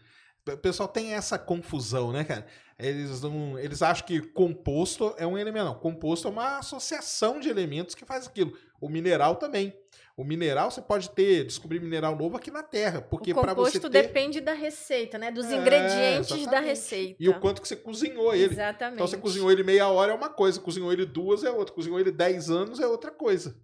[0.48, 2.46] O pessoal tem essa confusão, né, cara?
[2.78, 5.66] Eles, não, eles acham que composto é um elemento.
[5.66, 8.56] Não, composto é uma associação de elementos que faz aquilo.
[8.80, 9.74] O mineral também.
[10.16, 13.00] O mineral, você pode ter, descobrir mineral novo aqui na Terra.
[13.00, 14.02] Porque o para você composto ter...
[14.02, 15.30] depende da receita, né?
[15.30, 16.66] Dos É, ingredientes da exatamente.
[16.68, 17.16] receita.
[17.18, 18.52] E o quanto que você cozinhou ele.
[18.52, 18.94] Exatamente.
[18.94, 21.98] Então você cozinhou ele meia hora é uma coisa, cozinhou ele duas é outra, cozinhou
[21.98, 23.56] ele dez anos é outra coisa.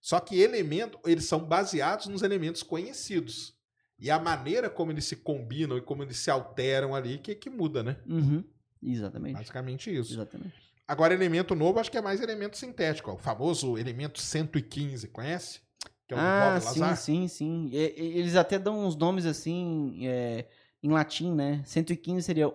[0.00, 3.57] Só que elemento, eles são baseados nos elementos conhecidos.
[4.00, 7.50] E a maneira como eles se combinam e como eles se alteram ali que, que
[7.50, 7.96] muda, né?
[8.06, 8.44] Uhum.
[8.82, 9.34] Exatamente.
[9.36, 10.12] Basicamente isso.
[10.14, 10.54] Exatamente.
[10.86, 13.10] Agora, elemento novo, acho que é mais elemento sintético.
[13.10, 13.14] ó.
[13.14, 15.60] O famoso elemento 115, conhece?
[16.06, 16.96] Que é o Ah, Bob sim, Lazar.
[16.96, 17.68] sim, sim.
[17.72, 20.46] E- e- eles até dão uns nomes assim, é,
[20.82, 21.60] em latim, né?
[21.66, 22.48] 115 seria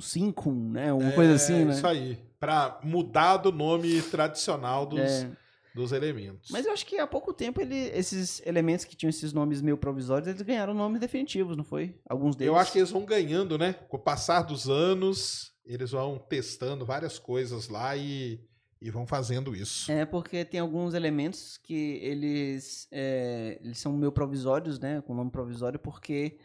[0.00, 0.92] 115, né?
[0.92, 1.74] Uma coisa assim, né?
[1.74, 2.18] Isso aí.
[2.38, 5.30] Pra mudar do nome tradicional dos, É.
[5.74, 6.50] dos elementos.
[6.50, 9.76] Mas eu acho que há pouco tempo ele, esses elementos que tinham esses nomes meio
[9.76, 11.98] provisórios, eles ganharam nomes definitivos, não foi?
[12.08, 12.52] Alguns deles.
[12.52, 13.72] Eu acho que eles vão ganhando, né?
[13.88, 18.40] Com o passar dos anos, eles vão testando várias coisas lá e,
[18.80, 19.90] e vão fazendo isso.
[19.90, 25.00] É porque tem alguns elementos que eles, é, eles são meio provisórios, né?
[25.00, 26.38] Com nome provisório, porque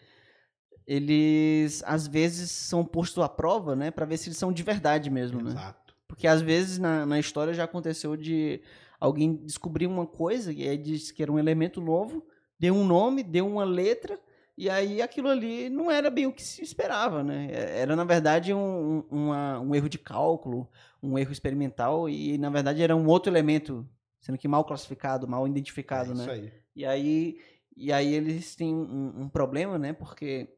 [0.85, 3.91] eles às vezes são postos à prova, né?
[3.91, 5.51] Pra ver se eles são de verdade mesmo, né?
[5.51, 5.93] Exato.
[6.07, 8.61] Porque às vezes na, na história já aconteceu de
[8.99, 12.25] alguém descobrir uma coisa e aí disse que era um elemento novo,
[12.59, 14.19] deu um nome, deu uma letra,
[14.57, 17.47] e aí aquilo ali não era bem o que se esperava, né?
[17.51, 20.67] É- Era, na verdade, um, um- uma- um erro de cálculo,
[21.01, 23.87] um erro experimental, e na verdade era um outro elemento,
[24.19, 26.31] sendo que mal classificado, mal identificado, é né?
[26.31, 26.51] aí.
[26.75, 27.39] E aí,
[27.75, 29.93] e aí eles têm um, um problema, né?
[29.93, 30.49] Porque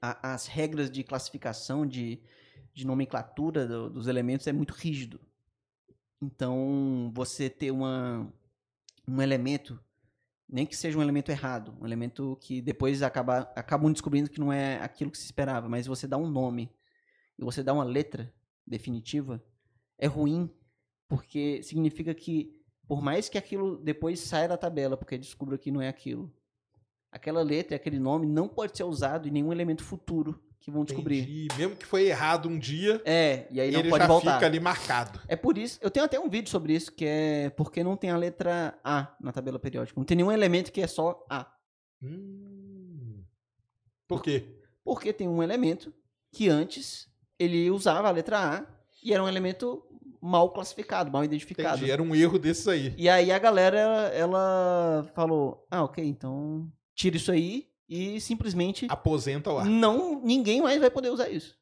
[0.00, 2.20] a- as regras de classificação, de,
[2.74, 5.20] de nomenclatura do- dos elementos é muito rígido.
[6.22, 8.32] Então, você ter uma,
[9.08, 9.76] um elemento,
[10.48, 14.52] nem que seja um elemento errado, um elemento que depois acaba, acabam descobrindo que não
[14.52, 16.70] é aquilo que se esperava, mas você dá um nome
[17.36, 18.32] e você dá uma letra
[18.64, 19.44] definitiva,
[19.98, 20.48] é ruim,
[21.08, 25.82] porque significa que, por mais que aquilo depois saia da tabela, porque descubra que não
[25.82, 26.32] é aquilo,
[27.10, 31.22] aquela letra aquele nome não pode ser usado em nenhum elemento futuro que vão descobrir.
[31.22, 31.48] Entendi.
[31.58, 34.34] Mesmo que foi errado um dia, É, e aí não ele pode já voltar.
[34.34, 35.20] fica ali marcado.
[35.26, 38.10] É por isso, eu tenho até um vídeo sobre isso, que é porque não tem
[38.10, 39.98] a letra A na tabela periódica.
[39.98, 41.52] Não tem nenhum elemento que é só A.
[42.00, 43.24] Hum.
[44.06, 44.44] Por quê?
[44.84, 45.92] Porque tem um elemento
[46.32, 47.08] que antes
[47.38, 48.66] ele usava a letra A
[49.02, 49.82] e era um elemento
[50.20, 51.78] mal classificado, mal identificado.
[51.78, 51.90] Entendi.
[51.90, 52.94] Era um erro desses aí.
[52.96, 53.78] E aí a galera,
[54.14, 57.71] ela falou, ah, ok, então tira isso aí
[58.16, 59.66] e simplesmente Aposenta o ar.
[59.66, 61.56] não, ninguém mais vai poder usar isso.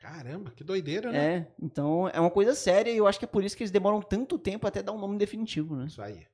[0.00, 1.18] Caramba, que doideira, né?
[1.36, 3.70] É, então é uma coisa séria e eu acho que é por isso que eles
[3.70, 5.86] demoram tanto tempo até dar um nome definitivo, né?
[5.86, 6.26] Isso aí.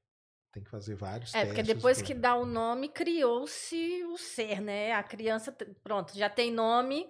[0.53, 1.49] Tem que fazer vários É, testes.
[1.57, 2.07] porque depois tudo.
[2.07, 4.93] que dá o nome, criou-se o ser, né?
[4.93, 7.09] A criança, pronto, já tem nome,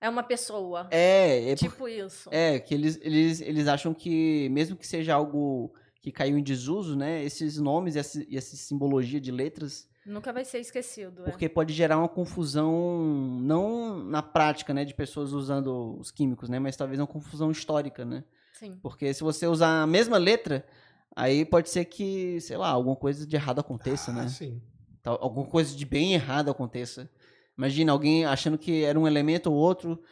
[0.00, 0.88] é uma pessoa.
[0.90, 2.28] É, é, por- tipo isso.
[2.30, 5.72] é que eles, eles, eles acham que, mesmo que seja algo
[6.02, 7.24] que caiu em desuso, né?
[7.24, 11.22] Esses nomes e essa, e essa simbologia de letras, Nunca vai ser esquecido.
[11.22, 11.30] é.
[11.30, 13.04] porque pode gerar uma confusão,
[13.40, 14.84] não na prática, né?
[14.84, 16.58] De pessoas usando os químicos, né?
[16.58, 18.24] Mas talvez uma confusão histórica, né?
[18.54, 18.78] Sim.
[18.82, 20.66] Porque se você usar a mesma letra,
[21.14, 24.28] aí pode ser que, sei lá, alguma coisa de errado aconteça, ah, né?
[24.28, 24.60] sim.
[25.02, 27.10] Tal- alguma coisa de bem errado aconteça.
[27.56, 30.02] Imagina alguém achando que era um elemento ou outro,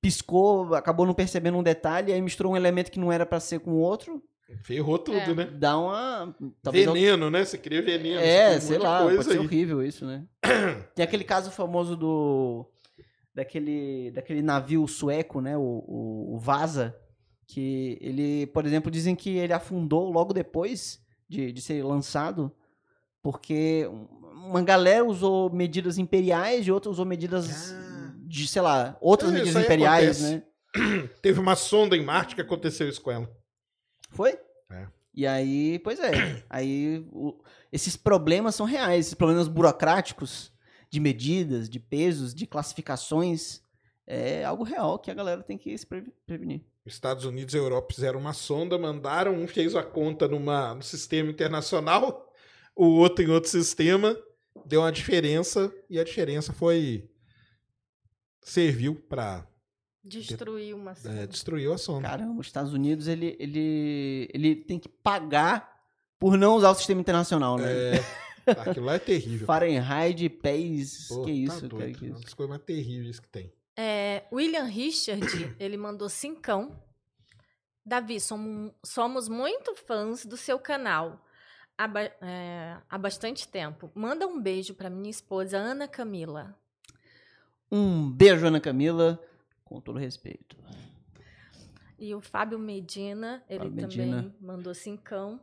[0.00, 3.60] piscou, acabou não percebendo um detalhe, aí misturou um elemento que não era pra ser
[3.60, 4.22] com o outro,
[4.62, 5.34] Ferrou tudo, É.
[5.34, 5.44] né?
[5.44, 6.34] dá uma.
[6.62, 7.44] talvez veneno, né?
[7.44, 8.20] Você cria veneno.
[8.20, 9.38] É, sei lá, pode ser aí.
[9.38, 10.24] horrível isso, né?
[10.94, 12.66] Tem aquele caso famoso do.
[13.34, 15.56] Daquele, daquele navio sueco, né?
[15.56, 16.96] O, o, o Vasa,
[17.46, 22.50] que ele, por exemplo, dizem que ele afundou logo depois de, de ser lançado,
[23.22, 23.88] porque
[24.48, 28.12] uma galera usou medidas imperiais e outra usou medidas Ah.
[28.26, 30.44] de, sei lá, outras É, medidas imperiais, acontece.
[30.76, 31.08] né?
[31.22, 33.30] Teve uma sonda em Marte que aconteceu isso com ela.
[34.08, 34.38] Foi?
[34.70, 34.86] É.
[35.14, 36.44] E aí, pois é.
[36.48, 37.40] Aí o-
[37.72, 40.52] esses problemas são reais, esses problemas burocráticos
[40.90, 43.60] de medidas, de pesos, de classificações,
[44.06, 46.62] é algo real que a galera tem que se pre- prevenir.
[46.86, 51.30] Estados Unidos e Europa fizeram uma sonda, mandaram, um fez a conta numa, no sistema
[51.30, 52.32] internacional,
[52.74, 54.16] o outro em outro sistema,
[54.64, 57.10] deu uma diferença, e a diferença foi.
[58.40, 59.46] serviu para
[60.08, 62.08] Destruir uma é, destruir a sonda.
[62.08, 65.78] Caramba, os Estados Unidos ele, ele, ele tem que pagar
[66.18, 67.96] por não usar o sistema internacional, né?
[67.96, 68.00] É,
[68.58, 69.46] aquilo lá é terrível.
[69.46, 71.98] Fahrenheit, pés, Pô, que tá isso, cara, doido.
[71.98, 72.24] que É uma isso.
[72.24, 73.52] das coisas mais terríveis que tem.
[73.76, 75.24] É, William Richard,
[75.60, 76.82] ele mandou cincão.
[77.86, 81.24] Davi, somos, somos muito fãs do seu canal
[81.76, 83.90] há, ba- é, há bastante tempo.
[83.94, 86.54] Manda um beijo para minha esposa, Ana Camila.
[87.70, 89.22] Um beijo, Ana Camila,
[89.68, 90.56] com todo respeito.
[91.98, 94.34] E o Fábio Medina, ele Fábio também Medina.
[94.40, 95.40] mandou cincão.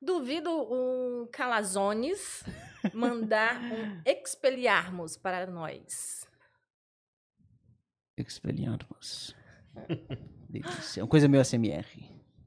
[0.00, 2.44] Duvido o Calazones
[2.92, 6.26] mandar um expeliarmos para nós.
[8.16, 9.34] Expelliarmus.
[10.50, 11.00] Delícia.
[11.00, 11.86] É uma coisa meio ASMR.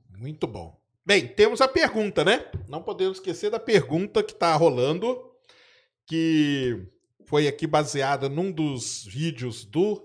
[0.09, 0.79] Muito bom.
[1.03, 2.45] Bem, temos a pergunta, né?
[2.67, 5.31] Não podemos esquecer da pergunta que está rolando,
[6.05, 6.87] que
[7.25, 10.04] foi aqui baseada num dos vídeos do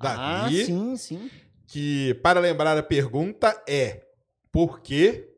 [0.00, 0.64] Ah, Davi.
[0.66, 1.30] sim, sim.
[1.66, 4.02] que, para lembrar a pergunta, é
[4.52, 5.28] por que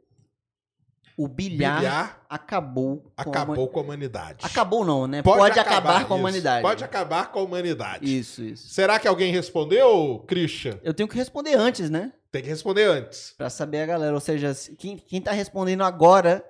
[1.16, 4.44] O bilhar, bilhar acabou com a acabou com a humanidade?
[4.44, 5.22] Acabou não, né?
[5.22, 6.62] Pode, acabar, com a humanidade.
[6.62, 8.18] Pode acabar com a humanidade.
[8.18, 8.68] Isso, isso.
[8.68, 10.78] Será que alguém respondeu, Christian?
[10.82, 12.12] Eu tenho que responder antes, né?
[12.30, 13.34] Tem que responder antes.
[13.38, 14.14] Pra saber a galera.
[14.14, 16.44] Ou seja, se- quem, quem tá respondendo agora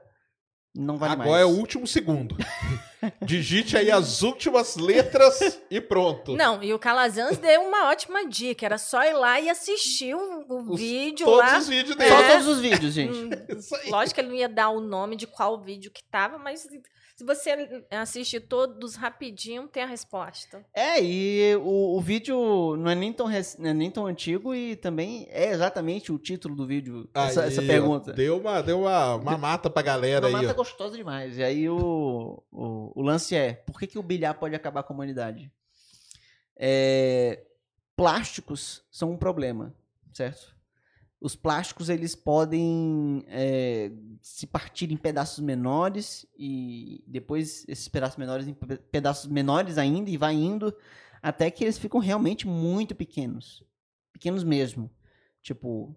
[0.78, 1.42] não vale Agora mais.
[1.42, 2.36] é o último segundo.
[3.22, 6.34] Digite aí as últimas letras e pronto.
[6.36, 8.64] Não, e o Calazans deu uma ótima dica.
[8.66, 11.58] Era só ir lá e assistir o, o Os- vídeo Todos lá.
[11.58, 12.10] os vídeos dele.
[12.10, 12.30] Só É.
[12.32, 13.16] todos os vídeos, gente.
[13.58, 13.90] Isso aí.
[13.90, 16.66] Lógico que ele não ia dar o nome de qual vídeo que tava, mas
[17.18, 20.64] se você assistir todos rapidinho, tem a resposta.
[20.72, 24.54] É, e o, o vídeo não é, nem tão rec- não é nem tão antigo
[24.54, 28.12] e também é exatamente o título do vídeo, essa, Aí, essa pergunta.
[28.12, 30.44] Deu uma, deu uma, uma mata pra galera Uma aí.
[30.46, 30.62] mata ó.
[30.62, 31.36] gostosa demais.
[31.36, 34.92] E aí o, o, o lance é, por que, que o bilhar pode acabar com
[34.92, 35.50] a humanidade?
[36.56, 37.42] É,
[37.96, 39.74] plásticos são um problema,
[40.14, 40.56] certo?
[41.20, 43.90] Os plásticos, eles podem é,
[44.22, 50.10] se partir em pedaços menores e depois esses pedaços menores em pe- pedaços menores ainda
[50.10, 50.72] e vai indo
[51.20, 53.64] até que eles ficam realmente muito pequenos.
[54.12, 54.88] Pequenos mesmo.
[55.42, 55.92] Tipo,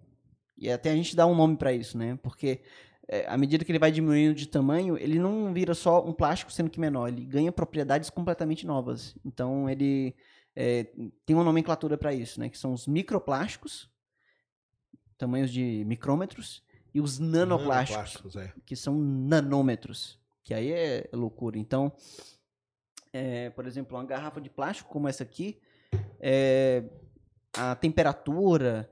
[0.58, 2.18] e até a gente dá um nome pra isso, né?
[2.24, 2.62] Porque
[3.08, 6.52] é, à medida que ele vai diminuindo de tamanho, ele não vira só um plástico
[6.52, 9.16] sendo que menor, ele ganha propriedades completamente novas.
[9.24, 10.16] Então ele
[10.56, 10.86] é,
[11.28, 12.50] tem uma nomenclatura para isso, né?
[12.50, 13.91] Que são os microplásticos,
[15.22, 18.54] tamanhos de micrômetros, e os nanoplásticos, Nanoplásticos, é.
[18.66, 21.60] que são nanômetros, que aí é loucura.
[21.60, 21.92] Então,
[23.14, 25.60] é, por exemplo, uma garrafa de plástico como essa aqui,
[26.20, 26.84] é,
[27.54, 28.90] a temperatura,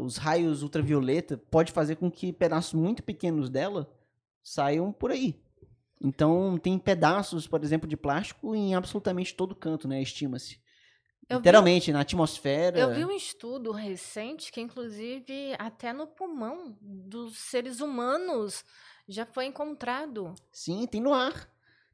[0.00, 3.92] os raios ultravioleta pode fazer com que pedaços muito pequenos dela
[4.40, 5.42] saiam por aí.
[6.00, 10.00] Então, tem pedaços, por exemplo, de plástico em absolutamente todo canto, né?
[10.00, 10.61] Estima-se.
[11.32, 12.78] Eu vi- Literalmente, na atmosfera.
[12.78, 18.64] Eu vi um estudo recente que, inclusive, até no pulmão dos seres humanos
[19.08, 20.34] já foi encontrado.
[20.50, 21.48] Sim, tem no ar.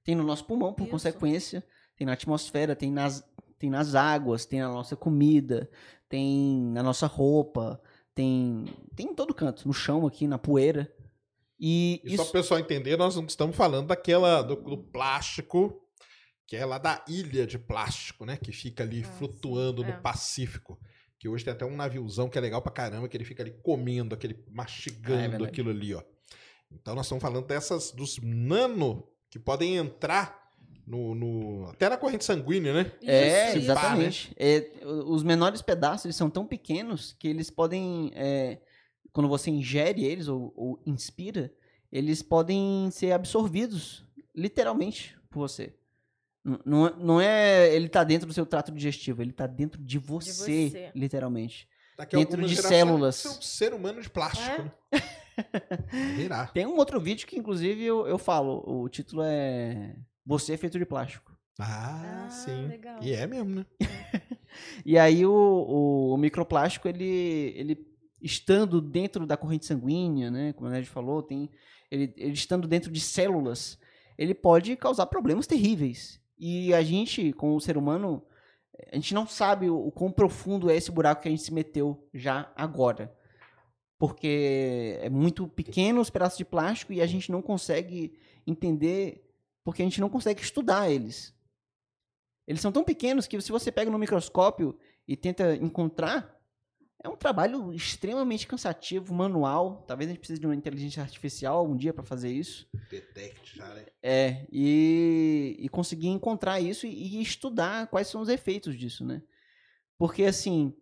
[0.05, 0.91] Tem no nosso pulmão, por Isso.
[0.91, 1.65] consequência.
[1.97, 3.25] Tem na atmosfera, tem nas,
[3.59, 5.69] tem nas águas, tem na nossa comida,
[6.09, 7.81] tem na nossa roupa,
[8.15, 10.93] tem, tem em todo canto, no chão aqui, na poeira.
[11.61, 14.79] E E só isso, para o pessoal entender, nós não estamos falando daquela do, do
[14.79, 15.83] plástico,
[16.49, 18.39] que é lá da ilha de plástico, né?
[18.39, 20.01] Que fica ali Ah, flutuando sim, no é.
[20.01, 20.81] Pacífico.
[21.19, 23.51] Que hoje tem até um naviozão que é legal pra caramba, que ele fica ali
[23.63, 26.03] comendo, aquele Ah, é mastigando aquilo ali, ó.
[26.73, 30.49] Então nós estamos falando dessas, dos nano, que podem entrar
[30.87, 32.93] no, no- até na corrente sanguínea, né?
[33.03, 34.33] é, exatamente.
[34.39, 38.59] É, o- os menores pedaços eles são tão pequenos que eles podem, é,
[39.13, 41.53] quando você ingere eles ou, ou inspira,
[41.93, 44.03] eles podem ser absorvidos,
[44.35, 45.75] literalmente, por você.
[46.65, 49.99] Não, é- não é ele tá dentro do seu trato digestivo, ele tá dentro de
[49.99, 50.91] você, você.
[50.95, 51.69] literalmente.
[51.97, 53.17] Daqui a Dentro de células.
[53.17, 54.97] ser um ser humano de plástico, É?
[54.97, 56.15] né?
[56.17, 56.53] Virar.
[56.53, 58.63] Tem um outro vídeo que, inclusive, eu, eu falo.
[58.67, 61.37] O título é Você é feito de plástico.
[61.59, 62.69] Ah, Ah, sim.
[62.69, 62.99] legal.
[63.03, 63.67] E é mesmo, né?
[64.85, 67.87] E aí o, o, o microplástico, ele, ele
[68.21, 70.53] estando dentro da corrente sanguínea, né?
[70.55, 71.51] Como a Ned falou, tem,
[71.91, 73.79] ele, ele estando dentro de células,
[74.17, 76.21] ele pode causar problemas terríveis.
[76.39, 78.23] E a gente, como ser humano,
[78.93, 81.53] a gente não sabe o, o quão profundo é esse buraco que a gente se
[81.53, 83.13] meteu já agora.
[83.99, 89.29] Porque é muito pequeno os pedaços de plástico e a gente não consegue entender,
[89.65, 91.35] porque a gente não consegue estudar eles.
[92.47, 96.38] Eles são tão pequenos que se você pega no microscópio e tenta encontrar,
[97.03, 99.85] é um trabalho extremamente cansativo, manual.
[99.87, 102.69] Talvez a gente precise de uma inteligência artificial algum dia para fazer isso.
[102.91, 103.87] Detect já, né?
[104.03, 109.23] É, e, e conseguir encontrar isso e, e estudar quais são os efeitos disso, né?
[109.97, 110.75] Porque, assim,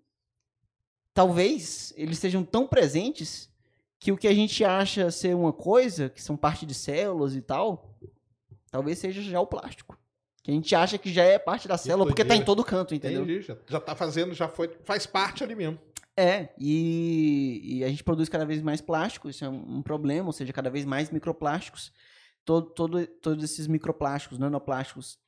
[1.12, 3.50] talvez eles sejam tão presentes
[3.98, 7.42] que o que a gente acha ser uma coisa, que são parte de células e
[7.42, 7.94] tal,
[8.70, 9.98] talvez seja já o plástico.
[10.46, 12.94] Que a gente acha que já é parte da célula, porque tá em todo canto,
[12.94, 13.24] entendeu?
[13.24, 15.76] Entendi, já, já tá fazendo, já foi, faz parte ali mesmo.
[16.16, 20.28] É, e, e a gente produz cada vez mais plástico, isso é um, um problema,
[20.28, 21.92] ou seja, cada vez mais microplásticos.
[22.44, 25.18] Todo, todo, todos esses microplásticos, nanoplásticos,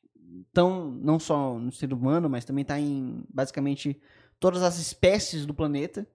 [0.47, 4.01] estão não só no ser humano, mas também está em basicamente
[4.39, 6.07] todas as espécies do planeta.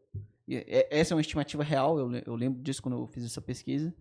[0.47, 3.41] E, é- essa é uma estimativa real, eu, eu lembro disso quando eu fiz essa
[3.41, 3.93] pesquisa.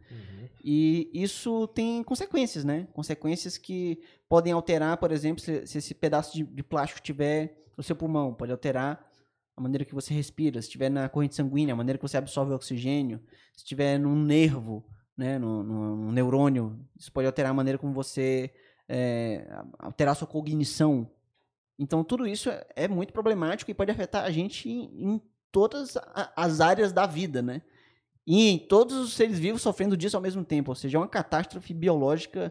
[0.65, 2.87] E isso tem consequências, né?
[2.93, 4.01] Consequências que
[4.33, 8.33] podem alterar, por exemplo, se, se esse pedaço de, de plástico tiver no seu pulmão,
[8.33, 9.07] pode alterar
[9.55, 12.51] a maneira que você respira, se estiver na corrente sanguínea, a maneira que você absorve
[12.51, 13.21] o oxigênio,
[13.55, 14.83] se estiver num nervo,
[15.15, 18.51] né, num neurônio, isso pode alterar a maneira como você
[18.89, 19.47] é,
[19.79, 21.11] alterar a sua cognição.
[21.79, 25.21] Então tudo isso é, é muito problemático e pode afetar a gente em, em
[25.51, 25.99] todas
[26.35, 27.61] as áreas da vida, né?
[28.27, 31.07] E em todos os seres vivos sofrendo disso ao mesmo tempo, ou seja, é uma
[31.07, 32.51] catástrofe biológica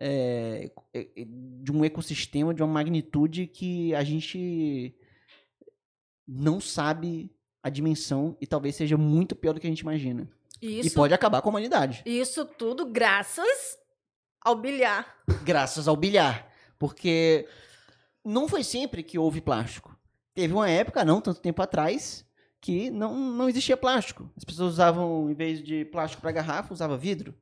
[0.00, 0.70] é,
[1.62, 4.94] de um ecossistema de uma magnitude que a gente
[6.26, 7.30] não sabe
[7.62, 10.28] a dimensão e talvez seja muito pior do que a gente imagina.
[10.60, 13.78] E Isso, pode acabar com a humanidade, isso tudo graças
[14.40, 15.16] ao bilhar.
[15.44, 16.50] graças ao bilhar.
[16.78, 17.46] Porque
[18.24, 19.96] não foi sempre que houve plástico.
[20.34, 22.26] Teve uma época, não tanto tempo atrás,
[22.60, 24.30] que não, não existia plástico.
[24.36, 27.34] As pessoas usavam, em vez de plástico para garrafa, usava vidro.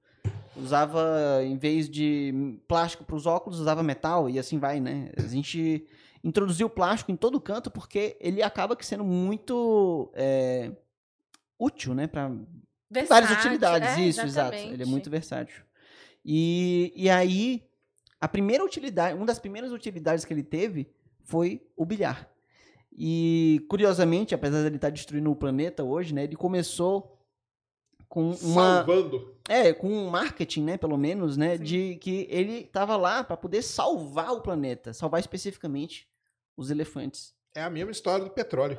[0.57, 5.11] Usava, em vez de plástico para os óculos, usava metal e assim vai, né?
[5.17, 5.87] A gente
[6.23, 10.71] introduziu plástico em todo canto porque ele acaba que sendo muito é,
[11.59, 12.07] útil, né?
[12.07, 12.31] Para
[13.09, 14.55] várias utilidades, é, isso, exato.
[14.55, 15.63] Ele é muito versátil.
[16.25, 17.65] E, e aí,
[18.21, 20.89] a primeira utilidade, uma das primeiras utilidades que ele teve
[21.25, 22.29] foi o bilhar.
[22.93, 26.25] E, curiosamente, apesar dele estar destruindo o planeta hoje, né?
[26.25, 27.19] Ele começou
[28.13, 28.77] com uma...
[28.85, 29.35] Salvando.
[29.49, 31.63] É, com um marketing, né, pelo menos, né, Sim.
[31.65, 36.07] de que ele estava lá para poder salvar o planeta, salvar especificamente
[36.55, 37.35] os elefantes.
[37.55, 38.79] É a mesma história do petróleo.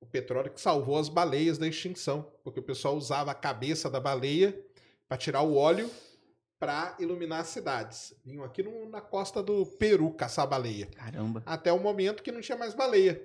[0.00, 4.00] O petróleo que salvou as baleias da extinção, porque o pessoal usava a cabeça da
[4.00, 4.60] baleia
[5.08, 5.88] para tirar o óleo
[6.58, 8.12] para iluminar as cidades.
[8.24, 10.86] Vinham aqui no- na costa do Peru caçar baleia.
[10.86, 11.44] Caramba.
[11.46, 13.24] Até o momento que não tinha mais baleia.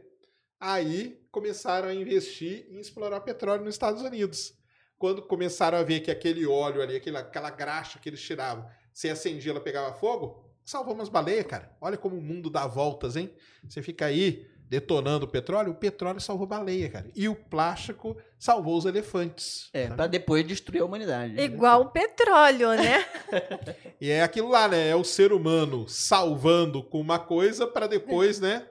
[0.60, 4.61] Aí começaram a investir em explorar petróleo nos Estados Unidos.
[5.02, 9.10] Quando começaram a ver que aquele óleo ali, aquela, aquela graxa que eles tiravam, se
[9.10, 11.76] acendia, ela pegava fogo, salvou umas baleias, cara.
[11.82, 13.34] Olha como o mundo dá voltas, hein?
[13.68, 17.08] Você fica aí detonando o petróleo, o petróleo salvou baleia, cara.
[17.16, 19.72] E o plástico salvou os elefantes.
[19.74, 21.42] É, pra depois destruir a humanidade.
[21.42, 23.04] Igual o petróleo, né?
[24.00, 24.88] E é aquilo lá, né?
[24.88, 28.68] É o ser humano salvando com uma coisa para depois, né?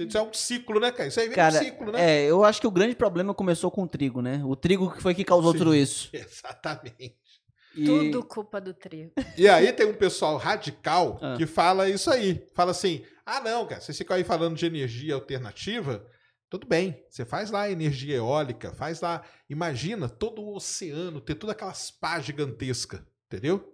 [0.00, 1.08] Isso é um ciclo, né, cara?
[1.08, 2.00] Isso aí vem Cara, um ciclo, né?
[2.24, 4.42] É, eu acho que o grande problema começou com o trigo, né?
[4.44, 5.58] O trigo que foi que causou Sim.
[5.58, 6.08] tudo isso.
[6.14, 7.16] Exatamente.
[7.74, 9.12] E- Tudo culpa do trigo.
[9.36, 11.34] E aí tem um pessoal radical Ah.
[11.36, 12.46] que fala isso aí.
[12.54, 16.06] Fala assim: ah, não, cara, vocês ficam aí falando de energia alternativa.
[16.50, 19.22] Tudo bem, você faz lá energia eólica, faz lá.
[19.48, 23.72] Imagina todo o oceano ter todas aquelas pás gigantescas, entendeu?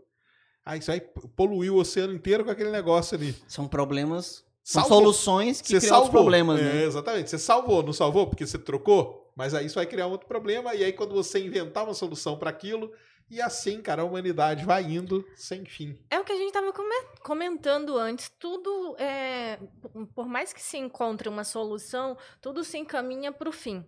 [0.65, 1.01] Aí isso aí
[1.35, 3.35] poluiu o oceano inteiro com aquele negócio ali.
[3.49, 6.11] São problemas, são soluções que Você criam salvou.
[6.11, 6.85] problemas, É, né?
[6.85, 7.31] Exatamente.
[7.31, 9.31] Você salvou, não salvou porque você trocou?
[9.35, 10.75] Mas aí isso vai criar um outro problema.
[10.75, 12.93] E aí, quando você inventar uma solução para aquilo,
[13.31, 15.99] e assim, cara, a humanidade vai indo sem fim.
[16.11, 16.73] É o que a gente estava
[17.23, 18.31] comentando antes.
[18.39, 19.59] Tudo, é,
[20.15, 23.85] por mais que se encontre uma solução, tudo se encaminha para o fim.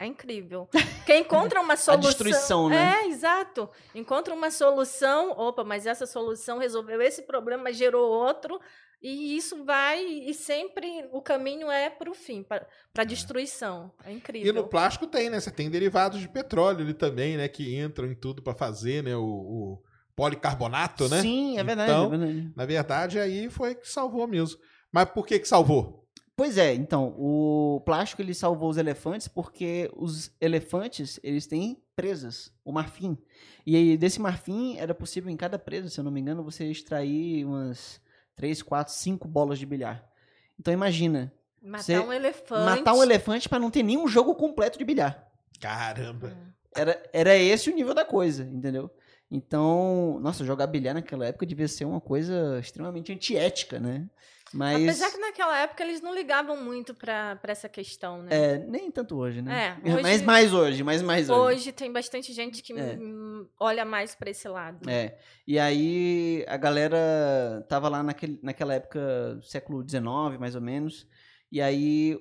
[0.00, 0.66] É incrível.
[1.04, 2.08] Quem encontra uma solução.
[2.08, 3.02] destruição, né?
[3.02, 3.68] É, exato.
[3.94, 8.58] Encontra uma solução, opa, mas essa solução resolveu esse problema, gerou outro,
[9.02, 13.92] e isso vai, e sempre o caminho é para o fim, para a destruição.
[14.04, 14.54] É E incrível.
[14.54, 15.38] no plástico tem, né?
[15.38, 17.46] Você tem derivados de petróleo ali também, né?
[17.46, 19.14] Que entram em tudo para fazer, né?
[19.16, 19.82] O, o
[20.16, 21.20] policarbonato, né?
[21.20, 22.52] Sim, é verdade, Então, é verdade.
[22.56, 24.58] Na verdade, aí foi que salvou mesmo.
[24.92, 25.99] Mas por que que salvou?
[26.40, 32.50] Pois é, então, o plástico ele salvou os elefantes porque os elefantes, eles têm presas,
[32.64, 33.18] o marfim.
[33.66, 36.64] E aí, desse marfim era possível em cada presa, se eu não me engano, você
[36.64, 38.00] extrair umas
[38.36, 40.02] 3, 4, 5 bolas de bilhar.
[40.58, 42.64] Então imagina, Matar Você um elefante.
[42.64, 45.30] matar um elefante para não ter nenhum jogo completo de bilhar.
[45.60, 46.34] Caramba.
[46.74, 48.90] Era, era esse o nível da coisa, entendeu?
[49.30, 54.08] Então, nossa, jogar bilhar naquela época devia ser uma coisa extremamente antiética, né?
[54.52, 58.30] Mas Apesar que naquela época eles não ligavam muito pra pra essa questão, né?
[58.32, 59.78] é, nem tanto hoje, né?
[59.84, 61.40] É, hoje- Mas mais hoje, mas mais hoje.
[61.40, 62.98] Hoje tem bastante gente que É.
[63.60, 64.90] olha mais pra esse lado.
[64.90, 65.16] É.
[65.46, 70.02] E aí a galera tava lá naquele, naquela época, século XIX,
[70.38, 71.06] mais ou menos.
[71.52, 72.18] E aí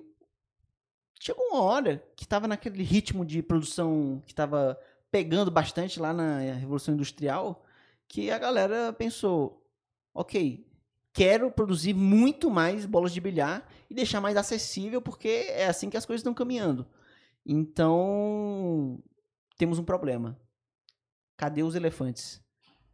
[1.19, 4.79] chegou uma hora que tava naquele ritmo de produção que tava
[5.11, 7.65] pegando bastante lá na Revolução Industrial,
[8.07, 9.65] que a galera pensou,
[10.13, 10.65] ok,
[11.13, 15.97] quero produzir muito mais bolas de bilhar e deixar mais acessível, porque é assim que
[15.97, 16.87] as coisas estão caminhando.
[17.45, 19.01] Então,
[19.57, 20.39] temos um problema.
[21.37, 22.41] Cadê os elefantes?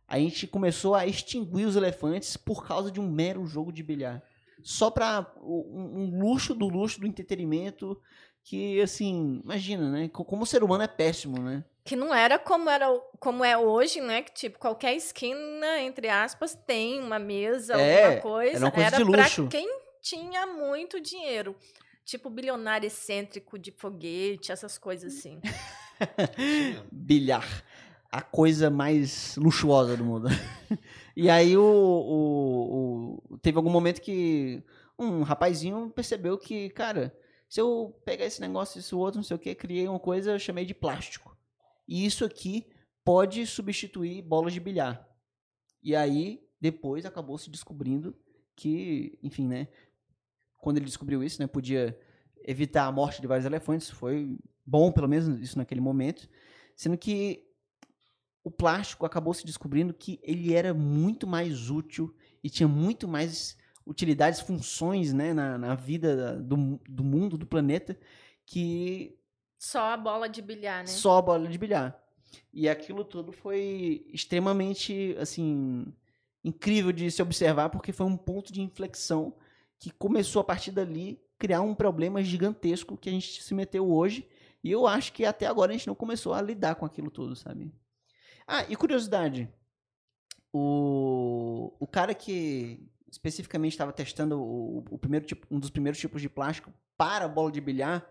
[0.08, 4.24] A gente começou a extinguir os elefantes por causa de um mero jogo de bilhar.
[4.64, 8.00] Só para um, um luxo do luxo do entretenimento
[8.44, 10.08] que, assim, imagina, né?
[10.10, 11.64] Co- Como ser humano é péssimo, né?
[11.86, 12.88] Que não era como era
[13.20, 14.24] como é hoje, né?
[14.24, 18.56] Que tipo, qualquer esquina, entre aspas, tem uma mesa, É, alguma coisa.
[18.58, 19.48] era uma coisa de pra luxo.
[19.48, 19.70] quem
[20.02, 21.56] tinha muito dinheiro.
[22.04, 25.40] Tipo, bilionário excêntrico de foguete, essas coisas assim.
[26.92, 27.64] Bilhar.
[28.12, 30.28] A coisa mais luxuosa do mundo.
[31.16, 34.64] e aí o, o- o- teve algum momento que
[34.98, 37.14] um rapazinho percebeu que, cara,
[37.50, 40.40] se eu pegar esse negócio, esse outro, não sei o que, criei uma coisa, eu
[40.40, 41.35] chamei de plástico.
[41.88, 42.68] E isso aqui
[43.04, 45.08] pode substituir bolas de bilhar.
[45.82, 48.16] E aí, depois, acabou se descobrindo
[48.56, 49.68] que, enfim, né?
[50.60, 51.48] Quando ele descobriu isso, né?
[51.48, 51.98] Podia
[52.44, 53.90] evitar a morte de vários elefantes.
[53.90, 56.28] Foi bom, pelo menos, isso naquele momento.
[56.76, 57.44] Sendo que
[58.44, 63.58] o plástico acabou se descobrindo que ele era muito mais útil e tinha muito mais
[63.86, 65.34] utilidades, funções, né?
[65.34, 67.98] Na, na vida da- do, do mundo, do planeta,
[68.46, 69.20] que
[69.58, 70.88] Só a bola de bilhar, né?
[70.88, 72.00] só a bola de bilhar.
[72.54, 75.86] E aquilo tudo foi extremamente, assim,
[76.44, 79.36] incrível de se observar, porque foi um ponto de inflexão
[79.80, 84.28] que começou a partir dali criar um problema gigantesco que a gente se meteu hoje.
[84.64, 87.36] E eu acho que até agora a gente não começou a lidar com aquilo tudo,
[87.36, 87.72] sabe?
[88.48, 89.50] Ah, e curiosidade.
[90.52, 96.22] O, o cara que especificamente estava testando o, o primeiro tipo, um dos primeiros tipos
[96.22, 98.08] de plástico para a bola de bilhar,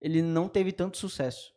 [0.00, 1.52] ele não teve tanto sucesso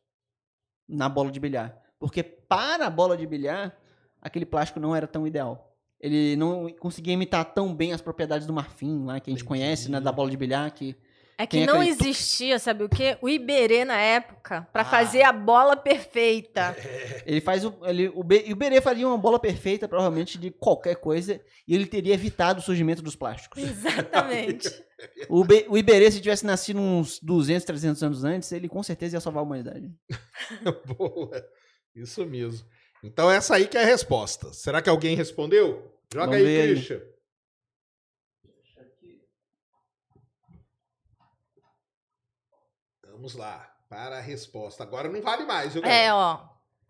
[0.87, 1.81] na bola de bilhar.
[1.99, 3.77] Porque para a bola de bilhar,
[4.21, 5.65] aquele plástico não era tão ideal.
[5.99, 9.43] ele não conseguia imitar tão bem as propriedades do marfim lá, que a gente Entendi.
[9.43, 10.95] conhece, né, da bola de bilhar, que
[11.41, 13.17] É Quem que não existia, sabe o quê?
[13.21, 14.85] O Iberê na época, pra Ah.
[14.85, 16.75] fazer a bola perfeita.
[17.25, 20.51] ele faz o ele, o, Be, e o Berê faria uma bola perfeita, provavelmente, de
[20.51, 23.63] qualquer coisa, e ele teria evitado o surgimento dos plásticos.
[23.63, 24.69] Exatamente.
[25.29, 29.15] O, Be, o Iberê, se tivesse nascido uns 200, 300 anos antes, ele com certeza
[29.15, 29.89] ia salvar a humanidade.
[30.97, 31.31] Boa.
[31.95, 32.67] Isso mesmo.
[33.01, 34.51] Então essa aí que é a resposta.
[34.51, 35.89] Será que alguém respondeu?
[36.13, 36.73] Joga Vamos aí.
[36.73, 36.97] Christian.
[36.97, 37.18] Deixa
[43.19, 43.65] Vamos lá.
[43.89, 44.81] Para a resposta.
[44.83, 46.47] Agora não vale mais, viu, É, ó.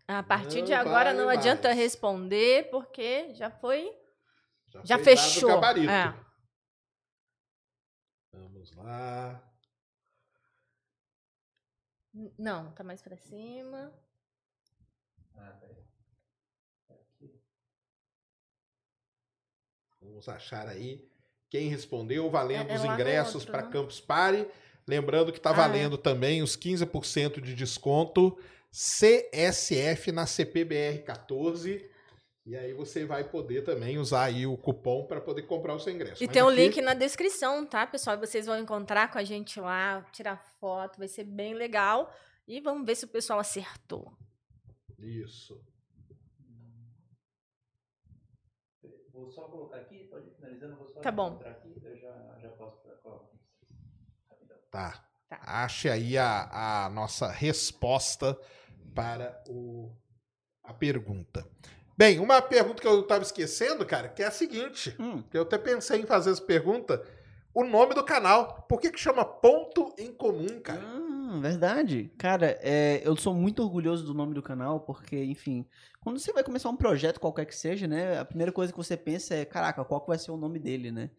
[0.08, 1.40] A partir Não de agora vale não mais.
[1.40, 3.92] adianta responder, porque já foi.
[4.68, 5.50] já foi dado o fechou.
[5.90, 6.14] É.
[8.32, 9.44] Vamos lá.
[12.38, 13.92] Não, tá mais pra cima.
[15.36, 15.84] Ah, peraí.
[16.92, 17.42] Aqui.
[20.00, 21.10] Vamos achar aí
[21.50, 23.72] quem respondeu, valendo É- é os ingressos para né?
[23.72, 24.48] Campus Party.
[24.90, 25.56] Lembrando que está Ah, é.
[25.56, 28.36] valendo também os 15% de desconto
[28.72, 31.88] CSF na CPBR 14.
[32.46, 35.94] E aí você vai poder também usar aí o cupom para poder comprar o seu
[35.94, 36.24] ingresso.
[36.24, 38.18] E Mas tem o aqui- link na descrição, tá, pessoal?
[38.18, 42.12] Vocês vão encontrar com a gente lá, tirar foto, vai ser bem legal.
[42.48, 44.12] E vamos ver se o pessoal acertou.
[44.98, 45.62] Isso.
[49.14, 51.40] Vou só colocar aqui, pode ir finalizando, vou só Tá bom.
[51.46, 52.89] aqui, eu já, já posso.
[54.72, 55.04] Tá.
[55.30, 55.40] Tá.
[55.44, 58.38] Ache aí a, a nossa resposta
[58.96, 59.92] para o,
[60.64, 61.46] a pergunta.
[61.98, 64.96] Bem, uma pergunta que eu estava esquecendo, cara, que é a seguinte.
[65.00, 67.06] Hum, que Eu até pensei em fazer essa pergunta.
[67.54, 68.66] O nome do canal.
[68.70, 70.82] Por que, que chama Ponto em Comum, cara?
[70.82, 72.12] Ah, verdade.
[72.18, 75.68] Cara, é, eu sou muito orgulhoso do nome do canal, porque, enfim,
[76.00, 78.96] quando você vai começar um projeto qualquer que seja, né, a primeira coisa que você
[78.96, 81.10] pensa é, caraca, qual que vai ser o nome dele, né?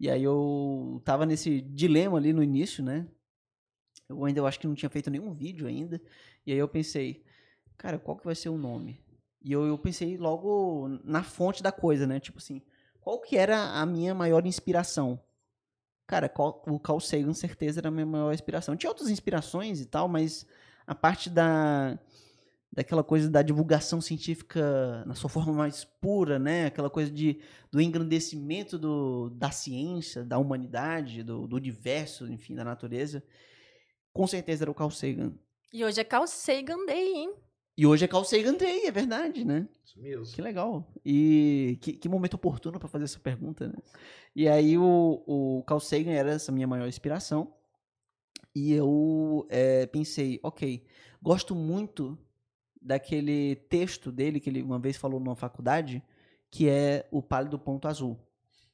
[0.00, 3.06] E aí eu tava nesse dilema ali no início, né?
[4.08, 6.00] Eu ainda eu acho que não tinha feito nenhum vídeo ainda.
[6.46, 7.24] E aí eu pensei,
[7.76, 9.00] cara, qual que vai ser o nome?
[9.42, 12.20] E eu, eu pensei logo na fonte da coisa, né?
[12.20, 12.62] Tipo assim,
[13.00, 15.20] qual que era a minha maior inspiração?
[16.06, 18.76] Cara, qual- o Carl Sagan, certeza, era a minha maior inspiração.
[18.76, 20.46] Tinha outras inspirações e tal, mas
[20.86, 21.98] a parte da
[22.72, 26.66] daquela coisa da divulgação científica na sua forma mais pura, né?
[26.66, 27.40] Aquela coisa de,
[27.70, 33.22] do engrandecimento do, da ciência, da humanidade, do, do universo, enfim, da natureza.
[34.12, 35.32] Com certeza era o Carl Sagan.
[35.72, 37.34] E hoje é Carl Sagan Day, hein?
[37.76, 39.68] E hoje é Carl Sagan Day, é verdade, né?
[39.84, 40.34] Isso mesmo.
[40.34, 40.84] Que legal.
[41.04, 43.76] E que, que momento oportuno para fazer essa pergunta, né?
[44.34, 47.54] E aí o, o Carl Sagan era essa minha maior inspiração.
[48.54, 50.84] E eu é, pensei, ok,
[51.22, 52.18] gosto muito
[52.80, 56.02] daquele texto dele que ele uma vez falou numa faculdade,
[56.50, 58.18] que é o Pálido Ponto Azul.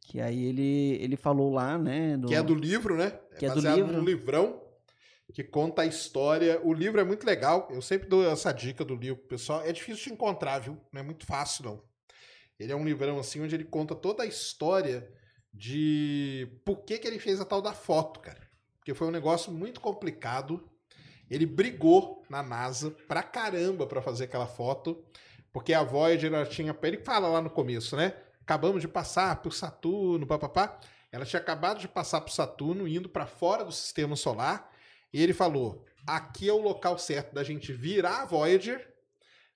[0.07, 2.17] Que aí ele, ele falou lá, né?
[2.17, 3.11] no- Que é do livro, né?
[3.39, 3.93] Que é do baseado livro.
[3.93, 4.63] num livrão
[5.33, 6.61] que conta a história.
[6.63, 7.67] O livro é muito legal.
[7.71, 9.63] Eu sempre dou essa dica do livro pro pessoal.
[9.63, 10.79] É difícil de encontrar, viu?
[10.93, 11.83] Não é muito fácil, não.
[12.61, 15.11] Ele é um livrão assim onde ele conta toda a história
[15.53, 18.41] de por que, que ele fez a tal da foto, cara.
[18.79, 20.69] Porque foi um negócio muito complicado.
[21.35, 25.05] Ele brigou na NASA pra caramba pra fazer aquela foto,
[25.53, 28.15] porque a Voyager ela tinha, ele fala lá no começo, né?
[28.41, 30.79] Acabamos de passar por Saturno, papapá.
[31.11, 34.71] Ela tinha acabado de passar por Saturno, indo pra fora do sistema solar,
[35.13, 38.95] e ele falou: "Aqui é o local certo da gente virar a Voyager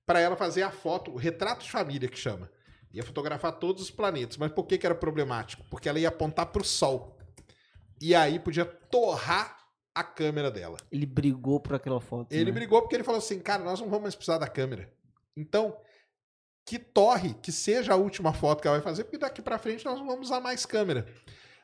[0.05, 2.51] para ela fazer a foto, o retrato de família que chama.
[2.93, 4.37] Ia fotografar todos os planetas.
[4.37, 5.63] Mas por que, que era problemático?
[5.71, 7.19] Porque ela ia apontar para o Sol.
[8.01, 9.58] E aí podia torrar
[9.99, 10.77] a câmera dela.
[10.93, 12.33] Ele brigou por aquela foto.
[12.33, 12.53] Ele né?
[12.53, 14.93] brigou porque ele falou assim: cara, nós não vamos mais precisar da câmera.
[15.37, 15.77] Então,
[16.65, 19.85] que torre, que seja a última foto que ela vai fazer, porque daqui para frente
[19.85, 21.07] nós não vamos usar mais câmera.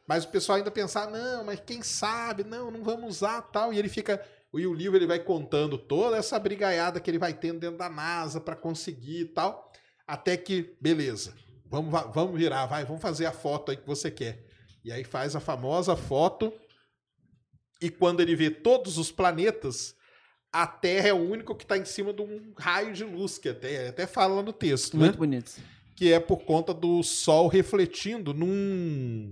[0.09, 3.73] Mas o pessoal ainda pensar: não, mas quem sabe, não, não vamos usar tal.
[3.73, 4.25] E ele fica.
[4.53, 7.89] E o livro ele vai contando toda essa brigaiada que ele vai tendo dentro da
[7.89, 9.73] NASA para conseguir e tal.
[10.07, 11.35] Até que, beleza,
[11.67, 14.45] vamos, va- vamos virar, vai, vamos fazer a foto aí que você quer.
[14.85, 16.53] E aí faz a famosa foto.
[17.81, 19.95] E quando ele vê todos os planetas,
[20.53, 23.49] a Terra é o único que está em cima de um raio de luz, que
[23.49, 25.07] até, até fala no texto, né?
[25.07, 25.53] Muito bonito.
[25.97, 29.31] Que é por conta do Sol refletindo num,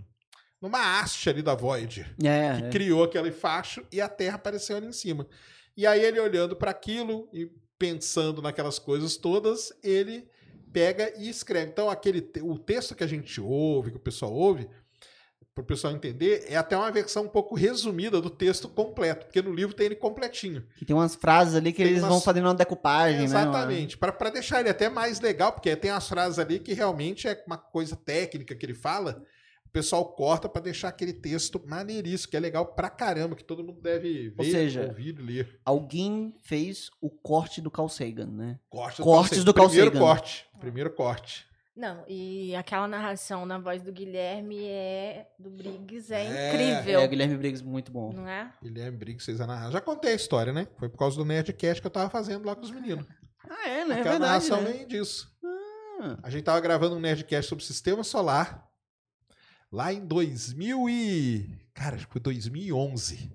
[0.61, 2.71] numa haste ali da Voyager É, que é.
[2.71, 5.27] criou aquele facho e a Terra apareceu ali em cima.
[5.77, 10.29] E aí ele olhando para aquilo e pensando naquelas coisas todas, ele
[10.73, 11.71] pega e escreve.
[11.71, 14.69] Então aquele o texto que a gente ouve, que o pessoal ouve,
[15.55, 19.53] pro pessoal entender, é até uma versão um pouco resumida do texto completo, porque no
[19.55, 20.65] livro tem ele completinho.
[20.77, 23.25] Que tem umas frases ali que Tem eles umas- vão fazendo uma decupagem, né?
[23.25, 23.99] Exatamente.
[23.99, 27.43] Pra para deixar ele até mais legal, porque tem umas frases ali que realmente é
[27.47, 29.23] uma coisa técnica que ele fala.
[29.67, 33.65] O pessoal corta pra deixar aquele texto maneiríssimo, que é legal pra caramba, que todo
[33.65, 35.61] mundo deve ver, Ou seja, ouvir e ler.
[35.65, 38.59] Alguém fez o corte do Carl Sagan, né?
[38.69, 40.05] Corte Cortes do Carl Primeiro Sagan.
[40.07, 40.47] corte.
[40.61, 41.47] Primeiro corte.
[41.75, 47.01] Não, e aquela narração na voz do Guilherme é do Briggs é, É, incrível.
[47.01, 48.13] É, o Guilherme Briggs, muito bom.
[48.13, 48.53] Não é?
[48.63, 49.73] Guilherme Briggs fez a narração.
[49.73, 50.69] Já contei a história, né?
[50.77, 53.07] Foi por causa do Nerdcast que eu tava fazendo lá com os meninos.
[53.51, 53.97] Ah, é, né?
[53.97, 54.71] É Aquela verdade, narração né?
[54.73, 55.29] vem disso.
[56.01, 58.71] Ah, A gente tava gravando um Nerdcast sobre sistema solar
[59.71, 61.51] lá em 2000 e...
[61.75, 63.33] Cara, acho que foi 2011.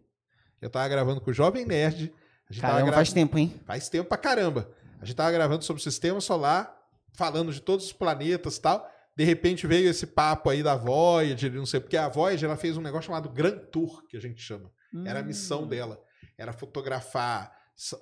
[0.62, 2.14] Eu tava gravando com o Jovem Nerd.
[2.50, 3.60] A gente tava Caramba, gra- faz tempo, hein?
[3.66, 4.72] Faz tempo pra caramba.
[5.02, 6.77] A gente tava gravando sobre o sistema solar,
[7.18, 8.90] falando de todos os planetas e tal.
[9.16, 12.78] De repente veio esse papo aí da Voyager, não sei, porque a Voyager ela fez
[12.78, 14.72] um negócio chamado Grand Tour, que a gente chama.
[15.06, 15.68] Era a missão Hum.
[15.68, 16.02] dela.
[16.38, 17.52] Era fotografar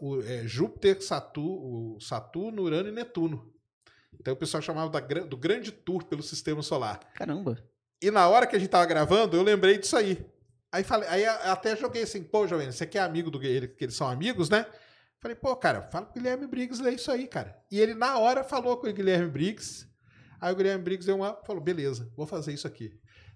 [0.01, 3.51] o, é, Júpiter, Saturno, Saturno, Urano e Netuno.
[4.19, 6.99] Então o pessoal chamava da do grande tour pelo sistema solar.
[7.13, 7.57] Caramba.
[8.01, 10.25] E na hora que a gente tava gravando, eu lembrei disso aí.
[10.71, 13.47] Aí falei, aí até joguei assim, pô, Jovem, você que é amigo do que
[13.79, 14.65] eles são amigos, né?
[15.25, 17.57] Falei, pô, cara, fala pro Guilherme Briggs ler isso aí, cara.
[17.71, 19.87] E ele na hora falou com o Guilherme Briggs.
[20.39, 22.93] Aí o Guilherme Briggs deu uma, falou, beleza, vou fazer isso aqui.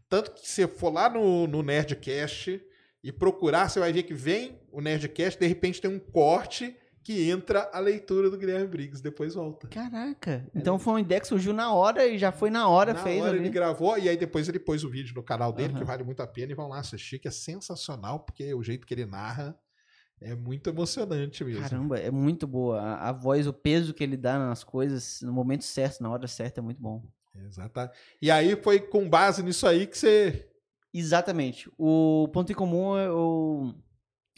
[0.07, 2.61] Tanto que se for lá no, no Nerdcast
[3.03, 7.27] e procurar, você vai ver que vem o Nerdcast, de repente tem um corte que
[7.27, 9.67] entra a leitura do Guilherme Briggs, depois volta.
[9.67, 10.47] Caraca.
[10.53, 13.19] Então foi uma ideia que surgiu na hora e já foi na hora, Na fez
[13.19, 13.39] hora ali.
[13.39, 15.85] ele gravou e aí depois ele pôs o vídeo no canal dele, que Aham.
[15.85, 18.93] vale muito a pena, e vão lá assistir, que é sensacional, porque o jeito que
[18.93, 19.57] ele narra
[20.21, 21.61] é muito emocionante mesmo.
[21.61, 22.79] Caramba, é muito boa.
[22.81, 26.27] A, a voz, o peso que ele dá nas coisas, no momento certo, na hora
[26.27, 27.03] certa, é muito bom.
[27.45, 27.89] Exato.
[28.21, 30.47] E aí foi com base nisso aí que você.
[30.93, 31.69] Exatamente.
[31.77, 33.73] O ponto em comum, eu,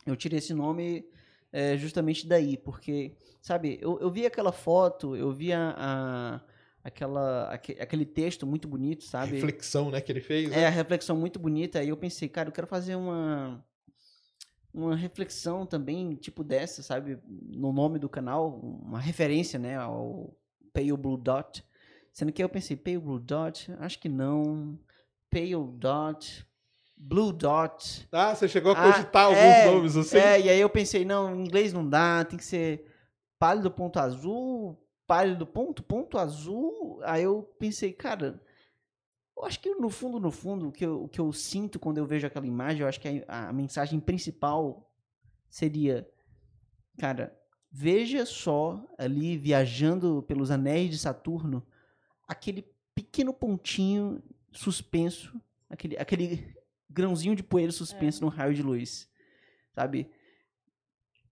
[0.06, 1.06] eu tirei esse nome
[1.51, 6.42] é, justamente daí, porque, sabe, eu, eu vi aquela foto, eu vi a, a-
[6.84, 9.34] aquela, aque- aquele texto muito bonito, sabe?
[9.35, 10.51] reflexão, né, que ele fez.
[10.51, 10.68] É, né?
[10.68, 11.80] a reflexão muito bonita.
[11.80, 13.64] Aí eu pensei, cara, eu quero fazer uma
[14.74, 17.19] uma reflexão também, tipo dessa, sabe?
[17.27, 20.33] No nome do canal, uma referência, né, ao
[20.74, 21.64] Pale Blue Dot.
[22.14, 24.77] Sendo que eu pensei, Pale Blue Dot, acho que não.
[25.30, 26.45] Pale Dot,
[26.98, 28.08] Blue Dot.
[28.11, 30.17] Ah, você chegou a Ah, cogitar alguns é, nomes assim?
[30.17, 32.85] É, e aí eu pensei, não, em inglês não dá, tem que ser
[33.40, 34.77] pálido ponto azul,
[35.08, 37.00] pálido ponto, ponto azul.
[37.03, 38.41] Aí eu pensei, cara,
[39.42, 41.98] eu acho que no fundo, no fundo, o que eu, o que eu sinto quando
[41.98, 44.88] eu vejo aquela imagem, eu acho que a, a mensagem principal
[45.50, 46.08] seria,
[47.00, 47.36] cara,
[47.72, 51.66] veja só ali viajando pelos anéis de Saturno,
[52.28, 52.64] aquele
[52.94, 54.22] pequeno pontinho
[54.52, 56.56] suspenso, aquele, aquele
[56.88, 59.10] grãozinho de poeira suspenso no raio de luz,
[59.74, 60.11] sabe?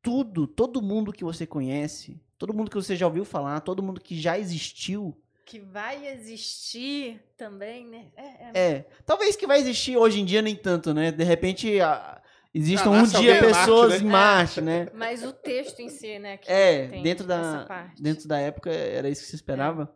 [0.02, 4.02] Tudo, todo mundo que você conhece, todo mundo que você já ouviu falar, todo mundo
[4.02, 5.16] que já existiu,
[5.50, 8.06] Que vai existir também, né?
[8.16, 8.52] É, é.
[8.54, 11.12] é, talvez que vai existir hoje em dia nem tanto, né?
[11.12, 12.22] De repente a,
[12.54, 13.98] existam Ah, um dia alguém em Marte, pessoas né?
[13.98, 14.88] em Marte, né?
[14.94, 16.38] Mas o texto em si, né?
[16.38, 19.92] que É, dentro da, dentro da época era isso que se esperava.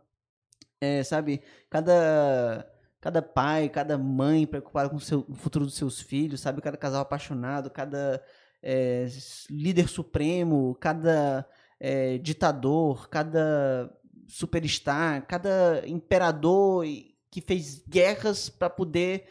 [0.80, 2.68] É, sabe, cada,
[3.00, 6.60] cada pai, cada mãe preocupada com o, seu, o futuro dos seus filhos, sabe?
[6.60, 8.20] Cada casal apaixonado, cada
[8.60, 9.06] é,
[9.48, 11.46] líder supremo, cada
[11.78, 13.88] é, ditador, cada
[14.28, 16.84] superstar, cada imperador
[17.30, 19.26] que fez guerras para poder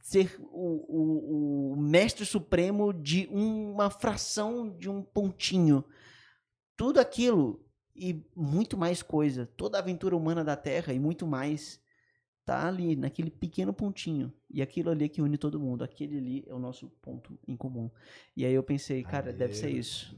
[0.00, 5.84] ser o, o, o mestre supremo de uma fração de um pontinho.
[6.76, 11.80] Tudo aquilo e muito mais coisa, toda a aventura humana da Terra e muito mais
[12.44, 14.32] tá ali naquele pequeno pontinho.
[14.48, 17.54] E aquilo ali é que une todo mundo, aquele ali é o nosso ponto em
[17.54, 17.90] comum.
[18.34, 20.16] E aí eu pensei, cara, deve ser isso.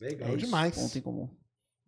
[0.00, 0.74] Legal É isso, demais.
[0.74, 1.28] ponto em comum.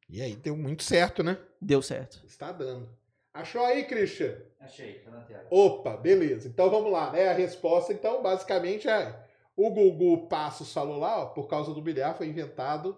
[0.08, 1.38] E aí deu muito certo, né?
[1.60, 2.22] Deu certo.
[2.26, 2.88] Está dando.
[3.32, 4.36] Achou aí, Christian?
[4.60, 5.46] Achei, tá na tela.
[5.50, 6.48] Opa, beleza.
[6.48, 7.28] Então vamos lá, né?
[7.28, 9.18] A resposta, então, basicamente é:
[9.56, 12.96] o Gugu Passos falou lá, ó, por causa do bilhar foi inventado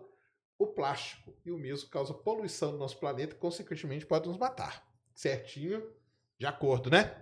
[0.58, 1.32] o plástico.
[1.44, 4.86] E o mesmo causa poluição no nosso planeta e, consequentemente, pode nos matar.
[5.14, 5.82] Certinho?
[6.38, 7.14] De acordo, né?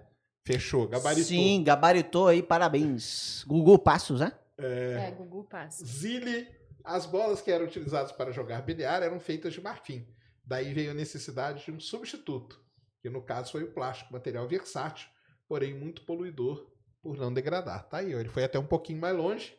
[0.45, 1.25] Fechou, gabaritou.
[1.25, 3.45] Sim, gabaritou aí, parabéns.
[3.47, 4.33] Google Passos, né?
[4.59, 5.85] É, Gugu passa.
[5.85, 6.49] Zile,
[6.85, 10.07] as bolas que eram utilizadas para jogar bilhar eram feitas de marfim.
[10.45, 12.61] Daí veio a necessidade de um substituto,
[13.01, 15.09] que no caso foi o plástico, material versátil,
[15.49, 16.71] porém muito poluidor
[17.03, 17.89] por não degradar.
[17.89, 19.57] Tá aí, ó, ele foi até um pouquinho mais longe.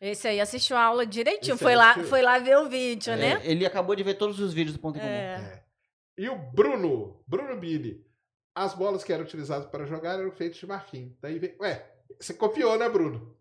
[0.00, 1.54] Esse aí assistiu a aula direitinho.
[1.54, 2.08] Esse Foi lá, assistiu.
[2.10, 3.16] foi lá ver o vídeo, É.
[3.16, 3.40] né?
[3.44, 5.10] Ele acabou de ver todos os vídeos do ponto em comum.
[5.10, 5.64] É.
[6.18, 8.04] E o Bruno, Bruno Billy,
[8.54, 11.16] as bolas que eram utilizadas para jogar eram feitas de marfim.
[11.20, 13.35] Daí veio, ué, Você copiou, né, Bruno?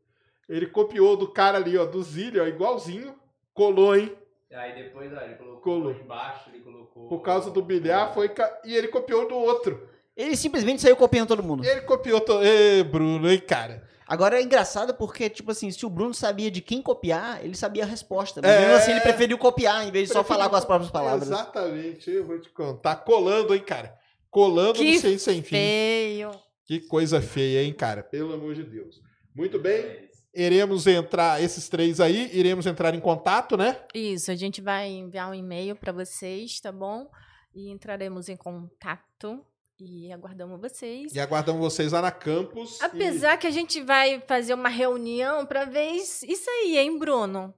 [0.47, 3.15] Ele copiou do cara ali, ó, do Zilli, ó, igualzinho.
[3.53, 4.15] Colou, hein?
[4.53, 5.91] Aí depois, ó, ele colocou Colou.
[5.91, 7.07] embaixo, ele colocou.
[7.09, 8.29] Por causa do bilhar, foi.
[8.29, 9.89] ca- E ele copiou do outro.
[10.15, 11.65] Ele simplesmente saiu copiando todo mundo.
[11.65, 12.21] Ele copiou.
[12.21, 12.41] To...
[12.41, 13.85] Ê, Bruno, hein, cara?
[14.07, 17.83] Agora é engraçado porque, tipo assim, se o Bruno sabia de quem copiar, ele sabia
[17.83, 18.39] a resposta.
[18.41, 18.59] Mas É.
[18.61, 21.27] mesmo assim ele preferiu copiar, em vez de só Preferiu- falar com as próprias palavras.
[21.27, 22.97] Exatamente, eu vou te contar.
[22.97, 23.97] Colando, hein, cara?
[24.29, 25.55] Colando Que no Ciência Sem Fim.
[25.55, 26.31] Feio.
[26.65, 28.03] Que coisa feia, hein, cara?
[28.03, 29.01] Pelo amor de Deus.
[29.35, 30.04] Muito bem.
[30.35, 33.79] Iremos entrar, esses três aí, iremos entrar em contato, né?
[33.93, 37.09] Isso, a gente vai enviar um e-mail para vocês, tá bom?
[37.53, 39.45] E entraremos em contato
[39.79, 41.13] e aguardamos vocês.
[41.13, 42.79] E aguardamos vocês lá na campus.
[42.81, 46.99] e- Apesar que a gente vai fazer uma reunião para ver is- isso aí, hein,
[46.99, 47.53] Bruno?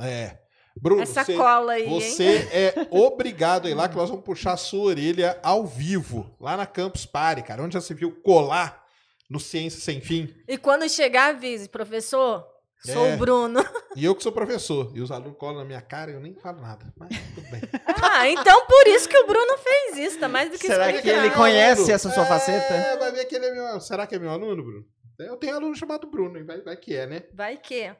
[0.00, 0.38] É.
[0.80, 2.00] Bruno, Essa você, cola aí, hein?
[2.00, 6.32] você é obrigado a ir lá que nós vamos puxar a sua orelha ao vivo,
[6.40, 7.62] lá na Campus Party, cara.
[7.62, 8.84] Onde já se viu colar
[9.28, 10.34] no Ciência Sem Fim.
[10.46, 12.46] E quando chegar, avise, professor,
[12.84, 13.14] sou É.
[13.14, 13.60] o Bruno.
[13.96, 14.90] E eu que sou professor.
[14.94, 16.92] E os alunos colam na minha cara e eu nem falo nada.
[16.96, 17.60] Mas tudo bem.
[18.02, 20.98] Ah, então por isso que o Bruno fez isso, tá mais do que Será que
[20.98, 21.26] explicado.
[21.26, 22.74] ele conhece essa sua faceta?
[22.74, 23.80] É, vai ver que ele é meu.
[23.80, 24.84] Será que é meu aluno, Bruno?
[25.18, 27.24] Eu tenho aluno chamado Bruno, vai, vai que é, né?
[27.34, 27.90] Vai que.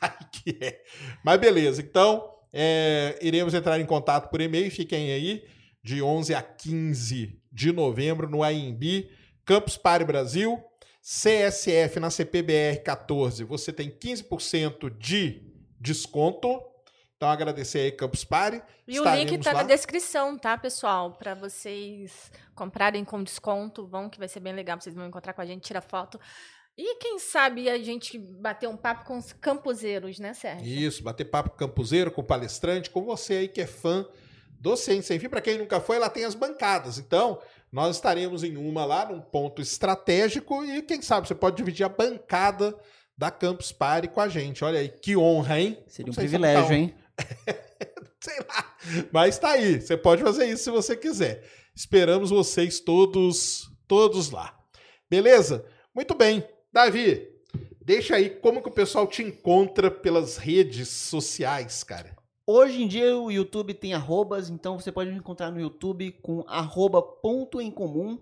[0.00, 0.80] Vai que é.
[1.24, 5.42] Mas beleza, então é, iremos entrar em contato por e-mail, fiquem aí,
[5.82, 9.10] de 11 a 15 de novembro no AIMB,
[9.44, 10.62] Campus Party Brasil,
[11.02, 15.42] CSF na CPBR 14, você tem 15% de
[15.80, 16.62] desconto.
[17.16, 18.62] Então agradecer aí Campus Party.
[18.86, 19.62] E o link tá lá.
[19.62, 21.12] na descrição, tá, pessoal?
[21.12, 23.86] Pra vocês comprarem com desconto.
[23.86, 24.80] Vão, que vai ser bem legal.
[24.80, 26.18] Vocês vão encontrar com a gente, tira foto.
[26.76, 30.66] E quem sabe a gente bater um papo com os campuseiros, né, Sérgio?
[30.66, 34.06] Isso, bater papo com campuseiro, com palestrante, com você aí que é fã
[34.58, 35.28] do Ciência Sem Fim.
[35.28, 36.98] Para quem nunca foi, lá tem as bancadas.
[36.98, 37.38] Então,
[37.72, 41.88] nós estaremos em uma lá, num ponto estratégico, e quem sabe você pode dividir a
[41.88, 42.76] bancada
[43.16, 44.64] da Campus Party com a gente.
[44.64, 45.78] Olha aí, que honra, hein?
[45.86, 46.94] Seria um sei se é privilégio, tão- hein?
[48.22, 48.76] Sei lá.
[49.12, 49.80] Mas tá aí.
[49.80, 51.42] Você pode fazer isso se você quiser.
[51.74, 54.58] Esperamos vocês todos, todos lá.
[55.08, 55.64] Beleza?
[55.94, 56.46] Muito bem.
[56.72, 57.26] Davi,
[57.80, 62.14] deixa aí como que o pessoal te encontra pelas redes sociais, cara.
[62.52, 66.42] Hoje em dia o YouTube tem arrobas, então você pode me encontrar no YouTube com
[66.48, 68.18] arroba ponto em comum.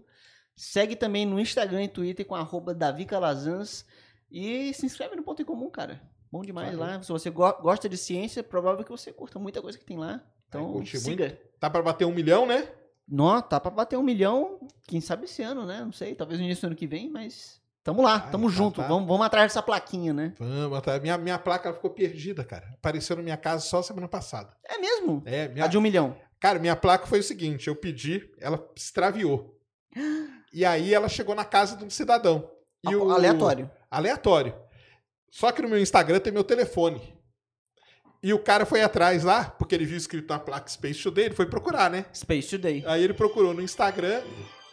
[0.55, 3.86] Segue também no Instagram e Twitter com arroba Davi Calazans.
[4.31, 6.02] E se inscreve no Ponto em Comum, cara.
[6.31, 6.97] Bom demais Valeu.
[6.97, 7.02] lá.
[7.02, 9.97] Se você go- gosta de ciência, é provável que você curta muita coisa que tem
[9.97, 10.23] lá.
[10.48, 11.40] Então, siga.
[11.58, 12.68] Tá pra bater um milhão, né?
[13.08, 15.82] Não, tá pra bater um milhão, quem sabe esse ano, né?
[15.82, 17.57] Não sei, talvez no início do ano que vem, mas
[17.89, 18.83] tamo lá, tamo tá, junto.
[18.83, 18.86] tá.
[18.86, 20.34] Vamos, vamos atrás dessa plaquinha, né?
[20.39, 21.00] Vamos, tá.
[21.00, 22.68] Minha, minha placa ficou perdida, cara.
[22.75, 24.55] Apareceu na minha casa só semana passada.
[24.62, 25.23] É mesmo?
[25.25, 26.15] É, minha, A de um milhão.
[26.39, 29.58] Cara, minha placa foi o seguinte: eu pedi, ela extraviou.
[30.52, 32.50] E aí ela chegou na casa de um cidadão.
[32.86, 33.70] E o- Aleatório.
[33.91, 34.55] Aleatório.
[35.31, 37.17] Só que no meu Instagram tem meu telefone.
[38.23, 41.34] E o cara foi atrás lá, porque ele viu escrito na placa Space Today, ele
[41.34, 42.05] foi procurar, né?
[42.12, 42.84] Space Today.
[42.86, 44.20] Aí ele procurou no Instagram,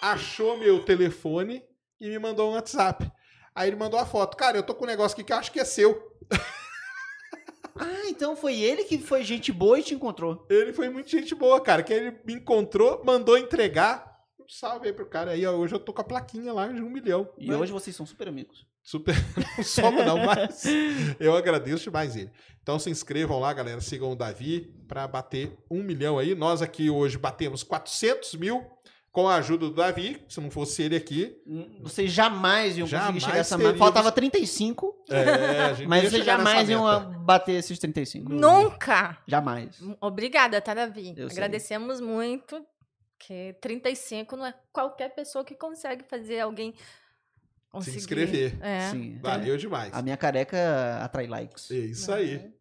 [0.02, 1.64] achou meu telefone
[2.00, 3.12] e me mandou um WhatsApp.
[3.54, 4.36] Aí ele mandou a foto.
[4.36, 6.12] Cara, eu tô com um negócio aqui que eu acho que é seu.
[7.78, 10.46] Ah, então foi ele que foi gente boa e te encontrou.
[10.50, 11.84] Ele foi muito gente boa, cara.
[11.84, 14.16] Que ele me encontrou, mandou entregar.
[14.40, 15.32] Um salve aí pro cara.
[15.32, 17.30] Aí ó, hoje eu tô com a plaquinha lá de um milhão.
[17.38, 18.66] E Mas hoje vocês são super amigos.
[18.82, 19.16] Super.
[19.58, 20.64] Não somos, não, mas
[21.20, 22.30] eu agradeço demais ele.
[22.62, 23.82] Então se inscrevam lá, galera.
[23.82, 26.36] Sigam o Davi para bater um milhão aí.
[26.36, 28.64] Nós aqui hoje batemos 400 mil
[29.16, 30.22] com a ajuda do Davi.
[30.28, 31.42] Se não fosse ele aqui.
[31.82, 33.80] Vocês jamais iam Jamais conseguir chegar a essa teríamos-.
[33.80, 38.30] Faltava 35, É, a gente mas vocês jamais iam bater esses 35.
[38.34, 39.18] Nunca!
[39.26, 39.80] Jamais.
[40.02, 41.14] Obrigada, tá, Davi?
[41.16, 41.38] Eu sei.
[41.38, 42.62] Agradecemos muito.
[43.18, 46.82] Que 35 não é qualquer pessoa que consegue fazer alguém Se
[47.72, 47.98] conseguir.
[47.98, 48.58] inscrever.
[48.62, 48.90] É.
[48.92, 49.18] Sim.
[49.22, 49.94] Valeu demais.
[49.94, 51.72] A minha careca atrai likes.
[51.72, 52.52] É isso aí.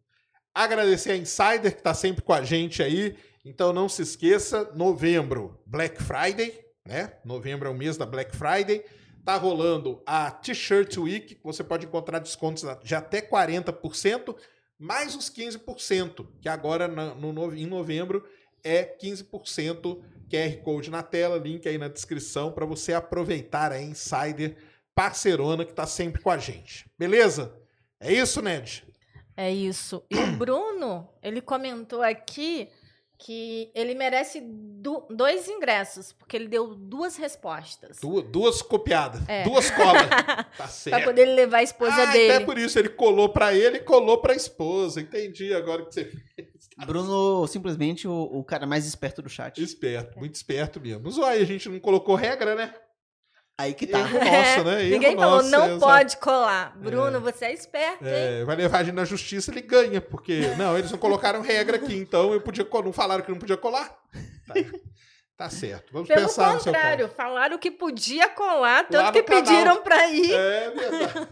[0.53, 3.13] Agradecer a Insider, que está sempre com a gente aí.
[3.45, 7.13] Então não se esqueça, novembro, Black Friday, né?
[7.23, 8.83] Novembro é o mês da Black Friday.
[9.23, 14.35] Tá rolando a T-Shirt Week, você pode encontrar descontos de até 40%,
[14.77, 18.23] mais os 15%, que agora no, no- em novembro
[18.63, 24.57] é 15% QR Code na tela, link aí na descrição para você aproveitar a Insider
[24.93, 26.85] parceirona que tá sempre com a gente.
[26.97, 27.55] Beleza?
[27.99, 28.83] É isso, Ned?
[29.37, 30.03] É isso.
[30.09, 32.69] E o Bruno, ele comentou aqui
[33.17, 37.97] que ele merece du- dois ingressos, porque ele deu duas respostas.
[37.99, 39.43] Du- duas copiadas, É.
[39.43, 40.03] duas colas.
[40.35, 41.03] Tá Pra certo.
[41.05, 42.31] poder levar a esposa ah, dele.
[42.33, 45.01] Até por isso, ele colou pra ele e colou pra esposa.
[45.01, 46.47] Entendi agora que você fez.
[46.85, 49.61] Bruno, simplesmente o, o cara mais esperto do chat.
[49.61, 51.01] Esperto, muito esperto mesmo.
[51.05, 52.73] Mas olha, a gente não colocou regra, né?
[53.57, 53.99] Aí que tá.
[53.99, 54.81] Erro nosso, né?
[54.83, 55.79] Erro Ninguém falou, nosso, não exato.
[55.79, 56.77] pode colar.
[56.77, 58.11] Bruno, você é esperto, hein?
[58.13, 61.77] É, vai levar a gente na justiça, ele ganha, porque não, eles não colocaram regra
[61.77, 63.97] aqui, então eu podia não falaram que não podia colar.
[64.45, 64.53] Tá,
[65.37, 65.93] tá certo.
[65.93, 67.15] Vamos Pelo pensar no seu contrário, ponto.
[67.15, 69.43] falaram que podia colar, tanto que canal.
[69.43, 70.33] pediram pra ir.
[70.33, 71.27] É verdade.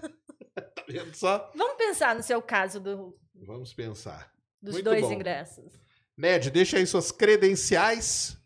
[0.76, 1.52] tá vendo só?
[1.53, 3.14] Vamos pensar no seu caso do-
[3.45, 4.32] Vamos pensar.
[4.61, 5.11] dos Muito dois bom.
[5.11, 5.74] ingressos.
[6.18, 8.38] Ned, deixa aí suas credenciais.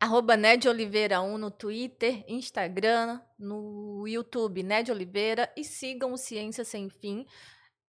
[0.00, 5.50] Arroba Ned Oliveira 1 no Twitter, Instagram, no YouTube, Ned Oliveira.
[5.56, 7.26] E sigam o Ciência Sem Fim.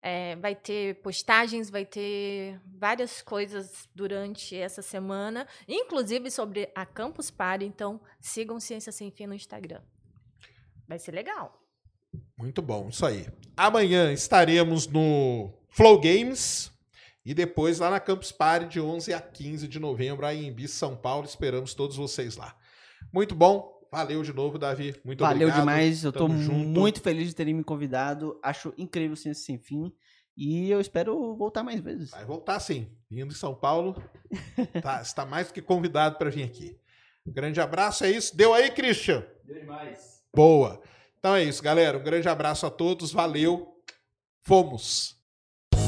[0.02, 7.30] É, vai ter postagens, vai ter várias coisas durante essa semana, inclusive sobre a Campus
[7.30, 7.64] Party.
[7.64, 9.80] Então, sigam Ciência Sem Fim no Instagram.
[10.86, 11.60] Vai ser legal.
[12.38, 13.26] Muito bom, isso aí.
[13.56, 16.70] Amanhã estaremos no Flow Games
[17.26, 20.70] e depois lá na Campus Party de 11 a 15 de novembro, aí em Bis,
[20.70, 21.26] São Paulo.
[21.26, 22.56] Esperamos todos vocês lá.
[23.12, 23.74] Muito bom.
[23.90, 24.94] Valeu de novo, Davi.
[25.04, 25.58] Muito Valeu obrigado.
[25.58, 26.04] demais.
[26.04, 26.52] Eu tô junto.
[26.52, 28.38] muito feliz de terem me convidado.
[28.44, 29.92] Acho incrível o Ciência Sem Fim.
[30.36, 32.12] E eu espero voltar mais vezes.
[32.12, 32.88] Vai voltar sim.
[33.10, 34.00] Vindo em São Paulo,
[34.80, 36.78] tá, está mais do que convidado para vir aqui.
[37.26, 38.36] Um grande abraço, é isso.
[38.36, 39.26] Deu aí, Christian?
[39.44, 40.22] Deu demais.
[40.32, 40.80] Boa.
[41.18, 41.98] Então é isso, galera.
[41.98, 43.10] Um grande abraço a todos.
[43.10, 43.82] Valeu.
[44.42, 45.15] Fomos.